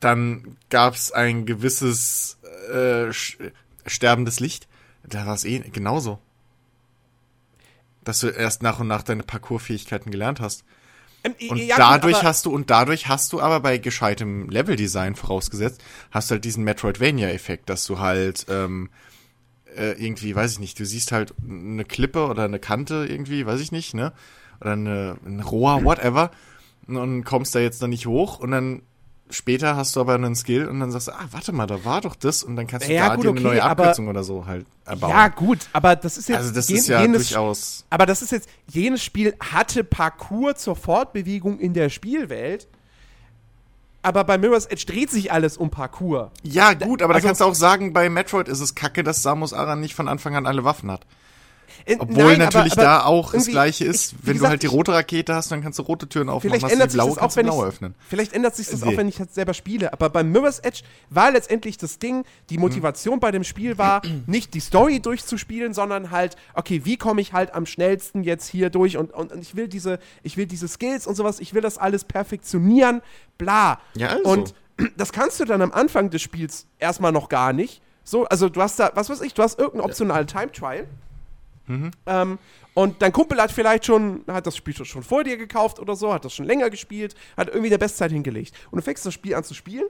dann 0.00 0.56
gab 0.70 0.94
es 0.94 1.12
ein 1.12 1.46
gewisses 1.46 2.38
äh, 2.72 3.12
sterbendes 3.86 4.40
Licht. 4.40 4.68
Da 5.04 5.26
war 5.26 5.34
es 5.34 5.44
eh 5.44 5.58
genauso. 5.60 6.18
Dass 8.02 8.20
du 8.20 8.28
erst 8.28 8.62
nach 8.62 8.80
und 8.80 8.88
nach 8.88 9.02
deine 9.02 9.22
Parkourfähigkeiten 9.22 10.10
gelernt 10.10 10.40
hast. 10.40 10.64
Ähm, 11.24 11.34
Und 11.48 11.58
ja, 11.58 11.76
dadurch 11.76 12.22
hast 12.22 12.44
du, 12.46 12.52
und 12.52 12.70
dadurch 12.70 13.08
hast 13.08 13.32
du 13.32 13.40
aber 13.40 13.60
bei 13.60 13.78
gescheitem 13.78 14.48
Leveldesign 14.50 15.14
vorausgesetzt, 15.14 15.82
hast 16.10 16.30
du 16.30 16.34
halt 16.34 16.44
diesen 16.44 16.64
Metroidvania-Effekt, 16.64 17.70
dass 17.70 17.86
du 17.86 17.98
halt 17.98 18.46
ähm, 18.50 18.90
äh, 19.76 19.92
irgendwie, 19.92 20.34
weiß 20.34 20.52
ich 20.52 20.58
nicht, 20.60 20.78
du 20.78 20.84
siehst 20.86 21.12
halt 21.12 21.34
eine 21.48 21.84
Klippe 21.84 22.26
oder 22.26 22.44
eine 22.44 22.58
Kante 22.58 23.06
irgendwie, 23.08 23.46
weiß 23.46 23.60
ich 23.60 23.72
nicht, 23.72 23.94
ne? 23.94 24.12
Oder 24.60 24.72
eine, 24.72 25.16
ein 25.26 25.40
Rohr, 25.40 25.84
whatever. 25.84 26.30
Und 26.86 27.24
kommst 27.24 27.54
da 27.54 27.60
jetzt 27.60 27.82
dann 27.82 27.90
nicht 27.90 28.06
hoch 28.06 28.38
und 28.38 28.50
dann 28.50 28.82
später 29.30 29.74
hast 29.74 29.96
du 29.96 30.00
aber 30.00 30.14
einen 30.14 30.36
Skill 30.36 30.68
und 30.68 30.80
dann 30.80 30.90
sagst 30.92 31.08
du, 31.08 31.12
ah, 31.12 31.26
warte 31.30 31.50
mal, 31.52 31.66
da 31.66 31.82
war 31.86 32.02
doch 32.02 32.14
das 32.14 32.42
und 32.42 32.56
dann 32.56 32.66
kannst 32.66 32.88
du 32.88 32.92
Ja, 32.92 33.08
da 33.08 33.14
gut, 33.16 33.24
dir 33.24 33.28
eine 33.30 33.38
okay, 33.40 33.48
neue 33.48 33.64
aber- 33.64 33.82
Abkürzung 33.84 34.08
oder 34.08 34.22
so 34.22 34.44
halt 34.46 34.66
erbauen. 34.84 35.10
Ja, 35.10 35.28
gut, 35.28 35.60
aber 35.72 35.96
das 35.96 36.18
ist 36.18 36.28
jetzt. 36.28 36.38
also 36.38 36.52
das 36.52 36.68
jen- 36.68 36.76
ist 36.78 36.88
ja 36.88 37.00
jenes, 37.00 37.28
durchaus. 37.28 37.86
Aber 37.88 38.04
das 38.04 38.20
ist 38.20 38.32
jetzt, 38.32 38.48
jenes 38.70 39.02
Spiel 39.02 39.34
hatte 39.40 39.82
Parcours 39.82 40.58
zur 40.60 40.76
Fortbewegung 40.76 41.58
in 41.58 41.72
der 41.72 41.88
Spielwelt. 41.88 42.68
Aber 44.04 44.22
bei 44.24 44.36
Mirror's 44.36 44.66
Edge 44.66 44.84
dreht 44.86 45.10
sich 45.10 45.32
alles 45.32 45.56
um 45.56 45.70
Parcours. 45.70 46.30
Ja, 46.42 46.74
gut, 46.74 47.00
aber 47.00 47.14
also- 47.14 47.22
da 47.24 47.28
kannst 47.28 47.40
du 47.40 47.46
auch 47.46 47.54
sagen, 47.54 47.94
bei 47.94 48.10
Metroid 48.10 48.48
ist 48.48 48.60
es 48.60 48.74
kacke, 48.74 49.02
dass 49.02 49.22
Samus 49.22 49.54
Aran 49.54 49.80
nicht 49.80 49.94
von 49.94 50.08
Anfang 50.08 50.36
an 50.36 50.46
alle 50.46 50.62
Waffen 50.62 50.90
hat. 50.90 51.06
Äh, 51.86 51.96
Obwohl 51.98 52.24
nein, 52.24 52.38
natürlich 52.38 52.72
aber, 52.72 52.82
aber 52.82 52.90
da 53.00 53.04
auch 53.04 53.32
das 53.32 53.46
gleiche 53.46 53.84
ist. 53.84 54.12
ich- 54.12 54.18
Wenn 54.22 54.32
gesagt, 54.34 54.46
du 54.46 54.50
halt 54.50 54.62
die 54.62 54.66
rote 54.68 54.92
Rakete 54.94 55.34
hast, 55.34 55.52
dann 55.52 55.62
kannst 55.62 55.78
du 55.78 55.82
rote 55.82 56.08
Türen 56.08 56.28
aufmachen, 56.30 56.58
Vielleicht 56.58 56.72
ändert 56.72 56.88
die 56.88 56.92
sich 56.92 56.98
blaue, 56.98 57.14
das 57.14 57.18
auch, 57.18 57.36
wenn 57.36 57.46
ich 57.46 57.52
öffnen. 57.54 57.94
Vielleicht 58.08 58.32
ändert 58.32 58.56
sich 58.56 58.68
das 58.68 58.80
Nee. 58.82 58.92
auch, 58.92 58.96
wenn 58.96 59.08
ich 59.08 59.16
das 59.16 59.34
selber 59.34 59.52
spiele. 59.54 59.92
Aber 59.92 60.08
bei 60.08 60.22
Mirror's 60.24 60.60
Edge 60.60 60.80
war 61.10 61.30
letztendlich 61.30 61.76
das 61.76 61.98
Ding, 61.98 62.24
die 62.48 62.56
Motivation 62.58 63.20
bei 63.20 63.30
dem 63.30 63.44
Spiel 63.44 63.76
war, 63.76 64.00
nicht 64.26 64.54
die 64.54 64.60
Story 64.60 65.00
durchzuspielen, 65.00 65.74
sondern 65.74 66.10
halt, 66.10 66.36
okay, 66.54 66.80
wie 66.84 66.96
komme 66.96 67.20
ich 67.20 67.32
halt 67.34 67.54
am 67.54 67.66
schnellsten 67.66 68.22
jetzt 68.22 68.48
hier 68.48 68.70
durch 68.70 68.96
und, 68.96 69.12
und, 69.12 69.32
und 69.32 69.42
ich 69.42 69.54
will 69.54 69.68
diese, 69.68 69.98
ich 70.22 70.36
will 70.36 70.46
diese 70.46 70.68
Skills 70.68 71.06
und 71.06 71.16
sowas, 71.16 71.38
ich 71.40 71.52
will 71.52 71.60
das 71.62 71.76
alles 71.76 72.04
perfektionieren, 72.04 73.02
bla. 73.38 73.78
Ja, 73.94 74.08
also. 74.08 74.30
Und 74.30 74.54
das 74.96 75.12
kannst 75.12 75.38
du 75.40 75.44
dann 75.44 75.60
am 75.62 75.72
Anfang 75.72 76.08
des 76.10 76.22
Spiels 76.22 76.66
erstmal 76.78 77.12
noch 77.12 77.28
gar 77.28 77.52
nicht. 77.52 77.82
So, 78.04 78.24
also 78.26 78.48
du 78.48 78.60
hast 78.60 78.78
da, 78.80 78.90
was 78.94 79.08
weiß 79.08 79.20
ich, 79.22 79.32
du 79.34 79.42
hast 79.42 79.58
irgendeine 79.58 79.84
optionale 79.84 80.26
Time 80.26 80.52
Trial. 80.52 80.86
Ähm, 81.68 82.38
und 82.74 83.00
dein 83.02 83.12
Kumpel 83.12 83.40
hat 83.40 83.50
vielleicht 83.52 83.86
schon, 83.86 84.22
hat 84.26 84.46
das 84.46 84.56
Spiel 84.56 84.74
schon 84.74 85.02
vor 85.02 85.24
dir 85.24 85.36
gekauft 85.36 85.78
oder 85.78 85.96
so, 85.96 86.12
hat 86.12 86.24
das 86.24 86.34
schon 86.34 86.44
länger 86.46 86.70
gespielt, 86.70 87.14
hat 87.36 87.48
irgendwie 87.48 87.68
eine 87.68 87.78
Bestzeit 87.78 88.10
hingelegt. 88.12 88.54
Und 88.70 88.76
du 88.78 88.82
fängst 88.82 89.06
das 89.06 89.14
Spiel 89.14 89.34
an 89.34 89.44
zu 89.44 89.54
spielen 89.54 89.84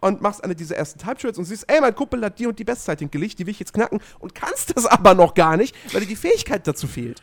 und 0.00 0.22
machst 0.22 0.42
eine 0.42 0.54
dieser 0.54 0.76
ersten 0.76 0.98
Time 0.98 1.16
Trials 1.16 1.38
und 1.38 1.44
siehst, 1.44 1.70
ey, 1.70 1.80
mein 1.80 1.94
Kumpel 1.94 2.24
hat 2.24 2.38
die 2.38 2.46
und 2.46 2.58
die 2.58 2.64
Bestzeit 2.64 2.98
hingelegt, 3.00 3.38
die 3.38 3.46
will 3.46 3.52
ich 3.52 3.60
jetzt 3.60 3.74
knacken 3.74 4.00
und 4.18 4.34
kannst 4.34 4.76
das 4.76 4.86
aber 4.86 5.14
noch 5.14 5.34
gar 5.34 5.56
nicht, 5.56 5.76
weil 5.92 6.00
dir 6.00 6.06
die 6.06 6.16
Fähigkeit 6.16 6.66
dazu 6.66 6.86
fehlt. 6.88 7.22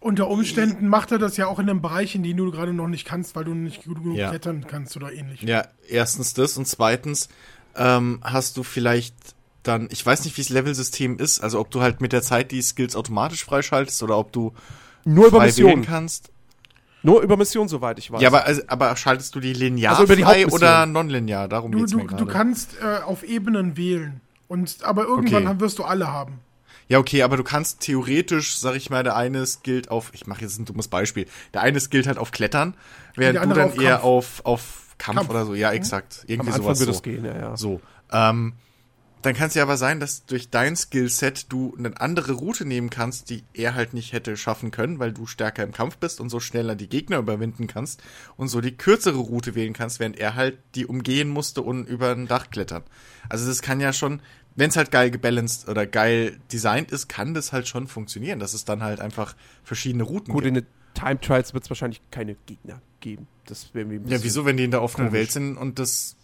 Unter 0.00 0.28
Umständen 0.28 0.88
macht 0.88 1.10
er 1.12 1.18
das 1.18 1.36
ja 1.36 1.46
auch 1.46 1.58
in 1.58 1.68
einem 1.68 1.82
Bereich, 1.82 2.14
in 2.14 2.22
dem 2.22 2.36
du 2.36 2.50
gerade 2.50 2.72
noch 2.72 2.86
nicht 2.88 3.06
kannst, 3.06 3.34
weil 3.34 3.44
du 3.44 3.54
nicht 3.54 3.84
gut 3.84 4.02
genug 4.02 4.16
Ja. 4.16 4.30
klettern 4.30 4.66
kannst 4.66 4.96
oder 4.96 5.12
ähnlich. 5.12 5.42
Ja, 5.42 5.66
erstens 5.88 6.32
das 6.34 6.56
und 6.56 6.66
zweitens 6.66 7.28
ähm, 7.76 8.20
hast 8.22 8.56
du 8.56 8.62
vielleicht 8.62 9.14
dann, 9.68 9.88
ich 9.90 10.04
weiß 10.04 10.24
nicht, 10.24 10.36
wie 10.36 10.42
das 10.42 10.48
Levelsystem 10.50 11.18
ist, 11.18 11.40
also 11.40 11.60
ob 11.60 11.70
du 11.70 11.80
halt 11.80 12.00
mit 12.00 12.12
der 12.12 12.22
Zeit 12.22 12.50
die 12.52 12.62
Skills 12.62 12.96
automatisch 12.96 13.44
freischaltest 13.44 14.02
oder 14.02 14.18
ob 14.18 14.32
du 14.32 14.52
Nur 15.04 15.26
über 15.28 15.40
Missionen. 15.40 15.84
kannst. 15.84 16.30
Nur 17.02 17.20
über 17.22 17.36
Missionen, 17.36 17.68
soweit 17.68 17.98
ich 17.98 18.10
weiß. 18.10 18.20
Ja, 18.20 18.28
aber, 18.28 18.44
also, 18.46 18.62
aber 18.66 18.96
schaltest 18.96 19.34
du 19.34 19.40
die 19.40 19.52
linear 19.52 19.92
Also 19.92 20.04
über 20.04 20.16
die 20.16 20.22
frei 20.22 20.42
Hauptmission. 20.42 20.60
oder 20.60 20.86
nonlinear? 20.86 21.46
Darum 21.48 21.70
Du, 21.70 21.78
geht's 21.78 21.92
du, 21.92 21.98
mir 21.98 22.04
du 22.06 22.16
gerade. 22.16 22.26
kannst 22.32 22.76
äh, 22.82 23.02
auf 23.04 23.22
Ebenen 23.22 23.76
wählen. 23.76 24.20
Und, 24.48 24.78
aber 24.82 25.04
irgendwann 25.04 25.46
Okay. 25.46 25.60
wirst 25.60 25.78
du 25.78 25.84
alle 25.84 26.08
haben. 26.12 26.40
Ja, 26.88 26.98
okay, 26.98 27.22
aber 27.22 27.36
du 27.36 27.42
kannst 27.42 27.80
theoretisch, 27.80 28.56
sag 28.58 28.76
ich 28.76 28.90
mal, 28.90 29.02
der 29.02 29.16
eine 29.16 29.44
skillt 29.44 29.90
auf, 29.90 30.10
ich 30.14 30.26
mache 30.28 30.42
jetzt 30.42 30.58
ein 30.58 30.64
dummes 30.66 30.86
Beispiel, 30.88 31.26
der 31.52 31.62
eine 31.62 31.80
skillt 31.80 32.06
halt 32.06 32.16
auf 32.18 32.30
Klettern, 32.30 32.74
während 33.16 33.34
der 33.36 33.42
du 33.42 33.48
andere 33.48 33.60
dann 33.60 33.70
auf 33.70 33.78
eher 33.80 33.90
Kampf. 33.94 34.04
auf, 34.04 34.40
auf 34.44 34.62
Kampf, 34.98 35.16
Kampf. 35.18 35.30
oder 35.30 35.46
so. 35.46 35.54
Ja, 35.54 35.72
exakt. 35.72 36.20
am 36.22 36.28
Irgendwie 36.30 36.50
Anfang 36.52 36.62
sowas 36.64 36.78
wird 36.80 36.88
so. 36.90 36.94
es 36.96 37.02
gehen, 37.02 37.24
ja, 37.24 37.36
ja. 37.36 37.56
So. 37.56 37.80
Ähm, 38.12 38.52
dann 39.26 39.34
kann 39.34 39.48
es 39.48 39.54
ja 39.54 39.62
aber 39.62 39.76
sein, 39.76 40.00
dass 40.00 40.24
durch 40.24 40.50
dein 40.50 40.76
Skillset 40.76 41.52
du 41.52 41.74
eine 41.78 42.00
andere 42.00 42.32
Route 42.32 42.64
nehmen 42.64 42.88
kannst, 42.90 43.28
die 43.30 43.44
er 43.52 43.74
halt 43.74 43.92
nicht 43.92 44.12
hätte 44.12 44.36
schaffen 44.36 44.70
können, 44.70 44.98
weil 44.98 45.12
du 45.12 45.26
stärker 45.26 45.62
im 45.62 45.72
Kampf 45.72 45.98
bist 45.98 46.20
und 46.20 46.30
so 46.30 46.40
schneller 46.40 46.74
die 46.76 46.88
Gegner 46.88 47.18
überwinden 47.18 47.66
kannst 47.66 48.02
und 48.36 48.48
so 48.48 48.60
die 48.60 48.76
kürzere 48.76 49.18
Route 49.18 49.54
wählen 49.54 49.72
kannst, 49.72 50.00
während 50.00 50.18
er 50.18 50.34
halt 50.34 50.58
die 50.74 50.86
umgehen 50.86 51.28
musste 51.28 51.62
und 51.62 51.86
über 51.88 52.10
ein 52.12 52.26
Dach 52.28 52.50
klettern. 52.50 52.84
Also 53.28 53.46
das 53.46 53.60
kann 53.62 53.80
ja 53.80 53.92
schon, 53.92 54.20
wenn 54.54 54.70
es 54.70 54.76
halt 54.76 54.90
geil 54.90 55.10
gebalanced 55.10 55.68
oder 55.68 55.86
geil 55.86 56.38
designt 56.52 56.90
ist, 56.92 57.08
kann 57.08 57.34
das 57.34 57.52
halt 57.52 57.68
schon 57.68 57.88
funktionieren, 57.88 58.38
dass 58.38 58.54
es 58.54 58.64
dann 58.64 58.82
halt 58.82 59.00
einfach 59.00 59.34
verschiedene 59.64 60.04
Routen 60.04 60.32
Gut, 60.32 60.44
gibt. 60.44 60.56
in 60.56 60.62
den 60.64 60.66
Time 60.94 61.20
Trials 61.20 61.52
wird 61.52 61.64
es 61.64 61.70
wahrscheinlich 61.70 62.00
keine 62.10 62.36
Gegner 62.46 62.80
geben. 63.00 63.26
Das 63.44 63.74
wäre 63.74 63.92
Ja, 64.06 64.22
wieso, 64.22 64.44
wenn 64.46 64.56
die 64.56 64.64
in 64.64 64.70
der 64.70 64.82
offenen 64.82 65.08
komisch. 65.08 65.18
Welt 65.20 65.32
sind 65.32 65.56
und 65.56 65.78
das. 65.78 66.16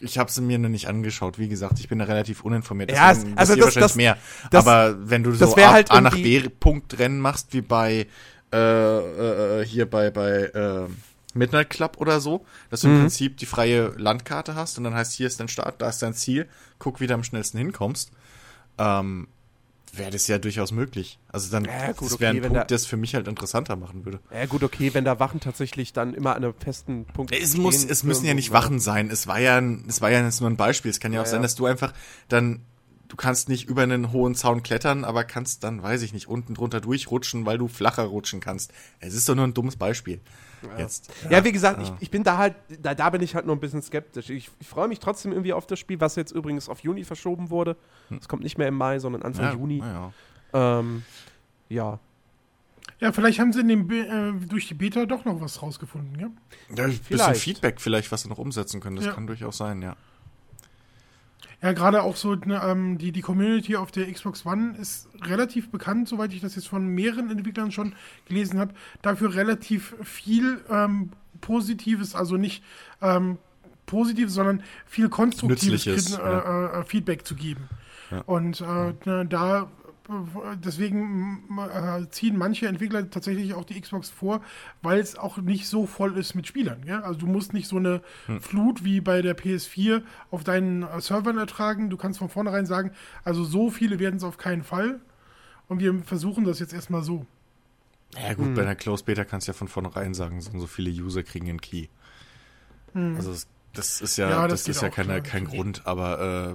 Ich 0.00 0.18
habe 0.18 0.30
sie 0.30 0.40
mir 0.42 0.58
noch 0.58 0.68
nicht 0.68 0.88
angeschaut. 0.88 1.38
Wie 1.38 1.48
gesagt, 1.48 1.78
ich 1.80 1.88
bin 1.88 1.98
da 1.98 2.04
relativ 2.06 2.42
uninformiert. 2.44 2.90
Ja, 2.92 3.08
also 3.08 3.26
das- 3.34 3.48
wahrscheinlich 3.48 3.74
das- 3.74 3.94
mehr. 3.96 4.18
das- 4.50 4.66
Aber 4.66 4.96
wenn 5.10 5.22
du 5.22 5.32
so 5.32 5.54
A, 5.56 5.72
halt 5.72 5.90
A 5.90 6.00
nach 6.00 6.14
B 6.14 6.48
Punkt 6.48 6.98
Rennen 6.98 7.20
machst, 7.20 7.52
wie 7.52 7.62
bei 7.62 8.06
äh, 8.52 9.60
äh, 9.60 9.64
hier 9.66 9.90
bei 9.90 10.10
bei 10.10 10.30
äh, 10.44 10.86
Midnight 11.34 11.68
Club 11.70 11.96
oder 11.98 12.20
so, 12.20 12.46
dass 12.70 12.80
du 12.80 12.88
im 12.88 13.00
Prinzip 13.00 13.36
die 13.36 13.46
freie 13.46 13.88
Landkarte 13.98 14.54
hast 14.54 14.78
und 14.78 14.84
dann 14.84 14.94
heißt 14.94 15.12
hier 15.12 15.26
ist 15.26 15.38
dein 15.40 15.48
Start, 15.48 15.82
da 15.82 15.88
ist 15.88 16.00
dein 16.02 16.14
Ziel, 16.14 16.48
guck, 16.78 17.00
wie 17.00 17.06
du 17.06 17.14
am 17.14 17.24
schnellsten 17.24 17.58
hinkommst. 17.58 18.10
Ähm, 18.78 19.28
wäre 19.98 20.10
das 20.10 20.26
ja 20.26 20.38
durchaus 20.38 20.72
möglich. 20.72 21.18
Also 21.28 21.50
dann 21.50 21.64
Ja, 21.64 21.92
gut, 21.92 22.10
das 22.12 22.20
wäre 22.20 22.30
okay, 22.32 22.38
ein 22.38 22.42
Punkt, 22.42 22.56
da- 22.56 22.64
der 22.64 22.74
es 22.76 22.86
für 22.86 22.96
mich 22.96 23.14
halt 23.14 23.28
interessanter 23.28 23.76
machen 23.76 24.04
würde. 24.04 24.20
Ja, 24.32 24.46
gut, 24.46 24.62
okay, 24.62 24.92
wenn 24.94 25.04
da 25.04 25.18
Wachen 25.20 25.40
tatsächlich 25.40 25.92
dann 25.92 26.14
immer 26.14 26.34
an 26.36 26.44
einem 26.44 26.54
festen 26.54 27.04
Punkt. 27.06 27.32
Es 27.34 27.56
muss, 27.56 27.76
stehen 27.76 27.90
es 27.90 28.02
müssen 28.02 28.26
ja 28.26 28.34
nicht 28.34 28.52
Wachen 28.52 28.80
sein. 28.80 29.10
Es 29.10 29.26
war 29.26 29.38
ja, 29.40 29.56
ein, 29.58 29.84
es 29.88 30.00
war 30.00 30.10
ja 30.10 30.22
jetzt 30.24 30.40
nur 30.40 30.50
ein 30.50 30.56
Beispiel. 30.56 30.90
Es 30.90 31.00
kann 31.00 31.12
ja 31.12 31.20
auch 31.20 31.24
Ja, 31.24 31.30
sein, 31.30 31.38
ja. 31.40 31.42
dass 31.42 31.54
du 31.54 31.66
einfach 31.66 31.92
dann, 32.28 32.60
du 33.08 33.16
kannst 33.16 33.48
nicht 33.48 33.68
über 33.68 33.82
einen 33.82 34.12
hohen 34.12 34.34
Zaun 34.34 34.62
klettern, 34.62 35.04
aber 35.04 35.24
kannst 35.24 35.62
dann, 35.64 35.82
weiß 35.82 36.02
ich 36.02 36.12
nicht, 36.12 36.28
unten 36.28 36.54
drunter 36.54 36.80
durchrutschen, 36.80 37.46
weil 37.46 37.58
du 37.58 37.68
flacher 37.68 38.04
rutschen 38.04 38.40
kannst. 38.40 38.72
Es 39.00 39.14
ist 39.14 39.28
doch 39.28 39.34
nur 39.34 39.46
ein 39.46 39.54
dummes 39.54 39.76
Beispiel. 39.76 40.20
Jetzt. 40.78 41.12
Ja, 41.30 41.44
wie 41.44 41.52
gesagt, 41.52 41.80
ich, 41.82 41.92
ich 42.00 42.10
bin 42.10 42.22
da 42.22 42.38
halt, 42.38 42.54
da, 42.82 42.94
da 42.94 43.10
bin 43.10 43.22
ich 43.22 43.34
halt 43.34 43.46
nur 43.46 43.54
ein 43.56 43.60
bisschen 43.60 43.82
skeptisch. 43.82 44.30
Ich, 44.30 44.50
ich 44.58 44.66
freue 44.68 44.88
mich 44.88 44.98
trotzdem 45.00 45.32
irgendwie 45.32 45.52
auf 45.52 45.66
das 45.66 45.78
Spiel, 45.78 46.00
was 46.00 46.16
jetzt 46.16 46.32
übrigens 46.32 46.68
auf 46.68 46.80
Juni 46.80 47.04
verschoben 47.04 47.50
wurde. 47.50 47.76
Es 48.18 48.28
kommt 48.28 48.42
nicht 48.42 48.58
mehr 48.58 48.68
im 48.68 48.74
Mai, 48.76 48.98
sondern 48.98 49.22
Anfang 49.22 49.44
Ja, 49.46 49.52
Juni. 49.52 49.78
ja. 49.78 50.12
Ähm, 50.52 51.02
ja. 51.68 51.98
Ja, 53.00 53.12
vielleicht 53.12 53.38
haben 53.40 53.52
sie 53.52 53.60
in 53.60 53.68
dem, 53.68 53.86
Be- 53.86 54.06
äh, 54.06 54.46
durch 54.46 54.68
die 54.68 54.74
Beta 54.74 55.04
doch 55.04 55.24
noch 55.24 55.40
was 55.40 55.60
rausgefunden, 55.60 56.18
ja? 56.18 56.28
Ja, 56.76 56.84
ein 56.84 56.98
bisschen. 56.98 57.34
Feedback 57.34 57.80
vielleicht, 57.80 58.10
was 58.10 58.22
sie 58.22 58.28
noch 58.28 58.38
umsetzen 58.38 58.80
können. 58.80 58.96
Das 58.96 59.04
Ja. 59.06 59.12
kann 59.12 59.26
durchaus 59.26 59.58
sein, 59.58 59.82
ja. 59.82 59.96
Ja, 61.62 61.72
gerade 61.72 62.02
auch 62.02 62.16
so 62.16 62.34
ne, 62.34 62.60
ähm, 62.62 62.98
die, 62.98 63.12
die 63.12 63.22
Community 63.22 63.76
auf 63.76 63.90
der 63.90 64.12
Xbox 64.12 64.44
One 64.44 64.76
ist 64.78 65.08
relativ 65.22 65.70
bekannt, 65.70 66.06
soweit 66.06 66.32
ich 66.32 66.40
das 66.40 66.54
jetzt 66.54 66.68
von 66.68 66.86
mehreren 66.86 67.30
Entwicklern 67.30 67.72
schon 67.72 67.94
gelesen 68.26 68.60
habe, 68.60 68.74
dafür 69.00 69.34
relativ 69.34 69.94
viel 70.02 70.60
ähm, 70.68 71.12
Positives, 71.40 72.14
also 72.14 72.36
nicht 72.36 72.62
ähm, 73.00 73.38
Positives, 73.86 74.34
sondern 74.34 74.62
viel 74.84 75.08
konstruktives 75.08 75.86
Nützliches, 75.86 76.18
Krit- 76.18 76.22
ja. 76.22 76.78
äh, 76.78 76.80
äh, 76.80 76.84
Feedback 76.84 77.26
zu 77.26 77.34
geben. 77.34 77.68
Ja. 78.10 78.20
Und 78.26 78.60
äh, 78.60 78.92
ne, 79.04 79.26
da 79.28 79.62
äh, 79.62 79.66
deswegen 80.64 81.42
äh, 81.58 82.08
ziehen 82.10 82.36
manche 82.36 82.68
Entwickler 82.68 83.10
tatsächlich 83.10 83.54
auch 83.54 83.64
die 83.64 83.80
Xbox 83.80 84.08
vor, 84.10 84.40
weil 84.82 85.00
es 85.00 85.16
auch 85.16 85.38
nicht 85.38 85.66
so 85.66 85.86
voll 85.86 86.16
ist 86.16 86.34
mit 86.34 86.46
Spielern. 86.46 86.82
Ja? 86.86 87.00
Also 87.00 87.20
du 87.20 87.26
musst 87.26 87.52
nicht 87.52 87.68
so 87.68 87.76
eine 87.76 88.02
Hm. 88.26 88.40
Flut 88.40 88.84
wie 88.84 89.00
bei 89.00 89.22
der 89.22 89.36
PS4 89.36 90.02
auf 90.30 90.44
deinen 90.44 90.82
äh, 90.82 91.00
Servern 91.00 91.38
ertragen. 91.38 91.90
Du 91.90 91.96
kannst 91.96 92.18
von 92.18 92.28
vornherein 92.28 92.66
sagen, 92.66 92.92
also 93.24 93.44
so 93.44 93.70
viele 93.70 93.98
werden 93.98 94.16
es 94.16 94.24
auf 94.24 94.38
keinen 94.38 94.62
Fall. 94.62 95.00
Und 95.68 95.80
wir 95.80 95.94
versuchen 96.04 96.44
das 96.44 96.60
jetzt 96.60 96.72
erstmal 96.72 97.02
so. 97.02 97.26
Ja 98.16 98.34
gut, 98.34 98.54
bei 98.54 98.62
einer 98.62 98.76
Closed 98.76 99.04
Beta 99.04 99.24
kannst 99.24 99.48
du 99.48 99.52
ja 99.52 99.54
von 99.58 99.66
vornherein 99.68 100.14
sagen, 100.14 100.40
so 100.40 100.56
so 100.58 100.66
viele 100.66 100.90
User 100.90 101.22
kriegen 101.24 101.48
einen 101.48 101.60
Key. 101.60 101.88
Also 102.94 103.32
das, 103.32 103.46
das 103.72 104.00
ist 104.00 104.16
ja, 104.16 104.30
Ja, 104.30 104.48
das 104.48 104.64
das, 104.64 104.76
ist 104.76 104.82
ja 104.82 104.88
auch, 104.88 104.94
keine, 104.94 105.20
kein 105.22 105.44
Grund, 105.44 105.86
aber 105.86 106.54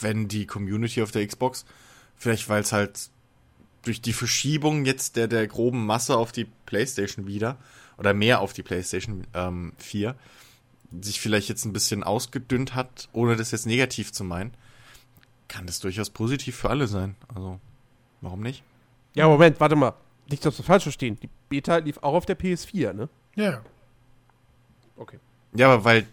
wenn 0.00 0.28
die 0.28 0.46
Community 0.46 1.02
auf 1.02 1.10
der 1.10 1.26
Xbox, 1.26 1.66
vielleicht 2.16 2.48
weil 2.48 2.62
es 2.62 2.72
halt 2.72 3.10
durch 3.82 4.00
die 4.00 4.12
Verschiebung 4.12 4.84
jetzt 4.84 5.16
der, 5.16 5.28
der 5.28 5.46
groben 5.46 5.84
Masse 5.84 6.16
auf 6.16 6.32
die 6.32 6.46
Playstation 6.66 7.26
wieder, 7.26 7.58
oder 7.98 8.14
mehr 8.14 8.40
auf 8.40 8.52
die 8.52 8.62
Playstation 8.62 9.26
ähm, 9.34 9.72
4, 9.78 10.14
sich 11.00 11.20
vielleicht 11.20 11.48
jetzt 11.48 11.64
ein 11.64 11.72
bisschen 11.72 12.02
ausgedünnt 12.02 12.74
hat, 12.74 13.08
ohne 13.12 13.36
das 13.36 13.50
jetzt 13.50 13.66
negativ 13.66 14.12
zu 14.12 14.24
meinen, 14.24 14.52
kann 15.48 15.66
das 15.66 15.80
durchaus 15.80 16.10
positiv 16.10 16.56
für 16.56 16.70
alle 16.70 16.86
sein. 16.86 17.14
Also, 17.28 17.60
warum 18.20 18.40
nicht? 18.40 18.62
Ja, 19.14 19.28
Moment, 19.28 19.60
warte 19.60 19.76
mal. 19.76 19.94
Nicht, 20.28 20.44
dass 20.44 20.58
wir 20.58 20.64
falsch 20.64 20.84
verstehen. 20.84 21.18
Die 21.20 21.28
Beta 21.48 21.76
lief 21.76 21.98
auch 21.98 22.14
auf 22.14 22.26
der 22.26 22.38
PS4, 22.38 22.92
ne? 22.92 23.08
Ja, 23.36 23.44
ja. 23.44 23.62
Okay. 24.96 25.18
Ja, 25.54 25.70
aber 25.72 25.84
weil 25.84 26.06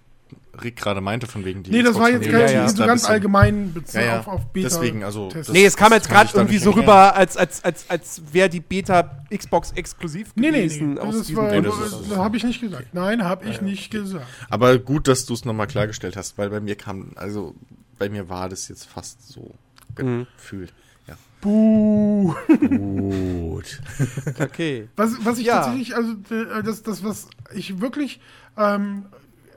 Rick 0.64 0.76
gerade 0.76 1.02
meinte, 1.02 1.28
von 1.28 1.46
wegen 1.46 1.64
die 1.64 1.72
Nee, 1.72 1.82
das 1.82 1.92
Xbox 1.94 2.04
war 2.04 2.12
jetzt 2.12 2.28
EA 2.28 2.50
ja, 2.52 2.66
ist 2.66 2.78
so 2.78 2.86
ganz 2.86 3.06
allgemein 3.06 3.74
bezogen 3.74 4.04
Ja, 4.06 4.12
ja. 4.14 4.20
auf, 4.20 4.28
auf 4.28 4.46
Beta. 4.54 4.68
Deswegen, 4.70 5.04
also, 5.04 5.30
das- 5.30 5.50
Nee, 5.50 5.66
es 5.66 5.76
kam 5.78 5.92
jetzt 5.94 6.10
gerade 6.10 6.30
irgendwie 6.34 6.58
so 6.58 6.72
rüber, 6.72 7.16
als, 7.16 7.38
als, 7.38 7.64
als, 7.64 7.90
als 7.90 8.22
wäre 8.32 8.50
die 8.50 8.60
Beta 8.60 9.24
Xbox 9.36 9.72
exklusiv 9.72 10.32
Nee, 10.36 10.52
nee, 10.52 10.58
gewesen 10.64 10.94
nee. 10.96 11.00
aus 11.00 11.18
Das, 11.18 11.36
war, 11.36 11.52
Nee, 11.52 11.62
das 11.62 11.74
das, 12.10 12.18
habe 12.18 12.38
ich 12.38 12.44
nicht 12.44 12.62
gesagt. 12.62 12.94
Nein, 12.94 13.24
habe 13.24 13.46
ich 13.50 13.62
nicht 13.62 13.92
gesagt. 13.92 14.26
Aber 14.50 14.78
gut, 14.78 15.08
dass 15.08 15.26
du 15.26 15.34
es 15.34 15.46
nochmal 15.46 15.68
klargestellt 15.68 16.16
hast, 16.18 16.38
weil 16.38 16.50
bei 16.50 16.60
mir 16.60 16.76
kam, 16.76 17.12
also 17.16 17.56
bei 17.98 18.10
mir 18.10 18.30
war 18.30 18.50
das 18.50 18.68
jetzt 18.68 18.86
fast 18.88 19.28
so 19.32 19.52
Mhm. 19.98 20.28
gefühlt. 20.38 20.74
Ja. 21.08 21.16
Buh. 21.42 22.34
Gut. 22.48 23.82
Okay. 24.40 24.88
Was, 24.96 25.12
was 25.24 25.38
ich 25.38 25.46
Ja. 25.48 25.58
tatsächlich, 25.64 25.96
also 25.96 26.14
äh, 26.34 26.64
das, 26.64 26.84
das, 26.84 27.04
was 27.04 27.28
ich 27.54 27.80
wirklich 27.82 28.20
ähm, 28.58 29.06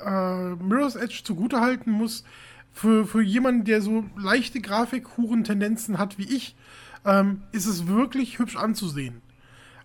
äh, 0.05 0.55
Mirror's 0.63 0.97
Edge 0.97 1.23
zugutehalten 1.25 1.93
muss, 1.93 2.25
für, 2.75 3.07
für 3.07 3.23
jemanden, 3.23 3.65
der 3.65 3.81
so 3.81 4.05
leichte 4.17 4.61
Grafikhuren-Tendenzen 4.61 5.99
hat 5.99 6.19
wie 6.19 6.25
ich, 6.25 6.57
ähm, 7.05 7.43
ist 7.53 7.67
es 7.67 7.87
wirklich 7.87 8.39
hübsch 8.39 8.57
anzusehen. 8.57 9.23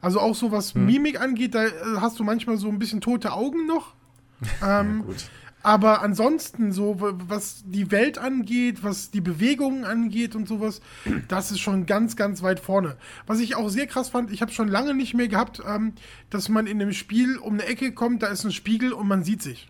Also 0.02 0.20
auch 0.20 0.36
so 0.36 0.52
was 0.52 0.76
Mimik 0.76 1.22
angeht, 1.22 1.56
da 1.56 1.66
äh, 1.66 1.72
hast 1.98 2.20
du 2.20 2.24
manchmal 2.24 2.58
so 2.58 2.70
ein 2.70 2.80
bisschen 2.80 3.02
tote 3.02 3.32
Augen 3.34 3.66
noch. 3.66 3.94
Ähm, 4.66 5.04
Gut. 5.06 5.30
aber 5.64 6.02
ansonsten, 6.02 6.72
so 6.72 6.96
was 7.02 7.62
die 7.66 7.92
Welt 7.92 8.18
angeht, 8.18 8.86
was 8.86 9.12
die 9.12 9.20
Bewegungen 9.20 9.84
angeht 9.84 10.34
und 10.34 10.48
sowas, 10.48 10.80
das 11.28 11.52
ist 11.52 11.60
schon 11.60 11.86
ganz, 11.86 12.16
ganz 12.16 12.42
weit 12.42 12.62
vorne. 12.62 12.96
Was 13.28 13.42
ich 13.42 13.56
auch 13.58 13.68
sehr 13.68 13.86
krass 13.86 14.08
fand, 14.08 14.32
ich 14.32 14.42
habe 14.42 14.54
schon 14.54 14.70
lange 14.70 14.94
nicht 14.94 15.14
mehr 15.14 15.28
gehabt, 15.28 15.62
ähm, 15.68 15.92
dass 16.30 16.48
man 16.48 16.68
in 16.68 16.80
dem 16.80 16.94
Spiel 16.94 17.38
um 17.38 17.56
eine 17.56 17.66
Ecke 17.66 17.92
kommt, 17.92 18.24
da 18.24 18.28
ist 18.28 18.46
ein 18.46 18.54
Spiegel 18.54 18.94
und 18.94 19.10
man 19.10 19.26
sieht 19.26 19.42
sich. 19.42 19.70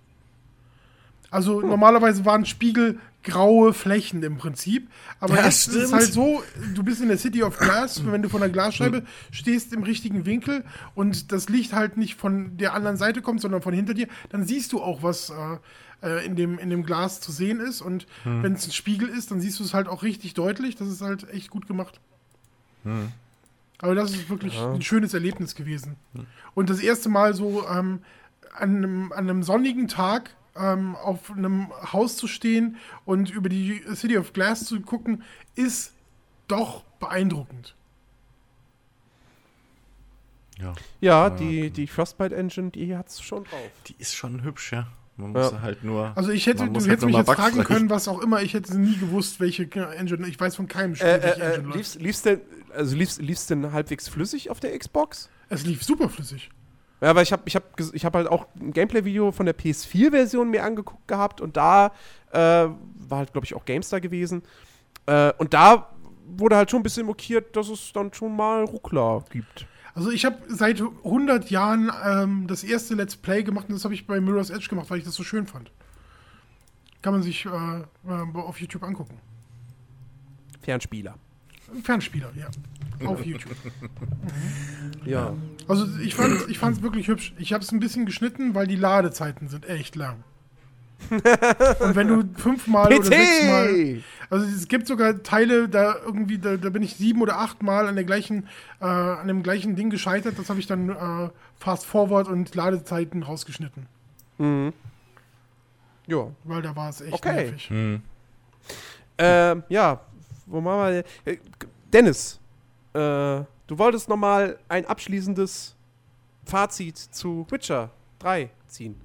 Also 1.32 1.62
normalerweise 1.62 2.26
waren 2.26 2.46
Spiegel 2.46 3.00
graue 3.24 3.74
Flächen 3.74 4.24
im 4.24 4.38
Prinzip. 4.38 4.90
Aber 5.20 5.36
Ja, 5.36 5.46
jetzt 5.46 5.68
ist 5.68 5.76
es 5.76 5.88
stimmt. 5.90 5.94
halt 5.94 6.14
so, 6.14 6.44
du 6.74 6.84
bist 6.84 7.02
in 7.02 7.10
der 7.10 7.18
City 7.18 7.44
of 7.44 7.58
Glass, 7.58 8.02
wenn 8.06 8.22
du 8.22 8.30
von 8.30 8.40
der 8.40 8.50
Glasscheibe 8.50 9.04
stehst 9.32 9.74
im 9.74 9.84
richtigen 9.84 10.26
Winkel 10.26 10.64
und 10.96 11.32
das 11.32 11.50
Licht 11.50 11.74
halt 11.74 11.98
nicht 11.98 12.16
von 12.16 12.58
der 12.58 12.74
anderen 12.74 12.98
Seite 12.98 13.22
kommt, 13.22 13.42
sondern 13.42 13.62
von 13.62 13.74
hinter 13.74 13.94
dir, 13.94 14.08
dann 14.30 14.46
siehst 14.46 14.72
du 14.72 14.82
auch, 14.82 15.04
was 15.04 15.30
äh, 15.30 15.58
äh, 16.02 16.26
in, 16.26 16.36
dem, 16.38 16.58
in 16.60 16.70
dem 16.70 16.84
Glas 16.84 17.20
zu 17.20 17.32
sehen 17.34 17.60
ist. 17.60 17.82
Und 17.82 18.08
wenn 18.24 18.54
es 18.54 18.66
ein 18.66 18.72
Spiegel 18.72 19.10
ist, 19.10 19.32
dann 19.32 19.42
siehst 19.42 19.60
du 19.60 19.64
es 19.66 19.74
halt 19.74 19.88
auch 19.90 20.02
richtig 20.02 20.34
deutlich. 20.34 20.78
Das 20.78 20.88
ist 20.88 21.02
halt 21.02 21.30
echt 21.30 21.50
gut 21.50 21.68
gemacht. 21.68 22.00
Aber 23.82 23.96
das 23.96 24.12
ist 24.12 24.30
wirklich 24.30 24.58
ein 24.58 24.82
schönes 24.82 25.14
Erlebnis 25.14 25.56
gewesen. 25.56 25.96
Und 26.56 26.70
das 26.70 26.80
erste 26.80 27.10
Mal 27.10 27.34
so 27.34 27.68
ähm, 27.68 28.00
an, 28.56 28.78
einem, 28.78 29.12
an 29.12 29.30
einem 29.30 29.44
sonnigen 29.44 29.88
Tag 29.88 30.32
ähm, 30.60 30.96
auf 30.96 31.32
einem 31.32 31.70
Haus 31.94 32.18
zu 32.18 32.28
stehen 32.28 32.78
und 33.06 33.30
über 33.30 33.50
die 33.50 33.82
City 33.96 34.18
of 34.18 34.34
Glass 34.34 34.66
zu 34.66 34.80
gucken, 34.82 35.24
ist 35.56 35.94
doch 36.48 36.84
beeindruckend. 37.00 37.76
Ja. 40.60 40.74
Ja, 41.00 41.30
die, 41.30 41.70
die 41.70 41.88
Frostbite 41.88 42.36
Engine, 42.36 42.70
die 42.72 42.96
hat's 42.96 43.22
schon 43.22 43.46
drauf. 43.46 43.72
Die 43.88 43.96
ist 43.98 44.16
schon 44.16 44.44
hübsch, 44.44 44.74
ja. 44.74 44.88
Man 45.16 45.32
muss 45.32 45.52
Ja. 45.52 45.62
halt 45.62 45.84
nur. 45.84 46.12
Also 46.18 46.32
ich 46.32 46.46
hätte, 46.48 46.66
du 46.66 46.72
muss 46.72 46.84
hättest 46.88 47.04
halt 47.04 47.12
mich 47.12 47.18
jetzt 47.18 47.26
fragen 47.32 47.58
wachsreich- 47.58 47.66
können, 47.68 47.90
was 47.90 48.08
auch 48.08 48.20
immer, 48.22 48.42
ich 48.42 48.54
hätte 48.54 48.78
nie 48.78 48.96
gewusst, 48.98 49.40
welche 49.40 49.70
Engine, 49.72 50.28
ich 50.28 50.40
weiß 50.40 50.56
von 50.56 50.68
keinem 50.68 50.96
Spiel, 50.96 51.08
Äh, 51.08 51.24
welche 51.24 51.42
äh, 51.42 51.44
äh, 51.44 51.48
Engine 51.56 51.64
läuft. 51.68 51.76
lief's, 51.78 51.96
lief's 51.96 52.22
denn, 52.24 52.42
also 52.74 52.96
lief's, 52.96 53.20
lief's 53.20 53.48
denn 53.48 53.72
halbwegs 53.72 54.08
flüssig 54.10 54.50
auf 54.50 54.60
der 54.60 54.78
Xbox? 54.78 55.30
Es 55.50 55.66
lief 55.66 55.84
super 55.84 56.10
flüssig. 56.10 56.50
Ja, 57.02 57.12
aber 57.12 57.22
ich 57.22 57.32
habe 57.32 57.44
ich 57.46 57.56
hab, 57.56 57.80
ich 57.94 58.06
hab 58.06 58.14
halt 58.14 58.28
auch 58.28 58.48
ein 58.60 58.74
Gameplay-Video 58.74 59.32
von 59.32 59.46
der 59.46 59.58
PS4-Version 59.58 60.50
mir 60.50 60.64
angeguckt 60.64 61.08
gehabt 61.08 61.40
und 61.40 61.56
da 61.56 61.94
äh, 62.32 62.38
war 62.38 63.18
halt, 63.20 63.32
glaube 63.32 63.46
ich, 63.46 63.56
auch 63.56 63.64
GameStar 63.66 64.02
gewesen. 64.02 64.44
Äh, 65.06 65.32
und 65.38 65.54
da 65.54 65.90
wurde 66.28 66.58
halt 66.58 66.70
schon 66.70 66.82
ein 66.82 66.84
bisschen 66.84 67.06
mokiert, 67.06 67.56
dass 67.56 67.70
es 67.70 67.94
dann 67.94 68.14
schon 68.14 68.36
mal 68.36 68.64
Ruckler 68.66 69.24
gibt. 69.32 69.66
Also 69.96 70.12
ich 70.12 70.26
habe 70.26 70.38
seit 70.48 70.82
100 70.82 71.50
Jahren 71.50 71.92
ähm, 72.06 72.48
das 72.48 72.64
erste 72.64 72.96
Let's 72.96 73.16
Play 73.16 73.44
gemacht 73.44 73.68
und 73.70 73.76
das 73.76 73.84
habe 73.84 73.94
ich 73.94 74.06
bei 74.06 74.20
Mirror's 74.20 74.50
Edge 74.50 74.68
gemacht, 74.70 74.90
weil 74.90 75.00
ich 75.00 75.06
das 75.06 75.16
so 75.16 75.24
schön 75.24 75.48
fand. 75.48 75.72
Kann 77.02 77.14
man 77.14 77.24
sich 77.24 77.46
äh, 77.46 77.50
äh, 77.50 78.36
auf 78.36 78.60
YouTube 78.60 78.84
angucken. 78.84 79.20
Fernspieler. 80.62 81.16
Fernspieler, 81.84 82.32
ja. 82.36 82.48
Auf 83.06 83.26
YouTube. 83.26 83.56
Ja. 85.06 85.34
Also 85.68 85.86
ich 86.04 86.16
fand 86.16 86.50
ich 86.50 86.60
fand's 86.60 86.82
wirklich 86.82 87.08
hübsch. 87.08 87.34
Ich 87.38 87.54
habe 87.54 87.64
es 87.64 87.72
ein 87.72 87.80
bisschen 87.80 88.06
geschnitten, 88.06 88.56
weil 88.56 88.68
die 88.68 88.76
Ladezeiten 88.76 89.48
sind 89.48 89.68
echt 89.70 89.96
lang. 89.96 90.24
Und 91.10 91.96
wenn 91.96 92.08
du 92.10 92.24
fünfmal 92.36 92.88
oder 92.94 93.04
sechsmal. 93.04 93.68
PT! 93.74 94.04
Also 94.30 94.46
es 94.46 94.68
gibt 94.68 94.86
sogar 94.86 95.24
Teile, 95.24 95.70
da 95.70 95.96
irgendwie, 96.06 96.38
da, 96.38 96.58
da 96.58 96.70
bin 96.70 96.84
ich 96.84 96.96
sieben 96.98 97.22
oder 97.22 97.40
achtmal 97.40 97.88
an 97.88 97.96
der 97.96 98.04
gleichen, 98.04 98.48
äh, 98.82 98.86
an 98.86 99.28
dem 99.28 99.42
gleichen 99.42 99.76
Ding 99.78 99.90
gescheitert. 99.90 100.38
Das 100.38 100.50
habe 100.50 100.60
ich 100.60 100.68
dann 100.68 100.90
äh, 100.90 101.30
fast 101.58 101.86
forward 101.86 102.28
und 102.28 102.54
Ladezeiten 102.54 103.24
rausgeschnitten. 103.24 103.86
Ja. 106.08 106.28
Weil 106.44 106.62
da 106.62 106.76
war 106.76 106.90
es 106.90 107.02
echt 107.02 107.14
Okay. 107.14 107.34
nervig. 107.46 107.70
Hm. 107.70 108.02
Ähm, 109.18 109.64
ja, 109.70 110.02
wo 110.46 110.62
machen 110.62 111.04
wir. 111.26 111.34
äh, 111.34 111.38
Dennis, 111.94 112.39
äh, 112.94 113.44
du 113.68 113.78
wolltest 113.78 114.10
noch 114.10 114.18
mal 114.18 114.58
ein 114.68 114.86
abschließendes 114.86 115.76
Fazit 116.46 116.98
zu 116.98 117.46
Witcher 117.50 117.92
3 118.20 118.50
ziehen. 118.68 119.00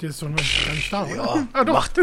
Der 0.00 0.10
ist 0.10 0.20
doch 0.20 0.28
noch 0.28 0.36
gar 0.36 0.74
nicht 0.74 0.92
da, 0.92 1.04
oder? 1.04 1.14
Ja, 1.16 1.46
ah, 1.52 1.64
macht, 1.64 2.00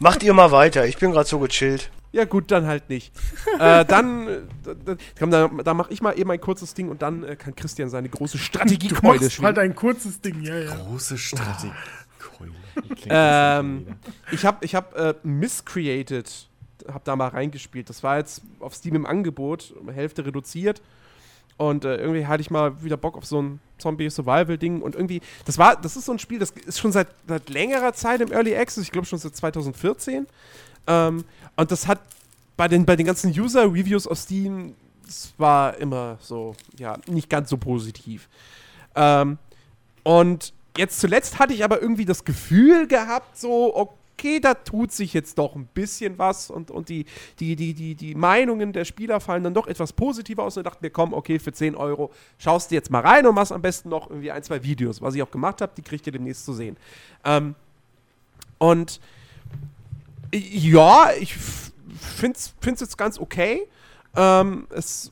macht 0.00 0.22
ihr 0.22 0.34
mal 0.34 0.52
weiter. 0.52 0.86
Ich 0.86 0.98
bin 0.98 1.12
gerade 1.12 1.28
so 1.28 1.38
gechillt. 1.38 1.90
Ja, 2.12 2.26
gut, 2.26 2.50
dann 2.50 2.66
halt 2.66 2.90
nicht. 2.90 3.10
äh, 3.58 3.86
dann, 3.86 4.28
äh, 4.28 4.96
komm, 5.18 5.30
da, 5.30 5.48
da 5.48 5.72
mache 5.72 5.92
ich 5.92 6.02
mal 6.02 6.12
eben 6.18 6.30
ein 6.30 6.40
kurzes 6.40 6.74
Ding 6.74 6.90
und 6.90 7.00
dann 7.00 7.24
äh, 7.24 7.36
kann 7.36 7.56
Christian 7.56 7.88
seine 7.88 8.10
große 8.10 8.36
Du 8.36 8.42
Strategiekeule 8.44 9.18
machst 9.18 9.32
schwingen. 9.32 9.46
halt 9.46 9.58
ein 9.58 9.74
kurzes 9.74 10.20
Ding, 10.20 10.42
ja, 10.42 10.58
ja. 10.58 10.74
Große 10.74 11.16
Strategie. 11.16 11.72
Keule. 12.18 12.52
Wie 12.74 12.80
klingt 12.94 13.10
das 13.10 13.60
Ähm, 13.60 13.86
ich 14.30 14.44
habe 14.44 14.62
ich 14.64 14.74
hab, 14.74 14.94
äh, 14.94 15.14
Miscreated, 15.22 16.48
hab 16.92 17.04
da 17.04 17.16
mal 17.16 17.28
reingespielt. 17.28 17.88
Das 17.88 18.02
war 18.02 18.18
jetzt 18.18 18.42
auf 18.60 18.74
Steam 18.74 18.94
im 18.94 19.06
Angebot, 19.06 19.74
um 19.78 19.88
Hälfte 19.88 20.24
reduziert. 20.24 20.82
Und 21.56 21.84
äh, 21.84 21.96
irgendwie 21.96 22.26
hatte 22.26 22.40
ich 22.40 22.50
mal 22.50 22.82
wieder 22.82 22.96
Bock 22.96 23.16
auf 23.16 23.24
so 23.24 23.40
ein 23.40 23.60
Zombie-Survival-Ding. 23.78 24.80
Und 24.80 24.94
irgendwie, 24.94 25.20
das 25.44 25.58
war, 25.58 25.76
das 25.76 25.96
ist 25.96 26.06
so 26.06 26.12
ein 26.12 26.18
Spiel, 26.18 26.38
das 26.38 26.50
ist 26.50 26.78
schon 26.80 26.92
seit, 26.92 27.08
seit 27.28 27.48
längerer 27.50 27.92
Zeit 27.92 28.20
im 28.20 28.32
Early 28.32 28.56
Access, 28.56 28.84
ich 28.84 28.90
glaube 28.90 29.06
schon 29.06 29.18
seit 29.18 29.36
2014. 29.36 30.26
Ähm, 30.86 31.24
und 31.56 31.70
das 31.70 31.86
hat 31.86 32.00
bei 32.56 32.68
den, 32.68 32.84
bei 32.84 32.96
den 32.96 33.06
ganzen 33.06 33.30
User-Reviews 33.30 34.06
auf 34.06 34.18
Steam, 34.18 34.74
das 35.06 35.34
war 35.36 35.76
immer 35.78 36.18
so, 36.20 36.54
ja, 36.78 36.96
nicht 37.06 37.28
ganz 37.28 37.50
so 37.50 37.56
positiv. 37.56 38.28
Ähm, 38.94 39.38
und 40.02 40.52
jetzt 40.76 41.00
zuletzt 41.00 41.38
hatte 41.38 41.54
ich 41.54 41.64
aber 41.64 41.80
irgendwie 41.80 42.04
das 42.04 42.24
Gefühl 42.24 42.86
gehabt, 42.86 43.38
so, 43.38 43.74
okay, 44.22 44.38
da 44.38 44.54
tut 44.54 44.92
sich 44.92 45.12
jetzt 45.12 45.36
doch 45.36 45.56
ein 45.56 45.66
bisschen 45.66 46.16
was 46.16 46.48
und, 46.48 46.70
und 46.70 46.88
die, 46.88 47.06
die, 47.40 47.56
die, 47.56 47.74
die, 47.74 47.96
die 47.96 48.14
Meinungen 48.14 48.72
der 48.72 48.84
Spieler 48.84 49.18
fallen 49.18 49.42
dann 49.42 49.54
doch 49.54 49.66
etwas 49.66 49.92
positiver 49.92 50.44
aus 50.44 50.56
und 50.56 50.64
dachte 50.64 50.78
mir, 50.80 50.90
komm, 50.90 51.12
okay, 51.12 51.40
für 51.40 51.52
10 51.52 51.74
Euro 51.74 52.12
schaust 52.38 52.70
du 52.70 52.76
jetzt 52.76 52.90
mal 52.90 53.00
rein 53.00 53.26
und 53.26 53.34
machst 53.34 53.50
am 53.50 53.62
besten 53.62 53.88
noch 53.88 54.08
irgendwie 54.10 54.30
ein, 54.30 54.42
zwei 54.44 54.62
Videos, 54.62 55.02
was 55.02 55.16
ich 55.16 55.22
auch 55.22 55.30
gemacht 55.30 55.60
habe, 55.60 55.72
die 55.76 55.82
kriegt 55.82 56.06
ihr 56.06 56.12
demnächst 56.12 56.44
zu 56.44 56.52
sehen. 56.52 56.76
Ähm, 57.24 57.56
und 58.58 59.00
ja, 60.32 61.10
ich 61.18 61.34
finde 61.36 62.38
es 62.38 62.80
jetzt 62.80 62.96
ganz 62.96 63.18
okay. 63.18 63.66
Ähm, 64.14 64.68
es, 64.70 65.10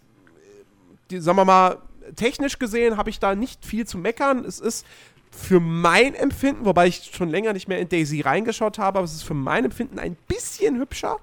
die, 1.10 1.20
sagen 1.20 1.36
wir 1.36 1.44
mal, 1.44 1.78
technisch 2.14 2.60
gesehen 2.60 2.96
habe 2.96 3.10
ich 3.10 3.18
da 3.18 3.34
nicht 3.34 3.64
viel 3.66 3.86
zu 3.86 3.98
meckern. 3.98 4.44
Es 4.44 4.60
ist 4.60 4.86
für 5.30 5.60
mein 5.60 6.14
Empfinden, 6.14 6.64
wobei 6.64 6.88
ich 6.88 7.10
schon 7.14 7.28
länger 7.28 7.52
nicht 7.52 7.68
mehr 7.68 7.78
in 7.78 7.88
Daisy 7.88 8.20
reingeschaut 8.20 8.78
habe, 8.78 8.98
aber 8.98 9.04
es 9.04 9.14
ist 9.14 9.22
für 9.22 9.34
mein 9.34 9.64
Empfinden 9.64 9.98
ein 9.98 10.16
bisschen 10.26 10.78
hübscher. 10.78 11.18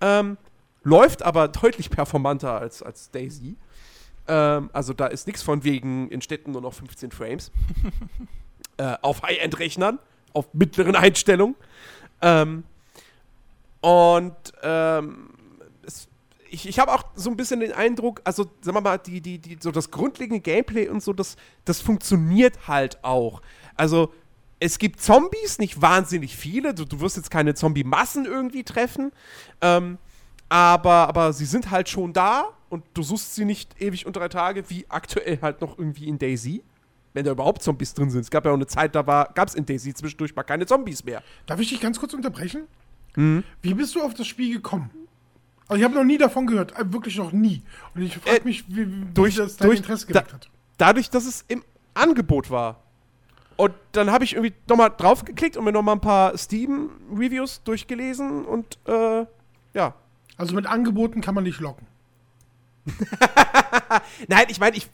Ähm, 0.00 0.36
läuft 0.84 1.22
aber 1.22 1.48
deutlich 1.48 1.90
performanter 1.90 2.60
als, 2.60 2.82
als 2.82 3.10
Daisy. 3.10 3.56
Ähm, 4.26 4.70
also 4.72 4.92
da 4.92 5.06
ist 5.06 5.26
nichts 5.26 5.42
von 5.42 5.64
wegen 5.64 6.08
in 6.10 6.20
Städten 6.20 6.52
nur 6.52 6.60
noch 6.60 6.74
15 6.74 7.10
Frames. 7.10 7.50
äh, 8.76 8.96
auf 9.02 9.22
High-End-Rechnern, 9.22 9.98
auf 10.34 10.52
mittleren 10.52 10.94
Einstellungen. 10.94 11.56
Ähm, 12.20 12.64
und 13.80 14.36
ähm, 14.62 15.30
ich, 16.50 16.68
ich 16.68 16.78
habe 16.78 16.92
auch 16.92 17.04
so 17.14 17.30
ein 17.30 17.36
bisschen 17.36 17.60
den 17.60 17.72
Eindruck, 17.72 18.20
also 18.24 18.44
sagen 18.60 18.76
wir 18.76 18.80
mal, 18.80 18.98
die, 18.98 19.20
die, 19.20 19.38
die, 19.38 19.58
so 19.60 19.70
das 19.70 19.90
grundlegende 19.90 20.40
Gameplay 20.40 20.88
und 20.88 21.02
so, 21.02 21.12
das, 21.12 21.36
das 21.64 21.80
funktioniert 21.80 22.68
halt 22.68 23.02
auch. 23.04 23.42
Also 23.76 24.12
es 24.60 24.78
gibt 24.78 25.00
Zombies, 25.00 25.58
nicht 25.58 25.80
wahnsinnig 25.80 26.36
viele. 26.36 26.74
Du, 26.74 26.84
du 26.84 27.00
wirst 27.00 27.16
jetzt 27.16 27.30
keine 27.30 27.54
Zombie-Massen 27.54 28.24
irgendwie 28.24 28.64
treffen. 28.64 29.12
Ähm, 29.60 29.98
aber, 30.48 31.08
aber 31.08 31.32
sie 31.32 31.44
sind 31.44 31.70
halt 31.70 31.88
schon 31.88 32.12
da 32.12 32.48
und 32.68 32.84
du 32.94 33.02
suchst 33.02 33.34
sie 33.34 33.44
nicht 33.44 33.80
ewig 33.80 34.06
unter 34.06 34.20
drei 34.20 34.28
Tage, 34.28 34.68
wie 34.68 34.86
aktuell 34.88 35.38
halt 35.40 35.60
noch 35.60 35.78
irgendwie 35.78 36.08
in 36.08 36.18
Daisy. 36.18 36.62
Wenn 37.14 37.24
da 37.24 37.32
überhaupt 37.32 37.62
Zombies 37.62 37.94
drin 37.94 38.10
sind. 38.10 38.20
Es 38.20 38.30
gab 38.30 38.44
ja 38.44 38.50
auch 38.50 38.56
eine 38.56 38.66
Zeit, 38.66 38.94
da 38.94 39.02
gab 39.02 39.48
es 39.48 39.54
in 39.54 39.64
Daisy 39.64 39.94
zwischendurch 39.94 40.36
mal 40.36 40.42
keine 40.42 40.66
Zombies 40.66 41.04
mehr. 41.04 41.22
Darf 41.46 41.58
ich 41.58 41.70
dich 41.70 41.80
ganz 41.80 41.98
kurz 41.98 42.12
unterbrechen? 42.12 42.64
Mhm. 43.16 43.44
Wie 43.62 43.74
bist 43.74 43.94
du 43.94 44.02
auf 44.02 44.14
das 44.14 44.26
Spiel 44.26 44.54
gekommen? 44.54 44.90
Also 45.68 45.78
ich 45.78 45.84
habe 45.84 45.94
noch 45.94 46.04
nie 46.04 46.18
davon 46.18 46.46
gehört, 46.46 46.78
äh, 46.78 46.92
wirklich 46.92 47.16
noch 47.18 47.32
nie. 47.32 47.62
Und 47.94 48.02
ich 48.02 48.16
frage 48.16 48.40
äh, 48.40 48.44
mich, 48.44 48.64
wie, 48.68 48.90
wie 48.90 49.04
durch, 49.12 49.36
das 49.36 49.56
dein 49.56 49.68
durch, 49.68 49.80
Interesse 49.80 50.06
geweckt 50.06 50.30
da, 50.30 50.34
hat. 50.34 50.50
Dadurch, 50.78 51.10
dass 51.10 51.26
es 51.26 51.44
im 51.48 51.62
Angebot 51.94 52.50
war. 52.50 52.82
Und 53.56 53.74
dann 53.92 54.10
habe 54.10 54.24
ich 54.24 54.34
irgendwie 54.34 54.54
nochmal 54.68 54.90
draufgeklickt 54.96 55.56
und 55.56 55.64
mir 55.64 55.72
nochmal 55.72 55.96
ein 55.96 56.00
paar 56.00 56.38
Steam-Reviews 56.38 57.62
durchgelesen 57.64 58.44
und 58.44 58.78
äh, 58.86 59.26
ja. 59.74 59.94
Also 60.36 60.54
mit 60.54 60.66
Angeboten 60.66 61.20
kann 61.20 61.34
man 61.34 61.44
nicht 61.44 61.60
locken. 61.60 61.86
Nein, 64.28 64.46
ich 64.48 64.60
meine, 64.60 64.76
ich, 64.76 64.88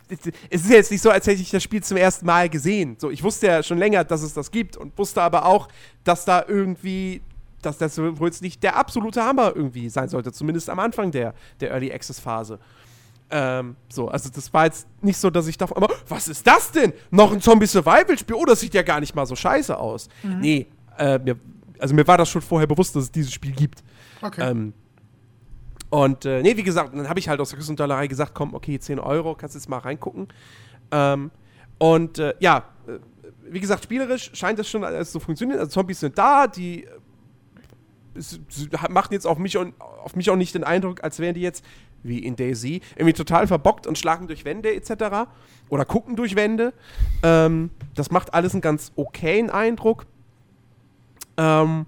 es 0.50 0.62
ist 0.64 0.70
jetzt 0.70 0.90
nicht 0.90 1.02
so, 1.02 1.10
als 1.10 1.26
hätte 1.26 1.42
ich 1.42 1.50
das 1.50 1.62
Spiel 1.62 1.82
zum 1.82 1.96
ersten 1.96 2.26
Mal 2.26 2.48
gesehen. 2.48 2.96
So, 2.98 3.10
ich 3.10 3.22
wusste 3.22 3.46
ja 3.46 3.62
schon 3.62 3.78
länger, 3.78 4.02
dass 4.04 4.22
es 4.22 4.34
das 4.34 4.50
gibt 4.50 4.76
und 4.76 4.96
wusste 4.98 5.22
aber 5.22 5.44
auch, 5.44 5.68
dass 6.02 6.24
da 6.24 6.44
irgendwie, 6.46 7.22
dass 7.64 7.78
das 7.78 7.98
wohl 7.98 8.28
jetzt 8.28 8.42
nicht 8.42 8.62
der 8.62 8.76
absolute 8.76 9.22
Hammer 9.22 9.52
irgendwie 9.54 9.88
sein 9.88 10.08
sollte, 10.08 10.32
zumindest 10.32 10.70
am 10.70 10.78
Anfang 10.78 11.10
der, 11.10 11.34
der 11.60 11.70
Early 11.70 11.92
Access 11.92 12.20
Phase. 12.20 12.58
Ähm, 13.30 13.76
so, 13.88 14.08
also 14.08 14.30
das 14.30 14.52
war 14.52 14.66
jetzt 14.66 14.86
nicht 15.00 15.16
so, 15.16 15.30
dass 15.30 15.46
ich 15.46 15.56
dachte, 15.56 15.76
aber 15.76 15.88
was 16.08 16.28
ist 16.28 16.46
das 16.46 16.70
denn? 16.70 16.92
Noch 17.10 17.32
ein 17.32 17.40
Zombie-Survival-Spiel? 17.40 18.36
Oh, 18.36 18.44
das 18.44 18.60
sieht 18.60 18.74
ja 18.74 18.82
gar 18.82 19.00
nicht 19.00 19.14
mal 19.14 19.26
so 19.26 19.34
scheiße 19.34 19.76
aus. 19.76 20.08
Mhm. 20.22 20.40
Nee, 20.40 20.66
äh, 20.98 21.18
mir, 21.18 21.36
also 21.78 21.94
mir 21.94 22.06
war 22.06 22.18
das 22.18 22.28
schon 22.28 22.42
vorher 22.42 22.66
bewusst, 22.66 22.94
dass 22.94 23.04
es 23.04 23.12
dieses 23.12 23.32
Spiel 23.32 23.52
gibt. 23.52 23.82
Okay. 24.20 24.50
Ähm, 24.50 24.72
und 25.90 26.24
äh, 26.24 26.42
nee, 26.42 26.56
wie 26.56 26.62
gesagt, 26.62 26.94
dann 26.94 27.08
habe 27.08 27.18
ich 27.18 27.28
halt 27.28 27.40
aus 27.40 27.50
der 27.50 27.58
Küssendollerei 27.58 28.06
gesagt, 28.08 28.32
komm, 28.34 28.54
okay, 28.54 28.78
10 28.78 28.98
Euro, 28.98 29.34
kannst 29.34 29.54
jetzt 29.54 29.68
mal 29.68 29.78
reingucken. 29.78 30.28
Ähm, 30.90 31.30
und 31.78 32.18
äh, 32.18 32.34
ja, 32.40 32.64
äh, 32.86 32.98
wie 33.50 33.60
gesagt, 33.60 33.84
spielerisch 33.84 34.30
scheint 34.34 34.58
das 34.58 34.68
schon 34.68 34.84
alles 34.84 35.12
zu 35.12 35.20
funktionieren. 35.20 35.60
Also 35.60 35.70
Zombies 35.70 36.00
sind 36.00 36.16
da, 36.18 36.46
die 36.46 36.84
äh, 36.84 36.88
machen 38.88 39.12
jetzt 39.12 39.26
auf 39.26 39.38
mich, 39.38 39.56
auf 39.56 40.16
mich 40.16 40.30
auch 40.30 40.36
nicht 40.36 40.54
den 40.54 40.64
Eindruck, 40.64 41.02
als 41.02 41.18
wären 41.18 41.34
die 41.34 41.40
jetzt 41.40 41.64
wie 42.02 42.18
in 42.18 42.36
Daisy 42.36 42.82
irgendwie 42.96 43.14
total 43.14 43.46
verbockt 43.46 43.86
und 43.86 43.98
schlagen 43.98 44.26
durch 44.26 44.44
Wände 44.44 44.74
etc. 44.74 45.28
Oder 45.68 45.84
gucken 45.84 46.16
durch 46.16 46.36
Wände. 46.36 46.72
Ähm, 47.22 47.70
das 47.94 48.10
macht 48.10 48.34
alles 48.34 48.52
einen 48.52 48.60
ganz 48.60 48.92
okayen 48.96 49.50
Eindruck. 49.50 50.06
Ähm, 51.36 51.86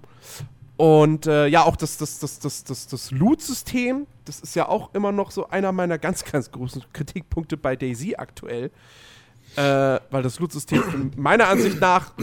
und 0.75 1.25
äh, 1.25 1.47
ja, 1.47 1.63
auch 1.63 1.75
das, 1.75 1.97
das, 1.97 2.19
das, 2.19 2.39
das, 2.39 2.63
das, 2.63 2.87
das 2.87 3.11
Loot-System, 3.11 4.05
das 4.25 4.39
ist 4.39 4.55
ja 4.55 4.67
auch 4.67 4.93
immer 4.93 5.11
noch 5.11 5.31
so 5.31 5.49
einer 5.49 5.71
meiner 5.71 5.97
ganz, 5.97 6.23
ganz 6.23 6.51
großen 6.51 6.83
Kritikpunkte 6.93 7.57
bei 7.57 7.75
Daisy 7.75 8.15
aktuell. 8.15 8.71
Äh, 9.55 9.99
weil 10.11 10.21
das 10.21 10.39
Loot-System 10.39 11.11
meiner 11.15 11.47
Ansicht 11.47 11.79
nach 11.81 12.13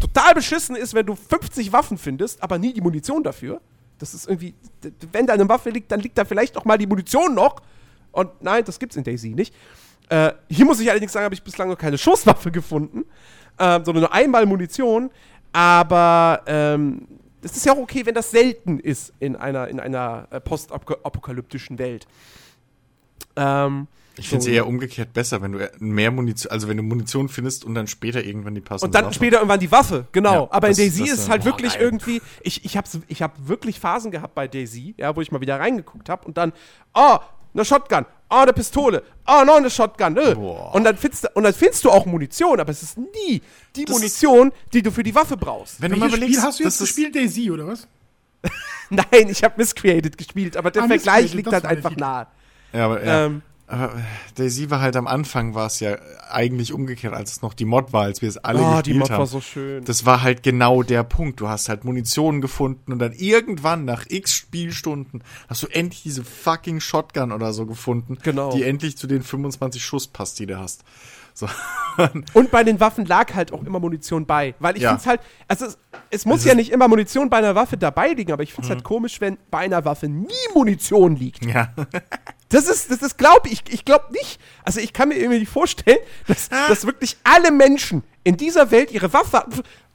total 0.00 0.34
beschissen 0.34 0.76
ist, 0.76 0.94
wenn 0.94 1.06
du 1.06 1.16
50 1.16 1.72
Waffen 1.72 1.98
findest, 1.98 2.42
aber 2.42 2.58
nie 2.58 2.72
die 2.72 2.80
Munition 2.80 3.22
dafür. 3.24 3.60
Das 3.98 4.14
ist 4.14 4.28
irgendwie, 4.28 4.54
wenn 5.12 5.26
da 5.26 5.32
eine 5.32 5.48
Waffe 5.48 5.70
liegt, 5.70 5.90
dann 5.90 6.00
liegt 6.00 6.18
da 6.18 6.24
vielleicht 6.24 6.56
auch 6.56 6.64
mal 6.64 6.78
die 6.78 6.86
Munition 6.86 7.34
noch. 7.34 7.56
Und 8.12 8.30
nein, 8.42 8.64
das 8.64 8.78
gibt's 8.78 8.96
in 8.96 9.02
Daisy 9.02 9.30
nicht. 9.30 9.54
Äh, 10.08 10.32
hier 10.48 10.66
muss 10.66 10.80
ich 10.80 10.90
allerdings 10.90 11.12
sagen, 11.12 11.24
habe 11.24 11.34
ich 11.34 11.42
bislang 11.42 11.68
noch 11.68 11.78
keine 11.78 11.98
Schusswaffe 11.98 12.50
gefunden, 12.50 13.04
äh, 13.58 13.80
sondern 13.84 14.00
nur 14.00 14.12
einmal 14.12 14.46
Munition. 14.46 15.10
Aber 15.52 16.42
ähm, 16.46 17.06
es 17.42 17.56
ist 17.56 17.66
ja 17.66 17.72
auch 17.72 17.78
okay, 17.78 18.04
wenn 18.06 18.14
das 18.14 18.30
selten 18.30 18.80
ist 18.80 19.12
in 19.20 19.36
einer, 19.36 19.68
in 19.68 19.80
einer 19.80 20.26
äh, 20.30 20.40
postapokalyptischen 20.40 21.78
Welt. 21.78 22.06
Ähm, 23.36 23.86
ich 24.16 24.28
finde 24.28 24.44
es 24.44 24.46
eher 24.46 24.66
umgekehrt 24.66 25.12
besser, 25.12 25.42
wenn 25.42 25.52
du 25.52 25.70
mehr 25.78 26.10
Munition, 26.10 26.52
also 26.52 26.68
wenn 26.68 26.76
du 26.76 26.82
Munition 26.82 27.28
findest 27.28 27.64
und 27.64 27.74
dann 27.74 27.86
später 27.86 28.22
irgendwann 28.22 28.54
die 28.54 28.60
passende 28.60 28.86
Und 28.86 28.94
dann 28.94 29.06
Waffe. 29.06 29.14
später 29.14 29.36
irgendwann 29.36 29.60
die 29.60 29.70
Waffe, 29.70 30.06
genau. 30.12 30.44
Ja, 30.44 30.48
Aber 30.52 30.68
das, 30.68 30.78
in 30.78 30.86
Daisy 30.86 31.04
ist 31.04 31.18
es 31.18 31.28
halt 31.28 31.44
wirklich 31.44 31.74
nein. 31.74 31.82
irgendwie, 31.82 32.22
ich, 32.42 32.64
ich 32.64 32.76
habe 32.76 32.88
ich 33.08 33.22
hab 33.22 33.48
wirklich 33.48 33.80
Phasen 33.80 34.10
gehabt 34.10 34.34
bei 34.34 34.46
Daisy, 34.46 34.94
ja, 34.98 35.14
wo 35.16 35.20
ich 35.20 35.32
mal 35.32 35.40
wieder 35.40 35.58
reingeguckt 35.58 36.08
habe 36.08 36.26
und 36.26 36.36
dann, 36.36 36.52
oh, 36.94 37.18
eine 37.54 37.64
Shotgun, 37.64 38.04
oh, 38.30 38.36
eine 38.36 38.52
Pistole, 38.52 39.02
oh, 39.26 39.44
noch 39.44 39.56
eine 39.56 39.70
Shotgun. 39.70 40.16
Äh. 40.16 40.34
Und, 40.34 40.84
dann 40.84 40.96
findest, 40.96 41.34
und 41.34 41.44
dann 41.44 41.54
findest 41.54 41.84
du 41.84 41.90
auch 41.90 42.06
Munition, 42.06 42.60
aber 42.60 42.70
es 42.70 42.82
ist 42.82 42.98
nie 42.98 43.42
die 43.76 43.84
das 43.84 43.96
Munition, 43.96 44.52
die 44.72 44.82
du 44.82 44.90
für 44.90 45.02
die 45.02 45.14
Waffe 45.14 45.36
brauchst. 45.36 45.80
Wenn 45.80 45.92
du 45.92 45.98
mal 45.98 46.08
überlegst, 46.08 46.42
hast 46.42 46.60
du 46.60 46.64
jetzt 46.64 46.78
gespielt 46.78 47.14
Daisy, 47.14 47.50
oder 47.50 47.66
was? 47.66 47.88
Nein, 48.90 49.28
ich 49.28 49.42
habe 49.42 49.54
Miscreated 49.56 50.18
gespielt, 50.18 50.56
aber 50.56 50.70
der 50.70 50.84
ah, 50.84 50.86
Vergleich 50.88 51.32
liegt 51.34 51.52
halt 51.52 51.64
einfach 51.64 51.96
nahe. 51.96 52.26
Ja, 52.72 52.84
aber 52.86 53.04
ja. 53.04 53.26
Ähm, 53.26 53.42
aber 53.66 53.92
Daisy 54.34 54.70
war 54.70 54.80
halt 54.80 54.94
am 54.96 55.06
Anfang 55.06 55.54
war 55.54 55.66
es 55.66 55.80
ja 55.80 55.96
eigentlich 56.30 56.72
umgekehrt, 56.72 57.14
als 57.14 57.32
es 57.32 57.42
noch 57.42 57.54
die 57.54 57.64
Mod 57.64 57.92
war, 57.92 58.02
als 58.02 58.20
wir 58.20 58.28
es 58.28 58.36
alle 58.36 58.60
oh, 58.60 58.64
gespielt 58.64 58.86
die 58.86 58.94
Mod 58.94 59.10
haben. 59.10 59.18
war 59.18 59.26
so 59.26 59.40
schön. 59.40 59.84
Das 59.84 60.04
war 60.04 60.22
halt 60.22 60.42
genau 60.42 60.82
der 60.82 61.02
Punkt. 61.02 61.40
Du 61.40 61.48
hast 61.48 61.68
halt 61.68 61.84
Munition 61.84 62.40
gefunden 62.40 62.92
und 62.92 62.98
dann 62.98 63.12
irgendwann 63.12 63.84
nach 63.84 64.04
x 64.08 64.34
Spielstunden 64.34 65.22
hast 65.48 65.62
du 65.62 65.66
endlich 65.68 66.02
diese 66.02 66.24
fucking 66.24 66.80
Shotgun 66.80 67.32
oder 67.32 67.52
so 67.52 67.64
gefunden, 67.64 68.18
genau. 68.22 68.52
die 68.52 68.64
endlich 68.64 68.98
zu 68.98 69.06
den 69.06 69.22
25 69.22 69.82
Schuss 69.82 70.08
passt, 70.08 70.38
die 70.38 70.46
du 70.46 70.58
hast. 70.58 70.84
So. 71.34 71.48
Und 72.32 72.52
bei 72.52 72.62
den 72.62 72.78
Waffen 72.78 73.06
lag 73.06 73.34
halt 73.34 73.52
auch 73.52 73.64
immer 73.64 73.80
Munition 73.80 74.24
bei. 74.24 74.54
Weil 74.60 74.76
ich 74.76 74.82
ja. 74.82 74.90
finde 74.90 75.00
es 75.00 75.06
halt, 75.06 75.20
also 75.48 75.66
es, 75.66 75.78
es 76.10 76.26
muss 76.26 76.40
es 76.40 76.44
ja 76.44 76.54
nicht 76.54 76.70
immer 76.70 76.86
Munition 76.86 77.28
bei 77.28 77.38
einer 77.38 77.56
Waffe 77.56 77.76
dabei 77.76 78.12
liegen, 78.12 78.32
aber 78.32 78.44
ich 78.44 78.54
finde 78.54 78.66
es 78.66 78.70
halt 78.70 78.78
mhm. 78.78 78.82
halt 78.82 78.84
komisch, 78.84 79.20
wenn 79.20 79.36
bei 79.50 79.58
einer 79.58 79.84
Waffe 79.84 80.08
nie 80.08 80.30
Munition 80.54 81.16
liegt. 81.16 81.44
Ja. 81.44 81.74
Das 82.54 82.68
ist, 82.68 82.88
das 82.88 83.02
ist, 83.02 83.18
glaube 83.18 83.48
ich, 83.48 83.64
ich 83.68 83.84
glaube 83.84 84.12
nicht. 84.12 84.40
Also 84.64 84.78
ich 84.78 84.92
kann 84.92 85.08
mir 85.08 85.16
irgendwie 85.16 85.40
nicht 85.40 85.50
vorstellen, 85.50 85.98
dass, 86.28 86.50
ah. 86.52 86.68
dass 86.68 86.86
wirklich 86.86 87.16
alle 87.24 87.50
Menschen 87.50 88.04
in 88.22 88.36
dieser 88.36 88.70
Welt 88.70 88.92
ihre 88.92 89.12
Waffe 89.12 89.44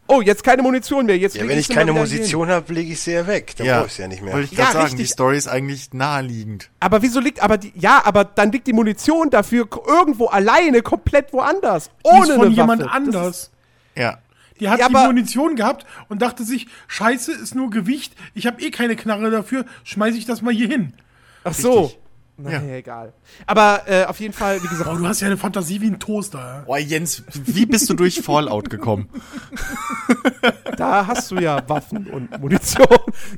oh, 0.07 0.22
jetzt 0.22 0.43
keine 0.43 0.62
Munition 0.62 1.05
mehr. 1.05 1.18
Jetzt 1.18 1.38
ja, 1.38 1.47
wenn 1.47 1.57
ich 1.57 1.70
keine 1.70 1.93
Munition 1.93 2.49
habe, 2.49 2.74
lege 2.74 2.91
ich 2.91 2.99
sie 2.99 3.14
ja 3.14 3.26
weg. 3.28 3.53
Dann 3.55 3.66
ja. 3.66 3.78
brauche 3.78 3.88
ich 3.88 3.93
sie 3.93 4.01
ja 4.01 4.07
nicht 4.10 4.22
mehr. 4.22 4.34
Wollte 4.34 4.49
ich 4.51 4.57
gerade 4.57 4.68
ja, 4.68 4.74
sagen, 4.74 4.86
richtig. 4.86 5.05
die 5.05 5.12
Story 5.14 5.38
ist 5.38 5.47
eigentlich 5.47 5.93
naheliegend. 5.93 6.70
Aber 6.82 7.01
wieso 7.01 7.22
liegt, 7.22 7.41
aber 7.41 7.57
die, 7.57 7.72
ja, 7.76 8.01
aber 8.03 8.26
dann 8.26 8.51
liegt 8.51 8.68
die 8.68 8.74
Munition 8.74 9.30
dafür 9.30 9.70
irgendwo 9.88 10.26
alleine, 10.26 10.82
komplett 10.82 11.32
woanders. 11.32 11.91
Ohne 12.03 12.26
die 12.26 12.32
ist 12.32 12.38
von 12.38 12.51
jemand 12.51 12.82
Waffe. 12.82 12.91
anders. 12.91 13.51
ja. 13.95 14.18
Die 14.60 14.68
hat 14.68 14.80
ja, 14.80 14.89
die 14.89 14.93
Munition 14.93 15.55
gehabt 15.55 15.86
und 16.10 16.22
dachte 16.22 16.43
sich, 16.43 16.68
scheiße, 16.89 17.32
ist 17.32 17.55
nur 17.55 17.70
Gewicht, 17.70 18.14
ich 18.34 18.45
habe 18.45 18.62
eh 18.62 18.72
keine 18.72 18.97
Knarre 18.97 19.32
dafür, 19.32 19.64
schmeiße 19.86 20.18
ich 20.18 20.26
das 20.26 20.41
mal 20.41 20.53
hier 20.53 20.68
hin. 20.68 20.91
Ach 21.45 21.53
so. 21.53 21.93
Naja, 22.40 22.62
ja. 22.62 22.76
egal. 22.76 23.14
Aber 23.46 23.84
äh, 23.86 24.06
auf 24.06 24.20
jeden 24.20 24.34
Fall, 24.34 24.64
wie 24.64 24.68
gesagt. 24.68 24.90
Oh, 24.90 24.96
du 24.96 25.06
hast 25.06 25.20
ja 25.20 25.28
eine 25.28 25.38
Fantasie 25.38 25.82
wie 25.82 25.88
ein 25.88 26.00
Toaster. 26.00 26.64
Boah, 26.66 26.78
Jens, 26.78 27.24
wie 27.34 27.66
bist 27.66 27.90
du 27.90 27.94
durch 27.94 28.22
Fallout 28.22 28.70
gekommen? 28.70 29.10
da 30.78 31.06
hast 31.06 31.30
du 31.32 31.36
ja 31.36 31.68
Waffen 31.68 32.08
und 32.08 32.40
Munition. 32.40 32.88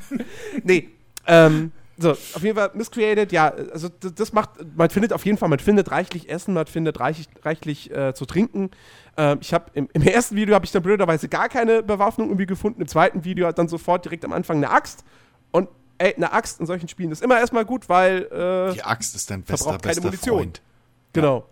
nee, 0.64 0.90
ähm, 1.26 1.72
so, 1.98 2.12
auf 2.12 2.42
jeden 2.42 2.58
Fall 2.58 2.72
Miscreated, 2.74 3.32
ja, 3.32 3.50
also 3.50 3.90
das 3.90 4.34
macht, 4.34 4.52
man 4.76 4.90
findet 4.90 5.14
auf 5.14 5.26
jeden 5.26 5.38
Fall, 5.38 5.50
man 5.50 5.60
findet 5.60 5.92
reichlich 5.92 6.30
Essen, 6.30 6.54
man 6.54 6.66
findet 6.66 7.00
reichlich, 7.00 7.28
reichlich 7.44 7.92
äh, 7.96 8.14
zu 8.14 8.26
trinken. 8.26 8.72
Ähm, 9.18 9.40
ich 9.42 9.54
habe 9.54 9.66
im, 9.74 9.88
im, 9.94 10.02
ersten 10.02 10.36
Video 10.36 10.56
habe 10.56 10.66
ich 10.66 10.72
dann 10.72 10.82
blöderweise 10.82 11.30
gar 11.30 11.50
keine 11.50 11.84
Bewaffnung 11.84 12.30
irgendwie 12.30 12.48
gefunden, 12.48 12.82
im 12.82 12.88
zweiten 12.88 13.24
Video 13.24 13.48
hat 13.48 13.60
dann 13.60 13.68
sofort 13.68 14.06
direkt 14.06 14.26
am 14.26 14.34
Anfang 14.34 14.58
eine 14.58 14.72
Axt 14.72 15.04
und 15.52 15.70
ey, 16.02 16.16
eine 16.16 16.32
Axt 16.34 16.60
in 16.60 16.66
solchen 16.66 16.88
Spielen 16.88 17.12
ist 17.12 17.22
immer 17.22 17.40
erstmal 17.40 17.66
gut, 17.66 17.88
weil 17.88 18.24
äh, 18.24 18.74
die 18.74 18.84
Axt 18.84 19.16
ist 19.16 19.30
dein 19.30 19.44
bester, 19.44 19.66
verbraucht 19.66 19.84
keine 19.84 20.02
Munition. 20.02 20.38
Freund. 20.38 20.62
Genau. 21.14 21.48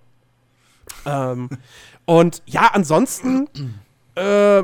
Ja. 1.06 1.32
Ähm, 1.32 1.50
und 2.06 2.42
ja, 2.48 2.72
ansonsten, 2.74 3.48
äh, 4.16 4.64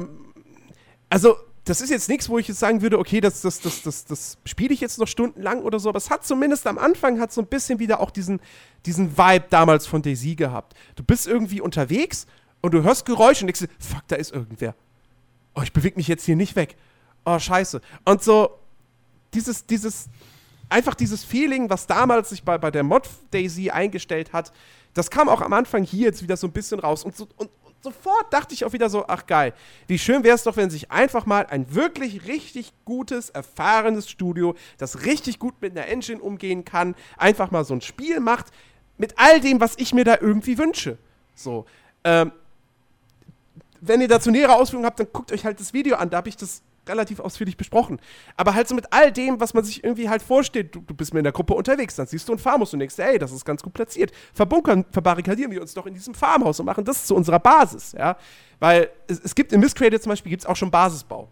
also 1.09 1.37
das 1.65 1.81
ist 1.81 1.89
jetzt 1.89 2.09
nichts, 2.09 2.29
wo 2.29 2.37
ich 2.37 2.47
jetzt 2.47 2.59
sagen 2.59 2.81
würde, 2.81 2.97
okay, 2.97 3.21
das, 3.21 3.41
das, 3.41 3.59
das, 3.59 3.81
das, 3.83 4.05
das 4.05 4.37
spiele 4.45 4.73
ich 4.73 4.81
jetzt 4.81 4.99
noch 4.99 5.07
stundenlang 5.07 5.61
oder 5.61 5.79
so, 5.79 5.89
aber 5.89 5.97
es 5.97 6.09
hat 6.09 6.25
zumindest 6.25 6.65
am 6.67 6.77
Anfang 6.77 7.19
hat 7.19 7.31
so 7.31 7.41
ein 7.41 7.47
bisschen 7.47 7.79
wieder 7.79 7.99
auch 7.99 8.11
diesen, 8.11 8.39
diesen 8.85 9.17
Vibe 9.17 9.45
damals 9.49 9.85
von 9.87 10.01
Daisy 10.01 10.35
gehabt. 10.35 10.73
Du 10.95 11.03
bist 11.03 11.27
irgendwie 11.27 11.61
unterwegs 11.61 12.25
und 12.61 12.73
du 12.73 12.83
hörst 12.83 13.05
Geräusche 13.05 13.45
und 13.45 13.47
denkst, 13.47 13.73
fuck, 13.79 14.03
da 14.07 14.15
ist 14.15 14.31
irgendwer. 14.31 14.75
Oh, 15.55 15.61
ich 15.61 15.73
bewege 15.73 15.97
mich 15.97 16.07
jetzt 16.07 16.25
hier 16.25 16.35
nicht 16.35 16.55
weg. 16.55 16.75
Oh, 17.25 17.39
scheiße. 17.39 17.81
Und 18.03 18.23
so, 18.23 18.59
dieses, 19.35 19.65
dieses, 19.65 20.07
einfach 20.69 20.95
dieses 20.95 21.23
Feeling, 21.23 21.69
was 21.69 21.87
damals 21.87 22.29
sich 22.29 22.43
bei, 22.43 22.57
bei 22.57 22.71
der 22.71 22.83
Mod 22.83 23.07
Daisy 23.31 23.69
eingestellt 23.69 24.33
hat, 24.33 24.51
Das 24.95 25.11
kam 25.11 25.29
auch 25.29 25.41
am 25.41 25.53
Anfang 25.53 25.83
hier 25.83 26.05
jetzt 26.05 26.23
wieder 26.23 26.37
so 26.37 26.47
ein 26.47 26.53
bisschen 26.53 26.79
raus. 26.79 27.03
Und, 27.03 27.15
so, 27.15 27.27
und, 27.35 27.49
und 27.63 27.75
sofort 27.83 28.33
dachte 28.33 28.53
ich 28.53 28.65
auch 28.65 28.71
wieder 28.73 28.89
so, 28.89 29.05
ach 29.07 29.27
geil, 29.27 29.53
wie 29.87 29.99
schön 29.99 30.23
wäre 30.23 30.35
es 30.35 30.43
doch, 30.43 30.55
wenn 30.55 30.69
sich 30.69 30.89
einfach 30.89 31.25
mal 31.25 31.45
ein 31.47 31.75
wirklich 31.75 32.27
richtig 32.27 32.73
gutes, 32.85 33.29
erfahrenes 33.29 34.09
Studio, 34.09 34.55
das 34.77 35.05
richtig 35.05 35.37
gut 35.37 35.61
mit 35.61 35.77
einer 35.77 35.87
Engine 35.87 36.21
umgehen 36.21 36.63
kann, 36.63 36.95
einfach 37.17 37.51
mal 37.51 37.65
so 37.65 37.73
ein 37.73 37.81
Spiel 37.81 38.21
macht, 38.21 38.47
mit 38.97 39.13
all 39.17 39.41
dem, 39.41 39.59
was 39.59 39.75
ich 39.77 39.93
mir 39.93 40.05
da 40.05 40.17
irgendwie 40.19 40.57
wünsche. 40.57 40.97
So. 41.35 41.65
Ähm, 42.05 42.31
wenn 43.81 43.99
ihr 43.99 44.07
dazu 44.07 44.31
nähere 44.31 44.55
Ausführungen 44.55 44.85
habt, 44.85 45.01
dann 45.01 45.07
guckt 45.11 45.33
euch 45.33 45.43
halt 45.43 45.59
das 45.59 45.73
Video 45.73 45.97
an. 45.97 46.09
Da 46.09 46.17
habe 46.17 46.29
ich 46.29 46.37
das 46.37 46.61
relativ 46.87 47.19
ausführlich 47.19 47.57
besprochen. 47.57 47.99
Aber 48.37 48.53
halt 48.53 48.67
so 48.67 48.75
mit 48.75 48.91
all 48.91 49.11
dem, 49.11 49.39
was 49.39 49.53
man 49.53 49.63
sich 49.63 49.83
irgendwie 49.83 50.09
halt 50.09 50.21
vorstellt. 50.21 50.75
Du, 50.75 50.81
du 50.81 50.93
bist 50.93 51.13
mir 51.13 51.19
in 51.19 51.23
der 51.23 51.33
Gruppe 51.33 51.53
unterwegs, 51.53 51.95
dann 51.95 52.07
siehst 52.07 52.27
du 52.29 52.33
ein 52.33 52.39
Farmhaus 52.39 52.73
und 52.73 52.79
denkst, 52.79 52.97
ey, 52.99 53.17
das 53.17 53.31
ist 53.31 53.45
ganz 53.45 53.61
gut 53.61 53.73
platziert. 53.73 54.11
Verbunkern, 54.33 54.85
verbarrikadieren 54.91 55.51
wir 55.51 55.61
uns 55.61 55.73
doch 55.73 55.85
in 55.85 55.93
diesem 55.93 56.13
Farmhaus 56.13 56.59
und 56.59 56.65
machen 56.65 56.85
das 56.85 57.05
zu 57.05 57.15
unserer 57.15 57.39
Basis, 57.39 57.93
ja. 57.93 58.17
Weil 58.59 58.89
es, 59.07 59.19
es 59.19 59.35
gibt 59.35 59.51
in 59.51 59.59
Miscreated 59.59 60.01
zum 60.01 60.11
Beispiel 60.11 60.29
gibt's 60.29 60.45
auch 60.45 60.55
schon 60.55 60.71
Basisbau. 60.71 61.29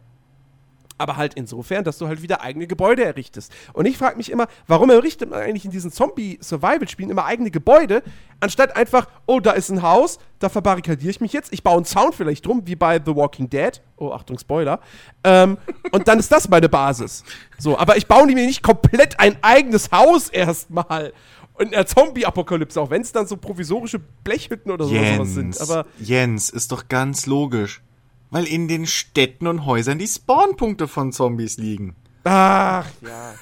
Aber 1.03 1.17
halt 1.17 1.33
insofern, 1.33 1.83
dass 1.83 1.97
du 1.97 2.07
halt 2.07 2.21
wieder 2.21 2.39
eigene 2.39 2.65
Gebäude 2.65 3.03
errichtest. 3.03 3.51
Und 3.73 3.85
ich 3.85 3.97
frage 3.97 4.15
mich 4.15 4.31
immer, 4.31 4.47
warum 4.67 4.89
errichtet 4.89 5.29
man 5.29 5.41
eigentlich 5.41 5.65
in 5.65 5.71
diesen 5.71 5.91
Zombie-Survival-Spielen 5.91 7.09
immer 7.09 7.25
eigene 7.25 7.51
Gebäude, 7.51 8.03
anstatt 8.39 8.77
einfach, 8.77 9.09
oh, 9.25 9.41
da 9.41 9.51
ist 9.51 9.69
ein 9.69 9.81
Haus, 9.81 10.17
da 10.39 10.47
verbarrikadiere 10.47 11.09
ich 11.11 11.19
mich 11.19 11.33
jetzt, 11.33 11.51
ich 11.51 11.61
baue 11.61 11.75
einen 11.75 11.85
Sound 11.85 12.15
vielleicht 12.15 12.45
drum, 12.45 12.61
wie 12.65 12.77
bei 12.77 13.01
The 13.05 13.13
Walking 13.13 13.49
Dead. 13.49 13.81
Oh, 13.97 14.11
Achtung, 14.11 14.39
Spoiler. 14.39 14.79
Ähm, 15.25 15.57
und 15.91 16.07
dann 16.07 16.19
ist 16.19 16.31
das 16.31 16.47
meine 16.47 16.69
Basis. 16.69 17.25
So, 17.57 17.77
aber 17.77 17.97
ich 17.97 18.07
baue 18.07 18.25
mir 18.27 18.35
nicht 18.35 18.63
komplett 18.63 19.19
ein 19.19 19.35
eigenes 19.41 19.91
Haus 19.91 20.29
erstmal. 20.29 21.11
Und 21.55 21.65
in 21.65 21.71
der 21.71 21.85
Zombie-Apokalypse, 21.85 22.79
auch 22.79 22.91
wenn 22.91 23.01
es 23.01 23.11
dann 23.11 23.27
so 23.27 23.35
provisorische 23.35 23.99
Blechhütten 23.99 24.71
oder 24.71 24.85
sowas 24.85 25.01
Jens, 25.01 25.33
sind. 25.33 25.61
Aber 25.61 25.85
Jens, 25.99 26.49
ist 26.49 26.71
doch 26.71 26.87
ganz 26.87 27.25
logisch. 27.25 27.81
Weil 28.33 28.47
in 28.47 28.67
den 28.67 28.87
Städten 28.87 29.45
und 29.45 29.67
Häusern 29.67 29.99
die 29.99 30.07
Spawnpunkte 30.07 30.87
von 30.87 31.11
Zombies 31.11 31.57
liegen. 31.57 31.95
ach 32.23 32.89
ja. 33.01 33.35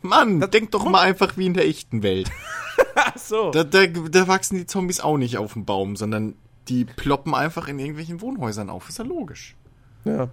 Mann, 0.00 0.40
denk 0.52 0.70
doch 0.70 0.84
mal 0.84 1.00
einfach 1.00 1.36
wie 1.36 1.46
in 1.46 1.54
der 1.54 1.66
echten 1.66 2.04
Welt. 2.04 2.30
Ach 2.94 3.18
so. 3.18 3.50
Da, 3.50 3.64
da, 3.64 3.86
da 3.86 4.28
wachsen 4.28 4.56
die 4.56 4.66
Zombies 4.66 5.00
auch 5.00 5.16
nicht 5.16 5.38
auf 5.38 5.54
dem 5.54 5.64
Baum, 5.64 5.96
sondern 5.96 6.36
die 6.68 6.84
ploppen 6.84 7.34
einfach 7.34 7.66
in 7.66 7.80
irgendwelchen 7.80 8.20
Wohnhäusern 8.20 8.70
auf. 8.70 8.88
Ist 8.88 8.98
ja 8.98 9.04
logisch. 9.04 9.56
Ja. 10.04 10.28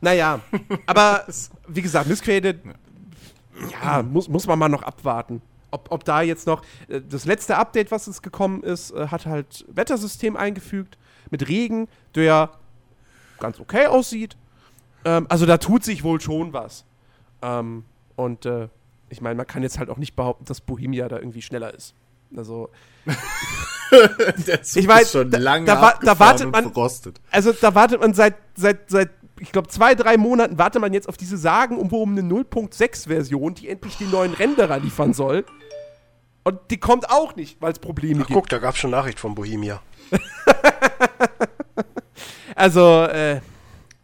Naja, 0.00 0.40
aber 0.86 1.26
wie 1.68 1.82
gesagt, 1.82 2.08
Miscreated, 2.08 2.60
ja, 3.82 4.02
muss, 4.02 4.30
muss 4.30 4.46
man 4.46 4.58
mal 4.58 4.70
noch 4.70 4.82
abwarten. 4.82 5.42
Ob, 5.70 5.90
ob 5.90 6.04
da 6.04 6.22
jetzt 6.22 6.46
noch, 6.46 6.62
äh, 6.88 7.02
das 7.06 7.26
letzte 7.26 7.58
Update, 7.58 7.90
was 7.90 8.06
es 8.06 8.22
gekommen 8.22 8.62
ist, 8.62 8.92
äh, 8.92 9.08
hat 9.08 9.26
halt 9.26 9.66
Wettersystem 9.68 10.36
eingefügt 10.36 10.96
mit 11.30 11.48
Regen, 11.48 11.86
der 12.14 12.50
ganz 13.40 13.58
okay 13.60 13.86
aussieht. 13.86 14.36
Ähm, 15.04 15.26
also 15.28 15.46
da 15.46 15.56
tut 15.58 15.82
sich 15.84 16.04
wohl 16.04 16.20
schon 16.20 16.52
was. 16.52 16.84
Ähm, 17.42 17.84
und 18.16 18.46
äh, 18.46 18.68
ich 19.08 19.20
meine, 19.20 19.34
man 19.34 19.46
kann 19.46 19.62
jetzt 19.62 19.78
halt 19.78 19.90
auch 19.90 19.96
nicht 19.96 20.14
behaupten, 20.14 20.44
dass 20.44 20.60
Bohemia 20.60 21.08
da 21.08 21.16
irgendwie 21.18 21.42
schneller 21.42 21.74
ist. 21.74 21.94
Also, 22.36 22.70
Ich 24.76 24.86
weiß, 24.86 25.10
schon 25.12 25.30
da- 25.32 25.38
lange 25.38 25.64
da 25.66 25.94
da 26.00 26.18
wartet 26.20 26.52
man- 26.52 26.72
verrostet. 26.72 27.20
also 27.32 27.50
da 27.52 27.74
wartet 27.74 28.00
man 28.00 28.14
seit, 28.14 28.36
seit, 28.54 28.88
seit 28.88 29.10
ich 29.40 29.50
glaube, 29.50 29.66
zwei, 29.68 29.96
drei 29.96 30.16
Monaten 30.16 30.58
wartet 30.58 30.80
man 30.80 30.92
jetzt 30.92 31.08
auf 31.08 31.16
diese 31.16 31.36
sagenumwobene 31.36 32.20
0.6-Version, 32.20 33.54
die 33.54 33.68
endlich 33.68 33.96
die 33.96 34.04
neuen 34.04 34.32
Renderer 34.34 34.78
liefern 34.78 35.12
soll. 35.12 35.44
Und 36.44 36.58
die 36.70 36.78
kommt 36.78 37.10
auch 37.10 37.34
nicht, 37.36 37.60
weil 37.60 37.72
es 37.72 37.78
Probleme 37.80 38.20
Ach, 38.22 38.26
gibt. 38.28 38.36
guck, 38.38 38.48
da 38.48 38.58
gab's 38.58 38.78
schon 38.78 38.90
Nachricht 38.92 39.18
von 39.18 39.34
Bohemia. 39.34 39.80
Also, 42.60 43.04
äh, 43.04 43.40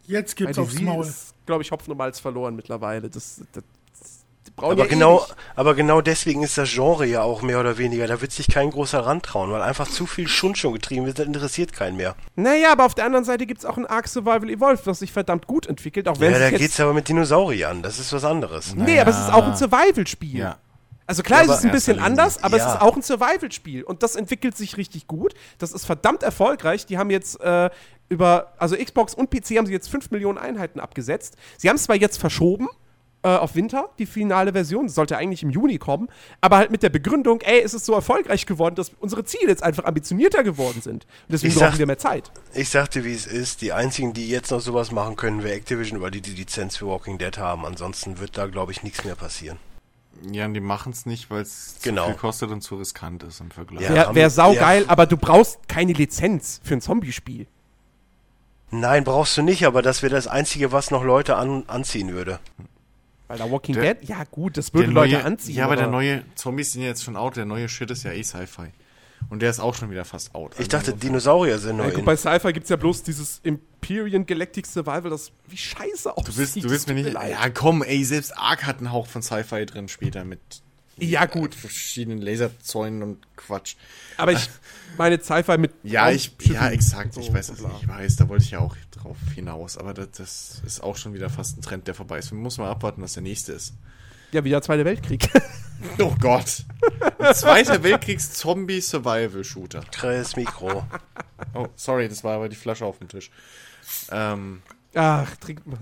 Jetzt 0.05 0.35
gibt's 0.35 0.57
aufs 0.57 0.79
Maul. 0.79 1.05
ist, 1.05 1.33
glaube 1.45 1.63
ich, 1.63 1.71
Hopfen 1.71 1.91
und 1.91 1.97
Malz 1.97 2.19
verloren 2.19 2.55
mittlerweile. 2.55 3.09
Das, 3.09 3.41
das, 3.51 3.63
das 3.99 4.23
die 4.47 4.51
brauchen 4.51 4.71
Aber 4.71 4.83
ja 4.83 4.89
genau, 4.89 5.17
ewig. 5.19 5.35
aber 5.57 5.75
genau 5.75 5.99
deswegen 6.01 6.43
ist 6.43 6.57
das 6.57 6.69
Genre 6.71 7.05
ja 7.05 7.21
auch 7.23 7.41
mehr 7.41 7.59
oder 7.59 7.77
weniger. 7.77 8.07
Da 8.07 8.21
wird 8.21 8.31
sich 8.31 8.47
kein 8.47 8.69
großer 8.71 8.99
rantrauen, 9.05 9.51
weil 9.51 9.61
einfach 9.61 9.87
zu 9.89 10.05
viel 10.05 10.29
Schund 10.29 10.57
schon 10.57 10.71
getrieben 10.73 11.05
wird, 11.05 11.19
das 11.19 11.25
interessiert 11.25 11.73
keinen 11.73 11.97
mehr. 11.97 12.15
Naja, 12.37 12.71
aber 12.71 12.85
auf 12.85 12.95
der 12.95 13.03
anderen 13.05 13.25
Seite 13.25 13.45
gibt 13.45 13.59
es 13.59 13.65
auch 13.65 13.75
ein 13.75 13.85
Ark 13.85 14.07
Survival 14.07 14.49
Evolved, 14.49 14.87
was 14.87 14.99
sich 14.99 15.11
verdammt 15.11 15.45
gut 15.45 15.67
entwickelt, 15.67 16.07
auch 16.07 16.19
wenn 16.21 16.31
Ja, 16.31 16.39
da 16.39 16.47
jetzt 16.49 16.59
geht's 16.59 16.79
aber 16.79 16.93
mit 16.93 17.09
Dinosauriern, 17.09 17.81
das 17.83 17.99
ist 17.99 18.13
was 18.13 18.23
anderes. 18.23 18.75
Nee, 18.75 18.99
aber 19.01 19.11
es 19.11 19.19
ist 19.19 19.33
auch 19.33 19.45
ein 19.45 19.57
Survival-Spiel. 19.57 20.37
Ja. 20.39 20.57
Also 21.05 21.23
klar, 21.23 21.43
Ja, 21.45 21.51
es 21.53 21.59
ist 21.59 21.65
ein 21.65 21.71
bisschen 21.71 21.99
anders, 21.99 22.43
aber 22.43 22.57
Ja. 22.57 22.67
es 22.67 22.73
ist 22.75 22.81
auch 22.81 22.95
ein 22.95 23.01
Survival-Spiel. 23.01 23.83
Und 23.83 24.03
das 24.03 24.15
entwickelt 24.17 24.57
sich 24.57 24.75
richtig 24.77 25.07
gut. 25.07 25.33
Das 25.57 25.71
ist 25.71 25.85
verdammt 25.85 26.21
erfolgreich. 26.23 26.85
Die 26.85 26.97
haben 26.97 27.09
jetzt 27.09 27.39
äh, 27.39 27.69
über, 28.09 28.53
also 28.57 28.75
Xbox 28.75 29.13
und 29.13 29.29
PC 29.29 29.57
haben 29.57 29.65
sie 29.65 29.73
jetzt 29.73 29.89
5 29.89 30.11
Millionen 30.11 30.37
Einheiten 30.37 30.79
abgesetzt. 30.79 31.35
Sie 31.57 31.69
haben 31.69 31.75
es 31.75 31.83
zwar 31.83 31.95
jetzt 31.95 32.17
verschoben 32.17 32.67
äh, 33.23 33.29
auf 33.29 33.55
Winter, 33.55 33.89
die 33.99 34.05
finale 34.05 34.53
Version. 34.53 34.85
Das 34.87 34.95
sollte 34.95 35.17
eigentlich 35.17 35.43
im 35.43 35.49
Juni 35.49 35.77
kommen. 35.77 36.07
Aber 36.39 36.57
halt 36.57 36.71
mit 36.71 36.83
der 36.83 36.89
Begründung, 36.89 37.41
ey, 37.41 37.59
es 37.61 37.73
ist 37.73 37.85
so 37.85 37.93
erfolgreich 37.93 38.45
geworden, 38.45 38.75
dass 38.75 38.91
unsere 38.99 39.25
Ziele 39.25 39.49
jetzt 39.49 39.63
einfach 39.63 39.83
ambitionierter 39.85 40.43
geworden 40.43 40.81
sind. 40.81 41.03
Und 41.05 41.09
deswegen 41.33 41.51
Ich 41.53 41.59
brauchen 41.59 41.71
sag- 41.71 41.79
wir 41.79 41.85
mehr 41.87 41.97
Zeit. 41.97 42.31
Ich 42.53 42.69
sagte, 42.69 43.03
wie 43.03 43.13
es 43.13 43.25
ist. 43.25 43.61
Die 43.61 43.73
einzigen, 43.73 44.13
die 44.13 44.29
jetzt 44.29 44.51
noch 44.51 44.61
sowas 44.61 44.91
machen 44.91 45.15
können, 45.15 45.43
wäre 45.43 45.55
Activision, 45.55 45.99
weil 46.01 46.11
die 46.11 46.21
die 46.21 46.31
Lizenz 46.31 46.77
für 46.77 46.87
Walking 46.87 47.17
Dead 47.17 47.37
haben. 47.37 47.65
Ansonsten 47.65 48.19
wird 48.19 48.37
da, 48.37 48.45
glaube 48.47 48.71
ich, 48.71 48.83
nichts 48.83 49.03
mehr 49.03 49.15
passieren. 49.15 49.57
Ja, 50.31 50.45
und 50.45 50.53
die 50.55 50.61
machen 50.61 50.93
es 50.93 51.05
nicht, 51.05 51.29
weil 51.29 51.41
es 51.41 51.75
Genau. 51.83 52.05
zu 52.05 52.09
viel 52.11 52.17
kostet 52.19 52.49
und 52.51 52.61
zu 52.61 52.75
riskant 52.77 53.21
ist 53.23 53.39
im 53.41 53.51
Vergleich. 53.51 53.83
Ja. 53.89 54.15
Wäre 54.15 54.29
saugeil, 54.31 54.83
ja. 54.83 54.89
aber 54.89 55.05
du 55.05 55.15
brauchst 55.17 55.67
keine 55.67 55.93
Lizenz 55.93 56.59
für 56.63 56.73
ein 56.75 56.81
Zombie-Spiel. 56.81 57.45
Nein, 58.69 59.03
brauchst 59.03 59.37
du 59.37 59.41
nicht, 59.41 59.65
aber 59.65 59.81
das 59.81 60.01
wäre 60.03 60.13
das 60.13 60.27
Einzige, 60.27 60.71
was 60.71 60.91
noch 60.91 61.03
Leute 61.03 61.35
an, 61.37 61.63
anziehen 61.67 62.11
würde. 62.13 62.39
Weil 63.27 63.37
da 63.37 63.49
Walking 63.51 63.75
Der- 63.75 63.95
Dead, 63.95 64.09
ja 64.09 64.23
gut, 64.29 64.57
das 64.57 64.73
würde 64.73 64.89
Leute 64.91 65.15
neue, 65.15 65.25
anziehen. 65.25 65.55
Ja, 65.55 65.65
aber 65.65 65.75
der 65.75 65.87
neue 65.87 66.23
Zombies 66.35 66.73
sind 66.73 66.81
ja 66.81 66.89
jetzt 66.89 67.03
schon 67.03 67.15
out. 67.17 67.35
Der 67.37 67.45
neue 67.45 67.67
Shit 67.69 67.91
ist 67.91 68.03
ja 68.03 68.11
eh 68.11 68.23
Sci-Fi. 68.23 68.67
Und 69.29 69.41
der 69.41 69.49
ist 69.49 69.59
auch 69.59 69.73
schon 69.73 69.89
wieder 69.89 70.05
fast 70.05 70.35
out. 70.35 70.51
Ich 70.53 70.59
Also 70.59 70.71
dachte, 70.71 70.91
insofern- 70.91 70.99
Dinosaurier 70.99 71.57
sind 71.59 71.77
Ja, 71.77 71.83
neu. 71.85 71.89
gut, 71.89 71.99
in. 71.99 72.05
bei 72.05 72.15
Sci-Fi 72.15 72.53
gibt 72.53 72.65
es 72.65 72.69
ja 72.69 72.75
bloß 72.75 73.03
dieses 73.03 73.41
Empyrean 73.43 74.25
Galactic 74.25 74.65
Survival, 74.67 75.09
das 75.09 75.31
wie 75.47 75.57
scheiße 75.57 76.15
aussieht. 76.15 76.27
Du 76.33 76.37
willst, 76.37 76.55
du 76.57 76.69
willst 76.69 76.87
mir 76.87 76.93
nicht. 76.93 77.11
leid. 77.13 77.31
Ja, 77.31 77.49
komm, 77.49 77.83
ey, 77.83 78.03
selbst 78.05 78.37
Ark 78.37 78.65
hat 78.65 78.77
einen 78.77 78.91
Hauch 78.91 79.07
von 79.07 79.21
Sci-Fi 79.21 79.65
drin 79.65 79.87
später 79.87 80.23
mit 80.23 80.39
Ja, 80.99 81.25
gut. 81.25 81.55
verschiedenen 81.55 82.21
Laserzäunen 82.21 83.03
und 83.03 83.27
Quatsch. 83.35 83.75
Aber 84.17 84.31
ich 84.31 84.49
meine 84.97 85.21
Sci-Fi 85.21 85.57
mit. 85.57 85.73
Ja, 85.83 86.09
ich, 86.09 86.31
ja, 86.41 86.69
exakt. 86.69 87.13
so 87.13 87.21
ich 87.21 87.31
weiß, 87.31 87.47
dass 87.47 87.59
bla. 87.59 87.71
ich 87.81 87.87
weiß. 87.87 88.15
Da 88.17 88.29
wollte 88.29 88.43
ich 88.43 88.51
ja 88.51 88.59
auch 88.59 88.75
drauf 88.91 89.17
hinaus. 89.35 89.77
Aber 89.77 89.93
das, 89.93 90.11
das 90.11 90.61
ist 90.65 90.81
auch 90.81 90.97
schon 90.97 91.13
wieder 91.13 91.29
fast 91.29 91.57
ein 91.57 91.61
Trend, 91.61 91.87
der 91.87 91.93
vorbei 91.93 92.19
ist. 92.19 92.31
Wir 92.31 92.37
müssen 92.37 92.61
mal 92.61 92.71
abwarten, 92.71 93.01
was 93.01 93.13
der 93.13 93.23
nächste 93.23 93.53
ist. 93.53 93.73
Ja, 94.31 94.43
wie 94.43 94.49
der 94.49 94.61
Zweite 94.61 94.85
Weltkrieg. 94.85 95.29
Oh 95.99 96.15
Gott. 96.19 96.65
Ein 97.19 97.35
Zweiter 97.35 97.83
Weltkriegs-Zombie-Survival-Shooter. 97.83 99.81
Chris 99.91 100.35
Mikro. 100.35 100.83
Oh, 101.53 101.67
sorry, 101.75 102.09
das 102.09 102.23
war 102.23 102.37
aber 102.37 102.49
die 102.49 102.55
Flasche 102.55 102.83
auf 102.83 102.97
dem 102.97 103.09
Tisch. 103.09 103.29
Ähm, 104.11 104.63
Ach, 104.95 105.35
trink 105.35 105.67
mal. 105.67 105.77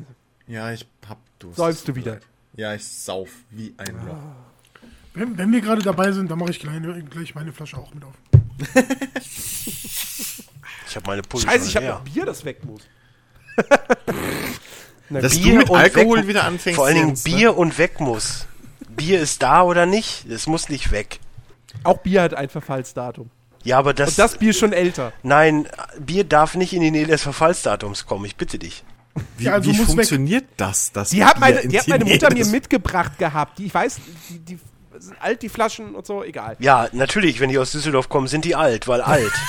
ja, 0.47 0.69
ich 0.73 0.85
hab 1.07 1.19
Durst. 1.39 1.55
Säufst 1.55 1.87
du 1.87 1.95
wieder? 1.95 2.19
Ja, 2.55 2.75
ich 2.75 2.85
sauf 2.85 3.29
wie 3.51 3.73
ein 3.77 3.95
Loch. 4.05 4.17
Wenn, 5.15 5.37
wenn 5.37 5.51
wir 5.51 5.61
gerade 5.61 5.81
dabei 5.81 6.11
sind, 6.11 6.29
dann 6.29 6.37
mache 6.39 6.51
ich 6.51 6.59
gleich, 6.59 6.81
gleich 7.09 7.35
meine 7.35 7.51
Flasche 7.53 7.77
auch 7.77 7.93
mit 7.93 8.03
auf. 8.03 8.13
Ich 10.87 10.95
habe 10.95 11.07
meine 11.07 11.23
Pulle 11.23 11.43
Scheiße, 11.43 11.67
ich 11.67 11.75
habe 11.75 11.87
noch 11.87 12.01
Bier, 12.01 12.25
das 12.25 12.45
weg 12.45 12.63
muss. 12.63 12.81
Na, 15.09 15.19
Dass 15.19 15.33
gut. 15.35 15.43
du 15.45 15.49
mit 15.55 15.69
und 15.69 15.77
Alkohol 15.77 16.19
weg- 16.19 16.27
wieder 16.27 16.45
anfängst. 16.45 16.75
Vor 16.77 16.85
allen 16.85 16.95
Dingen 16.95 17.07
ne? 17.09 17.19
Bier 17.23 17.57
und 17.57 17.77
weg 17.77 17.99
muss. 17.99 18.45
Bier 18.89 19.19
ist 19.19 19.41
da 19.43 19.63
oder 19.63 19.85
nicht? 19.85 20.25
Es 20.29 20.47
muss 20.47 20.69
nicht 20.69 20.91
weg. 20.91 21.19
Auch 21.83 21.97
Bier 21.97 22.21
hat 22.21 22.33
ein 22.33 22.49
Verfallsdatum. 22.49 23.29
Ja, 23.63 23.77
aber 23.79 23.93
das, 23.93 24.09
Und 24.11 24.19
das 24.19 24.37
Bier 24.37 24.51
ist 24.51 24.59
schon 24.59 24.73
älter. 24.73 25.11
Nein, 25.23 25.67
Bier 25.99 26.23
darf 26.23 26.55
nicht 26.55 26.71
in 26.73 26.81
die 26.81 26.91
Nähe 26.91 27.07
des 27.07 27.23
Verfallsdatums 27.23 28.05
kommen. 28.05 28.25
Ich 28.25 28.35
bitte 28.35 28.57
dich. 28.57 28.83
Wie, 29.37 29.45
Ja, 29.45 29.53
also 29.53 29.65
wie 29.71 29.77
muss 29.77 29.87
weg. 29.89 29.95
funktioniert 29.95 30.45
das? 30.57 30.91
das 30.93 31.09
Die 31.09 31.25
hat 31.25 31.33
Bier 31.35 31.39
meine, 31.41 31.59
in 31.59 31.69
die 31.69 31.79
hat 31.79 31.87
meine 31.87 32.05
Mutter 32.05 32.33
mir 32.33 32.45
mitgebracht 32.45 33.17
gehabt. 33.17 33.59
Die, 33.59 33.65
ich 33.65 33.73
weiß, 33.73 33.99
die, 34.29 34.39
die 34.39 34.59
sind 34.99 35.19
alt, 35.21 35.41
die 35.41 35.49
Flaschen 35.49 35.95
und 35.95 36.05
so, 36.05 36.23
egal. 36.23 36.55
Ja, 36.59 36.87
natürlich, 36.91 37.39
wenn 37.39 37.49
die 37.49 37.57
aus 37.57 37.71
Düsseldorf 37.71 38.09
kommen, 38.09 38.27
sind 38.27 38.45
die 38.45 38.55
alt, 38.55 38.87
weil 38.87 39.01
alt. 39.01 39.31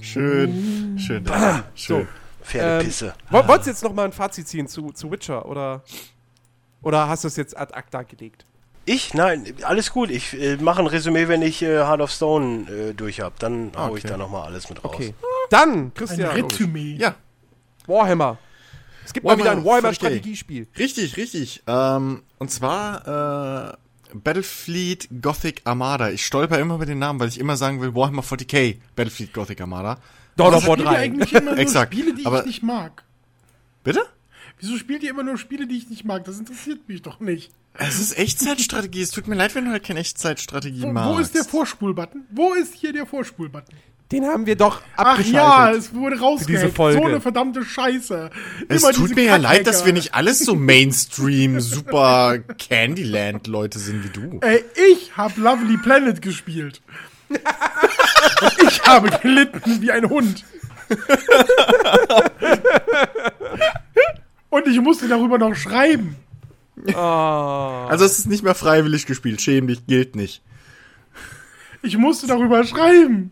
Schön, 0.00 0.98
schön. 0.98 1.28
Ah, 1.30 1.62
schön. 1.74 2.08
Pferdepisse. 2.42 3.14
Woll- 3.30 3.46
Wolltest 3.46 3.66
du 3.66 3.70
jetzt 3.70 3.84
noch 3.84 3.92
mal 3.92 4.04
ein 4.06 4.12
Fazit 4.12 4.48
ziehen 4.48 4.66
zu, 4.66 4.90
zu 4.92 5.10
Witcher 5.10 5.46
oder, 5.46 5.82
oder 6.82 7.08
hast 7.08 7.24
du 7.24 7.28
es 7.28 7.36
jetzt 7.36 7.56
ad 7.56 7.74
acta 7.74 8.02
gelegt? 8.02 8.44
Ich? 8.86 9.14
Nein, 9.14 9.54
alles 9.62 9.92
gut. 9.92 10.10
Ich 10.10 10.40
äh, 10.40 10.56
mache 10.56 10.80
ein 10.80 10.86
Resümee, 10.86 11.28
wenn 11.28 11.42
ich 11.42 11.62
äh, 11.62 11.78
Heart 11.84 12.00
of 12.00 12.10
Stone 12.10 12.68
äh, 12.70 12.94
durch 12.94 13.20
habe. 13.20 13.34
Dann 13.38 13.72
hau 13.76 13.94
ich 13.94 14.04
Okay. 14.04 14.12
da 14.12 14.16
nochmal 14.16 14.46
alles 14.46 14.68
mit 14.70 14.82
raus. 14.82 14.92
Okay. 14.94 15.14
Dann, 15.50 15.72
Ein 15.72 15.94
Christian, 15.94 16.30
Resümee. 16.30 16.96
Ja, 16.98 17.14
Warhammer. 17.86 18.38
Es 19.10 19.14
gibt 19.14 19.24
mal 19.26 19.36
Warhammer 19.38 19.44
wieder 19.44 19.50
ein 19.52 19.58
40K. 19.58 19.64
Warhammer-Strategiespiel. 19.66 20.68
richtig, 20.78 21.16
richtig. 21.16 21.62
Ähm, 21.66 22.22
und 22.38 22.50
zwar 22.52 23.72
äh, 23.72 23.76
Battlefleet 24.14 25.08
Gothic 25.20 25.62
Armada. 25.64 26.10
Ich 26.10 26.24
stolper 26.24 26.60
immer 26.60 26.76
über 26.76 26.86
den 26.86 27.00
Namen, 27.00 27.18
weil 27.18 27.26
ich 27.28 27.40
immer 27.40 27.56
sagen 27.56 27.80
will 27.80 27.92
Warhammer 27.94 28.22
40k 28.22 28.76
Battlefleet 28.94 29.32
Gothic 29.32 29.60
Armada. 29.60 29.98
Dawn 30.36 30.54
of 30.54 30.64
War 30.68 30.74
Spielt 30.74 30.78
ihr 30.88 30.92
3. 30.92 30.96
eigentlich 30.98 31.32
immer 31.32 31.50
nur 31.50 31.58
Exakt, 31.58 31.92
Spiele, 31.92 32.14
die 32.14 32.24
aber- 32.24 32.40
ich 32.40 32.46
nicht 32.46 32.62
mag? 32.62 33.02
Bitte? 33.82 34.00
Wieso 34.60 34.76
spielt 34.76 35.02
ihr 35.02 35.10
immer 35.10 35.22
nur 35.24 35.38
Spiele, 35.38 35.66
die 35.66 35.76
ich 35.78 35.88
nicht 35.90 36.04
mag? 36.04 36.24
Das 36.24 36.38
interessiert 36.38 36.86
mich 36.88 37.02
doch 37.02 37.18
nicht. 37.18 37.50
Es 37.74 37.98
ist 37.98 38.16
Echtzeitstrategie. 38.16 39.00
Es 39.02 39.10
tut 39.10 39.26
mir 39.26 39.34
leid, 39.34 39.54
wenn 39.56 39.64
du 39.64 39.70
halt 39.72 39.82
keine 39.84 40.00
Echtzeitstrategie 40.00 40.82
Wo, 40.82 40.92
magst. 40.92 41.10
wo 41.10 41.18
ist 41.18 41.34
der 41.34 41.44
Vorspulbutton? 41.44 42.26
Wo 42.30 42.52
ist 42.54 42.74
hier 42.74 42.92
der 42.92 43.06
Vorspulbutton? 43.06 43.74
Den 44.12 44.26
haben 44.26 44.44
wir 44.46 44.56
doch 44.56 44.80
Ach 44.96 45.18
abgeschaltet. 45.18 45.32
ja, 45.34 45.70
es 45.70 45.94
wurde 45.94 46.16
diese 46.16 46.24
rausgehackt. 46.24 46.76
Folge. 46.76 46.98
So 46.98 47.06
eine 47.06 47.20
verdammte 47.20 47.64
Scheiße. 47.64 48.30
Es 48.68 48.82
Immer 48.82 48.92
tut 48.92 49.14
mir 49.14 49.24
ja 49.24 49.36
leid, 49.36 49.68
dass 49.68 49.84
wir 49.86 49.92
nicht 49.92 50.14
alles 50.14 50.40
so 50.40 50.56
Mainstream, 50.56 51.60
super 51.60 52.38
Candyland-Leute 52.38 53.78
sind 53.78 54.02
wie 54.02 54.08
du. 54.08 54.40
Ey, 54.40 54.64
ich 54.92 55.16
hab 55.16 55.36
Lovely 55.36 55.76
Planet 55.76 56.20
gespielt. 56.22 56.80
Ich 58.66 58.82
habe 58.86 59.10
gelitten 59.22 59.82
wie 59.82 59.90
ein 59.90 60.08
Hund. 60.08 60.44
Und 64.48 64.66
ich 64.66 64.80
musste 64.80 65.08
darüber 65.08 65.38
noch 65.38 65.54
schreiben. 65.54 66.16
Also 66.94 68.04
es 68.04 68.18
ist 68.18 68.26
nicht 68.26 68.42
mehr 68.42 68.54
freiwillig 68.54 69.06
gespielt. 69.06 69.40
Schäm 69.42 69.66
dich, 69.66 69.86
gilt 69.86 70.16
nicht. 70.16 70.42
Ich 71.82 71.96
musste 71.98 72.26
darüber 72.26 72.64
schreiben. 72.64 73.30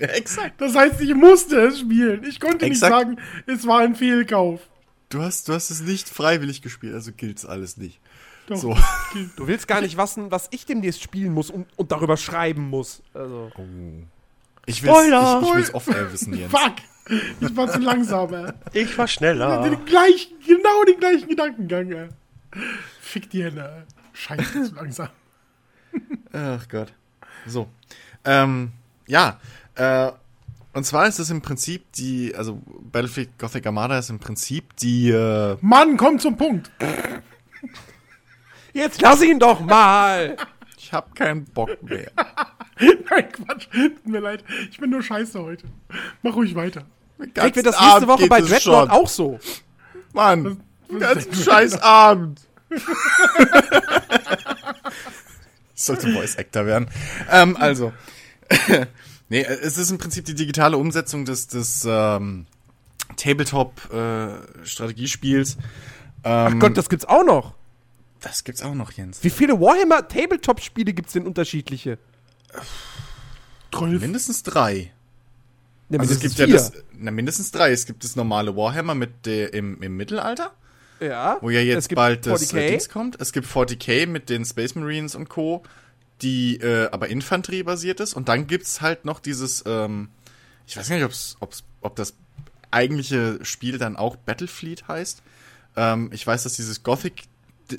Ja, 0.00 0.08
exakt. 0.08 0.60
Das 0.60 0.74
heißt, 0.74 1.00
ich 1.00 1.14
musste 1.14 1.56
es 1.66 1.80
spielen. 1.80 2.24
Ich 2.24 2.40
konnte 2.40 2.66
Exakt. 2.66 3.08
nicht 3.08 3.18
sagen, 3.18 3.20
es 3.46 3.66
war 3.66 3.80
ein 3.80 3.94
Fehlkauf. 3.94 4.60
Du 5.08 5.22
hast, 5.22 5.48
du 5.48 5.52
hast 5.52 5.70
es 5.70 5.80
nicht 5.82 6.08
freiwillig 6.08 6.62
gespielt, 6.62 6.94
also 6.94 7.12
gilt's 7.12 7.46
alles 7.46 7.76
nicht. 7.76 8.00
Doch, 8.48 8.56
So. 8.56 8.76
gilt. 9.12 9.30
Du 9.38 9.46
willst 9.46 9.68
gar 9.68 9.80
nicht 9.80 9.96
wissen, 9.96 10.30
was 10.30 10.48
ich 10.50 10.66
demnächst 10.66 11.02
spielen 11.02 11.32
muss 11.32 11.50
und, 11.50 11.66
und 11.76 11.92
darüber 11.92 12.16
schreiben 12.16 12.68
muss. 12.70 13.02
Also. 13.14 13.50
Ich 14.66 14.82
will's, 14.82 14.92
Spoiler! 14.96 15.40
ich, 15.42 15.48
ich 15.48 15.54
will's 15.54 15.74
off-air 15.74 16.12
wissen, 16.12 16.36
Jens. 16.36 16.50
Fuck! 16.52 16.74
Ich 17.40 17.56
war 17.56 17.70
zu 17.70 17.78
langsam, 17.78 18.34
ey. 18.34 18.52
Ich 18.72 18.98
war 18.98 19.06
schneller. 19.06 19.62
Den 19.62 19.84
gleichen, 19.84 20.34
genau 20.44 20.82
den 20.84 20.98
gleichen 20.98 21.28
Gedankengang, 21.28 21.92
ey. 21.92 22.08
Fick 23.00 23.30
die 23.30 23.44
Hände, 23.44 23.62
ey. 23.62 23.82
Scheiße, 24.12 24.64
zu 24.64 24.74
langsam. 24.74 25.08
Ach 26.32 26.68
Gott. 26.68 26.92
So. 27.46 27.68
Ähm, 28.24 28.72
ja. 29.06 29.38
Äh, 29.76 30.12
und 30.72 30.84
zwar 30.84 31.06
ist 31.06 31.18
es 31.18 31.30
im 31.30 31.40
Prinzip 31.40 31.90
die, 31.92 32.34
also 32.34 32.60
Battlefield 32.92 33.38
Gothic 33.38 33.66
Armada 33.66 33.98
ist 33.98 34.10
im 34.10 34.18
Prinzip 34.18 34.76
die, 34.76 35.10
äh, 35.10 35.56
Mann, 35.60 35.96
komm 35.96 36.18
zum 36.18 36.36
Punkt. 36.36 36.70
Jetzt 38.72 39.00
lass 39.00 39.22
ihn 39.22 39.38
doch 39.38 39.60
mal! 39.60 40.36
ich 40.78 40.92
hab 40.92 41.14
keinen 41.14 41.44
Bock 41.46 41.82
mehr. 41.82 42.10
Nein, 42.78 43.32
Quatsch. 43.32 43.66
Tut 43.72 44.06
mir 44.06 44.20
leid. 44.20 44.44
Ich 44.70 44.78
bin 44.78 44.90
nur 44.90 45.02
scheiße 45.02 45.42
heute. 45.42 45.66
Mach 46.22 46.34
ruhig 46.36 46.54
weiter. 46.54 46.82
Kriegt 47.34 47.56
wir 47.56 47.62
das 47.62 47.80
nächste 47.80 48.06
Woche 48.06 48.26
bei 48.28 48.40
Dreadnought 48.42 48.90
auch 48.90 49.08
so? 49.08 49.40
Mann, 50.12 50.60
ist- 50.88 51.42
scheiß 51.44 51.80
Abend. 51.82 52.40
ich 52.70 52.82
sollte 55.74 56.12
Voice 56.12 56.36
Actor 56.36 56.66
werden. 56.66 56.88
Ähm, 57.30 57.56
also. 57.58 57.92
nee, 59.28 59.42
es 59.42 59.78
ist 59.78 59.90
im 59.90 59.98
Prinzip 59.98 60.24
die 60.24 60.34
digitale 60.34 60.76
Umsetzung 60.76 61.24
des, 61.24 61.46
des 61.48 61.84
ähm, 61.88 62.46
Tabletop-Strategiespiels. 63.16 65.56
Ach 66.22 66.50
ähm, 66.52 66.60
Gott, 66.60 66.76
das 66.76 66.88
gibt's 66.88 67.04
auch 67.04 67.24
noch. 67.24 67.54
das 68.20 68.44
gibt's 68.44 68.62
auch 68.62 68.74
noch, 68.74 68.92
Jens. 68.92 69.22
Wie 69.22 69.30
viele 69.30 69.60
Warhammer 69.60 70.08
Tabletop-Spiele 70.08 70.92
gibt's 70.92 71.12
denn 71.12 71.26
unterschiedliche? 71.26 71.98
Trolf. 73.70 74.00
Mindestens 74.00 74.42
drei. 74.42 74.92
Ja, 75.90 76.00
Also 76.00 76.14
es 76.14 76.20
gibt 76.20 76.34
ja 76.36 76.46
vier. 76.46 76.54
das, 76.54 76.72
na, 76.98 77.10
mindestens 77.10 77.50
drei. 77.52 77.70
Es 77.72 77.86
gibt 77.86 78.02
das 78.04 78.16
normale 78.16 78.56
Warhammer 78.56 78.94
mit 78.94 79.26
der, 79.26 79.54
im, 79.54 79.80
im 79.82 79.96
Mittelalter, 79.96 80.52
Ja. 81.00 81.38
wo 81.40 81.50
ja 81.50 81.60
jetzt 81.60 81.94
bald 81.94 82.26
das 82.26 82.52
40K. 82.52 82.56
äh, 82.58 82.70
Dings 82.70 82.88
kommt. 82.88 83.20
Es 83.20 83.32
gibt 83.32 83.46
40k 83.46 84.06
mit 84.06 84.28
den 84.30 84.44
Space 84.44 84.74
Marines 84.74 85.14
und 85.14 85.28
Co., 85.28 85.62
die 86.22 86.56
äh, 86.56 86.88
aber 86.90 87.08
Infanterie 87.08 87.62
basiert 87.62 88.00
ist. 88.00 88.14
Und 88.14 88.28
dann 88.28 88.46
gibt's 88.46 88.80
halt 88.80 89.04
noch 89.04 89.20
dieses, 89.20 89.64
ähm, 89.66 90.08
ich 90.66 90.76
weiß 90.76 90.88
gar 90.88 90.96
nicht, 90.96 91.04
ob's, 91.04 91.36
ob's, 91.40 91.64
ob 91.80 91.96
das 91.96 92.14
eigentliche 92.70 93.38
Spiel 93.42 93.78
dann 93.78 93.96
auch 93.96 94.16
Battlefleet 94.16 94.88
heißt. 94.88 95.22
Ähm, 95.76 96.10
ich 96.12 96.26
weiß, 96.26 96.42
dass 96.44 96.54
dieses 96.54 96.82
Gothic 96.82 97.24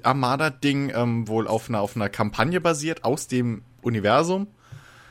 Armada-Ding 0.03 0.91
ähm, 0.93 1.27
wohl 1.27 1.47
auf 1.47 1.69
einer, 1.69 1.81
auf 1.81 1.95
einer 1.95 2.09
Kampagne 2.09 2.61
basiert 2.61 3.03
aus 3.03 3.27
dem 3.27 3.63
Universum. 3.81 4.47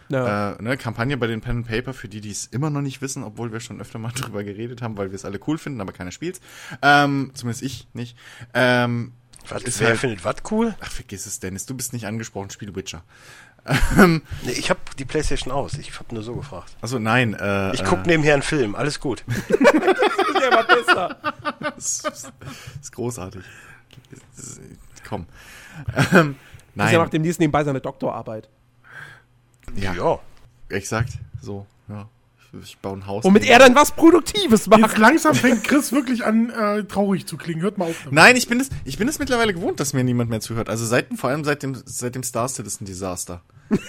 Ja. 0.09 0.53
Äh, 0.53 0.63
ne, 0.63 0.77
Kampagne 0.77 1.17
bei 1.17 1.27
den 1.27 1.41
Pen 1.41 1.59
and 1.59 1.67
Paper, 1.67 1.93
für 1.93 2.09
die, 2.09 2.21
die 2.21 2.31
es 2.31 2.47
immer 2.47 2.71
noch 2.71 2.81
nicht 2.81 3.03
wissen, 3.03 3.25
obwohl 3.25 3.53
wir 3.53 3.61
schon 3.61 3.81
öfter 3.81 3.99
mal 3.99 4.13
drüber 4.15 4.45
geredet 4.45 4.83
haben, 4.83 4.97
weil 4.97 5.11
wir 5.11 5.17
es 5.17 5.25
alle 5.25 5.41
cool 5.47 5.59
finden, 5.59 5.81
aber 5.81 5.93
keiner 5.93 6.13
spielt's. 6.13 6.41
Ähm, 6.83 7.33
zumindest 7.35 7.63
ich 7.63 7.89
nicht. 7.93 8.17
Ähm, 8.55 9.13
Was, 9.49 9.63
ist 9.63 9.81
wer 9.81 9.89
halt- 9.89 9.99
findet 10.01 10.25
was 10.25 10.37
cool? 10.51 10.75
ach, 10.81 10.91
vergiss 10.91 11.27
es, 11.27 11.41
Dennis, 11.41 11.67
du 11.67 11.75
bist 11.77 11.93
nicht 11.93 12.07
angesprochen, 12.07 12.51
spiel 12.51 12.75
Witcher. 12.75 13.03
Nee, 13.97 14.53
ich 14.53 14.71
habe 14.71 14.79
die 14.99 15.05
Playstation 15.05 15.53
aus. 15.53 15.75
Ich 15.75 15.93
habe 15.99 16.15
nur 16.15 16.23
so 16.23 16.37
gefragt. 16.37 16.77
Also 16.81 16.99
nein, 17.01 17.35
äh, 17.35 17.73
Ich 17.75 17.81
äh, 17.81 17.85
guck 17.85 18.07
nebenher 18.07 18.35
einen 18.35 18.43
Film. 18.43 18.77
Alles 18.77 19.01
gut. 19.01 19.25
Der 19.49 20.53
war 20.53 20.65
besser. 20.65 21.17
das 21.61 22.01
ist, 22.05 22.33
ist 22.81 22.93
großartig. 22.93 23.43
Das 24.37 24.47
ist, 24.47 24.61
komm. 25.09 25.27
Ähm, 25.97 25.97
Das 25.97 26.05
ist 26.05 26.13
ja 26.13 26.35
nein, 26.75 26.95
nach 26.99 27.09
dem 27.11 27.23
nächsten 27.23 27.43
nebenbei 27.43 27.65
seine 27.65 27.81
Doktorarbeit. 27.81 28.49
ja, 29.75 29.93
Ja. 29.95 30.19
exakt, 30.69 31.15
so, 31.41 31.67
ja. 31.89 32.09
Ich, 32.63 32.79
baue 32.79 32.99
ein 32.99 33.07
Haus. 33.07 33.25
Womit 33.25 33.45
er 33.45 33.59
dann 33.59 33.75
was 33.75 33.93
Produktives 33.93 34.67
Jetzt 34.67 34.79
macht. 34.79 34.99
langsam 34.99 35.35
fängt 35.35 35.65
Chris 35.65 35.93
wirklich 35.93 36.25
an, 36.25 36.51
äh, 36.51 36.85
traurig 36.85 37.27
zu 37.27 37.37
klingen. 37.37 37.63
Hört 37.63 37.79
mal 37.79 37.87
auf. 37.87 37.97
damit. 38.05 38.13
Nein, 38.15 38.37
ich 38.37 38.49
bin 38.49 38.61
es, 38.61 38.71
ich 38.85 38.99
bin 38.99 39.09
es 39.09 39.19
mittlerweile 39.19 39.53
gewohnt, 39.55 39.81
dass 39.81 39.93
mir 39.93 40.05
niemand 40.05 40.31
mehr 40.31 40.41
zuhört. 40.41 40.69
Also 40.69 40.87
seit, 40.87 41.07
vor 41.17 41.31
allem 41.31 41.45
seit 41.45 41.63
dem, 41.63 41.77
seit 41.85 42.15
dem 42.15 42.23
Star 42.23 42.49
Citizen 42.49 42.85
Desaster. 42.85 43.43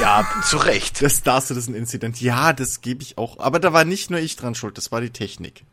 Ja, 0.00 0.26
zu 0.48 0.56
Recht. 0.56 1.02
Das 1.02 1.16
Star 1.16 1.40
Citizen 1.40 1.74
Incident. 1.74 2.20
Ja, 2.20 2.52
das 2.52 2.80
gebe 2.80 3.02
ich 3.02 3.18
auch. 3.18 3.38
Aber 3.38 3.60
da 3.60 3.72
war 3.72 3.84
nicht 3.84 4.10
nur 4.10 4.20
ich 4.20 4.36
dran 4.36 4.54
schuld, 4.54 4.76
das 4.76 4.90
war 4.90 5.00
die 5.00 5.10
Technik. 5.10 5.64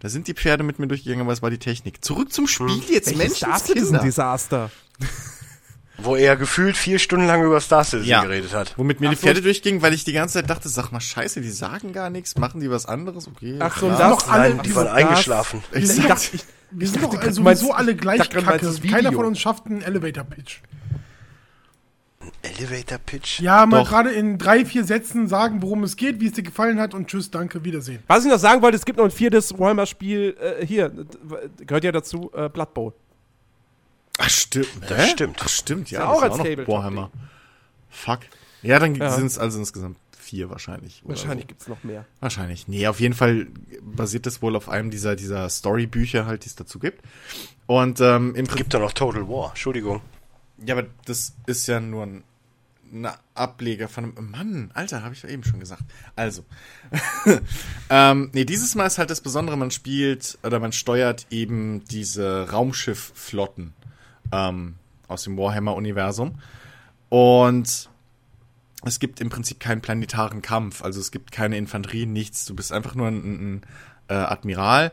Da 0.00 0.08
sind 0.08 0.28
die 0.28 0.34
Pferde 0.34 0.62
mit 0.62 0.78
mir 0.78 0.86
durchgegangen, 0.86 1.22
aber 1.22 1.32
es 1.32 1.42
war 1.42 1.50
die 1.50 1.58
Technik. 1.58 2.04
Zurück 2.04 2.32
zum 2.32 2.46
Spiel 2.46 2.82
jetzt, 2.90 3.16
Welches 3.18 3.38
Star 3.38 3.58
Citizen. 3.58 4.00
Desaster. 4.00 4.70
Wo 6.00 6.14
er 6.14 6.36
gefühlt 6.36 6.76
vier 6.76 6.98
Stunden 7.00 7.26
lang 7.26 7.42
über 7.44 7.60
Star 7.60 7.82
Citizen 7.84 8.08
Ja. 8.08 8.22
geredet 8.22 8.54
hat. 8.54 8.74
Womit 8.76 9.00
mir 9.00 9.08
die 9.08 9.16
Ach 9.16 9.20
so. 9.20 9.26
Pferde 9.26 9.42
durchgingen, 9.42 9.82
weil 9.82 9.92
ich 9.92 10.04
die 10.04 10.12
ganze 10.12 10.34
Zeit 10.34 10.48
dachte, 10.48 10.68
sag 10.68 10.92
mal, 10.92 11.00
scheiße, 11.00 11.40
die 11.40 11.50
sagen 11.50 11.92
gar 11.92 12.08
nichts, 12.08 12.36
machen 12.38 12.60
die 12.60 12.70
was 12.70 12.86
anderes, 12.86 13.26
okay. 13.26 13.56
Ach 13.58 13.76
so, 13.76 13.86
klar. 13.86 13.98
das- 13.98 14.10
doch 14.24 14.32
alle, 14.32 14.54
Nein, 14.54 14.62
die 14.64 14.74
waren 14.76 14.84
das- 14.86 14.94
eingeschlafen. 14.94 15.62
Ich 15.72 15.84
Ich 15.98 16.06
dachte, 16.06 16.28
ich, 16.36 16.44
Wir 16.70 16.86
sind 16.86 17.02
doch 17.02 17.10
dachte, 17.10 17.26
also 17.26 17.42
sowieso 17.42 17.72
alle 17.72 17.92
ich 17.92 17.98
gleich 17.98 18.30
kacke. 18.30 18.78
Keiner 18.88 19.12
von 19.12 19.24
uns 19.24 19.40
schafft 19.40 19.66
einen 19.66 19.82
Elevator-Pitch. 19.82 20.60
Elevator 22.42 22.98
Pitch? 22.98 23.40
Ja, 23.40 23.64
mal 23.66 23.84
gerade 23.84 24.10
in 24.10 24.38
drei, 24.38 24.64
vier 24.64 24.84
Sätzen 24.84 25.28
sagen, 25.28 25.62
worum 25.62 25.82
es 25.82 25.96
geht, 25.96 26.20
wie 26.20 26.26
es 26.26 26.32
dir 26.32 26.42
gefallen 26.42 26.78
hat 26.80 26.94
und 26.94 27.08
tschüss, 27.08 27.30
danke, 27.30 27.64
Wiedersehen. 27.64 28.00
Was 28.06 28.24
ich 28.24 28.30
noch 28.30 28.38
sagen 28.38 28.60
wollte, 28.62 28.76
es 28.76 28.84
gibt 28.84 28.98
noch 28.98 29.04
ein 29.06 29.10
viertes 29.10 29.58
Warhammer-Spiel, 29.58 30.36
äh, 30.60 30.64
hier, 30.66 30.92
gehört 31.66 31.84
ja 31.84 31.92
dazu, 31.92 32.30
äh, 32.34 32.48
Blood 32.48 32.74
Bowl. 32.74 32.92
Ach, 34.18 34.28
stimmt. 34.30 34.68
Das 34.88 34.98
Hä? 34.98 35.10
stimmt. 35.12 35.38
Ach, 35.42 35.48
stimmt, 35.48 35.90
ja. 35.90 36.00
Ja, 36.00 36.06
das 36.06 36.14
auch 36.14 36.18
ist 36.18 36.22
als 36.24 36.36
noch 36.38 36.44
Tabletop-Ding. 36.44 36.74
Warhammer. 36.76 37.10
Fuck. 37.90 38.20
Ja, 38.62 38.78
dann 38.78 38.94
Ja. 38.94 39.10
sind 39.12 39.26
es 39.26 39.38
also 39.38 39.58
insgesamt 39.58 39.96
vier 40.18 40.50
wahrscheinlich. 40.50 41.00
oder 41.04 41.10
Wahrscheinlich 41.14 41.44
So. 41.44 41.48
gibt's 41.48 41.68
noch 41.68 41.82
mehr. 41.84 42.04
Wahrscheinlich. 42.20 42.68
Nee, 42.68 42.86
auf 42.86 43.00
jeden 43.00 43.14
Fall 43.14 43.46
basiert 43.80 44.26
das 44.26 44.42
wohl 44.42 44.56
auf 44.56 44.68
einem 44.68 44.90
dieser, 44.90 45.16
dieser 45.16 45.48
Story-Bücher 45.48 46.26
halt, 46.26 46.44
die 46.44 46.48
es 46.48 46.54
dazu 46.56 46.78
gibt. 46.78 47.02
Und 47.66 48.00
ähm, 48.00 48.34
im 48.34 48.44
Prinzip. 48.46 48.56
Gibt 48.56 48.74
doch 48.74 48.80
noch 48.80 48.92
Total 48.92 49.26
War. 49.28 49.50
Entschuldigung. 49.50 50.02
Ja, 50.64 50.74
aber 50.76 50.86
das 51.06 51.34
ist 51.46 51.66
ja 51.68 51.80
nur 51.80 52.02
ein, 52.04 52.24
ein 52.92 53.08
Ableger 53.34 53.88
von 53.88 54.04
einem. 54.16 54.30
Mann, 54.30 54.70
Alter, 54.74 55.02
habe 55.02 55.14
ich 55.14 55.22
ja 55.22 55.28
eben 55.30 55.44
schon 55.44 55.60
gesagt. 55.60 55.82
Also. 56.16 56.44
ähm, 57.90 58.30
nee, 58.32 58.44
dieses 58.44 58.74
Mal 58.74 58.86
ist 58.86 58.98
halt 58.98 59.10
das 59.10 59.20
Besondere, 59.20 59.56
man 59.56 59.70
spielt 59.70 60.38
oder 60.42 60.60
man 60.60 60.72
steuert 60.72 61.26
eben 61.30 61.84
diese 61.84 62.50
Raumschiffflotten 62.50 63.72
ähm, 64.32 64.76
aus 65.06 65.24
dem 65.24 65.36
Warhammer-Universum. 65.36 66.38
Und 67.08 67.88
es 68.84 69.00
gibt 69.00 69.20
im 69.20 69.28
Prinzip 69.28 69.60
keinen 69.60 69.80
planetaren 69.80 70.42
Kampf. 70.42 70.82
Also 70.82 71.00
es 71.00 71.10
gibt 71.10 71.32
keine 71.32 71.56
Infanterie, 71.56 72.06
nichts. 72.06 72.44
Du 72.44 72.54
bist 72.54 72.72
einfach 72.72 72.94
nur 72.94 73.08
ein, 73.08 73.16
ein, 73.56 73.62
äh, 74.08 74.14
Admiral, 74.14 74.92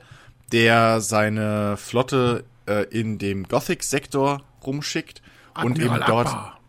der 0.52 1.02
seine 1.02 1.78
Flotte 1.78 2.46
äh, 2.68 2.86
in 2.86 3.18
dem 3.18 3.48
Gothic-Sektor 3.48 4.44
rumschickt 4.66 5.22
und 5.64 5.78
eben 5.78 5.92
Admiral 5.92 6.08
dort 6.08 6.28
Akbar. 6.28 6.60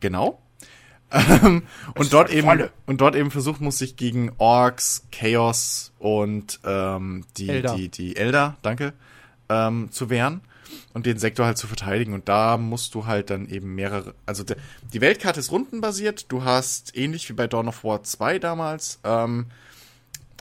Genau. 0.00 0.40
Ähm, 1.10 1.64
und 1.96 2.12
dort 2.12 2.30
eben 2.30 2.70
und 2.86 3.00
dort 3.00 3.16
eben 3.16 3.32
versucht 3.32 3.60
muss 3.60 3.78
sich 3.78 3.96
gegen 3.96 4.30
Orks, 4.38 5.06
Chaos 5.10 5.92
und 5.98 6.60
ähm, 6.64 7.24
die 7.36 7.48
Elder. 7.48 7.74
die 7.74 7.88
die 7.88 8.14
Elder, 8.14 8.56
danke, 8.62 8.92
ähm, 9.48 9.90
zu 9.90 10.08
wehren. 10.08 10.40
Und 10.92 11.06
den 11.06 11.18
Sektor 11.18 11.46
halt 11.46 11.58
zu 11.58 11.66
verteidigen. 11.66 12.12
Und 12.12 12.28
da 12.28 12.56
musst 12.56 12.94
du 12.94 13.06
halt 13.06 13.30
dann 13.30 13.48
eben 13.48 13.74
mehrere, 13.74 14.14
also 14.26 14.42
de, 14.44 14.56
die 14.92 15.00
Weltkarte 15.00 15.40
ist 15.40 15.52
rundenbasiert. 15.52 16.30
Du 16.30 16.44
hast, 16.44 16.96
ähnlich 16.96 17.28
wie 17.28 17.34
bei 17.34 17.46
Dawn 17.46 17.68
of 17.68 17.84
War 17.84 18.02
2 18.02 18.38
damals, 18.38 19.00
ähm, 19.04 19.46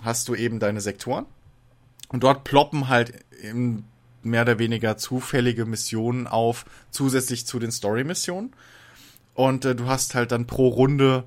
hast 0.03 0.27
du 0.27 0.35
eben 0.35 0.60
deine 0.60 0.81
Sektoren. 0.81 1.26
Und 2.10 2.23
dort 2.23 2.43
ploppen 2.43 2.88
halt 2.88 3.14
im 3.41 3.84
mehr 4.23 4.41
oder 4.41 4.60
weniger 4.60 4.97
zufällige 4.97 5.65
Missionen 5.65 6.27
auf, 6.27 6.65
zusätzlich 6.91 7.45
zu 7.45 7.60
den 7.60 7.72
Story-Missionen. 7.72 8.53
Und 9.34 9.65
äh, 9.65 9.76
du 9.76 9.85
hast 9.85 10.15
halt 10.15 10.31
dann 10.31 10.47
pro 10.47 10.68
Runde 10.68 11.26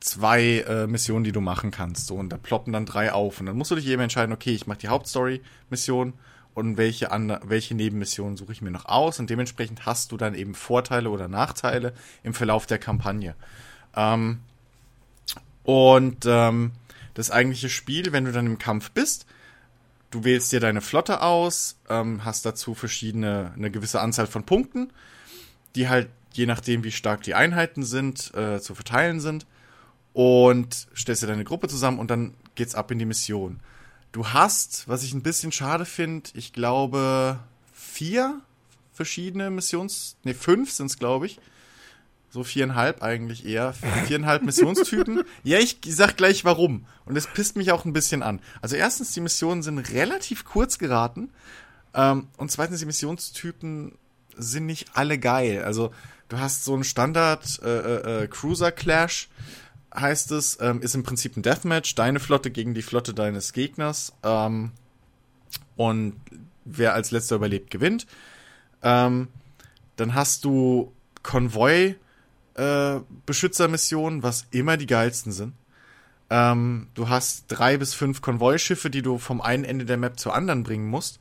zwei 0.00 0.64
äh, 0.68 0.86
Missionen, 0.86 1.24
die 1.24 1.32
du 1.32 1.40
machen 1.40 1.70
kannst. 1.70 2.08
So, 2.08 2.16
und 2.16 2.30
da 2.30 2.36
ploppen 2.36 2.72
dann 2.72 2.86
drei 2.86 3.12
auf. 3.12 3.40
Und 3.40 3.46
dann 3.46 3.56
musst 3.56 3.70
du 3.70 3.76
dich 3.76 3.86
eben 3.86 4.02
entscheiden, 4.02 4.32
okay, 4.32 4.54
ich 4.54 4.66
mache 4.66 4.78
die 4.78 4.88
Hauptstory-Mission 4.88 6.14
und 6.54 6.76
welche, 6.76 7.08
welche 7.42 7.74
Nebenmissionen 7.74 8.36
suche 8.36 8.52
ich 8.52 8.62
mir 8.62 8.70
noch 8.70 8.86
aus. 8.86 9.18
Und 9.18 9.28
dementsprechend 9.28 9.86
hast 9.86 10.12
du 10.12 10.16
dann 10.16 10.34
eben 10.34 10.54
Vorteile 10.54 11.10
oder 11.10 11.28
Nachteile 11.28 11.92
im 12.22 12.32
Verlauf 12.32 12.66
der 12.66 12.78
Kampagne. 12.78 13.34
Ähm, 13.96 14.40
und 15.64 16.24
ähm, 16.26 16.72
das 17.14 17.30
eigentliche 17.30 17.68
Spiel, 17.68 18.12
wenn 18.12 18.24
du 18.24 18.32
dann 18.32 18.46
im 18.46 18.58
Kampf 18.58 18.92
bist, 18.92 19.26
du 20.10 20.24
wählst 20.24 20.52
dir 20.52 20.60
deine 20.60 20.80
Flotte 20.80 21.22
aus, 21.22 21.76
ähm, 21.88 22.24
hast 22.24 22.46
dazu 22.46 22.74
verschiedene, 22.74 23.52
eine 23.56 23.70
gewisse 23.70 24.00
Anzahl 24.00 24.26
von 24.26 24.44
Punkten, 24.44 24.92
die 25.74 25.88
halt 25.88 26.08
je 26.32 26.46
nachdem, 26.46 26.84
wie 26.84 26.92
stark 26.92 27.22
die 27.22 27.34
Einheiten 27.34 27.84
sind, 27.84 28.34
äh, 28.34 28.60
zu 28.60 28.74
verteilen 28.74 29.20
sind. 29.20 29.46
Und 30.12 30.86
stellst 30.94 31.22
dir 31.22 31.26
deine 31.26 31.44
Gruppe 31.44 31.68
zusammen 31.68 31.98
und 31.98 32.10
dann 32.10 32.34
geht's 32.54 32.76
ab 32.76 32.90
in 32.90 33.00
die 33.00 33.04
Mission. 33.04 33.60
Du 34.14 34.28
hast, 34.28 34.86
was 34.86 35.02
ich 35.02 35.12
ein 35.12 35.24
bisschen 35.24 35.50
schade 35.50 35.84
finde, 35.84 36.30
ich 36.34 36.52
glaube, 36.52 37.40
vier 37.72 38.40
verschiedene 38.92 39.50
Missions, 39.50 40.14
ne, 40.22 40.34
fünf 40.34 40.70
sind's, 40.70 41.00
glaube 41.00 41.26
ich. 41.26 41.40
So 42.30 42.44
viereinhalb 42.44 43.02
eigentlich 43.02 43.44
eher. 43.44 43.72
Viereinhalb 44.06 44.42
Missionstypen. 44.44 45.24
Ja, 45.42 45.58
ich 45.58 45.80
sag 45.88 46.16
gleich 46.16 46.44
warum. 46.44 46.86
Und 47.06 47.16
es 47.16 47.26
pisst 47.26 47.56
mich 47.56 47.72
auch 47.72 47.84
ein 47.84 47.92
bisschen 47.92 48.22
an. 48.22 48.38
Also 48.62 48.76
erstens, 48.76 49.10
die 49.14 49.20
Missionen 49.20 49.64
sind 49.64 49.80
relativ 49.80 50.44
kurz 50.44 50.78
geraten. 50.78 51.30
Ähm, 51.92 52.28
und 52.36 52.52
zweitens, 52.52 52.78
die 52.78 52.86
Missionstypen 52.86 53.98
sind 54.36 54.66
nicht 54.66 54.90
alle 54.94 55.18
geil. 55.18 55.64
Also 55.64 55.92
du 56.28 56.38
hast 56.38 56.64
so 56.64 56.74
einen 56.74 56.84
Standard 56.84 57.60
äh, 57.64 57.68
äh, 57.68 58.22
äh, 58.22 58.28
Cruiser 58.28 58.70
Clash, 58.70 59.28
heißt 59.96 60.32
es, 60.32 60.58
ähm, 60.60 60.80
ist 60.82 60.94
im 60.94 61.02
Prinzip 61.02 61.36
ein 61.36 61.42
Deathmatch. 61.42 61.94
Deine 61.94 62.20
Flotte 62.20 62.50
gegen 62.50 62.74
die 62.74 62.82
Flotte 62.82 63.14
deines 63.14 63.52
Gegners. 63.52 64.12
Ähm, 64.22 64.72
und 65.76 66.14
wer 66.64 66.94
als 66.94 67.10
letzter 67.10 67.36
überlebt, 67.36 67.70
gewinnt. 67.70 68.06
Ähm, 68.82 69.28
dann 69.96 70.14
hast 70.14 70.44
du 70.44 70.92
Konvoi 71.22 71.96
äh, 72.54 73.00
was 74.22 74.46
immer 74.50 74.76
die 74.76 74.86
geilsten 74.86 75.32
sind. 75.32 75.54
Ähm, 76.30 76.88
du 76.94 77.08
hast 77.08 77.46
drei 77.48 77.76
bis 77.76 77.94
fünf 77.94 78.22
Konvoischiffe, 78.22 78.90
die 78.90 79.02
du 79.02 79.18
vom 79.18 79.40
einen 79.40 79.64
Ende 79.64 79.84
der 79.84 79.96
Map 79.96 80.18
zur 80.18 80.34
anderen 80.34 80.62
bringen 80.62 80.88
musst. 80.88 81.18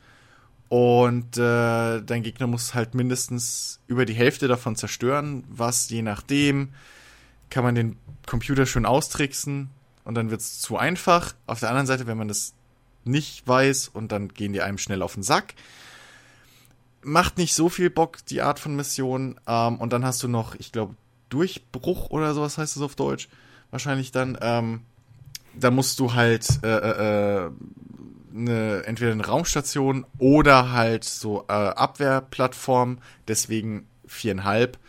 Und 0.69 1.37
äh, 1.37 2.01
dein 2.01 2.23
Gegner 2.23 2.47
muss 2.47 2.73
halt 2.73 2.95
mindestens 2.95 3.79
über 3.87 4.05
die 4.05 4.13
Hälfte 4.13 4.47
davon 4.47 4.75
zerstören, 4.75 5.43
was 5.47 5.89
je 5.89 6.01
nachdem 6.01 6.69
kann 7.53 7.63
man 7.63 7.75
den 7.75 7.97
Computer 8.25 8.65
schön 8.65 8.87
austricksen 8.87 9.69
und 10.05 10.15
dann 10.15 10.31
wird's 10.31 10.59
zu 10.59 10.75
einfach. 10.75 11.35
Auf 11.45 11.59
der 11.59 11.69
anderen 11.69 11.85
Seite, 11.85 12.07
wenn 12.07 12.17
man 12.17 12.27
das 12.27 12.53
nicht 13.05 13.47
weiß 13.47 13.89
und 13.89 14.11
dann 14.11 14.29
gehen 14.29 14.53
die 14.53 14.61
einem 14.61 14.79
schnell 14.79 15.03
auf 15.03 15.13
den 15.13 15.21
Sack. 15.21 15.53
Macht 17.03 17.37
nicht 17.37 17.53
so 17.53 17.69
viel 17.69 17.91
Bock, 17.91 18.25
die 18.25 18.41
Art 18.41 18.59
von 18.59 18.75
Mission. 18.75 19.39
Ähm, 19.45 19.77
und 19.77 19.93
dann 19.93 20.03
hast 20.03 20.23
du 20.23 20.27
noch, 20.27 20.55
ich 20.55 20.71
glaube, 20.71 20.95
Durchbruch 21.29 22.09
oder 22.09 22.33
sowas 22.33 22.57
heißt 22.57 22.75
es 22.75 22.81
auf 22.81 22.95
Deutsch. 22.95 23.29
Wahrscheinlich 23.69 24.11
dann. 24.11 24.37
Ähm, 24.41 24.81
da 25.55 25.69
musst 25.69 25.99
du 25.99 26.13
halt 26.13 26.47
äh, 26.63 27.45
äh, 27.45 27.51
eine, 28.33 28.83
entweder 28.85 29.11
eine 29.11 29.27
Raumstation 29.27 30.07
oder 30.17 30.71
halt 30.71 31.03
so 31.03 31.45
äh, 31.47 31.53
Abwehrplattform, 31.53 32.97
deswegen 33.27 33.85
viereinhalb, 34.07 34.79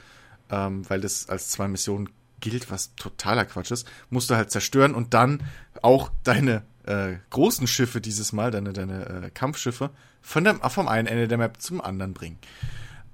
ähm, 0.49 0.89
weil 0.89 1.03
das 1.03 1.28
als 1.28 1.51
zwei 1.51 1.69
Missionen 1.69 2.09
gilt, 2.44 2.70
was 2.70 2.94
totaler 2.96 3.46
Quatsch 3.46 3.70
ist, 3.70 3.88
musst 4.10 4.30
du 4.30 4.36
halt 4.36 4.50
zerstören 4.50 4.94
und 4.94 5.14
dann 5.14 5.42
auch 5.82 6.10
deine 6.22 6.62
äh, 6.84 7.14
großen 7.30 7.66
Schiffe 7.66 8.00
dieses 8.00 8.32
Mal, 8.32 8.50
deine, 8.50 8.72
deine 8.72 9.06
äh, 9.06 9.30
Kampfschiffe, 9.30 9.90
von 10.20 10.44
dem, 10.44 10.60
vom 10.60 10.86
einen 10.86 11.08
Ende 11.08 11.26
der 11.26 11.38
Map 11.38 11.60
zum 11.60 11.80
anderen 11.80 12.14
bringen. 12.14 12.38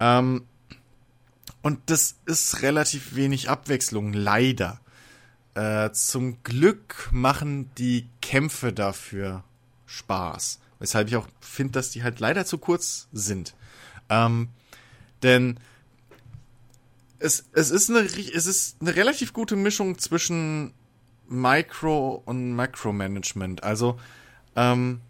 Ähm, 0.00 0.44
und 1.62 1.78
das 1.86 2.16
ist 2.26 2.62
relativ 2.62 3.14
wenig 3.14 3.48
Abwechslung, 3.48 4.12
leider. 4.12 4.80
Äh, 5.54 5.90
zum 5.92 6.42
Glück 6.42 7.08
machen 7.12 7.70
die 7.76 8.08
Kämpfe 8.22 8.72
dafür 8.72 9.44
Spaß. 9.86 10.60
Weshalb 10.78 11.08
ich 11.08 11.16
auch 11.16 11.28
finde, 11.40 11.72
dass 11.72 11.90
die 11.90 12.02
halt 12.02 12.20
leider 12.20 12.44
zu 12.46 12.58
kurz 12.58 13.08
sind. 13.12 13.54
Ähm, 14.08 14.48
denn 15.22 15.60
es, 17.20 17.44
es, 17.52 17.70
ist 17.70 17.90
eine, 17.90 18.00
es 18.00 18.46
ist 18.46 18.80
eine 18.80 18.96
relativ 18.96 19.32
gute 19.32 19.54
Mischung 19.54 19.98
zwischen 19.98 20.72
Micro- 21.28 22.22
und 22.24 22.54
Macro-Management. 22.54 23.62
Also, 23.62 24.00
ähm, 24.56 25.00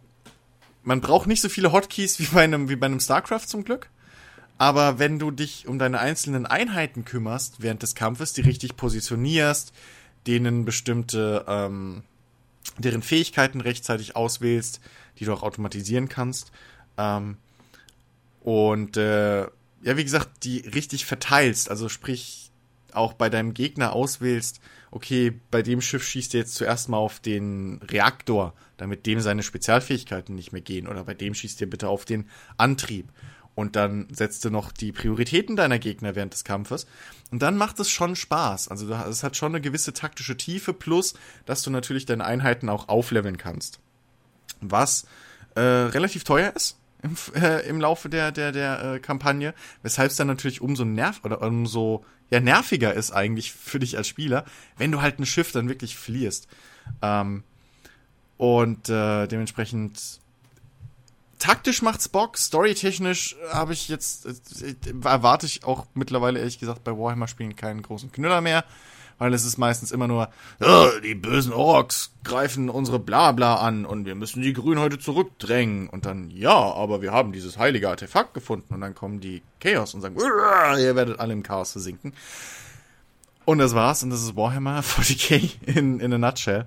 man 0.82 1.00
braucht 1.00 1.26
nicht 1.26 1.40
so 1.40 1.48
viele 1.48 1.72
Hotkeys 1.72 2.18
wie 2.18 2.26
bei 2.26 2.44
einem, 2.44 2.68
wie 2.68 2.76
bei 2.76 2.86
einem 2.86 3.00
StarCraft 3.00 3.46
zum 3.46 3.64
Glück. 3.64 3.88
Aber 4.58 4.98
wenn 4.98 5.18
du 5.18 5.30
dich 5.30 5.66
um 5.66 5.78
deine 5.78 6.00
einzelnen 6.00 6.44
Einheiten 6.44 7.04
kümmerst 7.04 7.62
während 7.62 7.82
des 7.82 7.94
Kampfes, 7.94 8.34
die 8.34 8.42
richtig 8.42 8.76
positionierst, 8.76 9.72
denen 10.26 10.66
bestimmte, 10.66 11.46
ähm, 11.48 12.02
deren 12.76 13.02
Fähigkeiten 13.02 13.62
rechtzeitig 13.62 14.16
auswählst, 14.16 14.80
die 15.18 15.24
du 15.24 15.32
auch 15.32 15.42
automatisieren 15.42 16.10
kannst, 16.10 16.52
ähm, 16.98 17.38
und 18.42 18.96
äh, 18.96 19.46
ja, 19.82 19.96
wie 19.96 20.04
gesagt, 20.04 20.44
die 20.44 20.58
richtig 20.58 21.06
verteilst, 21.06 21.70
also 21.70 21.88
sprich 21.88 22.50
auch 22.92 23.12
bei 23.12 23.30
deinem 23.30 23.54
Gegner 23.54 23.92
auswählst, 23.92 24.60
okay, 24.90 25.32
bei 25.50 25.62
dem 25.62 25.80
Schiff 25.80 26.04
schießt 26.04 26.34
er 26.34 26.40
jetzt 26.40 26.56
zuerst 26.56 26.88
mal 26.88 26.98
auf 26.98 27.20
den 27.20 27.80
Reaktor, 27.82 28.54
damit 28.76 29.06
dem 29.06 29.20
seine 29.20 29.42
Spezialfähigkeiten 29.42 30.34
nicht 30.34 30.52
mehr 30.52 30.62
gehen, 30.62 30.88
oder 30.88 31.04
bei 31.04 31.14
dem 31.14 31.34
schießt 31.34 31.60
er 31.60 31.68
bitte 31.68 31.88
auf 31.88 32.04
den 32.04 32.28
Antrieb 32.56 33.08
und 33.54 33.76
dann 33.76 34.08
setzt 34.10 34.44
du 34.44 34.50
noch 34.50 34.72
die 34.72 34.90
Prioritäten 34.90 35.54
deiner 35.54 35.78
Gegner 35.78 36.14
während 36.14 36.32
des 36.32 36.44
Kampfes. 36.44 36.86
Und 37.30 37.42
dann 37.42 37.56
macht 37.56 37.78
es 37.78 37.90
schon 37.90 38.16
Spaß. 38.16 38.68
Also 38.68 38.92
es 38.92 39.22
hat 39.22 39.36
schon 39.36 39.52
eine 39.52 39.60
gewisse 39.60 39.92
taktische 39.92 40.36
Tiefe, 40.36 40.72
plus, 40.72 41.14
dass 41.46 41.62
du 41.62 41.70
natürlich 41.70 42.06
deine 42.06 42.24
Einheiten 42.24 42.68
auch 42.68 42.88
aufleveln 42.88 43.36
kannst. 43.36 43.80
Was 44.60 45.06
äh, 45.56 45.60
relativ 45.60 46.24
teuer 46.24 46.52
ist 46.54 46.79
im, 47.02 47.16
äh, 47.34 47.66
im 47.68 47.80
Laufe 47.80 48.08
der, 48.08 48.32
der, 48.32 48.52
der 48.52 48.82
äh, 48.82 48.98
Kampagne, 49.00 49.54
weshalb 49.82 50.10
es 50.10 50.16
dann 50.16 50.26
natürlich 50.26 50.60
umso 50.60 50.84
nerv 50.84 51.20
oder 51.24 51.42
umso 51.42 52.04
ja, 52.30 52.40
nerviger 52.40 52.94
ist 52.94 53.10
eigentlich 53.10 53.52
für 53.52 53.78
dich 53.78 53.96
als 53.96 54.08
Spieler, 54.08 54.44
wenn 54.76 54.92
du 54.92 55.00
halt 55.00 55.18
ein 55.18 55.26
Schiff 55.26 55.52
dann 55.52 55.68
wirklich 55.68 55.96
verlierst. 55.96 56.48
Ähm, 57.02 57.42
und 58.36 58.88
äh, 58.88 59.26
dementsprechend 59.26 60.20
taktisch 61.38 61.82
macht's 61.82 62.08
Bock, 62.08 62.38
storytechnisch 62.38 63.36
habe 63.52 63.72
ich 63.72 63.88
jetzt, 63.88 64.26
äh, 64.26 64.74
erwarte 65.04 65.46
ich 65.46 65.64
auch 65.64 65.86
mittlerweile 65.94 66.38
ehrlich 66.38 66.58
gesagt 66.58 66.84
bei 66.84 66.92
Warhammer-Spielen 66.92 67.56
keinen 67.56 67.82
großen 67.82 68.12
Knüller 68.12 68.40
mehr, 68.40 68.64
weil 69.20 69.34
es 69.34 69.44
ist 69.44 69.58
meistens 69.58 69.92
immer 69.92 70.08
nur, 70.08 70.30
oh, 70.60 70.88
die 71.04 71.14
bösen 71.14 71.52
Orks 71.52 72.10
greifen 72.24 72.70
unsere 72.70 72.98
Blabla 72.98 73.56
an 73.56 73.84
und 73.84 74.06
wir 74.06 74.14
müssen 74.14 74.40
die 74.40 74.54
Grünen 74.54 74.80
heute 74.80 74.98
zurückdrängen 74.98 75.90
und 75.90 76.06
dann, 76.06 76.30
ja, 76.30 76.54
aber 76.54 77.02
wir 77.02 77.12
haben 77.12 77.30
dieses 77.30 77.58
heilige 77.58 77.90
Artefakt 77.90 78.32
gefunden 78.32 78.72
und 78.72 78.80
dann 78.80 78.94
kommen 78.94 79.20
die 79.20 79.42
Chaos 79.60 79.92
und 79.92 80.00
sagen, 80.00 80.16
ihr 80.16 80.96
werdet 80.96 81.20
alle 81.20 81.34
im 81.34 81.42
Chaos 81.42 81.72
versinken. 81.72 82.14
Und 83.44 83.58
das 83.58 83.74
war's 83.74 84.02
und 84.02 84.08
das 84.08 84.22
ist 84.22 84.36
Warhammer 84.36 84.80
40k 84.82 85.66
in, 85.66 86.00
in 86.00 86.14
a 86.14 86.18
nutshell. 86.18 86.64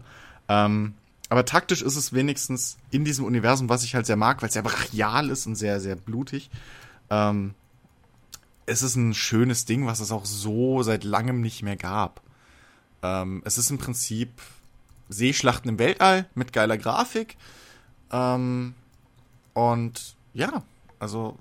Ähm, 0.48 0.94
aber 1.30 1.46
taktisch 1.46 1.82
ist 1.82 1.96
es 1.96 2.14
wenigstens 2.14 2.78
in 2.92 3.04
diesem 3.04 3.26
Universum, 3.26 3.68
was 3.68 3.84
ich 3.84 3.96
halt 3.96 4.06
sehr 4.06 4.16
mag, 4.16 4.44
weil 4.44 4.50
es 4.50 4.54
sehr 4.54 4.62
brachial 4.62 5.32
ist 5.32 5.48
und 5.48 5.56
sehr, 5.56 5.80
sehr 5.80 5.96
blutig. 5.96 6.52
Ähm, 7.10 7.56
es 8.68 8.84
ist 8.84 8.96
ein 8.96 9.16
schönes 9.16 9.66
Ding, 9.66 9.88
was 9.88 10.02
es 10.02 10.12
auch 10.12 10.26
so 10.26 10.84
seit 10.84 11.04
langem 11.04 11.42
nicht 11.42 11.64
mehr 11.64 11.78
gab. 11.78 12.22
Ähm, 13.04 13.42
es 13.46 13.58
ist 13.58 13.70
im 13.70 13.78
Prinzip 13.78 14.30
Seeschlachten 15.10 15.70
im 15.70 15.78
Weltall 15.78 16.28
mit 16.34 16.54
geiler 16.54 16.78
Grafik. 16.78 17.38
Ähm, 18.12 18.74
und 19.54 20.16
ja, 20.34 20.64
also, 21.00 21.38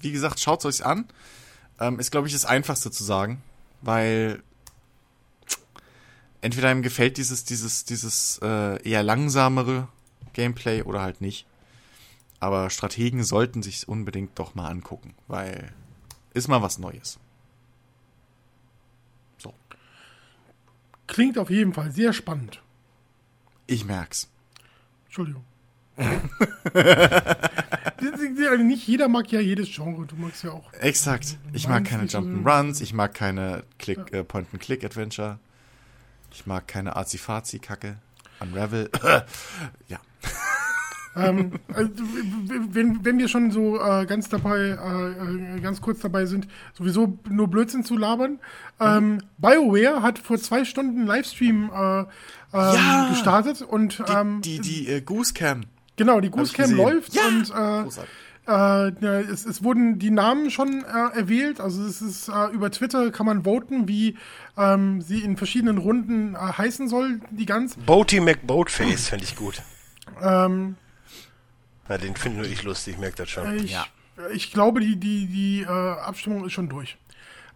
wie 0.00 0.12
gesagt, 0.12 0.40
schaut 0.40 0.60
es 0.60 0.66
euch 0.66 0.86
an. 0.86 1.06
Ähm, 1.80 1.98
ist, 1.98 2.10
glaube 2.10 2.26
ich, 2.26 2.32
das 2.32 2.44
Einfachste 2.44 2.90
zu 2.90 3.04
sagen, 3.04 3.42
weil 3.80 4.42
entweder 6.40 6.70
ihm 6.70 6.82
gefällt 6.82 7.16
dieses, 7.16 7.44
dieses, 7.44 7.84
dieses 7.84 8.38
äh, 8.42 8.82
eher 8.88 9.02
langsamere 9.02 9.88
Gameplay 10.34 10.82
oder 10.82 11.00
halt 11.00 11.20
nicht. 11.20 11.46
Aber 12.38 12.68
Strategen 12.68 13.24
sollten 13.24 13.62
sich 13.62 13.88
unbedingt 13.88 14.38
doch 14.38 14.54
mal 14.54 14.68
angucken, 14.68 15.14
weil 15.28 15.72
ist 16.34 16.48
mal 16.48 16.60
was 16.60 16.78
Neues. 16.78 17.18
Klingt 21.14 21.38
auf 21.38 21.48
jeden 21.48 21.72
Fall 21.72 21.92
sehr 21.92 22.12
spannend. 22.12 22.60
ich 23.68 23.84
merk's. 23.84 24.28
Entschuldigung. 25.04 25.44
Nicht 28.66 28.88
jeder 28.88 29.06
mag 29.06 29.30
ja 29.30 29.38
jedes 29.38 29.72
Genre. 29.72 30.06
Du 30.06 30.16
magst 30.16 30.42
ja 30.42 30.50
auch. 30.50 30.72
Exakt. 30.72 31.38
Ich 31.52 31.68
mag 31.68 31.84
keine 31.84 32.06
Jump'n'Runs, 32.06 32.82
ich 32.82 32.94
mag 32.94 33.14
keine 33.14 33.62
Click, 33.78 34.12
äh, 34.12 34.24
Point-and-Click-Adventure. 34.24 35.38
Ich 36.32 36.46
mag 36.46 36.66
keine 36.66 36.96
Azi-Fazi-Kacke. 36.96 37.98
Unravel. 38.40 38.90
ja. 39.88 40.00
Ähm, 41.16 41.52
also, 41.72 41.90
wenn, 42.70 43.04
wenn 43.04 43.18
wir 43.18 43.28
schon 43.28 43.50
so 43.50 43.80
äh, 43.80 44.04
ganz 44.06 44.28
dabei, 44.28 44.70
äh, 45.56 45.60
ganz 45.60 45.80
kurz 45.80 46.00
dabei 46.00 46.26
sind, 46.26 46.48
sowieso 46.72 47.18
nur 47.28 47.48
Blödsinn 47.48 47.84
zu 47.84 47.96
labern. 47.96 48.38
Ähm, 48.80 49.20
BioWare 49.38 50.02
hat 50.02 50.18
vor 50.18 50.38
zwei 50.38 50.64
Stunden 50.64 50.98
einen 51.00 51.06
Livestream 51.06 51.70
äh, 51.72 52.00
ähm, 52.00 52.06
Ja! 52.52 53.08
gestartet 53.10 53.62
und 53.62 54.02
ähm, 54.08 54.40
Die, 54.42 54.58
die 54.60 54.88
äh, 54.88 55.00
Goose 55.00 55.34
Cam. 55.34 55.62
genau, 55.96 56.20
die 56.20 56.30
Goose 56.30 56.52
Cam 56.52 56.72
läuft 56.72 57.14
Ja! 57.14 57.22
und 57.28 57.50
äh, 57.50 57.84
äh, 58.46 59.22
es, 59.30 59.46
es 59.46 59.64
wurden 59.64 59.98
die 59.98 60.10
Namen 60.10 60.50
schon 60.50 60.84
äh, 60.84 61.16
erwählt. 61.18 61.60
Also 61.60 61.82
es 61.84 62.02
ist 62.02 62.28
äh, 62.28 62.48
über 62.52 62.70
Twitter 62.70 63.10
kann 63.10 63.24
man 63.26 63.44
voten, 63.44 63.88
wie 63.88 64.16
ähm, 64.58 65.00
sie 65.00 65.20
in 65.20 65.36
verschiedenen 65.36 65.78
Runden 65.78 66.34
äh, 66.34 66.38
heißen 66.38 66.88
soll, 66.88 67.20
die 67.30 67.46
ganz. 67.46 67.76
Boaty 67.76 68.20
McBoatface 68.20 69.08
fände 69.08 69.24
ich 69.24 69.36
gut. 69.36 69.62
Ähm, 70.22 70.76
Ja, 71.88 71.98
den 71.98 72.16
finde 72.16 72.38
nur 72.38 72.46
ich 72.46 72.62
lustig, 72.62 72.98
merkt 72.98 73.18
das 73.18 73.30
schon. 73.30 73.56
Ich, 73.64 73.70
Ja. 73.72 73.86
ich 74.32 74.52
glaube, 74.52 74.80
die, 74.80 74.96
die, 74.96 75.26
die 75.26 75.62
äh, 75.62 75.66
Abstimmung 75.68 76.44
ist 76.46 76.52
schon 76.52 76.68
durch. 76.68 76.96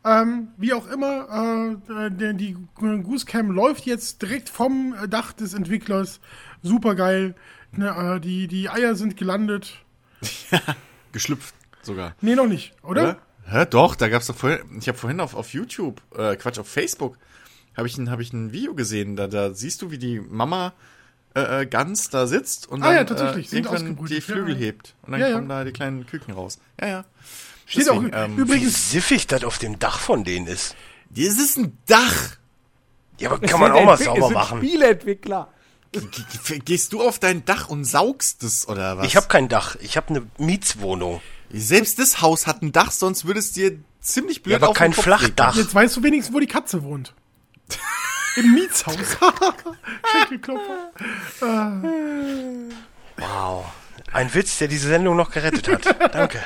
Ähm, 0.05 0.49
wie 0.57 0.73
auch 0.75 0.87
immer, 0.89 1.81
äh, 1.89 2.35
die 2.35 2.57
Goose 2.77 3.27
Cam 3.27 3.51
läuft 3.51 3.85
jetzt 3.85 4.23
direkt 4.23 4.49
vom 4.49 4.95
Dach 5.09 5.33
des 5.33 5.55
Entwicklers. 5.55 6.21
Super 6.63 6.95
geil. 6.95 7.35
Ne, 7.73 7.89
äh, 8.17 8.21
die, 8.21 8.47
die 8.49 8.69
Eier 8.71 8.95
sind 8.95 9.17
gelandet. 9.17 9.75
Geschlüpft 11.13 11.55
sogar. 11.83 12.15
Nee, 12.21 12.35
noch 12.35 12.47
nicht, 12.47 12.75
oder? 12.83 13.03
Oder? 13.03 13.19
Hä, 13.51 13.67
doch, 13.69 13.95
da 13.97 14.09
gab's 14.09 14.27
doch 14.27 14.37
vorhin, 14.37 14.61
ich 14.79 14.89
habe 14.89 14.99
vorhin 14.99 15.21
auf, 15.21 15.35
auf 15.35 15.53
YouTube, 15.55 16.03
äh, 16.17 16.37
Quatsch, 16.37 16.59
auf 16.59 16.69
Facebook, 16.69 17.17
habe 17.77 17.87
ich, 17.89 17.97
ein- 17.97 18.11
hab 18.11 18.21
ich 18.21 18.33
ein 18.33 18.53
Video 18.53 18.75
gesehen, 18.75 19.17
da, 19.17 19.27
da 19.27 19.55
siehst 19.55 19.81
du, 19.81 19.91
wie 19.91 19.97
die 19.99 20.21
Mama 20.21 20.75
äh, 21.35 21.63
äh, 21.63 21.67
Gans 21.67 22.11
da 22.11 22.27
sitzt 22.27 22.69
und 22.69 22.83
Ah 22.83 22.87
dann 22.87 22.95
ja, 22.97 23.05
tatsächlich, 23.05 23.53
äh, 23.53 23.57
irgendwann 23.57 24.07
die 24.07 24.21
Flügel 24.21 24.55
ja. 24.55 24.61
hebt. 24.61 24.95
Und 25.03 25.13
dann 25.13 25.21
Ja, 25.21 25.29
ja. 25.29 25.35
kommen 25.37 25.49
da 25.49 25.65
die 25.65 25.73
kleinen 25.73 26.07
Küken 26.07 26.35
raus. 26.35 26.59
Ja, 26.81 26.87
ja. 26.89 27.05
Steht 27.67 27.87
Deswegen, 27.87 28.15
auch 28.15 28.25
ähm, 28.25 28.37
Wie 28.37 28.41
übrigens. 28.41 28.91
siffig 28.91 29.27
das 29.27 29.45
auf 29.45 29.59
dem 29.59 29.79
Dach 29.79 29.99
von 29.99 30.25
denen 30.25 30.47
ist. 30.47 30.75
Das 31.11 31.25
ist 31.39 31.59
ein 31.59 31.77
Dach. 31.87 32.37
Ja, 33.19 33.31
aber 33.31 33.43
Es 33.45 33.51
kann 33.51 33.61
man 33.61 33.73
sind 33.73 33.81
auch 33.81 33.85
mal 33.87 33.97
sauber 33.99 34.27
es 34.29 34.33
machen. 34.33 34.59
Spieleentwickler. 34.61 35.49
Ge- 35.93 36.03
ge- 36.47 36.59
Gehst 36.61 36.93
du 36.93 37.03
auf 37.03 37.19
dein 37.19 37.45
Dach 37.45 37.69
und 37.69 37.85
saugst 37.85 38.43
es 38.43 38.69
oder 38.69 38.99
was? 38.99 39.07
Ich 39.07 39.17
habe 39.17 39.27
kein 39.29 39.49
Dach, 39.49 39.77
ich 39.81 39.97
habe 39.97 40.09
eine 40.11 40.27
Mietswohnung. 40.39 41.21
Selbst 41.51 41.99
das 41.99 42.21
Haus 42.21 42.47
hat 42.47 42.63
ein 42.63 42.73
Dach, 42.73 42.91
sonst 42.91 43.25
würde 43.25 43.41
es 43.41 43.53
dir 43.53 43.79
ziemlich 44.01 44.43
blöd 44.43 44.53
Ja, 44.53 44.59
aber 44.59 44.69
auf 44.69 44.75
den 44.77 44.79
kein 44.79 44.93
Kopf 44.93 45.05
Flachdach. 45.05 45.57
Jetzt 45.57 45.75
weißt 45.75 45.97
du 45.97 46.03
wenigstens, 46.03 46.35
wo 46.35 46.41
die 46.41 46.47
Katze 46.47 46.83
wohnt. 46.83 47.15
Im 48.37 48.55
Mietshaus. 48.55 48.97
Schenkelklopfer. 50.13 50.93
Wow. 53.17 53.65
Ein 54.13 54.33
Witz, 54.35 54.59
der 54.59 54.69
diese 54.69 54.89
Sendung 54.89 55.17
noch 55.17 55.31
gerettet 55.31 55.69
hat. 55.69 56.15
Danke. 56.15 56.41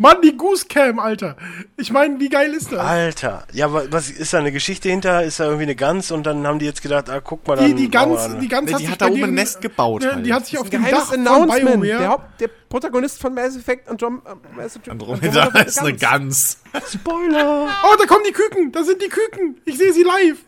Mann, 0.00 0.22
die 0.22 0.36
Goose 0.36 0.66
Cam, 0.68 1.00
Alter. 1.00 1.36
Ich 1.76 1.90
meine, 1.90 2.20
wie 2.20 2.28
geil 2.28 2.54
ist 2.54 2.70
das? 2.70 2.78
Alter. 2.78 3.44
Ja, 3.52 3.72
was 3.72 4.10
ist 4.10 4.32
da 4.32 4.38
eine 4.38 4.52
Geschichte 4.52 4.88
hinter? 4.88 5.24
Ist 5.24 5.40
da 5.40 5.44
irgendwie 5.44 5.64
eine 5.64 5.74
Gans 5.74 6.12
und 6.12 6.24
dann 6.24 6.46
haben 6.46 6.60
die 6.60 6.66
jetzt 6.66 6.82
gedacht, 6.82 7.10
ah, 7.10 7.20
guck 7.20 7.46
mal 7.48 7.56
dann. 7.56 7.66
Die, 7.66 7.74
die 7.74 7.90
Gans, 7.90 8.28
die 8.40 8.46
Gans 8.46 8.66
Nee, 8.66 8.74
hat 8.74 8.80
die 8.80 8.84
sich 8.84 8.92
hat 8.92 9.00
da 9.00 9.06
oben 9.08 9.24
ein 9.24 9.34
Nest 9.34 9.60
gebaut 9.60 10.04
Ja, 10.04 10.14
halt. 10.14 10.24
die 10.26 10.32
hat 10.32 10.46
sich 10.46 10.56
auf 10.56 10.70
dem 10.70 10.84
Dach 10.88 11.06
von 11.06 11.26
Announcement. 11.26 11.84
Der. 11.84 12.08
Haupt, 12.08 12.40
der 12.40 12.48
Protagonist 12.68 13.20
von 13.20 13.34
Mass 13.34 13.56
Effect 13.56 13.88
und 13.90 14.00
John, 14.00 14.22
äh, 14.24 14.56
Mass 14.56 14.76
Effect 14.76 14.88
Andromeda 14.88 15.46
ist 15.66 15.80
eine 15.80 15.94
Gans. 15.94 16.58
Spoiler. 16.92 17.68
Oh, 17.82 17.96
da 17.98 18.06
kommen 18.06 18.22
die 18.28 18.32
Küken. 18.32 18.70
Da 18.70 18.84
sind 18.84 19.02
die 19.02 19.08
Küken. 19.08 19.60
Ich 19.64 19.78
sehe 19.78 19.92
sie 19.92 20.04
live. 20.04 20.38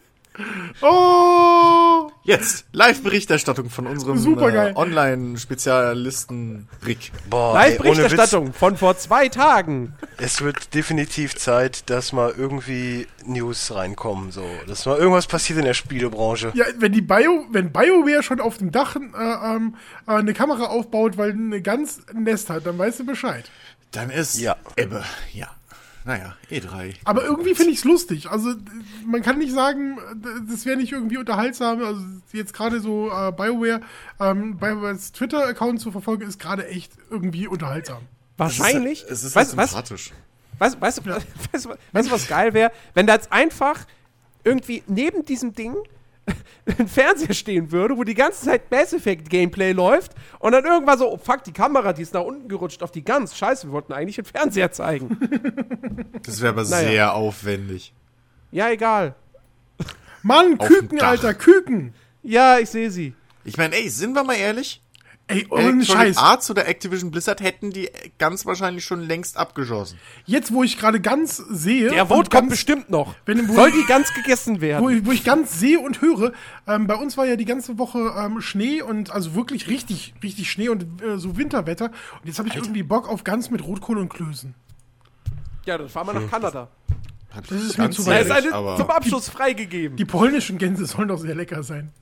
Oh. 0.83 2.11
Jetzt, 2.23 2.67
Live-Berichterstattung 2.73 3.71
von 3.71 3.87
unserem 3.87 4.19
äh, 4.39 4.73
Online-Spezialisten 4.75 6.69
Rick. 6.87 7.13
Live-Berichterstattung 7.31 8.53
von 8.53 8.77
vor 8.77 8.97
zwei 8.99 9.29
Tagen. 9.29 9.95
Es 10.19 10.41
wird 10.43 10.75
definitiv 10.75 11.35
Zeit, 11.37 11.89
dass 11.91 12.13
mal 12.13 12.35
irgendwie 12.37 13.07
News 13.25 13.75
reinkommen, 13.75 14.31
so. 14.33 14.45
Dass 14.67 14.87
mal 14.87 14.99
irgendwas 14.99 15.27
passiert 15.27 15.59
in 15.59 15.65
der 15.65 15.75
Spielebranche. 15.75 16.53
Ja, 16.55 16.67
wenn 16.79 16.93
die 16.93 17.01
Bio, 17.01 17.47
wenn 17.51 17.73
BioWare 17.73 18.23
schon 18.23 18.41
auf 18.41 18.59
dem 18.59 18.71
Dach 18.71 18.97
äh, 18.97 18.99
ähm, 18.99 19.77
äh, 20.07 20.13
eine 20.13 20.35
Kamera 20.35 20.67
aufbaut, 20.67 21.17
weil 21.17 21.33
eine 21.33 21.63
ganz 21.63 22.01
Nest 22.13 22.51
hat, 22.51 22.67
dann 22.67 22.79
weißt 22.79 23.01
du 23.01 23.07
Bescheid. 23.07 23.51
Dann 23.93 24.11
ist 24.11 24.39
Ja. 24.39 24.57
Ebbe. 24.77 25.05
Ja. 25.33 25.49
Naja, 26.05 26.35
E3. 26.51 26.95
Aber 27.05 27.25
irgendwie 27.25 27.55
finde 27.55 27.73
ich 27.73 27.79
es 27.79 27.85
lustig. 27.85 28.31
Also 28.31 28.55
man 29.07 29.21
kann 29.23 29.39
nicht 29.39 29.53
sagen, 29.53 29.99
das 30.49 30.65
wäre 30.65 30.77
nicht 30.79 30.93
irgendwie 30.93 31.19
unterhaltsam. 31.19 31.83
Also 31.85 32.03
jetzt 32.33 32.55
gerade 32.55 32.81
so 32.81 33.09
äh, 33.11 33.33
BioWare, 33.33 33.81
ähm, 34.19 34.57
BioWares 34.57 35.13
Twitter-Account 35.13 35.81
zu 35.81 35.93
verfolgen, 35.93 36.27
ist 36.27 36.39
gerade 36.41 36.67
echt 36.69 36.93
irgendwie 37.11 37.47
unterhaltsam. 37.47 37.99
Wahrscheinlich. 38.39 39.05
Es 39.09 39.25
ist 39.25 39.37
weißt, 39.37 39.51
halt 39.51 39.59
weißt, 39.59 39.71
sympathisch. 39.73 40.13
weißt, 40.59 40.81
weißt, 40.81 40.99
du, 40.99 41.05
weißt, 41.53 41.65
du- 41.67 41.75
weißt 41.93 42.09
du, 42.09 42.13
was 42.13 42.27
geil 42.29 42.55
wäre? 42.55 42.73
Wenn 42.95 43.07
da 43.07 43.15
jetzt 43.15 43.31
einfach 43.31 43.85
irgendwie 44.43 44.83
neben 44.87 45.27
diesem 45.27 45.55
Ding 45.55 45.75
ein 46.79 46.89
Fernseher 46.89 47.35
stehen 47.35 47.71
würde, 47.73 47.97
wo 47.97 48.05
die 48.05 48.15
ganze 48.15 48.45
Zeit 48.45 48.71
Mass 48.71 48.93
Effect 48.93 49.29
Gameplay 49.31 49.73
läuft 49.73 50.13
und 50.39 50.53
dann 50.53 50.65
irgendwann 50.65 50.99
so, 50.99 51.13
oh 51.13 51.17
fuck, 51.19 51.43
die 51.45 51.53
Kamera, 51.53 51.93
die 51.93 52.03
ist 52.03 52.15
nach 52.15 52.23
unten 52.23 52.49
gerutscht 52.49 52.83
auf 52.83 52.91
die 52.93 53.05
Gans. 53.05 53.37
Scheiße, 53.37 53.67
wir 53.69 53.73
wollten 53.73 53.93
eigentlich 53.93 54.19
einen 54.19 54.27
Fernseher 54.27 54.73
zeigen. 54.73 55.19
Das 56.23 56.41
wäre 56.43 56.53
aber 56.53 56.65
Naja. 56.65 56.89
sehr 56.89 57.15
aufwendig. 57.15 57.93
ja, 58.53 58.69
egal. 58.71 59.15
Mann, 60.23 60.59
Küken. 60.59 61.01
Alter, 61.01 61.33
Küken. 61.33 61.95
Ja, 62.23 62.59
ich 62.59 62.69
sehe 62.69 62.91
sie. 62.91 63.15
Ich 63.45 63.57
meine, 63.57 63.75
ey, 63.75 63.89
sind 63.89 64.13
wir 64.13 64.23
mal 64.23 64.35
ehrlich? 64.37 64.83
Ey, 65.31 65.47
ohne 65.51 65.63
Electronic 65.63 65.87
Scheiß. 65.87 66.17
Arts 66.19 66.51
oder 66.51 66.67
Activision 66.69 67.11
Blizzard 67.11 67.41
hätten 67.41 67.71
die 67.71 67.89
ganz 68.19 68.45
wahrscheinlich 68.47 68.85
schon 68.85 69.01
längst 69.01 69.37
abgeschossen. 69.37 69.99
Jetzt, 70.27 70.53
wo 70.53 70.63
ich 70.63 70.79
gerade 70.79 71.01
ganz 71.01 71.37
sehe. 71.37 71.89
Der 71.91 72.07
Vote 72.07 72.29
kommt 72.31 72.51
bestimmt 72.51 72.91
noch. 72.91 73.15
Wenn- 73.27 73.47
Soll 73.53 73.73
die 73.73 73.85
ganz 73.87 74.13
gegessen 74.15 74.61
werden? 74.61 74.83
Wo 74.85 74.89
ich, 74.91 75.07
wo 75.07 75.13
ich 75.13 75.25
ganz 75.25 75.59
sehe 75.59 75.79
und 75.81 76.01
höre, 76.03 76.33
ähm, 76.67 76.87
bei 76.87 76.95
uns 76.97 77.17
war 77.17 77.27
ja 77.27 77.37
die 77.37 77.45
ganze 77.45 77.79
Woche 77.79 78.13
ähm, 78.19 78.41
Schnee 78.41 78.83
und 78.83 79.11
also 79.11 79.35
wirklich 79.35 79.69
richtig, 79.69 80.15
richtig 80.23 80.51
Schnee 80.51 80.69
und 80.69 81.03
äh, 81.03 81.17
so 81.19 81.37
Winterwetter. 81.37 81.87
Und 81.87 82.27
jetzt 82.27 82.39
habe 82.39 82.49
ich 82.49 82.57
irgendwie 82.57 82.83
Bock 82.83 83.09
auf 83.09 83.25
Gans 83.25 83.51
mit 83.51 83.65
Rotkohl 83.65 83.99
und 83.99 84.09
Klößen. 84.09 84.55
ja, 85.67 85.79
dann 85.79 85.89
fahren 85.89 86.07
wir 86.09 86.15
nach 86.21 86.31
Kanada. 86.31 86.69
Das 87.49 87.51
ist 87.63 87.79
mir 87.79 87.91
zu 87.91 88.03
Da 88.03 88.11
weit. 88.11 88.23
ist 88.23 88.29
ehrlich, 88.31 88.47
eine 88.47 88.55
aber- 88.55 88.77
zum 88.77 88.91
Abschluss 88.91 89.29
freigegeben. 89.29 89.97
Die 89.97 90.05
polnischen 90.05 90.59
Gänse 90.59 90.85
sollen 90.87 91.07
doch 91.09 91.19
sehr 91.21 91.35
lecker 91.37 91.63
sein. 91.63 91.93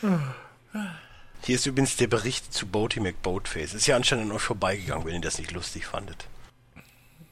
Hier 0.00 1.54
ist 1.54 1.66
übrigens 1.66 1.96
der 1.96 2.06
Bericht 2.06 2.52
zu 2.52 2.66
Boaty 2.66 3.00
McBoatface. 3.00 3.74
Ist 3.74 3.86
ja 3.86 3.96
anscheinend 3.96 4.30
an 4.30 4.36
euch 4.36 4.42
vorbeigegangen, 4.42 5.06
wenn 5.06 5.14
ihr 5.14 5.20
das 5.20 5.38
nicht 5.38 5.52
lustig 5.52 5.86
fandet. 5.86 6.26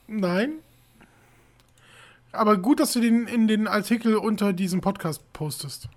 Nein. 0.07 0.55
Aber 2.33 2.57
gut, 2.57 2.81
dass 2.81 2.93
du 2.93 3.01
den 3.01 3.27
in 3.27 3.49
den 3.49 3.67
Artikel 3.67 4.17
unter 4.17 4.53
diesem 4.53 4.81
Podcast 4.81 5.33
postest. 5.33 5.89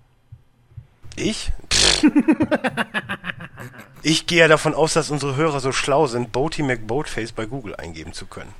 Ich? 1.16 1.52
Ich 4.02 4.26
gehe 4.26 4.38
ja 4.38 4.48
davon 4.48 4.74
aus, 4.74 4.94
dass 4.94 5.10
unsere 5.10 5.36
Hörer 5.36 5.60
so 5.60 5.72
schlau 5.72 6.06
sind, 6.06 6.32
Boaty 6.32 6.62
McBoatface 6.62 7.32
bei 7.32 7.44
Google 7.44 7.76
eingeben 7.76 8.14
zu 8.14 8.24
können. 8.24 8.54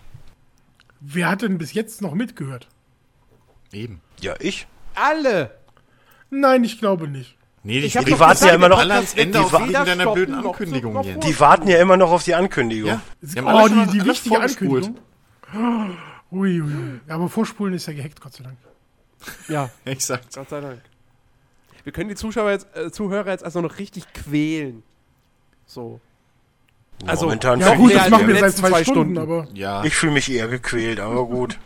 Wer 1.00 1.30
hat 1.30 1.40
denn 1.40 1.56
bis 1.56 1.72
jetzt 1.72 2.02
noch 2.02 2.12
mitgehört? 2.12 2.68
Eben. 3.72 4.02
Ja, 4.20 4.34
ich. 4.38 4.66
Alle. 4.94 5.56
Nein, 6.28 6.64
ich 6.64 6.78
glaube 6.78 7.08
nicht. 7.08 7.36
Nee, 7.62 7.80
die 7.82 7.90
doch 7.90 8.18
warten 8.18 8.46
ja 8.46 8.54
immer 8.54 8.68
noch- 8.70 8.82
die 8.82 9.36
auf 9.36 9.52
wa- 9.52 9.60
wegen 9.60 9.72
deiner 9.72 9.94
stoppen 10.02 10.14
blöden 10.14 10.34
noch 10.36 10.42
zu- 10.42 10.48
Ankündigung, 10.50 10.92
noch 10.94 11.04
Jens. 11.04 11.22
vor- 11.24 11.30
Die 11.32 11.40
warten 11.40 11.68
ja 11.68 11.78
immer 11.78 11.96
noch 11.98 12.10
auf 12.10 12.22
die 12.24 12.34
Ankündigung. 12.34 12.88
Ja, 12.90 13.00
die 13.20 13.38
haben 13.38 13.46
oh, 13.76 13.84
die, 13.92 13.98
die 13.98 14.04
wichtige. 14.06 14.40
Ankündigung. 14.40 14.96
Ui, 16.32 16.60
ui. 16.62 16.70
Ja, 17.08 17.16
aber 17.16 17.28
Vorspulen 17.28 17.74
ist 17.74 17.86
ja 17.86 17.92
gehackt, 17.92 18.20
Gott 18.20 18.32
sei 18.34 18.44
Dank. 18.44 18.56
Ja, 19.48 19.68
Exakt. 19.84 20.34
Gott 20.34 20.48
sei 20.48 20.60
Dank. 20.60 20.80
Wir 21.84 21.92
können 21.92 22.08
die 22.08 22.14
Zuschauer 22.14 22.50
jetzt, 22.50 22.66
äh, 22.76 22.90
Zuhörer 22.92 23.30
jetzt 23.30 23.44
also 23.44 23.60
noch 23.60 23.78
richtig 23.78 24.10
quälen. 24.12 24.82
So. 25.66 26.00
Also, 27.06 27.24
Momentan 27.26 27.60
Ja, 27.60 27.74
gut, 27.74 27.94
das 27.94 28.10
machen 28.10 28.26
die 28.28 28.34
wir 28.34 28.40
seit 28.40 28.56
zwei, 28.56 28.84
Stunden, 28.84 29.14
Stunden. 29.14 29.18
aber. 29.18 29.48
Ja. 29.54 29.82
ich 29.84 29.94
fühle 29.94 30.12
mich 30.12 30.30
eher 30.30 30.48
gequält, 30.48 31.00
aber 31.00 31.26
gut. 31.26 31.58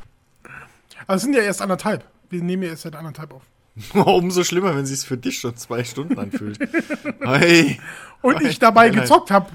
Aber 1.06 1.16
es 1.16 1.22
sind 1.22 1.34
ja 1.34 1.42
erst 1.42 1.60
anderthalb. 1.60 2.04
Wir 2.30 2.42
nehmen 2.42 2.62
ja 2.62 2.70
erst 2.70 2.82
seit 2.82 2.94
anderthalb 2.96 3.32
auf. 3.32 3.42
Umso 3.94 4.44
schlimmer, 4.44 4.76
wenn 4.76 4.86
sie 4.86 4.94
es 4.94 5.04
für 5.04 5.16
dich 5.16 5.40
schon 5.40 5.56
zwei 5.56 5.84
Stunden 5.84 6.18
anfühlt. 6.18 6.58
hey. 7.20 7.80
Und 8.22 8.40
ich 8.42 8.58
dabei 8.58 8.88
Nein, 8.90 9.00
gezockt 9.00 9.30
habe. 9.30 9.50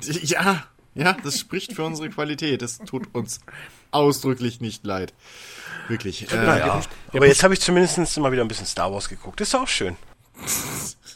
Ja, 0.00 0.64
ja, 0.94 1.12
das 1.24 1.40
spricht 1.40 1.72
für 1.72 1.84
unsere 1.84 2.10
Qualität. 2.10 2.62
Das 2.62 2.78
tut 2.78 3.14
uns 3.14 3.40
ausdrücklich 3.90 4.60
nicht 4.60 4.84
leid. 4.84 5.12
Wirklich. 5.88 6.30
Äh, 6.32 6.36
Naja, 6.36 6.82
aber 7.12 7.26
jetzt 7.26 7.42
habe 7.42 7.54
ich 7.54 7.60
zumindest 7.60 8.18
mal 8.18 8.32
wieder 8.32 8.42
ein 8.42 8.48
bisschen 8.48 8.66
Star 8.66 8.92
Wars 8.92 9.08
geguckt. 9.08 9.40
Ist 9.40 9.54
auch 9.54 9.68
schön. 9.68 9.96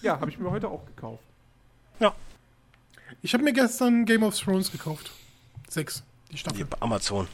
Ja, 0.03 0.21
habe 0.21 0.31
ich 0.31 0.39
mir 0.39 0.51
heute 0.51 0.69
auch 0.69 0.85
gekauft. 0.85 1.23
Ja. 2.01 2.15
Ich 3.23 3.33
habe 3.33 3.43
mir 3.43 3.55
gestern 3.55 4.05
Game 4.05 4.23
of 4.23 4.39
Thrones 4.39 4.71
gekauft. 4.71 5.11
Sechs, 5.69 6.03
die 6.29 6.33
Hier 6.33 6.39
Staffel. 6.39 6.65
bei 6.67 6.81
Amazon. 6.81 7.27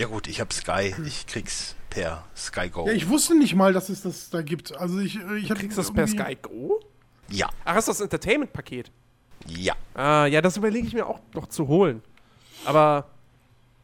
Ja. 0.00 0.06
Gut, 0.06 0.28
ich 0.28 0.40
habe 0.40 0.52
Sky. 0.54 0.94
Ich 1.04 1.26
krieg's 1.26 1.76
per 1.90 2.24
Sky 2.34 2.70
Go. 2.70 2.86
Ja, 2.86 2.92
ich 2.92 3.08
wusste 3.08 3.36
nicht 3.36 3.54
mal, 3.54 3.74
dass 3.74 3.90
es 3.90 4.02
das 4.02 4.30
da 4.30 4.40
gibt. 4.40 4.74
Also 4.74 4.98
ich, 4.98 5.16
äh, 5.16 5.36
ich 5.36 5.48
Kriegst 5.48 5.76
du 5.76 5.82
das 5.82 5.92
per 5.92 6.06
Sky 6.06 6.36
Go? 6.40 6.80
Ja. 7.28 7.50
Ach, 7.66 7.76
ist 7.76 7.88
das 7.88 8.00
Entertainment-Paket? 8.00 8.90
Ja. 9.46 9.74
Ah, 9.94 10.24
ja, 10.24 10.40
das 10.40 10.56
überlege 10.56 10.86
ich 10.86 10.94
mir 10.94 11.06
auch 11.06 11.20
noch 11.34 11.48
zu 11.48 11.68
holen. 11.68 12.02
Aber, 12.64 13.08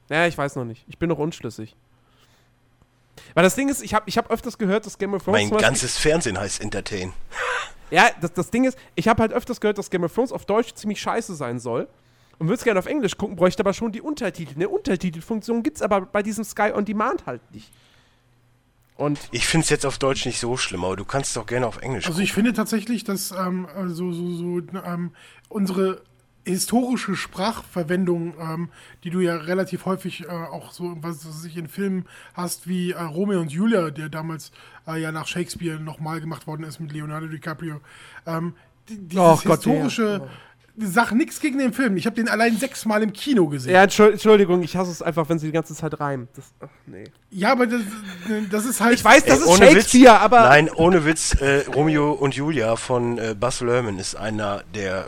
naja, 0.08 0.26
ich 0.26 0.36
weiß 0.36 0.56
noch 0.56 0.64
nicht. 0.64 0.84
Ich 0.88 0.98
bin 0.98 1.10
noch 1.10 1.18
unschlüssig. 1.18 1.76
Weil 3.34 3.44
das 3.44 3.54
Ding 3.54 3.68
ist, 3.68 3.82
ich 3.82 3.92
habe 3.92 4.08
ich 4.08 4.16
hab 4.16 4.30
öfters 4.30 4.56
gehört, 4.56 4.86
dass 4.86 4.96
Game 4.96 5.12
of 5.12 5.22
Thrones. 5.22 5.50
Mein 5.50 5.60
ganzes 5.60 5.98
Fernsehen 5.98 6.38
heißt 6.38 6.62
Entertain. 6.62 7.12
Ja, 7.90 8.08
das, 8.20 8.32
das 8.32 8.50
Ding 8.50 8.64
ist, 8.64 8.78
ich 8.94 9.06
habe 9.06 9.22
halt 9.22 9.32
öfters 9.32 9.60
gehört, 9.60 9.78
dass 9.78 9.90
Game 9.90 10.04
of 10.04 10.14
Thrones 10.14 10.32
auf 10.32 10.46
Deutsch 10.46 10.74
ziemlich 10.74 11.00
scheiße 11.00 11.34
sein 11.34 11.58
soll. 11.58 11.88
Und 12.38 12.48
würde 12.48 12.58
es 12.58 12.64
gerne 12.64 12.78
auf 12.78 12.86
Englisch 12.86 13.16
gucken, 13.16 13.36
bräuchte 13.36 13.62
aber 13.62 13.72
schon 13.72 13.92
die 13.92 14.02
Untertitel. 14.02 14.54
Eine 14.54 14.68
Untertitelfunktion 14.68 15.62
gibt 15.62 15.76
es 15.76 15.82
aber 15.82 16.02
bei 16.02 16.22
diesem 16.22 16.44
Sky 16.44 16.72
On 16.74 16.84
Demand 16.84 17.26
halt 17.26 17.40
nicht. 17.52 17.70
Und 18.96 19.18
Ich 19.30 19.46
find's 19.46 19.68
jetzt 19.68 19.84
auf 19.84 19.98
Deutsch 19.98 20.24
nicht 20.24 20.40
so 20.40 20.56
schlimm, 20.56 20.84
aber 20.84 20.96
du 20.96 21.04
kannst 21.04 21.30
es 21.30 21.36
auch 21.36 21.46
gerne 21.46 21.66
auf 21.66 21.78
Englisch 21.82 22.06
Also 22.06 22.20
ich 22.20 22.32
finde 22.32 22.52
tatsächlich, 22.54 23.04
dass 23.04 23.30
ähm, 23.30 23.66
also 23.74 24.12
so, 24.12 24.30
so 24.32 24.62
ähm, 24.84 25.12
unsere 25.48 26.02
historische 26.44 27.16
Sprachverwendung, 27.16 28.34
ähm, 28.40 28.68
die 29.04 29.10
du 29.10 29.20
ja 29.20 29.36
relativ 29.36 29.84
häufig 29.84 30.24
äh, 30.24 30.28
auch 30.28 30.70
so, 30.70 30.96
was 31.00 31.26
weiß 31.26 31.44
ich 31.44 31.56
in 31.56 31.68
Filmen 31.68 32.06
hast, 32.34 32.68
wie 32.68 32.92
äh, 32.92 33.02
Romeo 33.02 33.40
und 33.40 33.50
Julia, 33.50 33.90
der 33.90 34.08
damals 34.08 34.52
äh, 34.86 35.00
ja 35.00 35.12
nach 35.12 35.26
Shakespeare 35.26 35.80
nochmal 35.80 36.20
gemacht 36.20 36.46
worden 36.46 36.62
ist 36.62 36.78
mit 36.78 36.92
Leonardo 36.92 37.26
DiCaprio. 37.26 37.80
Ähm, 38.26 38.54
die, 38.88 38.96
dieses 38.96 39.24
Och 39.24 39.44
Gott, 39.44 39.64
historische 39.64 40.28
Sach 40.78 41.12
nichts 41.12 41.40
gegen 41.40 41.58
den 41.58 41.72
Film. 41.72 41.96
Ich 41.96 42.04
habe 42.04 42.16
den 42.16 42.28
allein 42.28 42.56
sechsmal 42.58 43.02
im 43.02 43.12
Kino 43.14 43.46
gesehen. 43.48 43.72
Ja, 43.72 43.82
Entschuld- 43.84 44.12
Entschuldigung, 44.12 44.62
ich 44.62 44.76
hasse 44.76 44.90
es 44.90 45.00
einfach, 45.00 45.26
wenn 45.28 45.38
sie 45.38 45.46
die 45.46 45.52
ganze 45.52 45.74
Zeit 45.74 45.98
reimen. 46.00 46.28
Das, 46.36 46.44
ach, 46.60 46.68
nee. 46.86 47.04
Ja, 47.30 47.52
aber 47.52 47.66
das, 47.66 47.80
das 48.50 48.66
ist 48.66 48.80
halt. 48.82 48.94
Ich 48.94 49.04
weiß, 49.04 49.24
das 49.24 49.38
Ey, 49.38 49.44
ist 49.44 49.46
ohne 49.48 49.70
Shakespeare, 49.70 50.12
Witz, 50.14 50.20
aber. 50.22 50.40
Nein, 50.40 50.68
ohne 50.70 51.04
Witz, 51.06 51.32
äh, 51.40 51.64
Romeo 51.74 52.12
und 52.12 52.34
Julia 52.34 52.76
von 52.76 53.16
äh, 53.16 53.34
Buzz 53.38 53.62
Lerman 53.62 53.98
ist 53.98 54.16
einer 54.16 54.64
der 54.74 55.06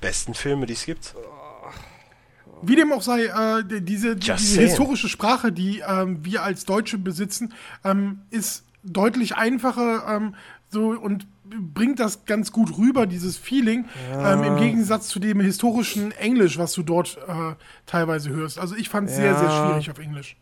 besten 0.00 0.34
Filme, 0.34 0.66
die 0.66 0.74
es 0.74 0.84
gibt. 0.84 1.14
Wie 2.62 2.76
dem 2.76 2.92
auch 2.92 3.02
sei, 3.02 3.24
äh, 3.24 3.64
die- 3.64 3.80
diese, 3.82 4.16
diese 4.16 4.60
historische 4.62 5.08
Sprache, 5.08 5.52
die 5.52 5.82
ähm, 5.86 6.24
wir 6.24 6.42
als 6.42 6.64
Deutsche 6.64 6.96
besitzen, 6.98 7.52
ähm, 7.84 8.20
ist 8.30 8.64
deutlich 8.82 9.36
einfacher 9.36 10.06
ähm, 10.16 10.34
so 10.70 10.90
und 10.90 11.26
bringt 11.74 12.00
das 12.00 12.24
ganz 12.24 12.52
gut 12.52 12.76
rüber, 12.78 13.06
dieses 13.06 13.36
Feeling, 13.36 13.86
ähm, 14.12 14.42
im 14.42 14.56
Gegensatz 14.56 15.08
zu 15.08 15.18
dem 15.18 15.40
historischen 15.40 16.12
Englisch, 16.12 16.58
was 16.58 16.72
du 16.72 16.82
dort 16.82 17.18
äh, 17.26 17.54
teilweise 17.86 18.30
hörst. 18.30 18.58
Also 18.58 18.74
ich 18.76 18.88
fand 18.88 19.08
es 19.08 19.16
sehr, 19.16 19.34
sehr 19.36 19.48
Ja. 19.48 19.66
schwierig 19.68 19.90
auf 19.90 19.98
Englisch. 19.98 20.36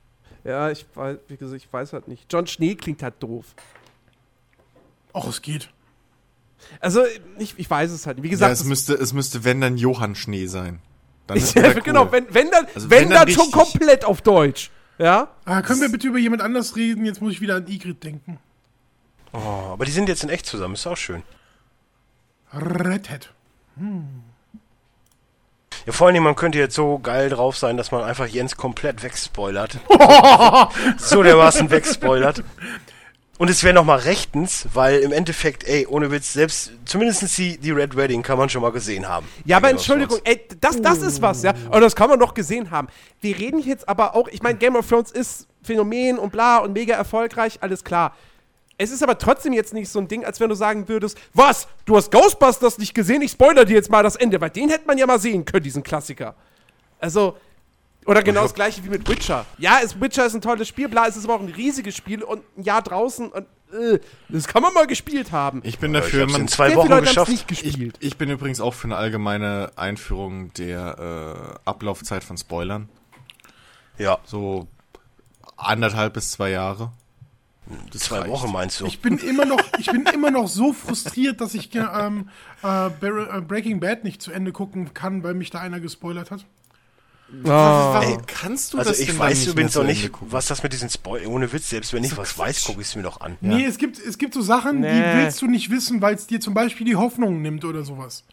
Ja, 0.44 0.70
ich 0.70 0.84
weiß, 0.94 1.18
wie 1.28 1.36
gesagt, 1.36 1.62
ich 1.64 1.72
weiß 1.72 1.92
halt 1.94 2.08
nicht. 2.08 2.30
John 2.32 2.46
Schnee 2.46 2.74
klingt 2.74 3.02
halt 3.02 3.14
doof. 3.20 3.46
Auch 5.12 5.28
es 5.28 5.42
geht. 5.42 5.70
Also, 6.80 7.02
ich, 7.38 7.54
ich 7.58 7.68
weiß 7.70 7.90
es 7.92 8.06
halt 8.06 8.16
nicht. 8.18 8.24
Wie 8.24 8.28
ja, 8.28 8.32
gesagt, 8.32 8.52
es 8.52 8.58
das- 8.60 8.68
müsste, 8.68 8.94
es 8.94 9.12
müsste, 9.12 9.44
wenn 9.44 9.60
dann 9.60 9.76
Johann 9.76 10.14
Schnee 10.14 10.46
sein. 10.46 10.80
Dann 11.26 11.36
ist 11.38 11.54
ja, 11.54 11.62
wieder 11.62 11.76
cool. 11.76 11.82
genau, 11.82 12.12
wenn, 12.12 12.26
wenn 12.34 12.50
dann, 12.50 12.66
Also 12.74 12.90
wenn, 12.90 13.02
wenn 13.04 13.10
dann 13.10 13.26
dann 13.26 13.34
schon 13.34 13.50
komplett 13.50 14.04
auf 14.04 14.22
Deutsch. 14.22 14.70
Ja? 14.98 15.28
Äh, 15.46 15.62
können 15.62 15.80
wir 15.80 15.88
bitte 15.90 16.08
über 16.08 16.18
jemand 16.18 16.42
anders 16.42 16.76
reden? 16.76 17.04
Jetzt 17.04 17.20
muss 17.20 17.32
ich 17.32 17.40
wieder 17.40 17.56
an 17.56 17.66
Igrit 17.66 18.02
denken. 18.04 18.38
Oh, 19.34 19.72
aber 19.72 19.84
die 19.84 19.90
sind 19.90 20.08
jetzt 20.08 20.22
in 20.22 20.30
echt 20.30 20.46
zusammen, 20.46 20.74
ist 20.74 20.86
auch 20.86 20.96
schön. 20.96 21.24
Red 22.52 23.10
Hat. 23.10 23.30
Ja, 25.86 25.92
vor 25.92 26.06
allen 26.06 26.14
Dingen, 26.14 26.24
man 26.24 26.36
könnte 26.36 26.58
jetzt 26.58 26.76
so 26.76 26.98
geil 27.00 27.28
drauf 27.28 27.56
sein, 27.56 27.76
dass 27.76 27.90
man 27.90 28.04
einfach 28.04 28.26
Jens 28.26 28.56
komplett 28.56 29.02
wegspoilert. 29.02 29.78
so 30.98 31.22
dermaßen 31.22 31.68
wegspoilert. 31.68 32.44
Und 33.36 33.50
es 33.50 33.64
wäre 33.64 33.74
nochmal 33.74 33.98
rechtens, 33.98 34.68
weil 34.72 35.00
im 35.00 35.10
Endeffekt, 35.10 35.64
ey, 35.64 35.84
ohne 35.88 36.12
Witz, 36.12 36.32
selbst 36.32 36.70
zumindest 36.84 37.36
die, 37.36 37.58
die 37.58 37.72
Red 37.72 37.96
Wedding 37.96 38.22
kann 38.22 38.38
man 38.38 38.48
schon 38.48 38.62
mal 38.62 38.70
gesehen 38.70 39.08
haben. 39.08 39.26
Ja, 39.44 39.56
aber 39.56 39.70
Entschuldigung, 39.70 40.20
ey, 40.22 40.46
das, 40.60 40.80
das 40.80 40.98
ist 40.98 41.20
was, 41.20 41.42
ja. 41.42 41.52
Und 41.70 41.80
das 41.80 41.96
kann 41.96 42.08
man 42.08 42.20
doch 42.20 42.34
gesehen 42.34 42.70
haben. 42.70 42.86
Wir 43.20 43.36
reden 43.36 43.58
jetzt 43.58 43.88
aber 43.88 44.14
auch, 44.14 44.28
ich 44.28 44.42
meine, 44.42 44.56
Game 44.56 44.76
of 44.76 44.88
Thrones 44.88 45.10
ist 45.10 45.48
Phänomen 45.62 46.18
und 46.18 46.30
bla 46.30 46.58
und 46.58 46.72
mega 46.72 46.94
erfolgreich, 46.94 47.58
alles 47.60 47.82
klar. 47.82 48.14
Es 48.76 48.90
ist 48.90 49.02
aber 49.02 49.18
trotzdem 49.18 49.52
jetzt 49.52 49.72
nicht 49.72 49.88
so 49.88 50.00
ein 50.00 50.08
Ding, 50.08 50.24
als 50.24 50.40
wenn 50.40 50.48
du 50.48 50.54
sagen 50.54 50.88
würdest, 50.88 51.18
was, 51.32 51.68
du 51.84 51.96
hast 51.96 52.10
Ghostbusters 52.10 52.78
nicht 52.78 52.94
gesehen, 52.94 53.22
ich 53.22 53.32
spoiler 53.32 53.64
dir 53.64 53.74
jetzt 53.74 53.90
mal 53.90 54.02
das 54.02 54.16
Ende, 54.16 54.40
weil 54.40 54.50
den 54.50 54.68
hätte 54.68 54.86
man 54.86 54.98
ja 54.98 55.06
mal 55.06 55.20
sehen 55.20 55.44
können, 55.44 55.62
diesen 55.62 55.82
Klassiker. 55.82 56.34
Also, 56.98 57.36
oder 58.06 58.22
genau 58.22 58.42
das 58.42 58.54
gleiche 58.54 58.84
wie 58.84 58.88
mit 58.88 59.08
Witcher. 59.08 59.46
Ja, 59.58 59.78
es, 59.82 60.00
Witcher 60.00 60.26
ist 60.26 60.34
ein 60.34 60.40
tolles 60.40 60.68
Spiel, 60.68 60.88
bla, 60.88 61.06
es 61.06 61.16
ist 61.16 61.24
aber 61.24 61.34
auch 61.36 61.40
ein 61.40 61.48
riesiges 61.48 61.96
Spiel 61.96 62.22
und 62.22 62.42
ein 62.58 62.64
Jahr 62.64 62.82
draußen 62.82 63.30
und 63.30 63.46
äh, 63.72 63.98
das 64.28 64.46
kann 64.46 64.62
man 64.62 64.74
mal 64.74 64.86
gespielt 64.86 65.32
haben. 65.32 65.60
Ich 65.64 65.78
bin 65.78 65.92
dafür, 65.92 66.26
ich 66.26 66.32
man, 66.32 66.42
in 66.42 66.48
zwei 66.48 66.74
Wochen 66.74 66.88
geschafft. 67.00 67.30
nicht 67.30 67.50
ich, 67.50 67.62
gespielt. 67.62 67.96
ich 68.00 68.16
bin 68.16 68.28
übrigens 68.28 68.60
auch 68.60 68.74
für 68.74 68.88
eine 68.88 68.96
allgemeine 68.96 69.72
Einführung 69.76 70.52
der 70.54 71.56
äh, 71.64 71.68
Ablaufzeit 71.68 72.24
von 72.24 72.36
Spoilern. 72.36 72.88
Ja, 73.98 74.18
So 74.24 74.66
anderthalb 75.56 76.14
bis 76.14 76.32
zwei 76.32 76.50
Jahre. 76.50 76.92
Das 77.92 78.02
zwei 78.02 78.18
reicht. 78.18 78.30
Wochen 78.30 78.52
meinst 78.52 78.80
du? 78.80 78.86
Ich 78.86 79.00
bin 79.00 79.18
immer 79.18 79.44
noch, 79.44 79.60
ich 79.78 79.86
bin 79.86 80.04
immer 80.06 80.30
noch 80.30 80.48
so 80.48 80.72
frustriert, 80.72 81.40
dass 81.40 81.54
ich 81.54 81.74
ähm, 81.74 82.28
äh, 82.62 82.86
äh, 82.86 83.40
Breaking 83.40 83.80
Bad 83.80 84.04
nicht 84.04 84.20
zu 84.20 84.32
Ende 84.32 84.52
gucken 84.52 84.92
kann, 84.94 85.22
weil 85.22 85.34
mich 85.34 85.50
da 85.50 85.60
einer 85.60 85.80
gespoilert 85.80 86.30
hat. 86.30 86.44
Warum 87.42 88.26
kannst 88.26 88.74
du 88.74 88.78
Also 88.78 88.90
das 88.90 89.00
ich 89.00 89.06
denn 89.06 89.18
weiß 89.18 89.46
übrigens 89.46 89.72
zu 89.72 89.82
nicht, 89.82 90.10
was 90.20 90.46
das 90.46 90.62
mit 90.62 90.72
diesen 90.72 90.90
Spoilern, 90.90 91.28
ohne 91.28 91.52
Witz, 91.52 91.70
selbst 91.70 91.92
wenn 91.92 92.04
ich 92.04 92.16
was 92.16 92.38
weiß, 92.38 92.64
gucke 92.64 92.80
ich 92.82 92.88
es 92.88 92.96
mir 92.96 93.02
doch 93.02 93.20
an. 93.20 93.36
Nee, 93.40 93.64
es 93.64 93.78
gibt, 93.78 93.98
es 93.98 94.18
gibt 94.18 94.34
so 94.34 94.42
Sachen, 94.42 94.82
die 94.82 94.88
Nee. 94.88 95.14
willst 95.16 95.40
du 95.40 95.46
nicht 95.46 95.70
wissen, 95.70 96.02
weil 96.02 96.14
es 96.14 96.26
dir 96.26 96.40
zum 96.40 96.54
Beispiel 96.54 96.86
die 96.86 96.96
Hoffnung 96.96 97.42
nimmt 97.42 97.64
oder 97.64 97.82
sowas. 97.82 98.24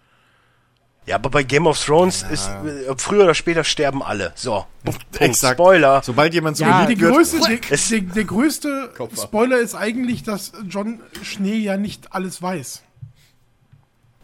Ja, 1.08 1.16
aber 1.16 1.32
bei 1.32 1.42
Game 1.44 1.66
of 1.66 1.84
Thrones 1.84 2.22
ist, 2.24 2.48
äh, 2.48 2.94
früher 2.96 3.24
oder 3.24 3.34
später 3.34 3.64
sterben 3.64 4.04
alle. 4.04 4.34
So. 4.36 4.66
Exakt. 5.20 5.60
Spoiler. 5.60 6.02
Sobald 6.04 6.34
jemand 6.34 6.58
so 6.58 6.64
Ja, 6.64 6.86
Der 6.86 6.96
geliebt 6.96 7.02
wird, 7.02 7.14
größte, 7.16 7.40
der, 7.40 7.60
Es- 7.72 7.90
der, 7.90 8.02
der 8.02 8.24
größte 8.24 8.92
Kopf 8.96 9.18
ab. 9.18 9.24
Spoiler 9.24 9.58
ist 9.60 9.74
eigentlich, 9.74 10.22
dass 10.24 10.52
John 10.70 11.02
Schnee 11.24 11.58
ja 11.58 11.76
nicht 11.78 12.14
alles 12.14 12.42
weiß. 12.42 12.84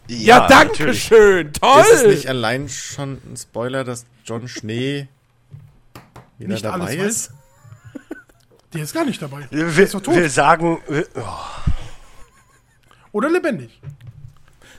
Ja, 0.10 0.48
danke 0.48 0.68
natürlich. 0.68 1.04
schön, 1.04 1.52
toll! 1.52 1.82
ist 1.82 1.92
es 2.04 2.08
nicht 2.08 2.28
allein 2.30 2.70
schon 2.70 3.14
ein 3.30 3.36
Spoiler, 3.36 3.84
dass 3.84 4.06
John 4.24 4.48
Schnee 4.48 5.10
wieder 6.38 6.54
Nicht 6.54 6.64
dabei 6.64 6.86
alles 6.98 7.06
ist? 7.28 7.32
Der 8.74 8.84
ist 8.84 8.94
gar 8.94 9.04
nicht 9.04 9.22
dabei. 9.22 9.48
Der 9.52 9.76
Wir, 9.76 9.84
ist 9.84 9.94
doch 9.96 10.02
tot. 10.02 10.16
wir 10.16 10.30
sagen, 10.30 10.78
wir, 10.88 11.06
oh, 11.16 11.22
Oder 13.12 13.30
lebendig. 13.30 13.82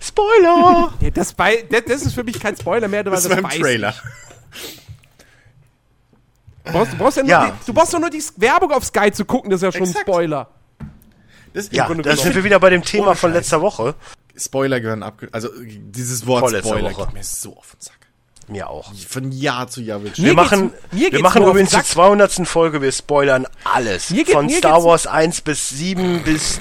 Spoiler! 0.00 0.92
Ja, 1.00 1.10
das, 1.10 1.32
bei, 1.32 1.64
das, 1.70 1.82
das 1.86 2.02
ist 2.02 2.14
für 2.14 2.24
mich 2.24 2.38
kein 2.40 2.56
Spoiler 2.56 2.88
mehr, 2.88 3.04
weil 3.04 3.12
das, 3.12 3.24
Das 3.24 3.32
war 3.42 3.52
im 3.54 3.60
Trailer. 3.62 3.94
Du 6.64 6.72
brauchst, 6.72 6.92
du, 6.92 6.96
brauchst 6.98 7.16
ja 7.16 7.22
nur 7.22 7.30
Ja. 7.30 7.46
die, 7.50 7.66
du 7.66 7.72
brauchst 7.74 7.94
doch 7.94 7.98
nur 8.00 8.10
die 8.10 8.22
Werbung 8.36 8.72
auf 8.72 8.84
Sky 8.84 9.10
zu 9.12 9.24
gucken, 9.24 9.50
das 9.50 9.58
ist 9.58 9.64
ja 9.64 9.72
schon 9.72 9.82
Exakt. 9.88 10.06
ein 10.08 10.12
Spoiler. 10.12 10.48
Das 11.54 11.68
ja, 11.72 11.88
da 11.92 12.16
sind 12.16 12.34
wir 12.34 12.44
wieder 12.44 12.60
bei 12.60 12.70
dem 12.70 12.82
Thema 12.82 13.14
von 13.14 13.32
letzter 13.32 13.60
Woche. 13.62 13.94
Spoiler 14.36 14.80
gehören 14.80 15.02
abge... 15.02 15.28
Also 15.32 15.48
dieses 15.64 16.26
Wort 16.26 16.40
Vorletzte 16.40 16.68
Spoiler 16.68 16.90
Woche. 16.94 17.04
geht 17.06 17.14
mir 17.14 17.24
so 17.24 17.56
auf 17.56 17.72
den 17.72 17.80
Sack. 17.80 17.94
Mir 18.48 18.68
auch. 18.68 18.92
Von 19.08 19.32
Jahr 19.32 19.66
zu 19.68 19.80
Jahr 19.80 20.02
wird 20.02 20.18
Mir 20.18 20.26
Wir 20.26 20.34
machen, 20.34 20.72
mir 20.92 21.10
wir 21.10 21.20
machen 21.20 21.42
übrigens 21.42 21.70
zur 21.70 21.80
Sack. 21.80 21.86
200. 21.88 22.46
Folge, 22.46 22.80
wir 22.82 22.92
spoilern 22.92 23.46
alles. 23.64 24.08
Geht- 24.08 24.30
Von 24.30 24.48
Star 24.50 24.84
Wars 24.84 25.06
1 25.06 25.40
bis 25.40 25.70
7 25.70 26.22
bis 26.22 26.60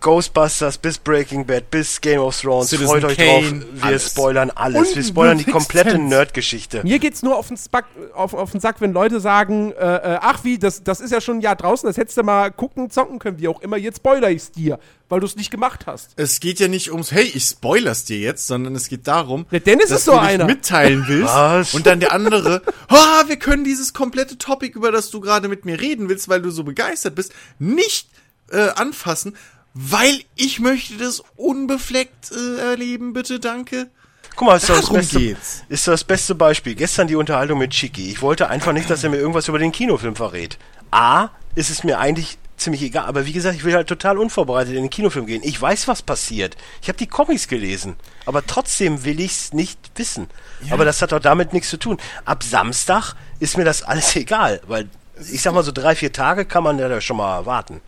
Ghostbusters 0.00 0.78
bis 0.78 0.98
Breaking 0.98 1.44
Bad 1.46 1.70
bis 1.70 2.00
Game 2.00 2.20
of 2.20 2.40
Thrones. 2.40 2.70
Citizen 2.70 2.88
Freut 2.88 3.04
euch 3.04 3.16
Kane, 3.16 3.42
drauf, 3.60 3.64
wir 3.74 3.84
alles. 3.84 4.06
spoilern 4.10 4.50
alles. 4.50 4.88
Und 4.90 4.96
wir 4.96 5.02
spoilern 5.04 5.38
die 5.38 5.44
komplette. 5.44 5.98
Nerdgeschichte. 5.98 6.82
Mir 6.84 6.98
geht's 6.98 7.22
nur 7.22 7.36
auf 7.36 7.48
den, 7.48 7.56
Spack, 7.56 7.86
auf, 8.14 8.34
auf 8.34 8.52
den 8.52 8.60
Sack, 8.60 8.80
wenn 8.80 8.92
Leute 8.92 9.20
sagen, 9.20 9.72
äh, 9.72 9.74
äh, 10.14 10.18
ach 10.20 10.44
wie, 10.44 10.58
das, 10.58 10.82
das 10.84 11.00
ist 11.00 11.10
ja 11.10 11.20
schon 11.20 11.38
ein 11.38 11.40
Jahr 11.40 11.56
draußen, 11.56 11.86
das 11.88 11.96
hättest 11.96 12.16
du 12.16 12.22
mal 12.22 12.50
gucken, 12.50 12.90
zocken 12.90 13.18
können, 13.18 13.38
wie 13.38 13.48
auch 13.48 13.60
immer, 13.60 13.76
jetzt 13.76 13.98
spoiler 13.98 14.30
ich's 14.30 14.50
dir, 14.52 14.78
weil 15.08 15.20
du 15.20 15.26
es 15.26 15.36
nicht 15.36 15.50
gemacht 15.50 15.86
hast. 15.86 16.12
Es 16.16 16.40
geht 16.40 16.60
ja 16.60 16.68
nicht 16.68 16.90
ums, 16.92 17.10
hey, 17.12 17.24
ich 17.24 17.44
spoiler's 17.44 18.04
dir 18.04 18.18
jetzt, 18.18 18.46
sondern 18.46 18.74
es 18.74 18.88
geht 18.88 19.06
darum, 19.06 19.46
Der 19.50 19.60
Dennis 19.60 19.88
dass 19.88 20.00
ist 20.00 20.04
so 20.06 20.12
du 20.12 20.18
einer. 20.18 20.44
mitteilen 20.46 21.04
willst 21.08 21.34
Was? 21.34 21.74
und 21.74 21.86
dann 21.86 22.00
der 22.00 22.12
andere, 22.12 22.62
ah, 22.88 23.24
wir 23.26 23.36
können 23.38 23.64
dieses 23.64 23.92
komplette 23.92 24.38
Topic, 24.38 24.76
über 24.76 24.92
das 24.92 25.10
du 25.10 25.20
gerade 25.20 25.48
mit 25.48 25.64
mir 25.64 25.80
reden 25.80 26.08
willst, 26.08 26.28
weil 26.28 26.42
du 26.42 26.50
so 26.50 26.64
begeistert 26.64 27.14
bist, 27.14 27.32
nicht 27.58 28.08
äh, 28.50 28.68
anfassen, 28.76 29.36
weil 29.80 30.24
ich 30.34 30.58
möchte 30.58 30.96
das 30.96 31.22
unbefleckt 31.36 32.32
äh, 32.32 32.70
erleben, 32.70 33.12
bitte, 33.12 33.38
danke. 33.38 33.88
Guck 34.34 34.48
mal, 34.48 34.56
ist 34.56 34.68
das, 34.68 34.90
beste, 34.90 35.18
geht's. 35.20 35.62
ist 35.68 35.86
das 35.86 36.02
beste 36.02 36.34
Beispiel. 36.34 36.74
Gestern 36.74 37.06
die 37.06 37.14
Unterhaltung 37.14 37.60
mit 37.60 37.70
Chiki. 37.70 38.10
Ich 38.10 38.20
wollte 38.20 38.48
einfach 38.48 38.72
nicht, 38.72 38.90
dass 38.90 39.04
er 39.04 39.10
mir 39.10 39.18
irgendwas 39.18 39.46
über 39.46 39.60
den 39.60 39.70
Kinofilm 39.70 40.16
verrät. 40.16 40.58
A, 40.90 41.28
ist 41.54 41.70
es 41.70 41.84
mir 41.84 42.00
eigentlich 42.00 42.38
ziemlich 42.56 42.82
egal, 42.82 43.06
aber 43.06 43.24
wie 43.24 43.32
gesagt, 43.32 43.54
ich 43.54 43.62
will 43.62 43.74
halt 43.74 43.86
total 43.86 44.18
unvorbereitet 44.18 44.74
in 44.74 44.82
den 44.82 44.90
Kinofilm 44.90 45.26
gehen. 45.26 45.42
Ich 45.44 45.60
weiß, 45.62 45.86
was 45.86 46.02
passiert. 46.02 46.56
Ich 46.82 46.88
habe 46.88 46.98
die 46.98 47.06
Comics 47.06 47.46
gelesen, 47.46 47.94
aber 48.26 48.44
trotzdem 48.44 49.04
will 49.04 49.20
ich's 49.20 49.52
nicht 49.52 49.78
wissen. 49.94 50.28
Aber 50.70 50.84
das 50.84 51.00
hat 51.02 51.12
doch 51.12 51.20
damit 51.20 51.52
nichts 51.52 51.70
zu 51.70 51.76
tun. 51.76 51.98
Ab 52.24 52.42
Samstag 52.42 53.14
ist 53.38 53.56
mir 53.56 53.64
das 53.64 53.84
alles 53.84 54.16
egal, 54.16 54.60
weil 54.66 54.88
ich 55.30 55.40
sag 55.40 55.54
mal 55.54 55.62
so 55.62 55.70
drei, 55.72 55.94
vier 55.94 56.12
Tage 56.12 56.44
kann 56.46 56.64
man 56.64 56.80
ja 56.80 57.00
schon 57.00 57.18
mal 57.18 57.46
warten. 57.46 57.80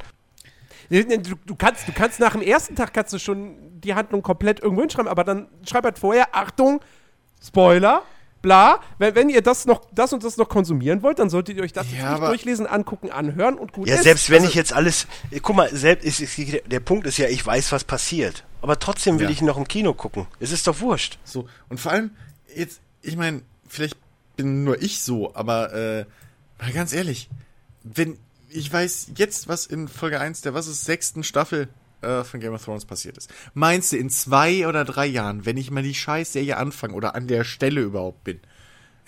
Du, 0.90 1.36
du, 1.46 1.54
kannst, 1.54 1.86
du 1.86 1.92
kannst 1.92 2.18
nach 2.20 2.32
dem 2.32 2.42
ersten 2.42 2.74
Tag 2.74 2.92
kannst 2.92 3.12
du 3.12 3.18
schon 3.18 3.54
die 3.80 3.94
Handlung 3.94 4.22
komplett 4.22 4.60
irgendwo 4.60 4.82
hinschreiben, 4.82 5.08
aber 5.08 5.22
dann 5.24 5.46
schreib 5.66 5.84
halt 5.84 5.98
vorher, 5.98 6.34
Achtung, 6.34 6.80
Spoiler, 7.42 8.02
bla. 8.42 8.80
Wenn, 8.98 9.14
wenn 9.14 9.28
ihr 9.28 9.40
das 9.40 9.66
noch, 9.66 9.82
das 9.92 10.12
und 10.12 10.24
das 10.24 10.36
noch 10.36 10.48
konsumieren 10.48 11.02
wollt, 11.02 11.18
dann 11.18 11.30
solltet 11.30 11.56
ihr 11.56 11.62
euch 11.62 11.72
das 11.72 11.86
Ja, 11.92 12.10
jetzt 12.10 12.10
nicht 12.20 12.28
durchlesen, 12.28 12.66
angucken, 12.66 13.10
anhören 13.10 13.54
und 13.56 13.72
gut 13.72 13.88
Ja, 13.88 13.94
ist. 13.94 14.02
selbst 14.02 14.30
wenn 14.30 14.38
Also, 14.38 14.48
ich 14.48 14.54
jetzt 14.56 14.72
alles, 14.72 15.06
guck 15.42 15.56
mal, 15.56 15.74
selbst 15.74 16.04
ist, 16.04 16.20
ist, 16.38 16.60
der 16.70 16.80
Punkt 16.80 17.06
ist 17.06 17.18
ja, 17.18 17.28
ich 17.28 17.46
weiß, 17.46 17.70
was 17.72 17.84
passiert. 17.84 18.44
Aber 18.60 18.78
trotzdem 18.78 19.18
will 19.18 19.26
Ja. 19.26 19.30
ich 19.30 19.40
noch 19.42 19.56
im 19.56 19.68
Kino 19.68 19.94
gucken. 19.94 20.26
Es 20.40 20.50
ist 20.52 20.66
doch 20.66 20.80
wurscht. 20.80 21.18
So, 21.24 21.48
und 21.68 21.78
vor 21.80 21.92
allem, 21.92 22.10
jetzt, 22.54 22.80
ich 23.02 23.16
meine, 23.16 23.42
vielleicht 23.68 23.96
bin 24.36 24.64
nur 24.64 24.82
ich 24.82 25.02
so, 25.02 25.34
aber 25.34 25.72
äh, 25.72 26.04
mal 26.60 26.72
ganz 26.72 26.92
ehrlich, 26.92 27.30
wenn 27.84 28.18
ich 28.50 28.72
weiß 28.72 29.12
jetzt, 29.16 29.48
was 29.48 29.66
in 29.66 29.88
Folge 29.88 30.20
1 30.20 30.42
der 30.42 30.54
was 30.54 30.66
ist, 30.66 30.84
sechsten 30.84 31.22
Staffel 31.22 31.68
äh, 32.02 32.24
von 32.24 32.40
Game 32.40 32.54
of 32.54 32.64
Thrones 32.64 32.84
passiert 32.84 33.18
ist. 33.18 33.32
Meinst 33.54 33.92
du, 33.92 33.96
in 33.96 34.10
zwei 34.10 34.66
oder 34.66 34.84
drei 34.84 35.06
Jahren, 35.06 35.46
wenn 35.46 35.56
ich 35.56 35.70
mal 35.70 35.82
die 35.82 35.94
Scheißserie 35.94 36.56
anfange 36.56 36.94
oder 36.94 37.14
an 37.14 37.28
der 37.28 37.44
Stelle 37.44 37.80
überhaupt 37.80 38.24
bin, 38.24 38.40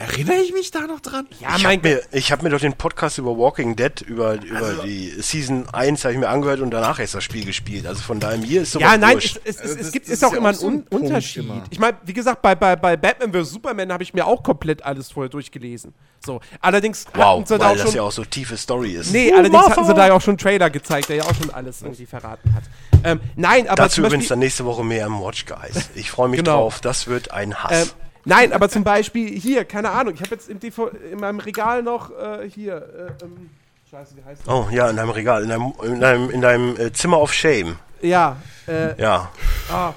erinnere 0.03 0.37
ich 0.43 0.53
mich 0.53 0.71
da 0.71 0.81
noch 0.87 1.01
dran? 1.01 1.27
Ja, 1.41 1.57
ich 1.57 1.63
mein 1.63 1.79
habe 1.79 1.89
mir, 1.89 2.03
ich 2.13 2.33
hab 2.33 2.43
mir 2.43 2.51
doch 2.51 2.61
den 2.61 2.75
Podcast 2.75 3.19
über 3.19 3.37
Walking 3.37 3.77
Dead, 3.77 4.01
über, 4.03 4.35
über 4.43 4.75
die 4.85 5.09
Season 5.21 5.67
1 5.73 6.05
habe 6.05 6.15
ich 6.15 6.21
mir 6.21 6.29
angehört 6.29 6.61
und 6.61 6.71
danach 6.71 6.99
erst 6.99 7.15
das 7.15 7.25
Spiel 7.25 7.45
gespielt. 7.45 7.87
Also 7.87 8.03
von 8.03 8.21
daher, 8.21 8.39
mir 8.39 8.63
ist 8.63 8.73
sowas 8.73 8.91
Ja, 8.93 8.99
nein, 8.99 9.19
es, 9.19 9.41
es, 9.45 9.57
es, 9.57 9.61
Also 9.61 9.79
es 9.79 9.93
gibt 9.93 10.07
ist 10.07 10.13
ist 10.15 10.25
auch 10.25 10.33
ja 10.33 10.39
immer 10.39 10.49
auch 10.51 10.53
ein 10.55 10.59
so 10.59 10.69
ein 10.69 10.85
Punkt 10.85 11.07
Unterschied. 11.07 11.45
immer. 11.45 11.63
Ich 11.71 11.79
meine, 11.79 11.97
wie 12.05 12.13
gesagt, 12.13 12.43
bei, 12.43 12.55
bei, 12.55 12.77
bei 12.77 12.97
Batman 12.97 13.33
vs. 13.33 13.51
Superman 13.51 13.93
habe 13.93 14.03
ich 14.03 14.13
mir 14.15 14.27
auch 14.27 14.43
komplett 14.43 14.85
alles 14.85 15.11
vorher 15.11 15.29
durchgelesen. 15.31 15.95
So, 16.25 16.41
allerdings 16.61 17.05
wow, 17.15 17.39
hatten 17.39 17.47
sie 17.47 17.59
da 17.59 17.65
weil 17.65 17.71
auch 17.71 17.77
das 17.77 17.83
schon, 17.87 17.95
ja 17.97 18.03
auch 18.03 18.13
so 18.13 18.25
tiefe 18.25 18.57
Story 18.57 18.93
ist. 18.93 19.13
Nee, 19.13 19.31
Uh, 19.33 19.35
allerdings 19.35 19.53
Martha! 19.55 19.71
hatten 19.77 19.87
sie 19.87 19.95
da 19.95 20.07
ja 20.07 20.13
auch 20.15 20.21
schon 20.21 20.33
einen 20.33 20.39
Trailer 20.39 20.71
gezeigt, 20.71 21.09
der 21.09 21.17
ja 21.17 21.25
auch 21.25 21.35
schon 21.35 21.51
alles 21.51 21.83
irgendwie 21.83 22.07
verraten 22.07 22.55
hat. 22.55 22.63
Ähm, 23.05 23.21
nein, 23.35 23.67
aber 23.69 23.83
Dazu 23.83 24.03
übrigens 24.03 24.29
dann 24.29 24.39
nächste 24.39 24.65
Woche 24.65 24.85
mehr 24.85 25.07
im 25.07 25.21
Watch 25.21 25.47
Guys. 25.47 25.91
Ich 25.97 26.11
freue 26.13 26.29
mich 26.29 26.39
Genau. 26.39 26.59
drauf. 26.61 26.81
Das 26.81 27.09
wird 27.09 27.33
ein 27.33 27.51
ähm, 27.51 27.65
Hass. 27.65 27.95
Nein, 28.25 28.53
aber 28.53 28.69
zum 28.69 28.85
Beispiel 28.85 29.29
hier, 29.39 29.65
keine 29.65 29.91
Ahnung, 29.91 30.15
ich 30.15 30.21
habe 30.21 30.35
jetzt 30.35 30.49
in 30.49 31.19
meinem 31.21 31.41
Regal 31.41 31.83
noch 31.83 32.11
äh, 32.11 32.49
hier, 32.49 32.77
äh, 33.21 33.25
ähm, 33.25 33.51
scheiße, 33.91 34.17
wie 34.17 34.25
heißt 34.25 34.43
das? 34.47 34.55
oh 34.55 34.69
ja, 34.71 34.89
in 34.91 34.97
deinem 34.97 35.11
Regal, 35.11 35.43
in 35.43 35.49
deinem, 35.49 35.73
in 35.83 36.01
deinem, 36.01 36.31
in 36.31 36.41
deinem 36.41 36.77
äh, 36.77 36.93
Zimmer 36.93 37.21
of 37.21 37.33
Shame. 37.33 37.77
Ja, 38.01 38.37
äh, 38.67 39.01
Ja. 39.01 39.31
ah, 39.71 39.93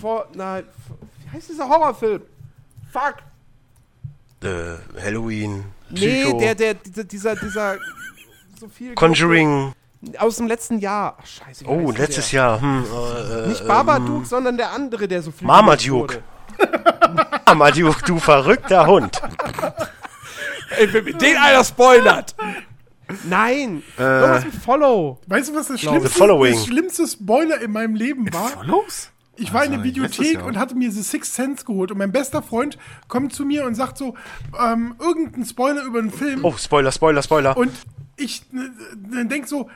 vor, 0.00 0.26
nein, 0.34 0.64
wie 1.24 1.36
heißt 1.36 1.48
dieser 1.50 1.68
Horrorfilm? 1.68 2.22
Fuck. 2.92 3.16
Äh, 4.42 4.76
Halloween. 5.02 5.64
Nee, 5.90 6.22
Psycho, 6.24 6.38
der, 6.38 6.54
der, 6.54 6.74
dieser, 6.74 7.04
dieser, 7.04 7.36
dieser, 7.36 7.76
so 8.58 8.68
viel. 8.68 8.94
Conjuring. 8.94 9.72
Aus 10.18 10.36
dem 10.36 10.46
letzten 10.46 10.78
Jahr. 10.78 11.18
Ach, 11.20 11.26
scheiße. 11.26 11.66
Oh, 11.66 11.90
letztes 11.90 12.30
der? 12.30 12.40
Jahr. 12.40 12.60
Hm, 12.60 12.84
äh, 13.44 13.48
Nicht 13.48 13.66
Babadook, 13.66 14.24
sondern 14.24 14.56
der 14.56 14.70
andere, 14.70 15.06
der 15.06 15.20
so 15.20 15.30
viel. 15.30 15.46
Marmaduke. 15.46 16.14
wurde. 16.14 16.22
Marmaduke, 17.46 18.02
du 18.06 18.18
verrückter 18.18 18.86
Hund. 18.86 19.20
Ey, 20.78 20.92
wenn 20.92 21.04
mir 21.04 21.14
den 21.14 21.36
einer 21.36 21.64
spoilert. 21.64 22.34
Nein. 23.24 23.82
Äh. 23.98 24.02
Irgendwas 24.02 24.44
mit 24.44 24.54
Follow. 24.54 25.18
Weißt 25.26 25.48
du, 25.50 25.54
was 25.54 25.66
das 25.68 25.80
Glaube, 25.80 26.08
schlimmste, 26.08 26.50
das 26.52 26.64
schlimmste 26.66 27.06
Spoiler 27.08 27.60
in 27.60 27.72
meinem 27.72 27.94
Leben 27.96 28.32
war? 28.32 28.64
Los? 28.64 29.10
Ich 29.36 29.52
war 29.52 29.64
in 29.64 29.72
der 29.72 29.80
Also, 29.80 29.90
ich 29.90 29.98
weiß 30.00 30.10
das 30.10 30.18
Videothek 30.20 30.46
und 30.46 30.58
hatte 30.58 30.74
mir 30.74 30.92
The 30.92 31.02
Sixth 31.02 31.34
Sense 31.34 31.64
geholt 31.64 31.90
und 31.90 31.98
mein 31.98 32.12
bester 32.12 32.42
Freund 32.42 32.76
kommt 33.08 33.32
zu 33.32 33.44
mir 33.44 33.64
und 33.64 33.74
sagt 33.74 33.96
so, 33.98 34.14
ähm, 34.62 34.94
irgendein 35.00 35.44
Spoiler 35.46 35.82
über 35.84 35.98
einen 35.98 36.12
Film 36.12 36.44
Oh, 36.44 36.54
Spoiler, 36.56 36.92
Spoiler, 36.92 37.22
Spoiler. 37.22 37.56
und 37.56 37.72
ich 38.16 38.42
äh, 38.52 39.24
denk 39.24 39.48
so, 39.48 39.70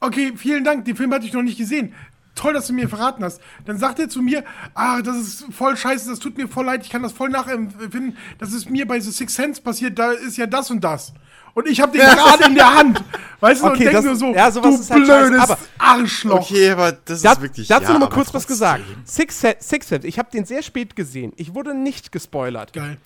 okay, 0.00 0.32
vielen 0.36 0.62
Dank, 0.64 0.84
den 0.84 0.96
Film 0.96 1.12
hatte 1.12 1.26
ich 1.26 1.32
noch 1.32 1.42
nicht 1.42 1.58
gesehen. 1.58 1.92
Toll, 2.38 2.52
dass 2.54 2.66
du 2.68 2.72
mir 2.72 2.88
verraten 2.88 3.24
hast. 3.24 3.40
Dann 3.66 3.78
sagt 3.78 3.98
er 3.98 4.08
zu 4.08 4.22
mir, 4.22 4.44
ah, 4.74 5.02
das 5.02 5.16
ist 5.16 5.44
voll 5.52 5.76
scheiße, 5.76 6.08
das 6.08 6.18
tut 6.20 6.36
mir 6.38 6.46
voll 6.48 6.64
leid, 6.66 6.82
ich 6.84 6.90
kann 6.90 7.02
das 7.02 7.12
voll 7.12 7.28
nachempfinden. 7.30 8.16
Das 8.38 8.52
ist 8.52 8.70
mir 8.70 8.86
bei 8.86 9.00
The 9.00 9.10
Sixth 9.10 9.34
Sense 9.36 9.60
passiert, 9.60 9.98
da 9.98 10.12
ist 10.12 10.36
ja 10.36 10.46
das 10.46 10.70
und 10.70 10.82
das. 10.84 11.12
Und 11.54 11.66
ich 11.66 11.80
habe 11.80 11.98
den 11.98 12.00
gerade 12.06 12.44
in 12.44 12.54
der 12.54 12.72
Hand. 12.74 13.02
Weißt 13.40 13.62
du, 13.62 13.66
Okay, 13.66 13.72
und 13.72 13.80
denk 13.80 13.92
das- 13.92 14.04
nur 14.04 14.14
so, 14.16 14.32
ja, 14.34 14.50
sowas 14.50 14.76
du 14.76 14.80
ist 14.82 14.90
halt 14.90 15.06
scheiße, 15.06 15.28
blödes 15.28 15.42
aber- 15.50 15.58
Arschloch. 15.78 16.40
Okay, 16.42 16.70
aber 16.70 16.92
das 16.92 17.22
Da, 17.22 17.32
ist 17.32 17.40
wirklich. 17.42 17.66
dazu 17.68 17.82
ja, 17.84 17.92
noch 17.94 17.98
mal 18.00 18.06
aber 18.06 18.14
kurz 18.14 18.32
was 18.32 18.46
gesagt. 18.46 18.84
Six, 19.04 19.40
Six 19.58 19.88
Sense, 19.88 20.06
ich 20.06 20.18
habe 20.18 20.30
den 20.30 20.44
sehr 20.44 20.62
spät 20.62 20.94
gesehen. 20.94 21.32
Ich 21.36 21.54
wurde 21.54 21.74
nicht 21.74 22.12
gespoilert. 22.12 22.72
Geil. 22.72 22.98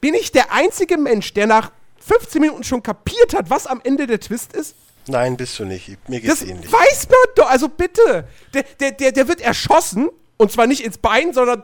Bin 0.00 0.14
ich 0.14 0.30
der 0.30 0.52
einzige 0.52 0.96
Mensch, 0.98 1.32
der 1.34 1.46
nach 1.48 1.72
15 1.98 2.40
Minuten 2.40 2.62
schon 2.62 2.82
kapiert 2.82 3.34
hat, 3.34 3.50
was 3.50 3.66
am 3.66 3.80
Ende 3.82 4.06
der 4.06 4.20
Twist 4.20 4.52
ist? 4.52 4.76
Nein, 5.08 5.36
bist 5.36 5.58
du 5.58 5.64
nicht. 5.64 5.88
Mir 6.08 6.20
geht's 6.20 6.40
Das 6.40 6.48
ähnlich. 6.48 6.70
weiß 6.72 7.08
man 7.08 7.18
doch. 7.36 7.48
Also 7.50 7.68
bitte. 7.68 8.26
Der, 8.54 8.64
der, 8.80 8.92
der, 8.92 9.12
der 9.12 9.28
wird 9.28 9.40
erschossen. 9.40 10.08
Und 10.36 10.52
zwar 10.52 10.66
nicht 10.66 10.84
ins 10.84 10.98
Bein, 10.98 11.32
sondern 11.32 11.62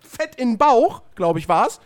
fett 0.00 0.34
in 0.36 0.52
den 0.52 0.58
Bauch, 0.58 1.02
glaube 1.16 1.38
ich, 1.38 1.48
war's. 1.48 1.80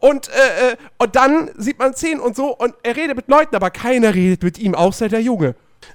Und, 0.00 0.28
äh, 0.28 0.72
äh, 0.72 0.76
und 0.98 1.16
dann 1.16 1.50
sieht 1.56 1.78
man 1.78 1.94
Szenen 1.94 2.20
und 2.20 2.36
so. 2.36 2.54
Und 2.56 2.74
er 2.82 2.96
redet 2.96 3.16
mit 3.16 3.28
Leuten, 3.28 3.56
aber 3.56 3.70
keiner 3.70 4.14
redet 4.14 4.42
mit 4.42 4.58
ihm, 4.58 4.74
außer 4.74 5.08
der 5.08 5.20
Junge. 5.20 5.54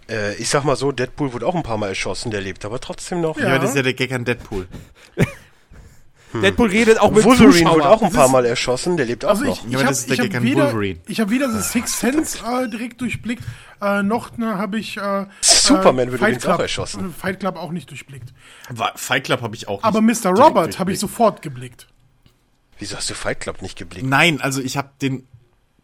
Äh, 0.10 0.36
ich 0.36 0.50
sag 0.50 0.64
mal 0.64 0.76
so, 0.76 0.92
Deadpool 0.92 1.34
wurde 1.34 1.46
auch 1.48 1.56
ein 1.56 1.64
paar 1.64 1.78
Mal 1.78 1.90
erschossen, 1.90 2.32
der 2.32 2.42
lebt 2.42 2.64
aber 2.66 2.80
trotzdem 2.80 3.22
noch. 3.22 3.38
Ja, 3.40 3.48
aber 3.50 3.60
das 3.60 3.72
ist 3.72 3.76
ja 3.76 3.82
der 3.84 3.94
Gag 3.94 4.12
an 4.12 4.26
Deadpool. 4.26 4.68
Deadpool 6.34 6.70
redet 6.70 7.00
auch 7.00 7.12
mit 7.12 7.24
Wolverine 7.24 7.52
Zuschauern. 7.54 7.76
wurde 7.76 7.90
auch 7.90 8.02
ein 8.04 8.12
paar 8.12 8.28
Mal 8.30 8.46
erschossen, 8.46 8.98
der 8.98 9.06
lebt 9.08 9.26
auch 9.26 9.30
Also 9.30 9.46
noch. 9.46 9.66
ich, 9.66 9.70
ich 9.72 9.76
habe 9.76 9.86
das 9.86 10.00
ist 10.00 10.10
der 10.10 10.14
ich 10.16 10.20
hab 10.36 10.44
ich 11.08 11.20
hab 11.20 11.30
weder 11.32 11.52
The 11.52 11.62
Sixth 11.62 11.98
Sense 12.00 12.38
äh, 12.46 12.68
direkt 12.70 13.02
durchblickt, 13.02 13.44
äh, 13.82 14.04
noch 14.04 14.38
ne, 14.38 14.58
habe 14.58 14.78
ich 14.78 14.98
äh, 14.98 15.26
Superman 15.42 16.12
wird 16.12 16.20
Fight 16.22 16.30
übrigens 16.36 16.46
auch 16.46 16.60
erschossen. 16.60 17.10
äh, 17.10 17.14
Fight 17.14 17.40
Club 17.40 17.56
auch 17.58 17.72
nicht 17.72 17.90
durchblickt. 17.90 18.34
War- 18.70 18.94
Fight 18.96 19.24
Club 19.26 19.42
habe 19.42 19.56
ich 19.56 19.68
auch. 19.68 19.84
Aber 19.84 20.02
nicht 20.02 20.24
Mr. 20.24 20.32
Robert 20.32 20.78
habe 20.80 20.92
ich 20.92 21.00
sofort 21.00 21.42
geblickt. 21.42 21.88
Wieso 22.78 22.96
hast 22.96 23.10
du 23.10 23.14
Fight 23.16 23.40
Club 23.40 23.62
nicht 23.62 23.78
geblickt? 23.78 24.06
Nein, 24.06 24.40
also 24.42 24.62
ich 24.62 24.78
habe 24.78 24.90
den 25.02 25.26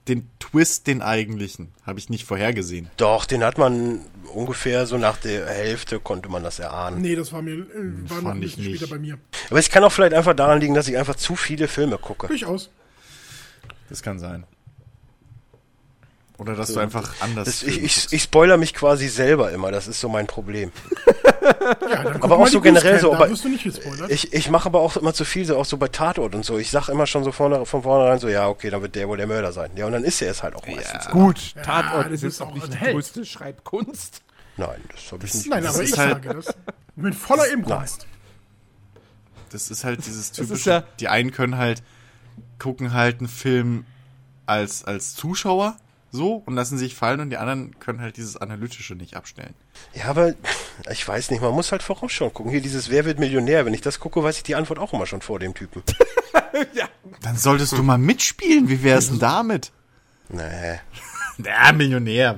den 0.08 0.30
Twist, 0.38 0.86
den 0.86 1.02
eigentlichen, 1.02 1.70
habe 1.84 1.98
ich 1.98 2.10
nicht 2.12 2.26
vorhergesehen. 2.26 2.92
Doch, 2.98 3.26
den 3.26 3.44
hat 3.44 3.58
man 3.58 4.02
ungefähr 4.28 4.86
so 4.86 4.98
nach 4.98 5.18
der 5.18 5.48
Hälfte 5.48 6.00
konnte 6.00 6.30
man 6.30 6.44
das 6.44 6.60
erahnen. 6.60 7.02
Nee, 7.02 7.16
das 7.16 7.32
war 7.32 7.42
mir 7.42 7.54
äh, 7.54 8.10
war 8.10 8.22
noch 8.22 8.32
ein 8.32 8.40
bisschen 8.40 8.64
nicht. 8.64 8.78
später 8.78 8.92
bei 8.92 9.00
mir. 9.00 9.18
Aber 9.50 9.60
es 9.60 9.70
kann 9.70 9.84
auch 9.84 9.92
vielleicht 9.92 10.14
einfach 10.14 10.34
daran 10.34 10.60
liegen, 10.60 10.74
dass 10.74 10.88
ich 10.88 10.98
einfach 10.98 11.16
zu 11.16 11.36
viele 11.36 11.68
Filme 11.68 11.98
gucke. 11.98 12.28
Durchaus. 12.28 12.70
Das 13.90 14.02
kann 14.02 14.20
sein. 14.20 14.46
Oder 16.38 16.56
dass 16.56 16.74
du 16.74 16.80
einfach 16.80 17.14
anders. 17.22 17.46
Das, 17.46 17.64
ich, 17.64 17.82
ich, 17.82 18.08
ich 18.12 18.24
spoiler 18.24 18.58
mich 18.58 18.74
quasi 18.74 19.08
selber 19.08 19.52
immer, 19.52 19.72
das 19.72 19.88
ist 19.88 20.02
so 20.02 20.10
mein 20.10 20.28
Problem. 20.28 20.72
Ja, 21.90 22.16
Aber 22.22 22.38
auch 22.38 22.48
so 22.48 22.62
generell 22.62 23.00
so, 23.00 23.12
gespoilert. 23.12 24.12
Ich, 24.12 24.34
ich 24.34 24.50
mache 24.50 24.66
aber 24.68 24.80
auch 24.82 24.98
immer 24.98 25.14
zu 25.14 25.26
viel, 25.26 25.46
so 25.46 25.58
auch 25.58 25.66
so 25.66 25.78
bei 25.78 25.88
Tatort 25.88 26.36
und 26.36 26.44
so. 26.46 26.58
Ich 26.58 26.72
sag 26.72 26.90
immer 26.90 27.06
schon 27.08 27.24
so 27.24 27.32
vorne, 27.32 27.66
von 27.66 27.84
vornherein 27.84 28.20
so, 28.20 28.28
ja, 28.28 28.48
okay, 28.48 28.70
dann 28.70 28.82
wird 28.82 28.96
der 28.96 29.08
wohl 29.08 29.18
der 29.18 29.28
Mörder 29.28 29.52
sein. 29.52 29.72
Ja, 29.76 29.86
und 29.86 29.92
dann 29.94 30.04
ist 30.04 30.22
er 30.22 30.32
es 30.32 30.44
halt 30.44 30.56
auch 30.56 30.66
meistens. 30.68 31.08
Gut, 31.08 31.56
Tatort 31.64 32.06
das 32.08 32.12
ist 32.14 32.24
ist 32.24 32.40
jetzt 32.40 32.42
auch 32.42 32.54
nicht 32.54 32.74
die 32.74 32.92
größte 32.92 33.26
Schreibkunst. 33.26 34.22
Nein, 34.58 34.82
das 34.94 35.12
habe 35.12 35.26
ich 35.26 35.34
nicht. 35.34 35.48
Nein, 35.50 35.66
aber 35.66 35.82
ist 35.82 35.92
ich 35.94 35.98
halt- 35.98 36.24
sage 36.24 36.34
das. 36.36 36.56
Mit 36.96 37.14
voller 37.16 37.48
Inbrunst. 37.50 38.08
Das 39.52 39.70
ist 39.70 39.84
halt 39.84 40.06
dieses 40.06 40.32
typische. 40.32 40.70
ja- 40.70 40.84
die 41.00 41.08
einen 41.08 41.32
können 41.32 41.58
halt 41.58 41.84
gucken 42.60 42.94
halt 42.94 43.20
einen 43.20 43.28
Film 43.28 43.86
als 44.46 44.84
als 44.86 45.14
Zuschauer 45.16 45.76
so 46.16 46.42
und 46.46 46.56
lassen 46.56 46.78
sich 46.80 46.96
fallen 46.96 47.20
und 47.20 47.30
die 47.30 47.38
anderen 47.38 47.78
können 47.80 48.02
halt 48.02 48.18
dieses 48.18 48.38
analytische 48.38 48.96
nicht 48.96 49.16
abstellen. 49.16 49.54
Ja, 49.94 50.06
aber 50.06 50.34
ich 50.92 51.08
weiß 51.08 51.30
nicht, 51.30 51.42
man 51.42 51.54
muss 51.54 51.72
halt 51.72 51.84
vorausschauen 51.84 52.34
gucken. 52.34 52.52
Hier 52.52 52.62
dieses 52.62 52.90
Wer 52.90 53.06
wird 53.06 53.20
Millionär? 53.20 53.66
Wenn 53.66 53.74
ich 53.76 53.82
das 53.82 54.00
gucke, 54.00 54.24
weiß 54.24 54.38
ich 54.38 54.44
die 54.44 54.56
Antwort 54.56 54.80
auch 54.80 54.94
immer 54.94 55.06
schon 55.06 55.22
vor 55.22 55.38
dem 55.40 55.54
Typen. 55.54 55.84
Dann 57.22 57.38
solltest 57.38 57.74
du 57.74 57.84
mal 57.84 57.98
mitspielen. 57.98 58.68
Wie 58.70 58.82
wär's 58.84 59.10
denn 59.10 59.20
damit? 59.20 59.72
nee. 60.30 60.80
Der 61.38 61.74
Millionär. 61.74 62.38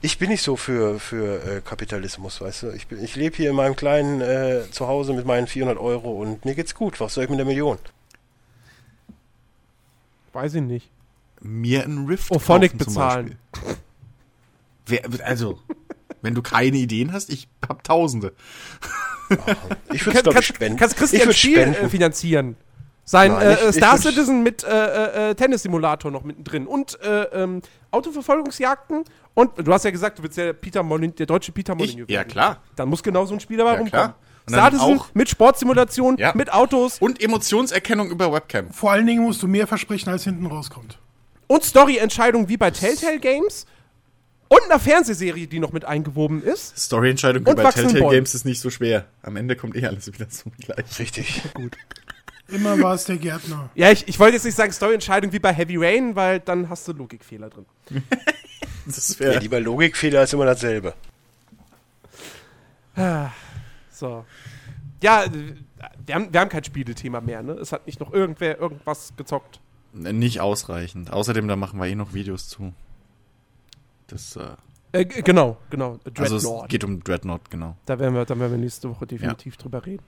Ich 0.00 0.16
bin 0.18 0.30
nicht 0.30 0.42
so 0.42 0.56
für, 0.56 0.98
für 0.98 1.44
äh, 1.44 1.60
Kapitalismus, 1.60 2.40
weißt 2.40 2.62
du. 2.62 2.70
Ich, 2.70 2.86
bin- 2.86 3.04
ich 3.04 3.14
lebe 3.16 3.36
hier 3.36 3.50
in 3.50 3.56
meinem 3.56 3.76
kleinen 3.76 4.22
äh, 4.22 4.62
Zuhause 4.70 5.12
mit 5.12 5.26
meinen 5.26 5.46
400 5.46 5.76
Euro 5.78 6.12
und 6.12 6.46
mir 6.46 6.54
geht's 6.54 6.74
gut. 6.74 6.98
Was 7.00 7.12
soll 7.14 7.24
ich 7.24 7.30
mit 7.30 7.38
der 7.38 7.44
Million? 7.44 7.78
Weiß 10.32 10.54
ich 10.54 10.62
nicht. 10.62 10.88
Mir 11.40 11.84
einen 11.84 12.06
Rift 12.06 12.30
Oh, 12.30 12.38
Phonic 12.38 12.72
kaufen 12.72 12.84
zum 12.84 12.94
bezahlen. 12.94 13.36
Beispiel. 13.52 13.76
Wer, 14.86 15.26
also, 15.26 15.58
wenn 16.22 16.34
du 16.34 16.42
keine 16.42 16.76
Ideen 16.76 17.12
hast, 17.12 17.30
ich 17.30 17.48
hab 17.68 17.82
tausende. 17.84 18.32
Ich 19.92 20.04
würde 20.04 20.18
ich, 20.18 20.24
kannst, 20.34 20.48
spenden. 20.48 20.76
kannst 20.76 20.94
ich 20.94 20.98
Christian 20.98 21.32
Spiel 21.32 21.58
äh, 21.58 21.72
spenden. 21.72 21.90
finanzieren. 21.90 22.56
Sein 23.04 23.30
Nein, 23.30 23.52
ich- 23.52 23.62
äh, 23.64 23.68
ich 23.70 23.76
Star 23.76 23.94
würd's- 23.94 24.02
Citizen 24.02 24.42
mit 24.42 24.64
äh, 24.64 25.30
äh, 25.30 25.34
Tennis-Simulator 25.36 26.10
noch 26.10 26.24
mittendrin 26.24 26.66
und 26.66 27.00
äh, 27.00 27.22
ähm, 27.32 27.62
Autoverfolgungsjagden. 27.92 29.04
Und 29.34 29.52
du 29.56 29.72
hast 29.72 29.84
ja 29.84 29.92
gesagt, 29.92 30.18
du 30.18 30.24
willst 30.24 30.36
ja 30.36 30.52
Peter 30.52 30.82
Molyneux, 30.82 31.14
der 31.14 31.26
deutsche 31.26 31.52
Peter 31.52 31.74
Ich, 31.74 31.78
Molyneux. 31.78 32.06
ja, 32.10 32.24
klar. 32.24 32.58
Dann 32.74 32.88
muss 32.88 33.04
genau 33.04 33.24
so 33.24 33.34
ein 33.34 33.38
Spiel 33.40 33.56
dabei 33.58 33.74
Ja, 33.74 33.78
rumkommen. 33.78 34.12
klar. 34.12 34.16
Star 34.48 34.70
Citizen 34.72 35.00
mit 35.14 35.28
Sportsimulation, 35.28 36.16
Ja. 36.18 36.32
mit 36.34 36.52
Autos 36.52 36.98
Und 36.98 37.22
Emotionserkennung 37.22 38.10
über 38.10 38.32
Webcam. 38.32 38.72
Vor 38.72 38.90
allen 38.90 39.06
Dingen 39.06 39.22
musst 39.22 39.40
du 39.44 39.46
mehr 39.46 39.68
versprechen, 39.68 40.08
als 40.10 40.24
hinten 40.24 40.46
rauskommt. 40.46 40.98
Und 41.50 41.64
Story-Entscheidungen 41.64 42.48
wie 42.48 42.56
bei 42.56 42.70
Telltale 42.70 43.18
Games 43.18 43.66
und 44.46 44.60
einer 44.66 44.78
Fernsehserie, 44.78 45.48
die 45.48 45.58
noch 45.58 45.72
mit 45.72 45.84
eingewoben 45.84 46.44
ist. 46.44 46.78
Storyentscheidung 46.78 47.42
über 47.42 47.56
wachsenden 47.56 47.88
Telltale 47.88 48.00
Bäumen. 48.04 48.14
Games 48.18 48.34
ist 48.36 48.44
nicht 48.44 48.60
so 48.60 48.70
schwer. 48.70 49.06
Am 49.22 49.34
Ende 49.34 49.56
kommt 49.56 49.74
eh 49.74 49.84
alles 49.84 50.06
wieder 50.06 50.28
zum 50.28 50.52
gleichen. 50.52 50.88
Richtig. 51.00 51.42
Immer 52.48 52.80
war 52.80 52.94
es 52.94 53.04
der 53.04 53.16
Gärtner. 53.16 53.68
Ja, 53.74 53.90
ich, 53.90 54.06
ich 54.06 54.20
wollte 54.20 54.34
jetzt 54.36 54.44
nicht 54.44 54.54
sagen 54.54 54.70
Story-Entscheidung 54.70 55.32
wie 55.32 55.40
bei 55.40 55.52
Heavy 55.52 55.76
Rain, 55.76 56.14
weil 56.14 56.38
dann 56.38 56.68
hast 56.68 56.86
du 56.86 56.92
Logikfehler 56.92 57.50
drin. 57.50 57.66
Das 58.86 59.18
Ja, 59.18 59.26
wäre. 59.26 59.38
lieber 59.40 59.60
Logikfehler 59.60 60.22
ist 60.22 60.32
immer 60.32 60.46
dasselbe. 60.46 60.94
So. 63.90 64.24
Ja, 65.02 65.24
wir 66.06 66.14
haben, 66.14 66.32
wir 66.32 66.40
haben 66.40 66.48
kein 66.48 66.64
Spielethema 66.64 67.20
mehr, 67.20 67.42
ne? 67.42 67.52
Es 67.52 67.72
hat 67.72 67.86
nicht 67.86 68.00
noch 68.00 68.12
irgendwer 68.12 68.58
irgendwas 68.58 69.12
gezockt. 69.16 69.60
Nicht 69.92 70.40
ausreichend. 70.40 71.12
Außerdem, 71.12 71.48
da 71.48 71.56
machen 71.56 71.80
wir 71.80 71.86
eh 71.86 71.94
noch 71.94 72.14
Videos 72.14 72.48
zu. 72.48 72.72
Das, 74.06 74.36
äh, 74.36 74.48
Äh, 74.92 75.04
genau, 75.04 75.56
genau. 75.70 75.98
also 76.18 76.38
Dreadnought. 76.38 76.62
es 76.64 76.68
geht 76.68 76.84
um 76.84 77.02
Dreadnought, 77.04 77.50
genau. 77.50 77.76
Da 77.86 77.98
werden 77.98 78.14
wir, 78.14 78.24
da 78.24 78.38
werden 78.38 78.50
wir 78.52 78.58
nächste 78.58 78.90
Woche 78.90 79.06
definitiv 79.06 79.56
drüber 79.56 79.84
reden. 79.86 80.02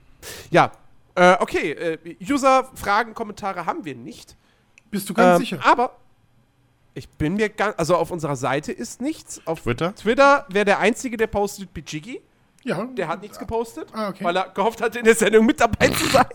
Ja, 0.51 0.71
äh, 1.15 1.37
okay. 1.39 1.71
Äh, 1.71 2.15
User, 2.29 2.69
Fragen, 2.75 3.13
Kommentare 3.13 3.65
haben 3.65 3.85
wir 3.85 3.95
nicht. 3.95 4.35
Bist 4.91 5.09
du 5.09 5.13
ganz 5.13 5.39
Ähm, 5.39 5.45
sicher? 5.45 5.59
Aber 5.65 5.95
ich 6.93 7.07
bin 7.09 7.35
mir 7.35 7.49
ganz, 7.49 7.75
also 7.77 7.95
auf 7.95 8.11
unserer 8.11 8.35
Seite 8.35 8.71
ist 8.71 9.01
nichts. 9.01 9.41
Auf 9.45 9.61
Twitter? 9.61 9.95
Twitter 9.95 10.45
wäre 10.49 10.65
der 10.65 10.79
einzige, 10.79 11.17
der 11.17 11.27
postet 11.27 11.73
Bijiggy. 11.73 12.21
Ja. 12.65 12.85
Der 12.85 13.07
hat 13.09 13.21
nichts 13.21 13.39
gepostet, 13.39 13.87
Ah, 13.93 14.09
okay. 14.09 14.23
weil 14.23 14.37
er 14.37 14.49
gehofft 14.49 14.81
hatte, 14.81 14.99
in 14.99 15.05
der 15.05 15.15
Sendung 15.15 15.45
mit 15.45 15.59
dabei 15.59 15.89
zu 15.89 16.05
sein. 16.07 16.25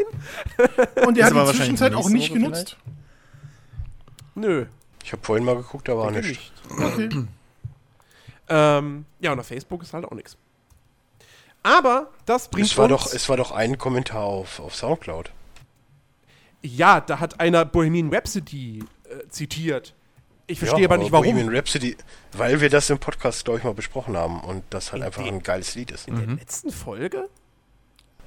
Und 1.07 1.17
er 1.17 1.25
Ist 1.25 1.25
hat 1.25 1.33
die 1.33 1.37
wahrscheinlich 1.37 1.57
Zwischenzeit 1.57 1.95
auch 1.95 2.09
nicht 2.11 2.33
genutzt. 2.35 2.77
Nö, 4.39 4.67
Ich 5.05 5.13
habe 5.13 5.23
vorhin 5.25 5.45
mal 5.45 5.57
geguckt, 5.57 5.89
da 5.89 5.97
war 5.97 6.11
nichts. 6.11 6.29
nicht. 6.29 6.53
Okay. 6.71 7.09
Ähm, 8.51 9.05
ja, 9.21 9.33
und 9.33 9.41
auf 9.41 9.47
Facebook 9.47 9.83
ist 9.83 9.93
halt 9.93 10.07
auch 10.07 10.13
nichts. 10.13 10.39
Aber 11.63 12.09
das 12.25 12.49
bringt 12.49 12.67
Es 12.67 12.79
war, 12.79 12.85
uns... 12.91 12.93
doch, 13.05 13.13
es 13.13 13.29
war 13.29 13.37
doch 13.37 13.51
ein 13.53 13.77
Kommentar 13.77 14.23
auf, 14.23 14.59
auf 14.61 14.75
Soundcloud. 14.75 15.31
ja, 16.63 17.01
da 17.03 17.21
hat 17.21 17.41
einer 17.41 17.65
Bohemian 17.67 18.09
Rhapsody 18.13 18.83
äh, 19.05 19.29
zitiert. 19.29 19.95
Ich 20.47 20.61
verstehe 20.61 20.87
aber 20.87 20.97
nicht, 20.97 21.13
warum. 21.13 21.27
Bohemian 21.27 21.55
Rhapsody, 21.55 21.95
weil 22.33 22.63
wir 22.63 22.71
das 22.71 22.89
im 22.89 22.99
Podcast, 22.99 23.45
glaube 23.45 23.59
ich, 23.59 23.65
mal 23.65 23.75
besprochen 23.75 24.17
haben 24.17 24.41
und 24.41 24.65
das 24.71 24.93
halt 24.93 25.03
In 25.03 25.07
einfach 25.07 25.25
dem- 25.25 25.35
ein 25.35 25.43
geiles 25.43 25.75
Lied 25.75 25.91
ist. 25.91 26.09
In 26.09 26.17
der 26.17 26.37
letzten 26.37 26.71
Folge? 26.73 27.29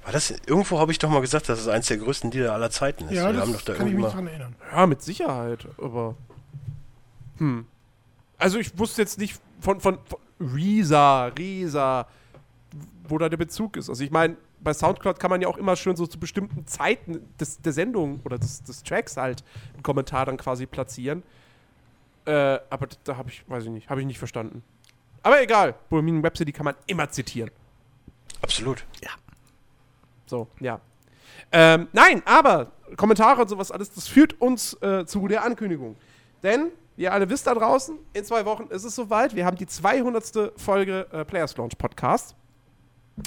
War 0.03 0.11
das, 0.11 0.31
irgendwo 0.31 0.79
habe 0.79 0.91
ich 0.91 0.99
doch 0.99 1.09
mal 1.09 1.21
gesagt, 1.21 1.47
dass 1.47 1.59
es 1.59 1.67
eines 1.67 1.87
der 1.87 1.97
größten 1.97 2.31
Lieder 2.31 2.53
aller 2.53 2.71
Zeiten 2.71 3.05
ist. 3.05 3.13
Ja, 3.13 3.31
wir 3.31 3.41
haben 3.41 3.51
doch 3.51 3.61
das 3.61 3.65
da 3.65 3.73
kann 3.75 3.87
ich 3.87 3.93
mich 3.93 4.01
mal, 4.01 4.11
dran 4.11 4.27
erinnern. 4.27 4.55
Ja, 4.71 4.87
mit 4.87 5.01
Sicherheit, 5.01 5.67
aber. 5.77 6.15
Hm. 7.37 7.65
Also 8.37 8.57
ich 8.57 8.77
wusste 8.79 9.01
jetzt 9.03 9.19
nicht 9.19 9.39
von, 9.59 9.79
von, 9.79 9.99
von 10.05 10.19
Risa, 10.39 11.25
Risa, 11.27 12.07
wo 13.07 13.17
da 13.19 13.29
der 13.29 13.37
Bezug 13.37 13.77
ist. 13.77 13.89
Also 13.89 14.03
ich 14.03 14.09
meine, 14.09 14.37
bei 14.59 14.73
Soundcloud 14.73 15.19
kann 15.19 15.29
man 15.29 15.41
ja 15.41 15.47
auch 15.47 15.57
immer 15.57 15.75
schön 15.75 15.95
so 15.95 16.07
zu 16.07 16.19
bestimmten 16.19 16.65
Zeiten 16.65 17.21
des, 17.39 17.61
der 17.61 17.73
Sendung 17.73 18.21
oder 18.23 18.39
des, 18.39 18.63
des 18.63 18.83
Tracks 18.83 19.17
halt 19.17 19.43
einen 19.73 19.83
Kommentar 19.83 20.25
dann 20.25 20.37
quasi 20.37 20.65
platzieren. 20.65 21.23
Äh, 22.25 22.59
aber 22.69 22.87
da 23.03 23.17
habe 23.17 23.29
ich, 23.29 23.47
weiß 23.47 23.65
ich 23.65 23.69
nicht, 23.69 23.89
habe 23.89 24.01
ich 24.01 24.07
nicht 24.07 24.19
verstanden. 24.19 24.63
Aber 25.23 25.41
egal, 25.41 25.75
Bohemian 25.89 26.23
Rhapsody 26.23 26.51
kann 26.51 26.65
man 26.65 26.75
immer 26.87 27.09
zitieren. 27.09 27.51
absolut. 28.41 28.83
So, 30.31 30.47
ja. 30.61 30.79
Ähm, 31.51 31.89
nein, 31.91 32.21
aber 32.23 32.71
Kommentare 32.95 33.41
und 33.41 33.49
sowas 33.49 33.69
alles, 33.69 33.91
das 33.91 34.07
führt 34.07 34.39
uns 34.39 34.81
äh, 34.81 35.05
zu 35.05 35.27
der 35.27 35.43
Ankündigung. 35.43 35.97
Denn, 36.41 36.69
ihr 36.95 37.11
alle 37.11 37.29
wisst 37.29 37.47
da 37.47 37.53
draußen, 37.53 37.97
in 38.13 38.23
zwei 38.23 38.45
Wochen 38.45 38.67
ist 38.67 38.85
es 38.85 38.95
soweit. 38.95 39.35
Wir 39.35 39.45
haben 39.45 39.57
die 39.57 39.67
200. 39.67 40.53
Folge 40.55 41.05
äh, 41.11 41.25
Players 41.25 41.57
Launch 41.57 41.77
Podcast. 41.77 42.37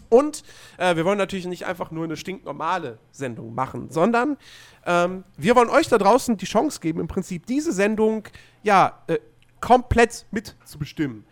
Und 0.08 0.44
äh, 0.78 0.96
wir 0.96 1.04
wollen 1.04 1.18
natürlich 1.18 1.44
nicht 1.44 1.66
einfach 1.66 1.90
nur 1.90 2.04
eine 2.04 2.16
stinknormale 2.16 2.98
Sendung 3.12 3.54
machen, 3.54 3.90
sondern 3.90 4.38
ähm, 4.86 5.24
wir 5.36 5.56
wollen 5.56 5.68
euch 5.68 5.88
da 5.88 5.98
draußen 5.98 6.38
die 6.38 6.46
Chance 6.46 6.80
geben, 6.80 7.00
im 7.00 7.06
Prinzip 7.06 7.44
diese 7.44 7.74
Sendung 7.74 8.24
ja 8.62 9.02
äh, 9.08 9.18
komplett 9.60 10.24
mitzubestimmen. 10.30 11.26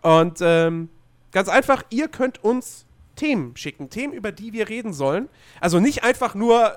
Und 0.00 0.38
ähm, 0.40 0.88
ganz 1.32 1.50
einfach, 1.50 1.82
ihr 1.90 2.08
könnt 2.08 2.42
uns 2.42 2.86
Themen 3.18 3.56
schicken, 3.56 3.90
Themen, 3.90 4.12
über 4.14 4.32
die 4.32 4.52
wir 4.54 4.68
reden 4.68 4.92
sollen. 4.94 5.28
Also 5.60 5.80
nicht 5.80 6.04
einfach 6.04 6.34
nur 6.34 6.72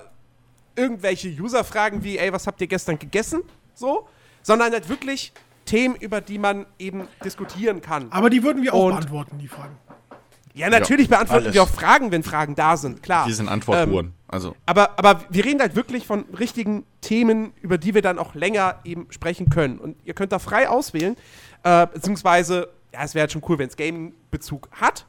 irgendwelche 0.76 1.28
User-Fragen 1.28 2.02
wie, 2.04 2.18
ey, 2.18 2.32
was 2.32 2.46
habt 2.46 2.60
ihr 2.60 2.66
gestern 2.66 2.98
gegessen? 2.98 3.42
So, 3.74 4.08
sondern 4.42 4.72
halt 4.72 4.88
wirklich 4.88 5.32
Themen, 5.64 5.94
über 5.96 6.20
die 6.20 6.38
man 6.38 6.66
eben 6.78 7.06
diskutieren 7.24 7.80
kann. 7.80 8.10
Aber 8.10 8.28
die 8.30 8.42
würden 8.42 8.62
wir 8.62 8.74
auch 8.74 8.84
Und- 8.86 8.90
beantworten, 8.96 9.38
die 9.38 9.48
Fragen. 9.48 9.76
Ja, 10.54 10.68
natürlich 10.68 11.08
beantworten 11.08 11.44
alles. 11.44 11.54
wir 11.54 11.62
auch 11.62 11.68
Fragen, 11.68 12.10
wenn 12.12 12.22
Fragen 12.22 12.54
da 12.54 12.76
sind, 12.76 13.02
klar. 13.02 13.26
Wir 13.26 13.34
sind 13.34 13.46
Ähm, 13.46 13.52
Antwortuhren. 13.54 14.12
also, 14.28 14.54
aber, 14.66 14.98
aber 14.98 15.22
wir 15.30 15.46
reden 15.46 15.60
halt 15.60 15.74
wirklich 15.76 16.06
von 16.06 16.26
richtigen 16.38 16.84
Themen, 17.00 17.54
über 17.62 17.78
die 17.78 17.94
wir 17.94 18.02
dann 18.02 18.18
auch 18.18 18.34
länger 18.34 18.78
eben 18.84 19.06
sprechen 19.10 19.48
können. 19.48 19.78
Und 19.78 19.96
ihr 20.04 20.12
könnt 20.12 20.30
da 20.30 20.38
frei 20.38 20.68
auswählen, 20.68 21.16
äh, 21.62 21.86
beziehungsweise, 21.86 22.68
ja, 22.92 23.02
es 23.02 23.14
wäre 23.14 23.22
halt 23.22 23.32
schon 23.32 23.42
cool, 23.48 23.58
wenn 23.58 23.68
es 23.68 23.76
Gaming-Bezug 23.76 24.68
hat. 24.72 25.06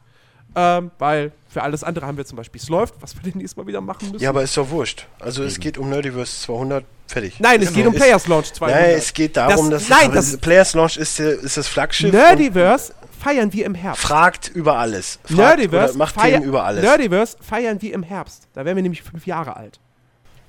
Ähm, 0.56 0.92
weil 1.00 1.32
für 1.50 1.64
alles 1.64 1.84
andere 1.84 2.06
haben 2.06 2.18
wir 2.18 2.26
zum 2.26 2.36
Beispiel 2.38 2.62
Läuft, 2.70 2.96
was 3.02 3.16
wir 3.16 3.24
demnächst 3.32 3.58
mal 3.58 3.66
wieder 3.66 3.82
machen 3.82 4.12
müssen. 4.12 4.24
Ja, 4.24 4.30
aber 4.30 4.44
ist 4.44 4.56
doch 4.56 4.70
wurscht. 4.70 5.08
Also 5.20 5.44
es 5.44 5.60
geht 5.60 5.78
um 5.78 5.90
Nerdiverse 5.90 6.42
200, 6.42 6.86
fertig. 7.08 7.40
nein, 7.40 7.62
es 7.62 7.74
geht 7.74 7.86
um 7.88 7.94
Es- 7.94 8.00
Players 8.00 8.28
Launch 8.28 8.54
200. 8.54 8.82
Nein, 8.82 8.96
es 8.98 9.14
geht 9.14 9.36
darum, 9.38 9.70
Das- 9.72 9.88
dass 9.88 10.00
nein, 10.00 10.12
das- 10.14 10.38
Players 10.38 10.74
Launch 10.76 10.98
ist, 10.98 11.18
der- 11.20 11.40
ist 11.40 11.58
das 11.58 11.68
Flaggschiff. 11.68 12.12
Nerdiverse 12.12 12.94
feiern 13.20 13.52
wir 13.54 13.66
im 13.66 13.74
Herbst. 13.74 14.02
Fragt 14.04 14.50
über 14.50 14.78
alles. 14.78 15.18
Fragt 15.24 15.38
Nerdiverse, 15.38 15.98
macht 15.98 16.16
feier- 16.16 16.34
Themen 16.34 16.44
über 16.44 16.64
alles. 16.66 16.84
Nerdiverse 16.84 17.38
feiern 17.42 17.82
wir 17.82 17.94
im 17.94 18.04
Herbst. 18.04 18.48
Da 18.54 18.64
werden 18.66 18.76
wir 18.76 18.84
nämlich 18.84 19.02
fünf 19.02 19.26
Jahre 19.26 19.56
alt. 19.56 19.80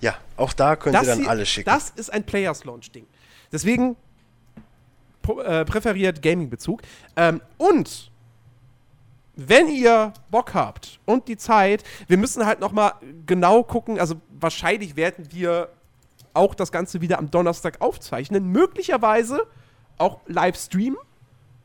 ja, 0.01 0.15
auch 0.37 0.53
da 0.53 0.77
könnt 0.77 0.97
ihr 0.97 1.03
dann 1.03 1.21
hier- 1.21 1.31
alles 1.31 1.49
schicken. 1.49 1.71
Das 1.71 1.91
ist 1.97 2.13
ein 2.13 2.25
Players 2.25 2.65
Launch 2.65 2.91
Ding. 2.93 3.07
Deswegen 3.53 3.97
äh, 5.45 5.65
präferiert 5.65 6.21
Gaming-Bezug. 6.21 6.83
Ähm, 7.17 7.41
und 7.57 8.11
wenn 9.37 9.69
ihr 9.69 10.13
Bock 10.31 10.55
habt 10.55 11.01
und 11.05 11.29
die 11.29 11.37
Zeit, 11.37 11.83
wir 12.07 12.17
müssen 12.19 12.47
halt 12.47 12.61
noch 12.61 12.73
mal 12.73 12.93
genau 13.27 13.63
gucken. 13.63 13.99
Also 13.99 14.17
wahrscheinlich 14.39 14.97
werden 14.97 15.29
wir 15.33 15.69
auch 16.35 16.55
das 16.55 16.73
Ganze 16.73 17.01
wieder 17.01 17.19
am 17.19 17.31
Donnerstag 17.31 17.81
aufzeichnen. 17.81 18.51
Möglicherweise 18.51 19.47
auch 19.99 20.21
live 20.27 20.57
streamen. 20.57 20.99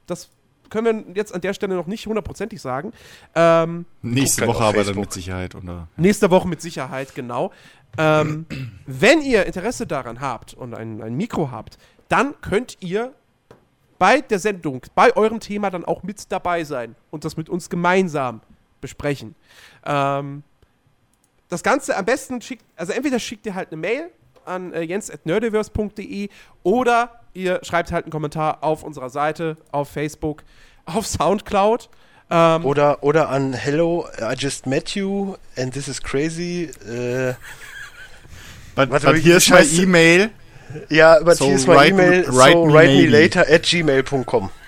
Das 0.05 0.29
können 0.69 1.07
wir 1.07 1.15
jetzt 1.15 1.33
an 1.33 1.41
der 1.41 1.53
Stelle 1.53 1.75
noch 1.75 1.87
nicht 1.87 2.05
hundertprozentig 2.05 2.61
sagen. 2.61 2.93
Ähm, 3.35 3.85
nächste 4.01 4.41
halt 4.41 4.51
Woche 4.51 4.63
aber 4.63 4.83
dann 4.83 4.95
mit 4.95 5.11
Sicherheit. 5.11 5.55
Oder, 5.55 5.87
Nächste 5.97 6.29
Woche 6.29 6.47
mit 6.47 6.61
Sicherheit, 6.61 7.15
genau. 7.15 7.51
Ähm, 7.97 8.45
wenn 8.85 9.21
ihr 9.21 9.45
Interesse 9.47 9.87
daran 9.87 10.21
habt 10.21 10.53
und 10.53 10.75
ein, 10.75 11.01
ein 11.01 11.15
Mikro 11.15 11.49
habt, 11.51 11.79
dann 12.07 12.39
könnt 12.41 12.77
ihr 12.81 13.13
bei 13.99 14.21
der 14.21 14.39
Sendung, 14.39 14.81
bei 14.95 15.15
eurem 15.15 15.39
Thema 15.39 15.69
dann 15.69 15.85
auch 15.85 16.01
mit 16.03 16.31
dabei 16.31 16.63
sein 16.63 16.95
und 17.11 17.25
das 17.25 17.37
mit 17.37 17.49
uns 17.49 17.69
gemeinsam 17.69 18.41
besprechen. 18.81 19.35
Ähm, 19.85 20.43
das 21.49 21.61
Ganze 21.63 21.95
am 21.97 22.05
besten 22.05 22.41
schickt, 22.41 22.63
also 22.75 22.93
entweder 22.93 23.19
schickt 23.19 23.45
ihr 23.45 23.55
halt 23.55 23.71
eine 23.71 23.77
Mail 23.81 24.09
an 24.45 24.73
äh, 24.73 24.81
jens.nerdiverse.de 24.81 26.29
oder 26.63 27.19
ihr 27.33 27.59
schreibt 27.63 27.91
halt 27.91 28.05
einen 28.05 28.11
Kommentar 28.11 28.63
auf 28.63 28.83
unserer 28.83 29.09
Seite, 29.09 29.57
auf 29.71 29.89
Facebook, 29.89 30.43
auf 30.85 31.05
Soundcloud. 31.05 31.89
Ähm, 32.31 32.63
Oder, 32.63 33.03
oder 33.03 33.29
an 33.29 33.53
Hello, 33.53 34.07
I 34.21 34.35
just 34.37 34.67
met 34.67 34.91
you 34.91 35.35
and 35.57 35.73
this 35.73 35.87
is 35.87 35.99
crazy. 36.01 36.65
Äh, 36.87 37.33
but 38.75 38.91
wie- 38.91 39.21
here's 39.21 39.47
wie 39.49 39.53
my 39.53 39.57
heißt- 39.59 39.81
E-Mail. 39.81 40.29
Ja, 40.89 41.19
aber 41.19 41.35
So 41.35 41.45
hier 41.45 41.55
ist 41.55 41.67
mein 41.67 41.93
E-Mail, 41.93 42.25
so 42.25 42.33
write 42.33 42.93
me 42.93 43.07
later 43.07 43.45
at 43.49 43.63
gmail.com. 43.63 44.49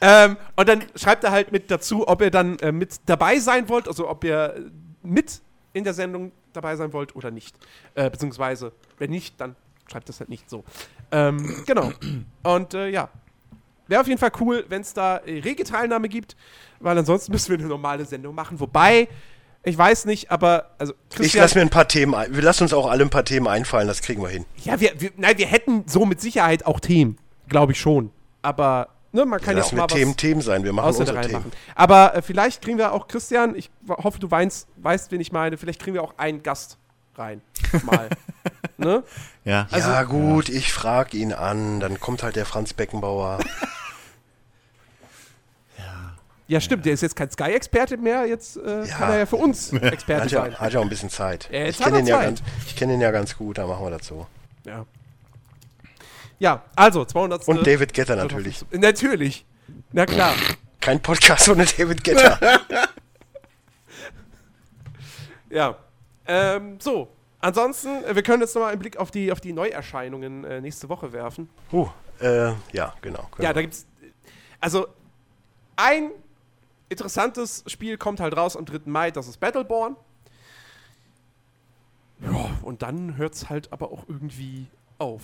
Ähm, 0.00 0.36
und 0.56 0.68
dann 0.68 0.84
schreibt 0.96 1.24
er 1.24 1.30
halt 1.30 1.52
mit 1.52 1.70
dazu, 1.70 2.08
ob 2.08 2.22
ihr 2.22 2.30
dann 2.30 2.58
äh, 2.60 2.72
mit 2.72 3.00
dabei 3.06 3.38
sein 3.38 3.68
wollt, 3.68 3.86
also 3.86 4.08
ob 4.08 4.24
ihr 4.24 4.70
mit 5.02 5.40
in 5.72 5.84
der 5.84 5.94
Sendung 5.94 6.32
dabei 6.52 6.76
sein 6.76 6.92
wollt 6.92 7.14
oder 7.14 7.30
nicht. 7.30 7.54
Äh, 7.94 8.10
beziehungsweise, 8.10 8.72
wenn 8.98 9.10
nicht, 9.10 9.40
dann 9.40 9.56
schreibt 9.90 10.08
das 10.08 10.20
halt 10.20 10.30
nicht 10.30 10.48
so. 10.48 10.64
Ähm, 11.12 11.64
genau. 11.66 11.92
Und 12.42 12.74
äh, 12.74 12.88
ja, 12.88 13.10
wäre 13.88 14.00
auf 14.00 14.08
jeden 14.08 14.18
Fall 14.18 14.32
cool, 14.40 14.64
wenn 14.68 14.80
es 14.80 14.94
da 14.94 15.18
äh, 15.18 15.40
rege 15.40 15.64
Teilnahme 15.64 16.08
gibt, 16.08 16.36
weil 16.78 16.96
ansonsten 16.96 17.32
müssen 17.32 17.50
wir 17.50 17.58
eine 17.58 17.68
normale 17.68 18.04
Sendung 18.04 18.34
machen. 18.34 18.58
Wobei, 18.58 19.08
ich 19.62 19.76
weiß 19.76 20.06
nicht, 20.06 20.30
aber 20.30 20.70
also 20.78 20.94
Ich 21.18 21.34
lasse 21.34 21.56
mir 21.56 21.62
ein 21.62 21.70
paar 21.70 21.88
Themen 21.88 22.14
ein. 22.14 22.34
Wir 22.34 22.42
lassen 22.42 22.62
uns 22.64 22.72
auch 22.72 22.90
alle 22.90 23.04
ein 23.04 23.10
paar 23.10 23.24
Themen 23.24 23.46
einfallen, 23.46 23.86
das 23.86 24.00
kriegen 24.02 24.22
wir 24.22 24.28
hin. 24.30 24.46
ja, 24.64 24.80
wir, 24.80 24.92
wir, 24.98 25.10
nein, 25.16 25.36
wir 25.38 25.46
hätten 25.46 25.84
so 25.86 26.06
mit 26.06 26.20
Sicherheit 26.20 26.64
auch 26.66 26.80
Themen, 26.80 27.18
glaube 27.48 27.72
ich 27.72 27.80
schon. 27.80 28.10
Aber 28.42 28.88
ne, 29.12 29.26
man 29.26 29.40
kann 29.40 29.56
ja 29.56 29.62
auch 29.62 29.66
Lassen 29.66 29.76
mal 29.76 29.82
wir 29.82 29.88
Themen 29.88 30.10
was 30.12 30.16
Themen 30.16 30.40
sein. 30.40 30.64
Wir 30.64 30.72
machen 30.72 30.94
unsere 30.96 31.20
Themen. 31.20 31.32
machen. 31.34 31.52
Aber 31.74 32.14
äh, 32.14 32.22
vielleicht 32.22 32.62
kriegen 32.62 32.78
wir 32.78 32.92
auch 32.92 33.06
Christian, 33.06 33.54
ich 33.54 33.70
hoffe, 33.88 34.18
du 34.18 34.30
weinst, 34.30 34.66
weißt, 34.76 35.12
wen 35.12 35.20
ich 35.20 35.32
meine, 35.32 35.58
vielleicht 35.58 35.82
kriegen 35.82 35.94
wir 35.94 36.02
auch 36.02 36.14
einen 36.16 36.42
Gast 36.42 36.78
rein. 37.16 37.42
Mal. 37.84 38.08
ne? 38.78 39.02
Ja. 39.44 39.66
Also- 39.70 39.90
ja 39.90 40.02
gut, 40.04 40.48
ich 40.48 40.72
frage 40.72 41.16
ihn 41.18 41.32
an, 41.34 41.80
dann 41.80 42.00
kommt 42.00 42.22
halt 42.22 42.36
der 42.36 42.46
Franz 42.46 42.72
Beckenbauer. 42.72 43.40
Ja, 46.50 46.60
stimmt, 46.60 46.84
der 46.84 46.94
ist 46.94 47.00
jetzt 47.02 47.14
kein 47.14 47.30
Sky-Experte 47.30 47.96
mehr, 47.96 48.26
jetzt 48.26 48.56
äh, 48.56 48.84
Ja. 48.84 48.96
kann 48.96 49.10
er 49.12 49.18
ja 49.18 49.26
für 49.26 49.36
uns 49.36 49.72
Experte 49.72 50.22
Hat 50.24 50.30
sein. 50.30 50.50
ja, 50.50 50.58
hat 50.58 50.72
ja 50.72 50.80
auch 50.80 50.82
ein 50.82 50.88
bisschen 50.88 51.08
Zeit. 51.08 51.48
Ja, 51.52 51.66
ich 51.66 51.78
kenne 51.78 52.00
ihn, 52.00 52.08
ja 52.08 52.20
ganz, 52.20 52.42
ich 52.66 52.74
kenn 52.74 52.90
ihn 52.90 53.00
ja 53.00 53.12
ganz 53.12 53.36
gut, 53.36 53.58
da 53.58 53.68
machen 53.68 53.84
wir 53.86 53.90
das 53.96 54.04
so. 54.04 54.26
Ja. 54.64 54.84
Ja, 56.40 56.64
also 56.74 57.04
200. 57.04 57.46
Und 57.46 57.64
David 57.64 57.92
Getter 57.92 58.16
natürlich. 58.16 58.64
Natürlich. 58.72 59.46
Na 59.92 60.06
klar. 60.06 60.34
Kein 60.80 61.00
Podcast 61.00 61.48
ohne 61.48 61.64
David 61.66 62.02
Getter. 62.02 62.38
Ja. 65.50 65.76
Ähm, 66.26 66.78
so. 66.80 67.08
Ansonsten, 67.40 68.04
äh, 68.04 68.14
wir 68.14 68.22
können 68.22 68.40
jetzt 68.42 68.54
nochmal 68.54 68.70
einen 68.72 68.78
Blick 68.80 68.96
auf 68.96 69.10
die, 69.10 69.32
auf 69.32 69.40
die 69.40 69.52
Neuerscheinungen 69.52 70.44
äh, 70.44 70.60
nächste 70.60 70.88
Woche 70.88 71.12
werfen. 71.12 71.48
uh, 71.72 71.88
äh, 72.20 72.52
ja, 72.72 72.94
genau. 73.02 73.28
Ja, 73.38 73.52
da 73.52 73.60
gibt's. 73.60 73.84
Also, 74.60 74.86
ein 75.74 76.10
interessantes 76.90 77.64
Spiel 77.66 77.96
kommt 77.96 78.20
halt 78.20 78.36
raus 78.36 78.56
am 78.56 78.66
3. 78.66 78.80
Mai, 78.84 79.10
das 79.10 79.28
ist 79.28 79.40
Battleborn. 79.40 79.96
Ja, 82.22 82.50
und 82.62 82.82
dann 82.82 83.16
hört's 83.16 83.48
halt 83.48 83.72
aber 83.72 83.90
auch 83.90 84.04
irgendwie 84.08 84.66
auf. 84.98 85.22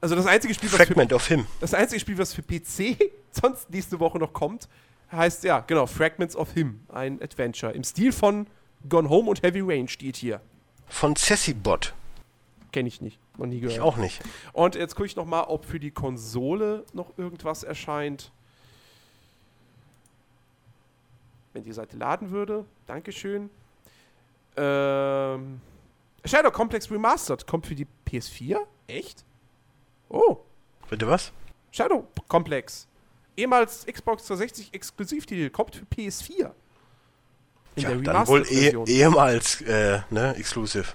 Also 0.00 0.16
das 0.16 0.26
einzige 0.26 0.52
Spiel, 0.52 0.70
was 0.72 0.86
für, 0.86 1.14
of 1.14 1.26
Him. 1.28 1.46
das 1.60 1.72
einzige 1.72 2.00
Spiel, 2.00 2.18
was 2.18 2.34
für 2.34 2.42
PC 2.42 2.98
sonst 3.30 3.70
nächste 3.70 4.00
Woche 4.00 4.18
noch 4.18 4.32
kommt, 4.32 4.68
heißt 5.12 5.44
ja, 5.44 5.60
genau, 5.60 5.86
Fragments 5.86 6.36
of 6.36 6.52
Him, 6.52 6.80
ein 6.88 7.22
Adventure 7.22 7.72
im 7.72 7.84
Stil 7.84 8.12
von 8.12 8.46
Gone 8.88 9.08
Home 9.08 9.30
und 9.30 9.42
Heavy 9.42 9.60
Rain 9.60 9.88
steht 9.88 10.16
hier. 10.16 10.40
Von 10.88 11.16
Cessibot. 11.16 11.94
Kenne 12.72 12.88
ich 12.88 13.00
nicht, 13.00 13.18
noch 13.38 13.46
nie 13.46 13.60
gehört. 13.60 13.76
Ich 13.76 13.80
auch 13.80 13.96
nicht. 13.96 14.20
Und 14.52 14.74
jetzt 14.74 14.96
gucke 14.96 15.06
ich 15.06 15.16
noch 15.16 15.24
mal, 15.24 15.44
ob 15.44 15.64
für 15.64 15.80
die 15.80 15.92
Konsole 15.92 16.84
noch 16.92 17.16
irgendwas 17.16 17.62
erscheint. 17.62 18.32
Wenn 21.54 21.64
die 21.64 21.72
Seite 21.72 21.96
laden 21.96 22.30
würde. 22.30 22.66
Dankeschön. 22.86 23.48
Ähm, 24.56 25.60
Shadow 26.24 26.50
Complex 26.50 26.90
Remastered 26.90 27.46
kommt 27.46 27.66
für 27.66 27.74
die 27.74 27.86
PS4? 28.06 28.58
Echt? 28.86 29.24
Oh, 30.10 30.38
Bitte 30.88 31.08
was? 31.08 31.32
Shadow 31.70 32.06
Complex. 32.28 32.86
Ehemals 33.36 33.84
Xbox 33.86 34.26
360 34.26 34.74
Exklusivtitel 34.74 35.50
kommt 35.50 35.74
für 35.74 35.84
PS4. 35.84 36.52
In 37.76 37.82
Tja, 37.82 37.96
dann 37.96 38.26
wohl 38.28 38.46
eh, 38.48 38.72
ehemals, 38.86 39.60
äh, 39.62 40.00
ne, 40.10 40.36
Exclusive. 40.36 40.86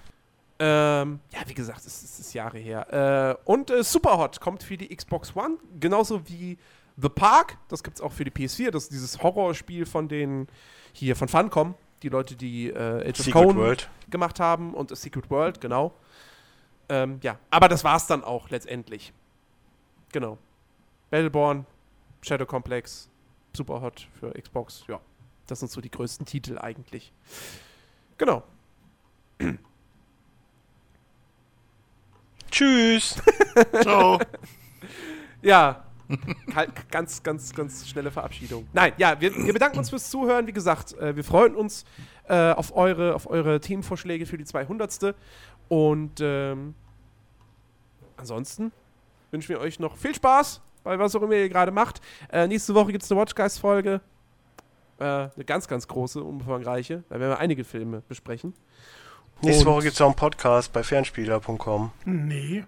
Ähm, 0.59 1.19
ja, 1.31 1.39
wie 1.47 1.53
gesagt, 1.53 1.79
es 1.79 1.87
ist, 1.87 2.03
es 2.03 2.19
ist 2.19 2.33
Jahre 2.33 2.57
her. 2.57 3.37
Äh, 3.45 3.49
und 3.49 3.69
äh, 3.71 3.83
Superhot 3.83 4.39
kommt 4.39 4.63
für 4.63 4.77
die 4.77 4.95
Xbox 4.95 5.35
One, 5.35 5.57
genauso 5.79 6.27
wie 6.29 6.57
The 7.01 7.09
Park. 7.09 7.57
Das 7.67 7.83
gibt's 7.83 8.01
auch 8.01 8.11
für 8.11 8.23
die 8.23 8.31
PS4. 8.31 8.71
Das 8.71 8.83
ist 8.83 8.91
dieses 8.91 9.21
Horrorspiel 9.21 9.85
von 9.85 10.07
den 10.07 10.47
hier 10.93 11.15
von 11.15 11.27
Funcom, 11.27 11.75
die 12.03 12.09
Leute, 12.09 12.35
die 12.35 12.69
äh, 12.69 13.09
Age 13.09 13.19
of 13.19 13.31
Cone 13.31 13.55
World. 13.55 13.89
gemacht 14.09 14.39
haben 14.39 14.73
und 14.73 14.91
A 14.91 14.95
Secret 14.95 15.29
World, 15.29 15.61
genau. 15.61 15.93
Ähm, 16.89 17.19
ja, 17.21 17.37
aber 17.51 17.67
das 17.67 17.83
war's 17.83 18.07
dann 18.07 18.23
auch 18.23 18.49
letztendlich. 18.49 19.13
Genau. 20.11 20.37
Battleborn, 21.11 21.65
Shadow 22.21 22.45
Complex, 22.45 23.09
Superhot 23.55 24.07
für 24.19 24.31
Xbox. 24.31 24.83
Ja, 24.87 24.99
das 25.47 25.59
sind 25.59 25.71
so 25.71 25.81
die 25.81 25.91
größten 25.91 26.25
Titel 26.25 26.57
eigentlich. 26.57 27.13
Genau. 28.17 28.43
Tschüss. 32.51 33.15
Ciao. 33.81 34.19
Ja. 35.41 35.85
Ganz, 36.91 37.21
ganz, 37.23 37.53
ganz 37.53 37.87
schnelle 37.87 38.09
Verabschiedung. 38.11 38.67
Nein, 38.73 38.93
ja, 38.97 39.19
wir, 39.21 39.35
wir 39.35 39.53
bedanken 39.53 39.77
uns 39.77 39.89
fürs 39.91 40.09
Zuhören. 40.09 40.47
Wie 40.47 40.53
gesagt, 40.53 40.93
äh, 40.97 41.15
wir 41.15 41.23
freuen 41.23 41.55
uns 41.55 41.85
äh, 42.27 42.51
auf, 42.51 42.75
eure, 42.75 43.13
auf 43.15 43.29
eure 43.29 43.59
Themenvorschläge 43.59 44.25
für 44.25 44.37
die 44.37 44.45
200. 44.45 45.15
Und 45.67 46.19
ähm, 46.19 46.73
ansonsten 48.17 48.71
wünschen 49.31 49.49
wir 49.49 49.59
euch 49.59 49.79
noch 49.79 49.97
viel 49.97 50.15
Spaß 50.15 50.61
bei 50.83 50.97
was 50.97 51.15
auch 51.15 51.21
immer 51.21 51.33
ihr 51.33 51.49
gerade 51.49 51.71
macht. 51.71 52.01
Äh, 52.31 52.47
nächste 52.47 52.73
Woche 52.73 52.91
gibt 52.91 53.03
es 53.03 53.11
eine 53.11 53.19
Watchgeist-Folge. 53.19 54.01
Äh, 54.97 55.03
eine 55.03 55.45
ganz, 55.45 55.67
ganz 55.67 55.87
große, 55.87 56.23
umfangreiche. 56.23 57.03
Da 57.09 57.19
werden 57.19 57.31
wir 57.31 57.39
einige 57.39 57.63
Filme 57.63 58.01
besprechen. 58.07 58.53
Nächste 59.41 59.65
Und- 59.67 59.73
Woche 59.75 59.83
gibt 59.83 59.93
es 59.95 60.01
auch 60.01 60.07
einen 60.07 60.15
Podcast 60.15 60.73
bei 60.73 60.81
fernspieler.com. 60.83 61.91
Nee, 62.05 62.63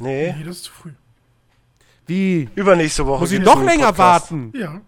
Nee, 0.00 0.32
nee, 0.34 0.44
das 0.44 0.56
ist 0.56 0.62
zu 0.64 0.72
früh. 0.72 0.92
Wie? 2.10 2.48
übernächste 2.56 3.06
Woche. 3.06 3.20
Muss 3.20 3.32
ich 3.32 3.40
noch 3.40 3.62
länger 3.62 3.92
Podcast. 3.92 4.32
warten? 4.32 4.52
Ja. 4.54 4.80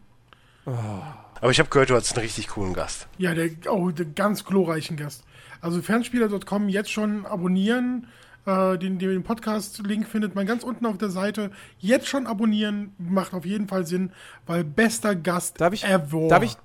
Aber 1.40 1.50
ich 1.50 1.58
habe 1.58 1.68
gehört, 1.70 1.90
du 1.90 1.94
hast 1.94 2.12
einen 2.12 2.22
richtig 2.22 2.48
coolen 2.48 2.74
Gast. 2.74 3.06
Ja, 3.18 3.34
der, 3.34 3.50
oh, 3.70 3.90
der 3.90 4.06
ganz 4.06 4.44
glorreichen 4.44 4.96
Gast. 4.96 5.24
Also 5.60 5.82
Fernspieler.com 5.82 6.68
jetzt 6.68 6.90
schon 6.90 7.24
abonnieren. 7.24 8.08
Äh, 8.44 8.76
den, 8.76 8.98
den 8.98 9.22
Podcast-Link 9.22 10.08
findet 10.08 10.34
man 10.34 10.46
ganz 10.46 10.64
unten 10.64 10.84
auf 10.84 10.98
der 10.98 11.10
Seite. 11.10 11.52
Jetzt 11.78 12.08
schon 12.08 12.26
abonnieren 12.26 12.92
macht 12.98 13.34
auf 13.34 13.44
jeden 13.44 13.68
Fall 13.68 13.86
Sinn, 13.86 14.10
weil 14.46 14.64
bester 14.64 15.14
Gast 15.14 15.60
Darf 15.60 15.72
ich, 15.72 15.84
ever. 15.84 16.26
darf 16.28 16.42
ich, 16.42 16.56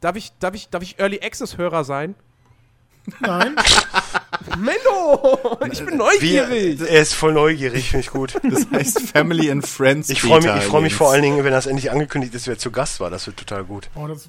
darf 0.00 0.16
ich, 0.16 0.32
darf 0.40 0.54
ich, 0.56 0.68
darf 0.70 0.82
ich 0.82 0.98
Early 0.98 1.20
Access 1.22 1.56
Hörer 1.56 1.84
sein? 1.84 2.16
Nein. 3.20 3.56
Menno, 4.58 5.58
ich 5.70 5.84
bin 5.84 5.96
neugierig. 5.96 6.80
er 6.80 7.02
ist 7.02 7.14
voll 7.14 7.32
neugierig, 7.32 7.90
finde 7.90 8.00
ich 8.04 8.10
gut. 8.10 8.34
Das 8.42 8.66
heißt 8.70 9.00
Family 9.02 9.50
and 9.50 9.66
Friends. 9.66 10.08
Ich 10.10 10.22
freue 10.22 10.40
mich, 10.42 10.54
ich 10.56 10.64
freu 10.64 10.80
mich 10.80 10.94
vor 10.94 11.12
allen 11.12 11.22
Dingen, 11.22 11.44
wenn 11.44 11.52
das 11.52 11.66
endlich 11.66 11.90
angekündigt 11.90 12.34
ist, 12.34 12.46
wer 12.46 12.58
zu 12.58 12.70
Gast 12.70 13.00
war. 13.00 13.10
Das 13.10 13.26
wird 13.26 13.36
total 13.36 13.64
gut. 13.64 13.88
Oh, 13.94 14.06
das, 14.06 14.28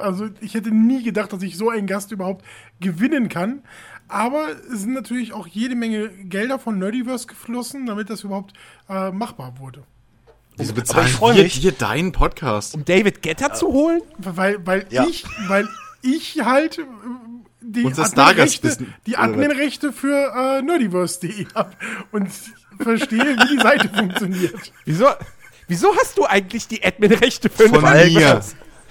also 0.00 0.28
ich 0.40 0.54
hätte 0.54 0.70
nie 0.70 1.02
gedacht, 1.02 1.32
dass 1.32 1.42
ich 1.42 1.56
so 1.56 1.70
einen 1.70 1.86
Gast 1.86 2.10
überhaupt 2.12 2.44
gewinnen 2.80 3.28
kann. 3.28 3.62
Aber 4.08 4.48
es 4.72 4.80
sind 4.80 4.94
natürlich 4.94 5.34
auch 5.34 5.46
jede 5.46 5.74
Menge 5.74 6.08
Gelder 6.08 6.58
von 6.58 6.78
Nerdiverse 6.78 7.26
geflossen, 7.26 7.84
damit 7.86 8.08
das 8.08 8.24
überhaupt 8.24 8.54
äh, 8.88 9.10
machbar 9.10 9.54
wurde. 9.58 9.82
Wieso 10.56 10.72
bezahlen 10.72 11.06
ich 11.06 11.12
freu 11.12 11.34
wir 11.36 11.42
mich. 11.44 11.60
dir 11.60 11.72
deinen 11.72 12.12
Podcast? 12.12 12.74
Um 12.74 12.84
David 12.84 13.22
Getter 13.22 13.52
zu 13.52 13.68
holen? 13.68 14.00
Weil, 14.16 14.64
weil 14.66 14.86
Ja. 14.90 15.06
ich, 15.06 15.24
weil 15.46 15.68
ich 16.02 16.40
halt 16.44 16.80
die 17.72 17.86
Adminrechte, 17.86 18.76
die? 19.06 19.16
Adminrechte 19.16 19.92
für 19.92 20.32
äh, 20.58 20.62
Nerdiverse.de 20.62 21.46
habe 21.54 21.72
und 22.12 22.28
verstehe, 22.80 23.36
wie 23.38 23.56
die 23.56 23.62
Seite 23.62 23.88
funktioniert. 23.94 24.72
Wieso, 24.84 25.06
wieso 25.66 25.94
hast 25.96 26.16
du 26.18 26.24
eigentlich 26.24 26.68
die 26.68 26.84
Admin-Rechte 26.84 27.50
für 27.50 27.68
Von 27.68 27.82
mir. 27.82 28.42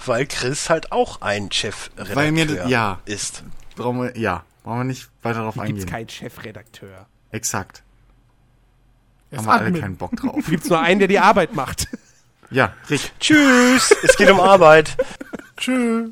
Weil 0.06 0.26
Chris 0.28 0.70
halt 0.70 0.91
auch 0.91 1.22
ein 1.22 1.52
Chefredakteur 1.52 2.16
Weil 2.16 2.32
mir 2.32 2.45
das- 2.45 2.70
ja. 2.70 2.99
ist. 3.06 3.44
Brauchen 3.76 4.02
wir, 4.04 4.18
ja, 4.18 4.44
brauchen 4.64 4.80
wir 4.80 4.84
nicht 4.86 5.10
weiter 5.24 5.40
darauf 5.40 5.56
Hier 5.56 5.66
gibt's 5.66 5.82
eingehen. 5.84 5.91
keinen 5.94 6.10
Chefredakteur. 6.10 7.08
Exakt. 7.32 7.84
Er 9.32 9.40
Haben 9.40 9.45
wir 9.48 9.54
alle 9.54 9.80
keinen 9.80 9.98
Bock 9.98 10.16
drauf. 10.16 10.45
Gibt's 10.48 10.70
nur 10.70 10.80
einen, 10.80 10.99
der 10.99 11.08
die 11.10 11.20
Arbeit 11.20 11.54
macht. 11.54 11.88
ja, 12.49 12.74
Rick. 12.90 13.12
Tschüss. 13.20 13.94
es 14.04 14.16
geht 14.16 14.30
um 14.32 14.40
Arbeit. 14.40 14.95
Tschö. 15.58 16.10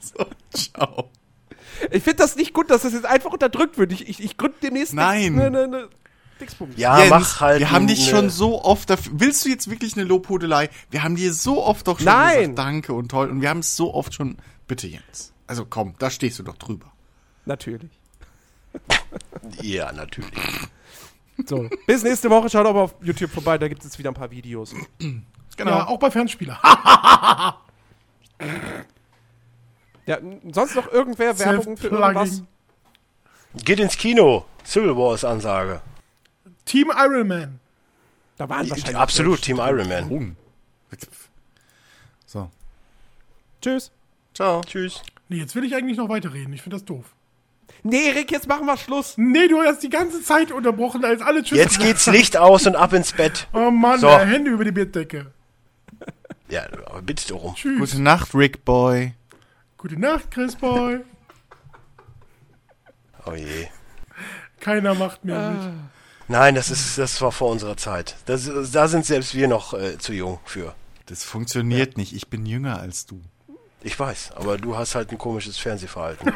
So, 0.00 0.26
ciao. 0.54 1.10
Ich 1.90 2.02
finde 2.02 2.16
das 2.18 2.36
nicht 2.36 2.52
gut, 2.52 2.70
dass 2.70 2.82
das 2.82 2.92
jetzt 2.92 3.06
einfach 3.06 3.32
unterdrückt 3.32 3.78
wird. 3.78 3.92
Ich, 3.92 4.08
ich, 4.08 4.22
ich 4.22 4.36
gründe 4.36 4.56
demnächst 4.62 4.94
Nein. 4.94 5.34
ne, 5.34 5.50
ne, 5.50 5.68
ne. 5.68 5.88
Ja, 6.76 6.98
Jens, 6.98 7.10
mach 7.10 7.40
halt. 7.40 7.60
wir 7.60 7.70
haben 7.70 7.86
dich 7.86 8.00
eine- 8.02 8.10
schon 8.10 8.28
so 8.30 8.62
oft 8.64 8.90
dafür. 8.90 9.12
Willst 9.16 9.44
du 9.44 9.48
jetzt 9.48 9.70
wirklich 9.70 9.94
eine 9.94 10.04
Lobhudelei? 10.04 10.68
Wir 10.90 11.02
haben 11.02 11.16
dir 11.16 11.32
so 11.32 11.64
oft 11.64 11.86
doch 11.86 11.98
schon 11.98 12.06
Nein. 12.06 12.38
gesagt, 12.40 12.58
danke 12.58 12.92
und 12.92 13.08
toll. 13.08 13.30
Und 13.30 13.40
wir 13.40 13.48
haben 13.48 13.60
es 13.60 13.76
so 13.76 13.94
oft 13.94 14.12
schon. 14.14 14.36
Bitte, 14.66 14.86
Jens. 14.86 15.32
Also 15.46 15.64
komm, 15.64 15.94
da 15.98 16.10
stehst 16.10 16.38
du 16.38 16.42
doch 16.42 16.56
drüber. 16.56 16.92
Natürlich. 17.46 17.90
Ja, 19.62 19.92
natürlich. 19.92 20.30
So. 21.46 21.68
Bis 21.86 22.02
nächste 22.02 22.28
Woche. 22.30 22.50
Schaut 22.50 22.66
auch 22.66 22.74
auf 22.74 22.94
YouTube 23.00 23.30
vorbei, 23.30 23.56
da 23.58 23.68
gibt 23.68 23.84
es 23.84 23.98
wieder 23.98 24.10
ein 24.10 24.14
paar 24.14 24.30
Videos. 24.30 24.74
Genau. 24.98 25.70
Ja, 25.70 25.86
auch 25.86 25.98
bei 25.98 26.10
Fernspieler. 26.10 26.60
Ja, 30.06 30.18
sonst 30.52 30.74
noch 30.74 30.90
irgendwer 30.92 31.38
Werbung 31.38 31.76
für 31.76 31.88
irgendwas? 31.88 32.42
Geht 33.64 33.80
ins 33.80 33.96
Kino. 33.96 34.44
Civil 34.64 34.96
Wars 34.96 35.24
Ansage. 35.24 35.80
Team 36.64 36.90
Iron 36.96 37.28
Man. 37.28 37.60
Da 38.36 38.48
waren 38.48 38.68
wahrscheinlich 38.68 38.96
Absolut. 38.96 39.42
Team 39.42 39.58
Iron 39.58 39.88
Man. 39.88 40.36
So. 42.26 42.50
Tschüss. 43.62 43.92
Ciao. 44.34 44.60
Tschüss. 44.62 45.02
Nee, 45.28 45.36
jetzt 45.36 45.54
will 45.54 45.64
ich 45.64 45.74
eigentlich 45.74 45.96
noch 45.96 46.08
weiterreden. 46.08 46.52
Ich 46.52 46.62
finde 46.62 46.76
das 46.76 46.84
doof. 46.84 47.14
Nee, 47.82 48.10
Rick, 48.10 48.30
jetzt 48.30 48.48
machen 48.48 48.66
wir 48.66 48.76
Schluss. 48.76 49.14
Nee, 49.16 49.46
du 49.48 49.60
hast 49.60 49.82
die 49.82 49.90
ganze 49.90 50.22
Zeit 50.22 50.50
unterbrochen, 50.52 51.04
als 51.04 51.20
alle 51.22 51.42
Tschüss 51.42 51.58
Jetzt 51.58 51.78
geht's 51.80 52.06
Licht 52.06 52.36
aus 52.36 52.66
und 52.66 52.76
ab 52.76 52.92
ins 52.92 53.12
Bett. 53.12 53.46
Oh 53.52 53.70
Mann, 53.70 54.00
So. 54.00 54.08
Hände 54.10 54.50
über 54.50 54.64
die 54.64 54.72
Bettdecke. 54.72 55.32
Ja, 56.48 56.64
aber 56.86 57.02
bitte 57.02 57.26
darum. 57.28 57.54
Tschüss. 57.54 57.78
Gute 57.78 58.02
Nacht, 58.02 58.34
Rick 58.34 58.64
Boy. 58.64 59.14
Gute 59.84 60.00
Nacht, 60.00 60.30
Chris 60.30 60.56
Boy. 60.56 61.00
Oh 63.26 63.34
je. 63.34 63.68
Keiner 64.58 64.94
macht 64.94 65.26
mehr 65.26 65.50
mit. 65.50 65.60
Nein, 66.26 66.54
das 66.54 66.70
ist, 66.70 66.96
das 66.96 67.20
war 67.20 67.30
vor 67.30 67.50
unserer 67.50 67.76
Zeit. 67.76 68.16
Das, 68.24 68.50
da 68.72 68.88
sind 68.88 69.04
selbst 69.04 69.34
wir 69.34 69.46
noch 69.46 69.74
äh, 69.74 69.98
zu 69.98 70.14
jung 70.14 70.40
für. 70.46 70.74
Das 71.04 71.22
funktioniert 71.22 71.98
nicht. 71.98 72.14
Ich 72.14 72.28
bin 72.28 72.46
jünger 72.46 72.80
als 72.80 73.04
du. 73.04 73.20
Ich 73.82 74.00
weiß, 74.00 74.32
aber 74.36 74.56
du 74.56 74.74
hast 74.74 74.94
halt 74.94 75.10
ein 75.10 75.18
komisches 75.18 75.58
Fernsehverhalten. 75.58 76.28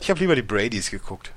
ich 0.00 0.10
habe 0.10 0.20
lieber 0.20 0.36
die 0.36 0.42
Bradys 0.42 0.90
geguckt. 0.90 1.32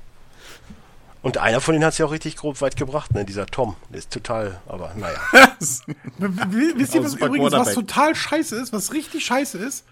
Und 1.22 1.38
einer 1.38 1.60
von 1.60 1.72
denen 1.74 1.84
hat 1.84 1.94
sie 1.94 2.02
auch 2.02 2.10
richtig 2.10 2.36
grob 2.36 2.60
weit 2.60 2.76
gebracht, 2.76 3.14
ne? 3.14 3.24
Dieser 3.24 3.46
Tom. 3.46 3.76
Der 3.90 3.98
ist 3.98 4.10
total, 4.10 4.60
aber 4.66 4.92
naja. 4.96 5.18
Wisst 6.18 6.94
ihr, 6.94 7.00
Oh, 7.00 7.04
was 7.04 7.14
übrigens 7.14 7.52
was 7.52 7.74
total 7.74 8.14
scheiße 8.14 8.56
ist, 8.56 8.72
was 8.72 8.92
richtig 8.92 9.24
scheiße 9.24 9.58
ist? 9.58 9.84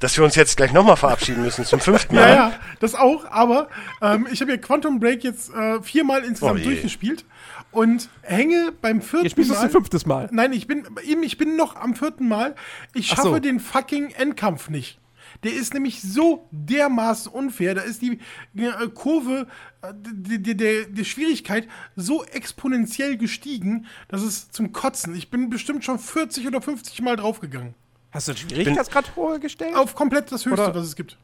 Dass 0.00 0.16
wir 0.16 0.24
uns 0.24 0.34
jetzt 0.34 0.56
gleich 0.56 0.72
nochmal 0.72 0.96
verabschieden 0.96 1.42
müssen 1.42 1.66
zum 1.66 1.78
fünften 1.78 2.14
Mal. 2.14 2.22
Ja, 2.28 2.34
ja, 2.34 2.52
das 2.80 2.94
auch, 2.94 3.30
aber 3.30 3.68
ähm, 4.00 4.26
ich 4.32 4.40
habe 4.40 4.52
ja 4.52 4.56
Quantum 4.56 4.98
Break 4.98 5.22
jetzt 5.24 5.52
äh, 5.52 5.82
viermal 5.82 6.24
insgesamt 6.24 6.60
Oh 6.60 6.64
durchgespielt 6.64 7.26
und 7.70 8.08
hänge 8.22 8.72
beim 8.80 9.02
vierten 9.02 9.26
Jetzt 9.26 9.32
spielst 9.32 9.50
du 9.50 9.54
es 9.54 9.60
Mal. 9.60 9.66
ein 9.66 9.70
fünftes 9.70 10.06
Mal. 10.06 10.28
Nein, 10.32 10.54
ich 10.54 10.66
bin 10.66 10.86
eben, 11.04 11.22
ich 11.22 11.36
bin 11.36 11.56
noch 11.56 11.76
am 11.76 11.94
vierten 11.94 12.28
Mal. 12.28 12.54
Ich 12.94 13.08
schaffe 13.08 13.28
so. 13.28 13.38
den 13.40 13.60
fucking 13.60 14.12
Endkampf 14.12 14.70
nicht. 14.70 14.98
Der 15.44 15.52
ist 15.52 15.74
nämlich 15.74 16.00
so 16.02 16.46
dermaßen 16.52 17.30
unfair. 17.32 17.74
Da 17.74 17.80
ist 17.82 18.00
die 18.02 18.20
äh, 18.56 18.88
Kurve 18.94 19.46
äh, 19.82 19.92
die, 19.94 20.40
die, 20.42 20.56
der, 20.56 20.84
der 20.84 21.04
Schwierigkeit 21.04 21.66
so 21.96 22.24
exponentiell 22.24 23.16
gestiegen, 23.16 23.86
dass 24.08 24.22
es 24.22 24.50
zum 24.50 24.72
Kotzen. 24.72 25.14
Ich 25.16 25.30
bin 25.30 25.50
bestimmt 25.50 25.84
schon 25.84 25.98
40 25.98 26.46
oder 26.46 26.62
50 26.62 27.02
Mal 27.02 27.16
draufgegangen. 27.16 27.74
Hast 28.12 28.28
du 28.28 28.32
den 28.34 28.38
Schwierigkeitsgrad 28.50 29.16
hoher 29.16 29.38
gestellt? 29.38 29.74
Auf 29.74 29.94
komplett 29.94 30.30
das 30.30 30.44
Höchste, 30.46 30.62
Oder- 30.64 30.74
was 30.74 30.86
es 30.86 30.96
gibt. 30.96 31.16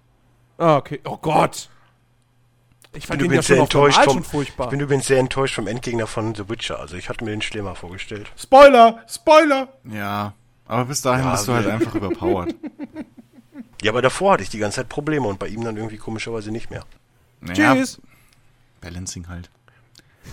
Ah, 0.57 0.77
okay. 0.77 1.01
Oh 1.05 1.17
Gott. 1.19 1.69
Ich 2.93 2.99
Ich 3.01 3.07
fand 3.07 3.19
bin 3.21 3.27
übrigens 3.27 3.47
schon 3.47 3.55
sehr 3.57 3.63
enttäuscht 3.63 4.03
vom, 4.03 4.13
schon 4.15 4.23
ich 4.23 4.29
furchtbar. 4.29 4.69
bin 4.71 4.81
übrigens 4.81 5.07
sehr 5.07 5.19
enttäuscht 5.21 5.55
vom 5.55 5.67
Endgegner 5.69 6.07
von 6.09 6.35
The 6.35 6.49
Witcher. 6.49 6.81
Also 6.81 6.97
ich 6.97 7.09
hatte 7.09 7.25
mir 7.25 7.31
den 7.31 7.43
schlimmer 7.43 7.75
vorgestellt. 7.77 8.33
Spoiler! 8.37 9.05
Spoiler! 9.07 9.69
Ja. 9.85 10.33
Aber 10.67 10.87
bis 10.87 11.01
dahin 11.03 11.25
Ja, 11.25 11.33
bist 11.33 11.47
du 11.47 11.53
halt 11.53 11.67
einfach 11.67 11.95
überpowered. 11.95 12.55
Ja, 13.83 13.93
aber 13.93 14.03
davor 14.03 14.33
hatte 14.33 14.43
ich 14.43 14.51
die 14.51 14.59
ganze 14.59 14.77
Zeit 14.77 14.89
Probleme 14.89 15.27
und 15.29 15.39
bei 15.39 15.47
ihm 15.49 15.63
dann 15.65 15.77
irgendwie 15.77 15.99
komischerweise 15.99 16.51
nicht 16.51 16.71
mehr. 16.71 16.85
Naja, 17.41 17.75
Tschüss. 17.75 18.01
Balancing 18.81 19.29
halt. 19.29 19.51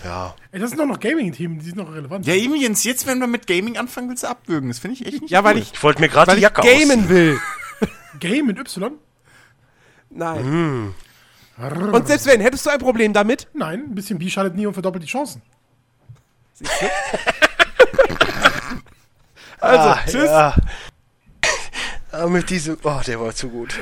Ja. 0.03 0.35
Ey, 0.51 0.59
das 0.59 0.71
sind 0.71 0.79
doch 0.79 0.85
noch 0.87 0.99
Gaming-Themen, 0.99 1.59
die 1.59 1.65
sind 1.65 1.77
noch 1.77 1.93
relevant. 1.93 2.25
Ja, 2.25 2.33
eben 2.33 2.55
Jens, 2.55 2.83
jetzt, 2.83 3.05
wenn 3.07 3.19
wir 3.19 3.27
mit 3.27 3.47
Gaming 3.47 3.77
anfangen, 3.77 4.09
willst 4.09 4.23
du 4.23 4.27
abwürgen. 4.27 4.69
Das 4.69 4.79
finde 4.79 4.95
ich 4.95 5.05
echt 5.05 5.21
nicht 5.21 5.31
Ja, 5.31 5.43
weil 5.43 5.55
cool. 5.55 5.61
ich, 5.61 5.73
Ich 5.73 5.83
wollte 5.83 6.01
mir 6.01 6.09
gerade 6.09 6.27
weil 6.31 6.35
die 6.35 6.39
ich 6.41 6.43
Jacke 6.43 6.61
gamen 6.61 7.07
will. 7.09 7.39
Game 8.19 8.47
mit 8.47 8.57
Y? 8.59 8.91
Nein. 10.09 10.93
Und 11.57 12.07
selbst 12.07 12.25
wenn, 12.25 12.41
hättest 12.41 12.65
du 12.65 12.69
ein 12.71 12.79
Problem 12.79 13.13
damit? 13.13 13.47
Nein, 13.53 13.85
ein 13.89 13.95
bisschen 13.95 14.19
B 14.19 14.29
schadet 14.29 14.55
nie 14.55 14.65
und 14.65 14.73
verdoppelt 14.73 15.03
die 15.03 15.07
Chancen. 15.09 15.41
Also, 19.59 19.89
ah, 19.89 19.99
tschüss. 20.05 20.25
Ja. 20.25 20.55
Ah, 22.17 22.27
mit 22.27 22.49
diesem. 22.49 22.77
Oh, 22.83 23.01
der 23.05 23.19
war 23.19 23.33
zu 23.35 23.49
gut. 23.49 23.77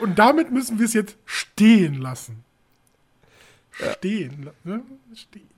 Und 0.00 0.18
damit 0.18 0.50
müssen 0.50 0.78
wir 0.78 0.86
es 0.86 0.92
jetzt 0.92 1.16
stehen 1.24 1.94
lassen. 2.00 2.44
Stehen. 3.70 4.42
la- 4.44 4.52
Ne? 4.64 4.82
Stehen. 5.14 5.48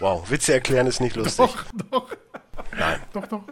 Wow, 0.00 0.28
Witze 0.30 0.54
erklären 0.54 0.86
ist 0.86 1.00
nicht 1.00 1.14
lustig. 1.16 1.36
Doch, 1.36 1.64
doch. 1.90 2.16
Nein. 2.78 3.00
Doch, 3.12 3.26
doch. 3.26 3.44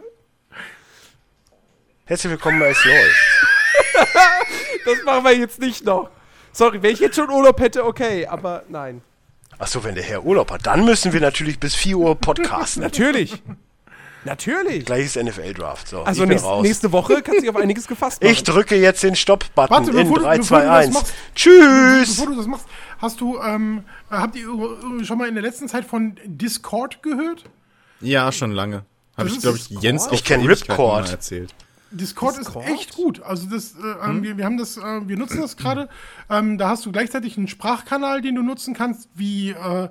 Herzlich 2.05 2.31
willkommen 2.31 2.59
bei 2.59 2.69
Es 2.69 2.83
läuft. 2.83 3.45
Das 4.85 5.03
machen 5.03 5.23
wir 5.25 5.37
jetzt 5.37 5.59
nicht 5.59 5.85
noch. 5.85 6.09
Sorry, 6.51 6.81
wenn 6.81 6.91
ich 6.93 6.99
jetzt 6.99 7.15
schon 7.15 7.29
Urlaub 7.29 7.59
hätte, 7.59 7.85
okay, 7.85 8.25
aber 8.25 8.63
nein. 8.69 9.01
Achso, 9.59 9.83
wenn 9.83 9.93
der 9.93 10.03
Herr 10.03 10.23
Urlaub 10.25 10.49
hat, 10.51 10.65
dann 10.65 10.83
müssen 10.85 11.13
wir 11.13 11.19
natürlich 11.21 11.59
bis 11.59 11.75
4 11.75 11.97
Uhr 11.97 12.15
podcasten. 12.15 12.81
Natürlich. 12.81 13.43
Natürlich. 14.25 14.85
Gleiches 14.85 15.15
NFL-Draft. 15.15 15.87
So, 15.87 16.03
Also 16.03 16.25
nächst, 16.25 16.43
raus. 16.45 16.61
nächste 16.63 16.91
Woche 16.91 17.15
kannst 17.21 17.37
du 17.37 17.41
dich 17.41 17.49
auf 17.49 17.55
einiges 17.55 17.87
gefasst 17.87 18.21
machen. 18.21 18.31
Ich 18.33 18.43
drücke 18.43 18.75
jetzt 18.75 19.01
den 19.03 19.15
Stopp-Button 19.15 19.69
Warte, 19.75 19.91
in 19.91 19.95
bevor 19.95 20.17
du- 20.17 20.23
3, 20.23 20.37
bevor 20.39 20.57
2, 20.59 20.61
du 20.61 20.67
das 20.67 20.85
1. 20.87 20.93
machst- 20.93 21.13
Tschüss! 21.35 22.09
Bevor 22.17 22.25
du 22.27 22.35
das 22.35 22.47
machst, 22.47 22.65
hast 22.99 23.21
du, 23.21 23.39
ähm, 23.39 23.83
äh, 24.11 24.15
habt 24.15 24.35
ihr 24.35 24.47
äh, 24.47 25.03
schon 25.05 25.17
mal 25.17 25.27
in 25.27 25.35
der 25.35 25.43
letzten 25.43 25.67
Zeit 25.69 25.85
von 25.85 26.15
Discord 26.25 27.01
gehört? 27.01 27.45
Ja, 28.01 28.31
schon 28.31 28.51
lange. 28.51 28.83
Habe 29.17 29.29
ich, 29.29 29.35
ist 29.35 29.41
glaube 29.41 29.57
ich? 29.57 29.69
Jens 29.69 30.07
auch 30.07 30.13
Ich 30.13 30.23
kenn 30.23 30.41
vor 30.41 30.49
Ewigkeiten 30.49 30.71
Ripcord. 30.73 31.03
mal 31.05 31.11
erzählt. 31.11 31.53
Discord, 31.91 32.37
Discord? 32.37 32.65
ist 32.67 32.71
echt 32.71 32.95
gut. 32.95 33.21
Also 33.23 33.47
das, 33.49 33.73
äh, 33.73 34.05
ähm, 34.07 34.21
wir, 34.21 34.37
wir 34.37 34.45
haben 34.45 34.57
das, 34.57 34.77
äh, 34.77 34.81
wir 35.07 35.17
nutzen 35.17 35.41
das 35.41 35.57
gerade. 35.57 35.89
Ähm, 36.29 36.57
da 36.59 36.69
hast 36.69 36.85
du 36.85 36.91
gleichzeitig 36.91 37.35
einen 37.35 37.47
Sprachkanal, 37.47 38.21
den 38.21 38.35
du 38.35 38.43
nutzen 38.43 38.75
kannst, 38.75 39.09
wie 39.15 39.49
äh, 39.51 39.89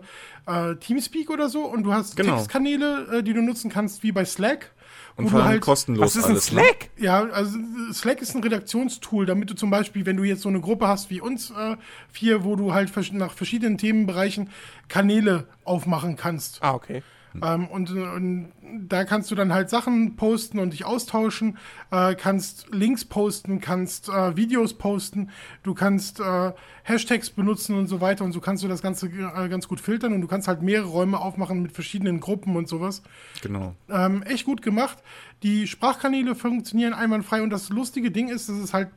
äh, 0.49 0.77
Teamspeak 0.77 1.31
oder 1.31 1.49
so, 1.49 1.65
und 1.66 1.83
du 1.85 1.93
hast 1.93 2.16
Genau. 2.16 2.35
Textkanäle, 2.37 3.19
äh, 3.19 3.23
die 3.23 3.35
du 3.35 3.43
nutzen 3.43 3.70
kannst, 3.70 4.03
wie 4.03 4.12
bei 4.12 4.25
Slack. 4.25 4.73
Und 5.16 5.25
wo 5.27 5.29
vor 5.31 5.39
du 5.41 5.45
allem 5.45 5.53
halt, 5.55 5.62
kostenlos 5.62 6.07
Was 6.07 6.16
ist 6.16 6.25
ein 6.27 6.31
alles. 6.33 6.53
ne? 6.53 6.61
Slack? 6.62 6.91
Ja, 6.97 7.25
also 7.31 7.59
Slack 7.93 8.23
ist 8.23 8.35
ein 8.37 8.43
Redaktionstool, 8.43 9.27
damit 9.27 9.51
du 9.51 9.55
zum 9.55 9.69
Beispiel, 9.69 10.07
wenn 10.07 10.16
du 10.16 10.23
jetzt 10.25 10.43
so 10.43 10.49
eine 10.49 10.61
Gruppe 10.61 10.87
hast 10.87 11.11
wie 11.11 11.20
uns 11.20 11.51
äh, 11.51 11.77
vier, 12.12 12.45
wo 12.45 12.55
du 12.57 12.73
halt 12.73 12.89
versch- 12.91 13.15
nach 13.16 13.33
verschiedenen 13.33 13.79
Themenbereichen 13.79 14.51
Kanäle 14.89 15.47
aufmachen 15.65 16.16
kannst. 16.16 16.62
Ah, 16.62 16.75
okay. 16.75 17.03
Ähm, 17.43 17.69
und, 17.69 17.90
und 17.90 18.52
da 18.89 19.05
kannst 19.05 19.31
du 19.31 19.35
dann 19.35 19.52
halt 19.52 19.70
Sachen 19.70 20.16
posten 20.16 20.59
und 20.59 20.73
dich 20.73 20.85
austauschen, 20.85 21.59
äh, 21.90 22.15
kannst 22.15 22.66
Links 22.73 23.05
posten, 23.05 23.60
kannst 23.60 24.09
äh, 24.09 24.36
Videos 24.36 24.74
posten, 24.74 25.31
du 25.62 25.74
kannst 25.74 26.20
äh, 26.20 26.52
Hashtags 26.82 27.31
benutzen 27.31 27.77
und 27.77 27.86
so 27.86 28.01
weiter 28.01 28.24
und 28.24 28.32
so 28.32 28.40
kannst 28.40 28.62
du 28.65 28.69
das 28.69 28.82
Ganze 28.82 29.06
äh, 29.06 29.48
ganz 29.48 29.69
gut 29.69 29.81
filtern 29.81 30.12
und 30.12 30.20
du 30.20 30.27
kannst 30.27 30.48
halt 30.48 30.62
mehrere 30.62 30.89
Räume 30.89 31.19
aufmachen 31.20 31.62
mit 31.62 31.73
verschiedenen 31.73 32.20
Gruppen 32.20 32.56
und 32.56 32.69
sowas. 32.69 33.02
Genau. 33.43 33.74
Ähm, 33.89 34.23
echt 34.23 34.44
gut 34.44 34.62
gemacht. 34.62 34.98
Die 35.43 35.66
Sprachkanäle 35.66 36.35
funktionieren 36.35 36.94
einwandfrei 36.94 37.43
und 37.43 37.51
das 37.51 37.69
lustige 37.70 38.10
Ding 38.10 38.28
ist, 38.28 38.48
es 38.48 38.59
ist 38.59 38.74
halt 38.74 38.89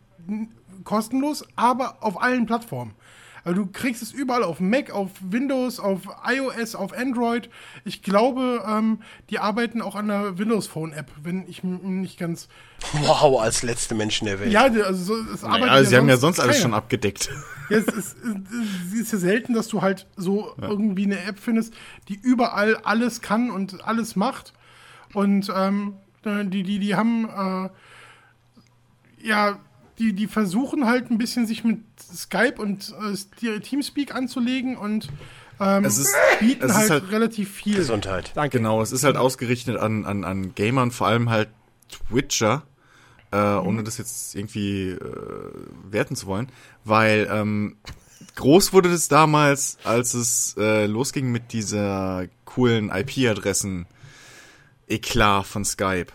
kostenlos, 0.84 1.46
aber 1.56 1.98
auf 2.02 2.22
allen 2.22 2.46
Plattformen. 2.46 2.94
Also 3.44 3.64
du 3.64 3.72
kriegst 3.72 4.02
es 4.04 4.12
überall 4.12 4.44
auf 4.44 4.60
Mac, 4.60 4.92
auf 4.92 5.10
Windows, 5.22 5.80
auf 5.80 6.02
iOS, 6.26 6.76
auf 6.76 6.94
Android. 6.96 7.50
Ich 7.86 8.04
glaube, 8.04 8.64
ähm, 8.68 9.00
die 9.30 9.40
arbeiten 9.40 9.82
auch 9.82 9.96
an 9.96 10.08
der 10.10 10.38
Windows 10.38 10.68
Phone 10.68 10.94
App, 10.94 11.12
wenn 11.24 11.48
ich 11.48 11.64
nicht 11.64 12.20
ganz. 12.20 12.48
Wow, 12.94 13.42
als 13.42 13.64
letzte 13.64 13.96
Menschen 13.96 14.26
der 14.26 14.40
Welt. 14.40 14.52
Ja, 14.52 14.64
also 14.64 14.94
so, 14.94 15.34
es 15.34 15.44
arbeitet 15.44 15.68
Ja, 15.68 15.84
sie 15.84 15.98
haben 15.98 16.10
ja 16.10 16.18
sonst 16.18 16.40
alles 16.40 16.58
keiner. 16.58 16.64
schon 16.64 16.74
abgedeckt. 16.74 17.30
Ja, 17.70 17.78
es 17.78 17.88
ist, 17.88 18.18
es 18.88 18.94
ist 18.94 19.14
ja 19.14 19.18
selten, 19.20 19.54
dass 19.54 19.68
du 19.68 19.82
halt 19.82 20.08
so 20.18 20.54
irgendwie 20.60 21.06
eine 21.06 21.24
App 21.24 21.40
findest, 21.40 21.74
die 22.10 22.20
überall 22.22 22.76
alles 22.84 23.22
kann 23.22 23.50
und 23.50 23.84
alles 23.86 24.16
macht. 24.16 24.54
Und 25.14 25.52
ähm, 25.56 25.96
äh, 26.26 26.46
die, 26.46 26.64
die, 26.64 26.80
die 26.80 26.96
haben 26.96 27.28
äh, 27.28 27.70
ja, 29.28 29.60
die, 30.00 30.14
die 30.14 30.28
versuchen 30.28 30.86
halt 30.86 31.12
ein 31.12 31.18
bisschen 31.18 31.46
sich 31.48 31.64
mit 31.64 31.80
Skype 32.02 32.56
und 32.60 32.94
äh, 33.44 33.60
Teamspeak 33.60 34.14
anzulegen 34.16 34.78
und 34.78 35.10
ähm, 35.60 35.86
Es 35.86 35.98
ist- 35.98 36.16
bieten 36.40 36.64
es 36.66 36.72
ist 36.72 36.78
halt, 36.78 36.90
halt- 36.90 37.12
relativ 37.12 37.52
viel. 37.52 37.76
Gesundheit. 37.76 38.32
Danke. 38.36 38.58
Genau, 38.58 38.82
es 38.82 38.92
ist 38.92 39.04
halt 39.04 39.16
ausgerichtet 39.18 39.78
an, 39.78 40.06
an, 40.06 40.24
an 40.24 40.56
Gamern, 40.56 40.92
vor 40.92 41.08
allem 41.08 41.30
halt 41.30 41.50
Twitcher, 41.90 42.64
äh, 43.32 43.38
ohne 43.38 43.84
das 43.84 43.98
jetzt 43.98 44.34
irgendwie 44.36 44.90
äh, 44.90 45.00
werten 45.90 46.16
zu 46.16 46.26
wollen, 46.28 46.48
weil 46.84 47.28
ähm, 47.32 47.76
groß 48.36 48.74
wurde 48.74 48.90
das 48.90 49.08
damals, 49.08 49.78
als 49.84 50.14
es 50.14 50.56
äh, 50.58 50.86
losging 50.88 51.32
mit 51.32 51.54
dieser 51.54 52.28
coolen 52.46 52.90
IP-Adressen 52.90 53.86
Eklat 54.88 55.46
von 55.46 55.64
Skype 55.64 56.08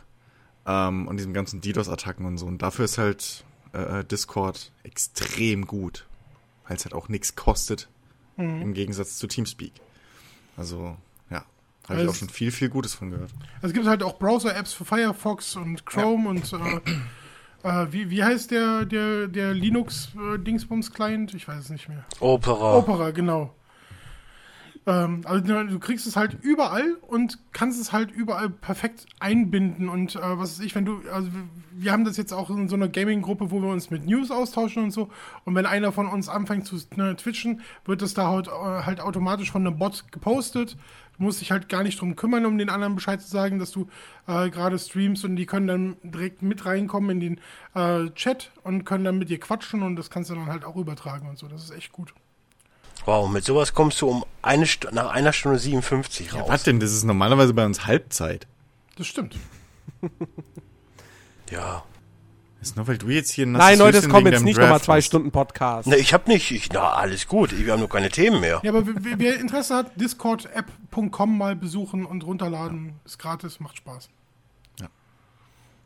ähm, 0.67 1.09
und 1.09 1.17
diesem 1.19 1.33
ganzen 1.33 1.61
DDoS-Attacken 1.61 2.27
und 2.27 2.39
so. 2.39 2.47
Und 2.47 2.63
dafür 2.63 2.85
ist 2.85 2.99
halt 2.99 3.45
äh, 3.77 4.05
Discord 4.05 4.73
extrem 4.83 5.67
gut, 5.67 6.07
weil 6.67 6.77
es 6.77 6.85
halt 6.85 6.95
auch 6.95 7.09
nichts 7.09 7.37
kostet, 7.37 7.89
im 8.39 8.75
Gegensatz 8.75 9.17
zu 9.17 9.27
Teamspeak. 9.27 9.73
Also, 10.59 10.97
ja, 11.31 11.39
habe 11.39 11.47
ich 11.89 11.91
Also 11.91 12.11
auch 12.11 12.15
schon 12.15 12.29
viel, 12.29 12.51
viel 12.51 12.69
Gutes 12.69 12.93
von 12.93 13.11
gehört. 13.11 13.31
Es 13.63 13.73
gibt 13.73 13.87
halt 13.87 14.03
auch 14.03 14.19
Browser-Apps 14.19 14.75
für 14.75 14.85
Firefox 14.85 15.57
und 15.57 15.87
Chrome 15.87 16.29
und 16.29 16.53
äh, 16.53 16.81
Äh, 17.63 17.87
wie, 17.91 18.11
wie 18.11 18.23
heißt 18.23 18.53
der, 18.53 18.85
der, 18.85 19.27
der 19.27 19.53
Linux-Dingsbums-Client? 19.53 21.35
Ich 21.35 21.49
weiß 21.49 21.65
es 21.65 21.71
nicht 21.71 21.89
mehr. 21.89 22.05
Opera. 22.21 22.77
Opera, 22.77 23.11
genau. 23.11 23.53
Ähm, 24.87 25.23
also 25.25 25.41
du 25.65 25.79
kriegst 25.81 26.07
es 26.07 26.15
halt 26.17 26.35
überall 26.43 26.95
und 27.09 27.39
kannst 27.53 27.81
es 27.81 27.93
halt 27.93 28.13
überall 28.13 28.49
perfekt 28.51 29.07
einbinden 29.19 29.89
und 29.89 30.15
äh, 30.17 30.21
was 30.39 30.59
weiß 30.59 30.65
ich, 30.65 30.75
wenn 30.77 30.85
du, 30.85 31.01
also 31.13 31.29
wir- 31.73 31.93
haben 31.93 32.05
das 32.05 32.17
jetzt 32.17 32.33
auch 32.33 32.51
in 32.51 32.69
so 32.69 32.77
einer 32.77 32.89
Gaming-Gruppe, 32.89 33.51
wo 33.51 33.61
wir 33.61 33.69
uns 33.69 33.91
mit 33.91 34.07
News 34.07 34.31
austauschen 34.31 34.85
und 34.85 34.91
so 34.93 35.11
und 35.45 35.55
wenn 35.57 35.67
einer 35.67 35.91
von 35.93 36.07
uns 36.07 36.29
anfängt 36.29 36.67
zu 36.67 36.77
ne, 36.97 37.17
twitchen, 37.17 37.61
wird 37.85 38.01
das 38.01 38.15
da 38.15 38.29
halt, 38.29 38.49
halt 38.49 39.01
automatisch 39.01 39.51
von 39.51 39.67
einem 39.67 39.79
Bot 39.79 40.11
gepostet. 40.13 40.77
Du 41.19 41.23
musst 41.25 41.41
dich 41.41 41.51
halt 41.51 41.69
gar 41.69 41.83
nicht 41.83 42.01
drum 42.01 42.15
kümmern, 42.17 42.45
um 42.47 42.59
den 42.59 42.69
anderen 42.71 42.95
Bescheid 42.95 43.21
zu 43.23 43.29
sagen, 43.29 43.59
dass 43.59 43.71
du 43.73 43.89
äh, 44.27 44.51
gerade 44.51 44.79
streamst 44.79 45.25
und 45.25 45.37
die 45.37 45.47
können 45.47 45.67
dann 45.67 45.97
direkt 46.03 46.43
mit 46.43 46.65
reinkommen 46.67 47.11
in 47.11 47.21
den 47.21 47.41
äh, 47.75 48.11
Chat 48.15 48.53
und 48.63 48.85
können 48.85 49.05
dann 49.05 49.19
mit 49.19 49.31
dir 49.31 49.41
quatschen 49.41 49.83
und 49.83 49.97
das 49.97 50.11
kannst 50.11 50.31
du 50.31 50.35
dann 50.35 50.47
halt 50.47 50.65
auch 50.65 50.77
übertragen 50.77 51.29
und 51.29 51.39
so. 51.39 51.49
Das 51.49 51.63
ist 51.65 51.71
echt 51.73 51.93
gut. 51.93 52.15
Wow, 53.05 53.31
mit 53.31 53.45
sowas 53.45 53.75
kommst 53.75 54.01
du 54.01 54.09
um 54.09 54.25
eine 54.43 54.67
Stu 54.67 54.89
nach 54.93 55.11
einer 55.11 55.33
Stunde 55.33 55.59
57 55.59 56.35
raus. 56.35 56.45
Was 56.49 56.63
denn? 56.65 56.81
Das 56.81 56.93
ist 56.93 57.05
normalerweise 57.05 57.55
bei 57.55 57.65
uns 57.65 57.87
Halbzeit. 57.87 58.47
Das 58.97 59.07
stimmt. 59.07 59.37
Ja. 61.51 61.85
Das 62.59 62.71
ist 62.71 62.77
nur, 62.77 62.89
weil 62.89 62.99
du 62.99 63.09
jetzt 63.09 63.31
hier 63.31 63.47
ein 63.47 63.53
Nein, 63.53 63.79
Leute, 63.79 63.99
es 63.99 64.09
kommen 64.09 64.27
jetzt 64.33 64.43
nicht 64.43 64.59
nochmal 64.59 64.81
zwei. 64.81 65.01
Stunden 65.01 65.31
Podcast. 65.31 65.87
Ne, 65.87 65.97
ich 65.97 66.13
hab 66.13 66.27
nicht. 66.27 66.51
Ich, 66.51 66.69
na, 66.73 66.95
alles 66.95 67.29
gut. 67.29 67.57
Wir 67.57 67.73
haben 67.73 67.79
nur 67.79 67.89
keine 67.89 68.09
Themen 68.09 68.41
mehr. 68.41 68.61
Ja, 68.65 68.73
aber 68.73 68.85
wer, 68.85 69.19
wer 69.21 69.39
Interesse 69.39 69.77
hat, 69.77 70.01
discordapp.com 70.01 71.39
mal 71.39 71.55
besuchen 71.55 72.05
und 72.05 72.25
runterladen. 72.25 72.95
Ist 73.05 73.21
gratis, 73.21 73.61
macht 73.61 73.77
Spaß. 73.77 74.09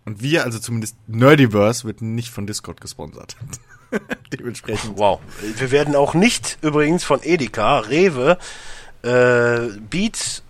Und 0.07 0.23
wir, 0.23 0.45
also 0.45 0.59
zumindest 0.59 0.97
Nerdiverse, 1.09 1.85
wird 1.85 2.01
nicht 2.01 2.31
von 2.31 2.47
Discord 2.47 2.81
gesponsert. 2.81 3.37
Dementsprechend. 4.33 4.97
Wow. 4.97 5.21
Wir 5.57 5.71
werden 5.71 5.97
auch 5.97 6.15
nicht 6.15 6.59
übrigens 6.63 7.05
von 7.05 7.21
Edeka, 7.23 7.81
Rewe, 7.81 8.39
äh, 9.03 9.69
Beats, 9.91 10.43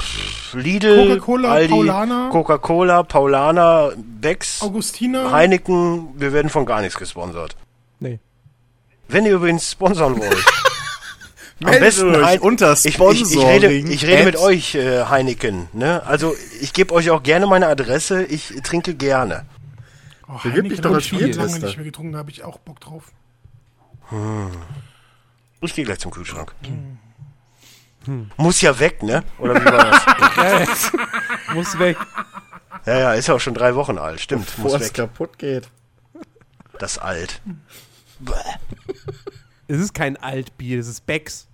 pff, 0.00 0.54
Lidl, 0.54 1.08
Coca-Cola, 1.08 1.52
Aldi, 1.52 1.72
Paulaner. 1.72 2.28
Coca-Cola, 2.30 3.02
Paulaner, 3.02 3.92
Becks, 3.96 4.62
Augustina. 4.62 5.30
Heineken, 5.30 6.08
wir 6.18 6.32
werden 6.32 6.50
von 6.50 6.66
gar 6.66 6.80
nichts 6.82 6.98
gesponsert. 6.98 7.56
Nee. 8.00 8.18
Wenn 9.08 9.26
ihr 9.26 9.32
übrigens 9.34 9.70
sponsern 9.70 10.18
wollt, 10.18 10.32
am 11.62 11.70
Meldet 11.70 11.80
besten 11.80 12.24
Hein- 12.24 12.40
unter 12.40 12.72
ich, 12.72 12.98
ich, 12.98 12.98
ich 12.98 13.38
rede, 13.38 13.72
ich 13.72 14.06
rede 14.06 14.24
mit 14.24 14.36
euch, 14.36 14.74
äh, 14.74 15.04
Heineken. 15.04 15.68
Ne? 15.72 16.02
Also 16.06 16.34
ich 16.60 16.72
gebe 16.72 16.92
euch 16.94 17.10
auch 17.10 17.22
gerne 17.22 17.46
meine 17.46 17.68
Adresse. 17.68 18.24
Ich 18.24 18.52
trinke 18.62 18.94
gerne. 18.94 19.44
Oh, 20.34 20.38
Bewirb 20.42 20.68
dich 20.68 20.80
doch 20.80 20.94
als 20.94 21.04
ich 21.04 21.10
schon 21.10 21.18
lange 21.20 21.32
Spieltester. 21.34 21.66
nicht 21.66 21.76
mehr 21.76 21.84
getrunken, 21.84 22.12
da 22.12 22.18
habe 22.20 22.30
ich 22.30 22.42
auch 22.42 22.58
Bock 22.58 22.80
drauf. 22.80 23.12
Ich 25.60 25.74
gehe 25.74 25.84
gleich 25.84 25.98
zum 25.98 26.10
Kühlschrank. 26.10 26.54
Muss 28.36 28.60
ja 28.60 28.78
weg, 28.78 29.02
ne? 29.02 29.22
Oder 29.38 29.60
wie 29.60 29.64
war 29.64 29.84
das? 29.84 30.92
Muss 31.54 31.78
weg. 31.78 31.96
ja, 32.86 32.98
ja, 32.98 33.12
ist 33.14 33.28
ja 33.28 33.34
auch 33.34 33.40
schon 33.40 33.54
drei 33.54 33.74
Wochen 33.74 33.98
alt. 33.98 34.20
Stimmt, 34.20 34.46
Bevor 34.46 34.64
muss 34.64 34.74
es 34.80 34.88
weg. 34.88 34.94
kaputt 34.94 35.38
geht. 35.38 35.68
Das 36.78 36.98
alt. 36.98 37.40
Es 39.68 39.78
ist 39.78 39.94
kein 39.94 40.16
Altbier, 40.16 40.80
es 40.80 40.88
ist 40.88 41.06
Becks. 41.06 41.46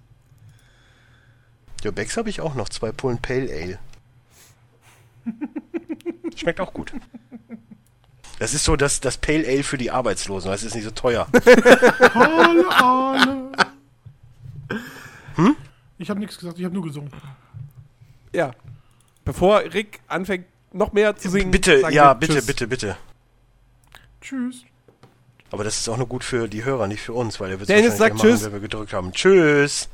Ja, 1.83 1.91
Becks 1.91 2.17
habe 2.17 2.31
ich 2.31 2.41
auch 2.41 2.55
noch. 2.55 2.69
Zwei 2.71 2.93
Pullen 2.93 3.19
Pale 3.21 3.51
Ale. 3.53 3.79
Schmeckt 6.37 6.61
auch 6.61 6.73
gut. 6.73 6.93
Das 8.39 8.55
ist 8.55 8.65
so 8.65 8.77
das, 8.77 9.01
das 9.01 9.19
Pale 9.19 9.47
Ale 9.47 9.62
für 9.62 9.78
die 9.78 9.90
Arbeitslosen. 9.90 10.51
Das 10.51 10.62
ist 10.62 10.74
nicht 10.74 10.85
so 10.85 10.90
teuer. 10.90 11.27
Hm? 15.35 15.55
Ich 15.98 16.10
habe 16.10 16.19
nichts 16.19 16.36
gesagt, 16.36 16.59
ich 16.59 16.65
habe 16.65 16.74
nur 16.74 16.82
gesungen. 16.82 17.12
Ja. 18.32 18.51
Bevor 19.24 19.60
Rick 19.60 20.01
anfängt, 20.09 20.47
noch 20.73 20.93
mehr 20.93 21.15
zu 21.16 21.31
singen. 21.31 21.52
Bitte, 21.52 21.81
sagen 21.81 21.94
ja, 21.94 22.09
wir 22.09 22.15
bitte, 22.16 22.32
Tschüss. 22.35 22.47
bitte, 22.47 22.66
bitte. 22.66 22.97
Tschüss. 24.20 24.65
Aber 25.52 25.62
das 25.62 25.78
ist 25.78 25.89
auch 25.89 25.97
nur 25.97 26.09
gut 26.09 26.24
für 26.24 26.48
die 26.48 26.65
Hörer, 26.65 26.89
nicht 26.89 27.02
für 27.02 27.12
uns, 27.12 27.39
weil 27.39 27.52
er 27.52 27.60
wird 27.60 27.69
Dennis 27.69 27.97
sagt 27.97 28.16
machen, 28.16 28.28
Tschüss. 28.31 28.44
wenn 28.44 28.52
wir 28.52 28.60
gedrückt 28.60 28.93
haben. 28.93 29.12
Tschüss. 29.12 29.89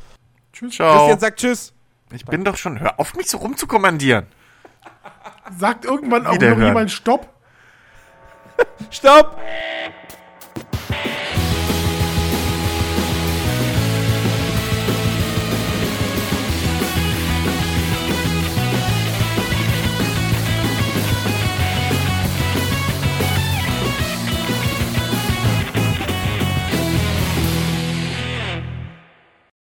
Tschüss. 0.55 0.79
Christian 0.79 1.21
sagt 1.21 1.41
Tschüss. 1.41 1.73
Ich 2.11 2.25
bin 2.25 2.43
doch 2.43 2.57
schon, 2.57 2.81
hör 2.81 2.99
auf 2.99 3.15
mich 3.15 3.29
so 3.29 3.37
rumzukommandieren. 3.39 4.27
Sagt 5.59 5.85
irgendwann 5.85 6.27
auch 6.27 6.39
noch 6.39 6.59
jemand 6.59 6.91
Stopp? 6.91 7.34
Stopp! 8.91 9.39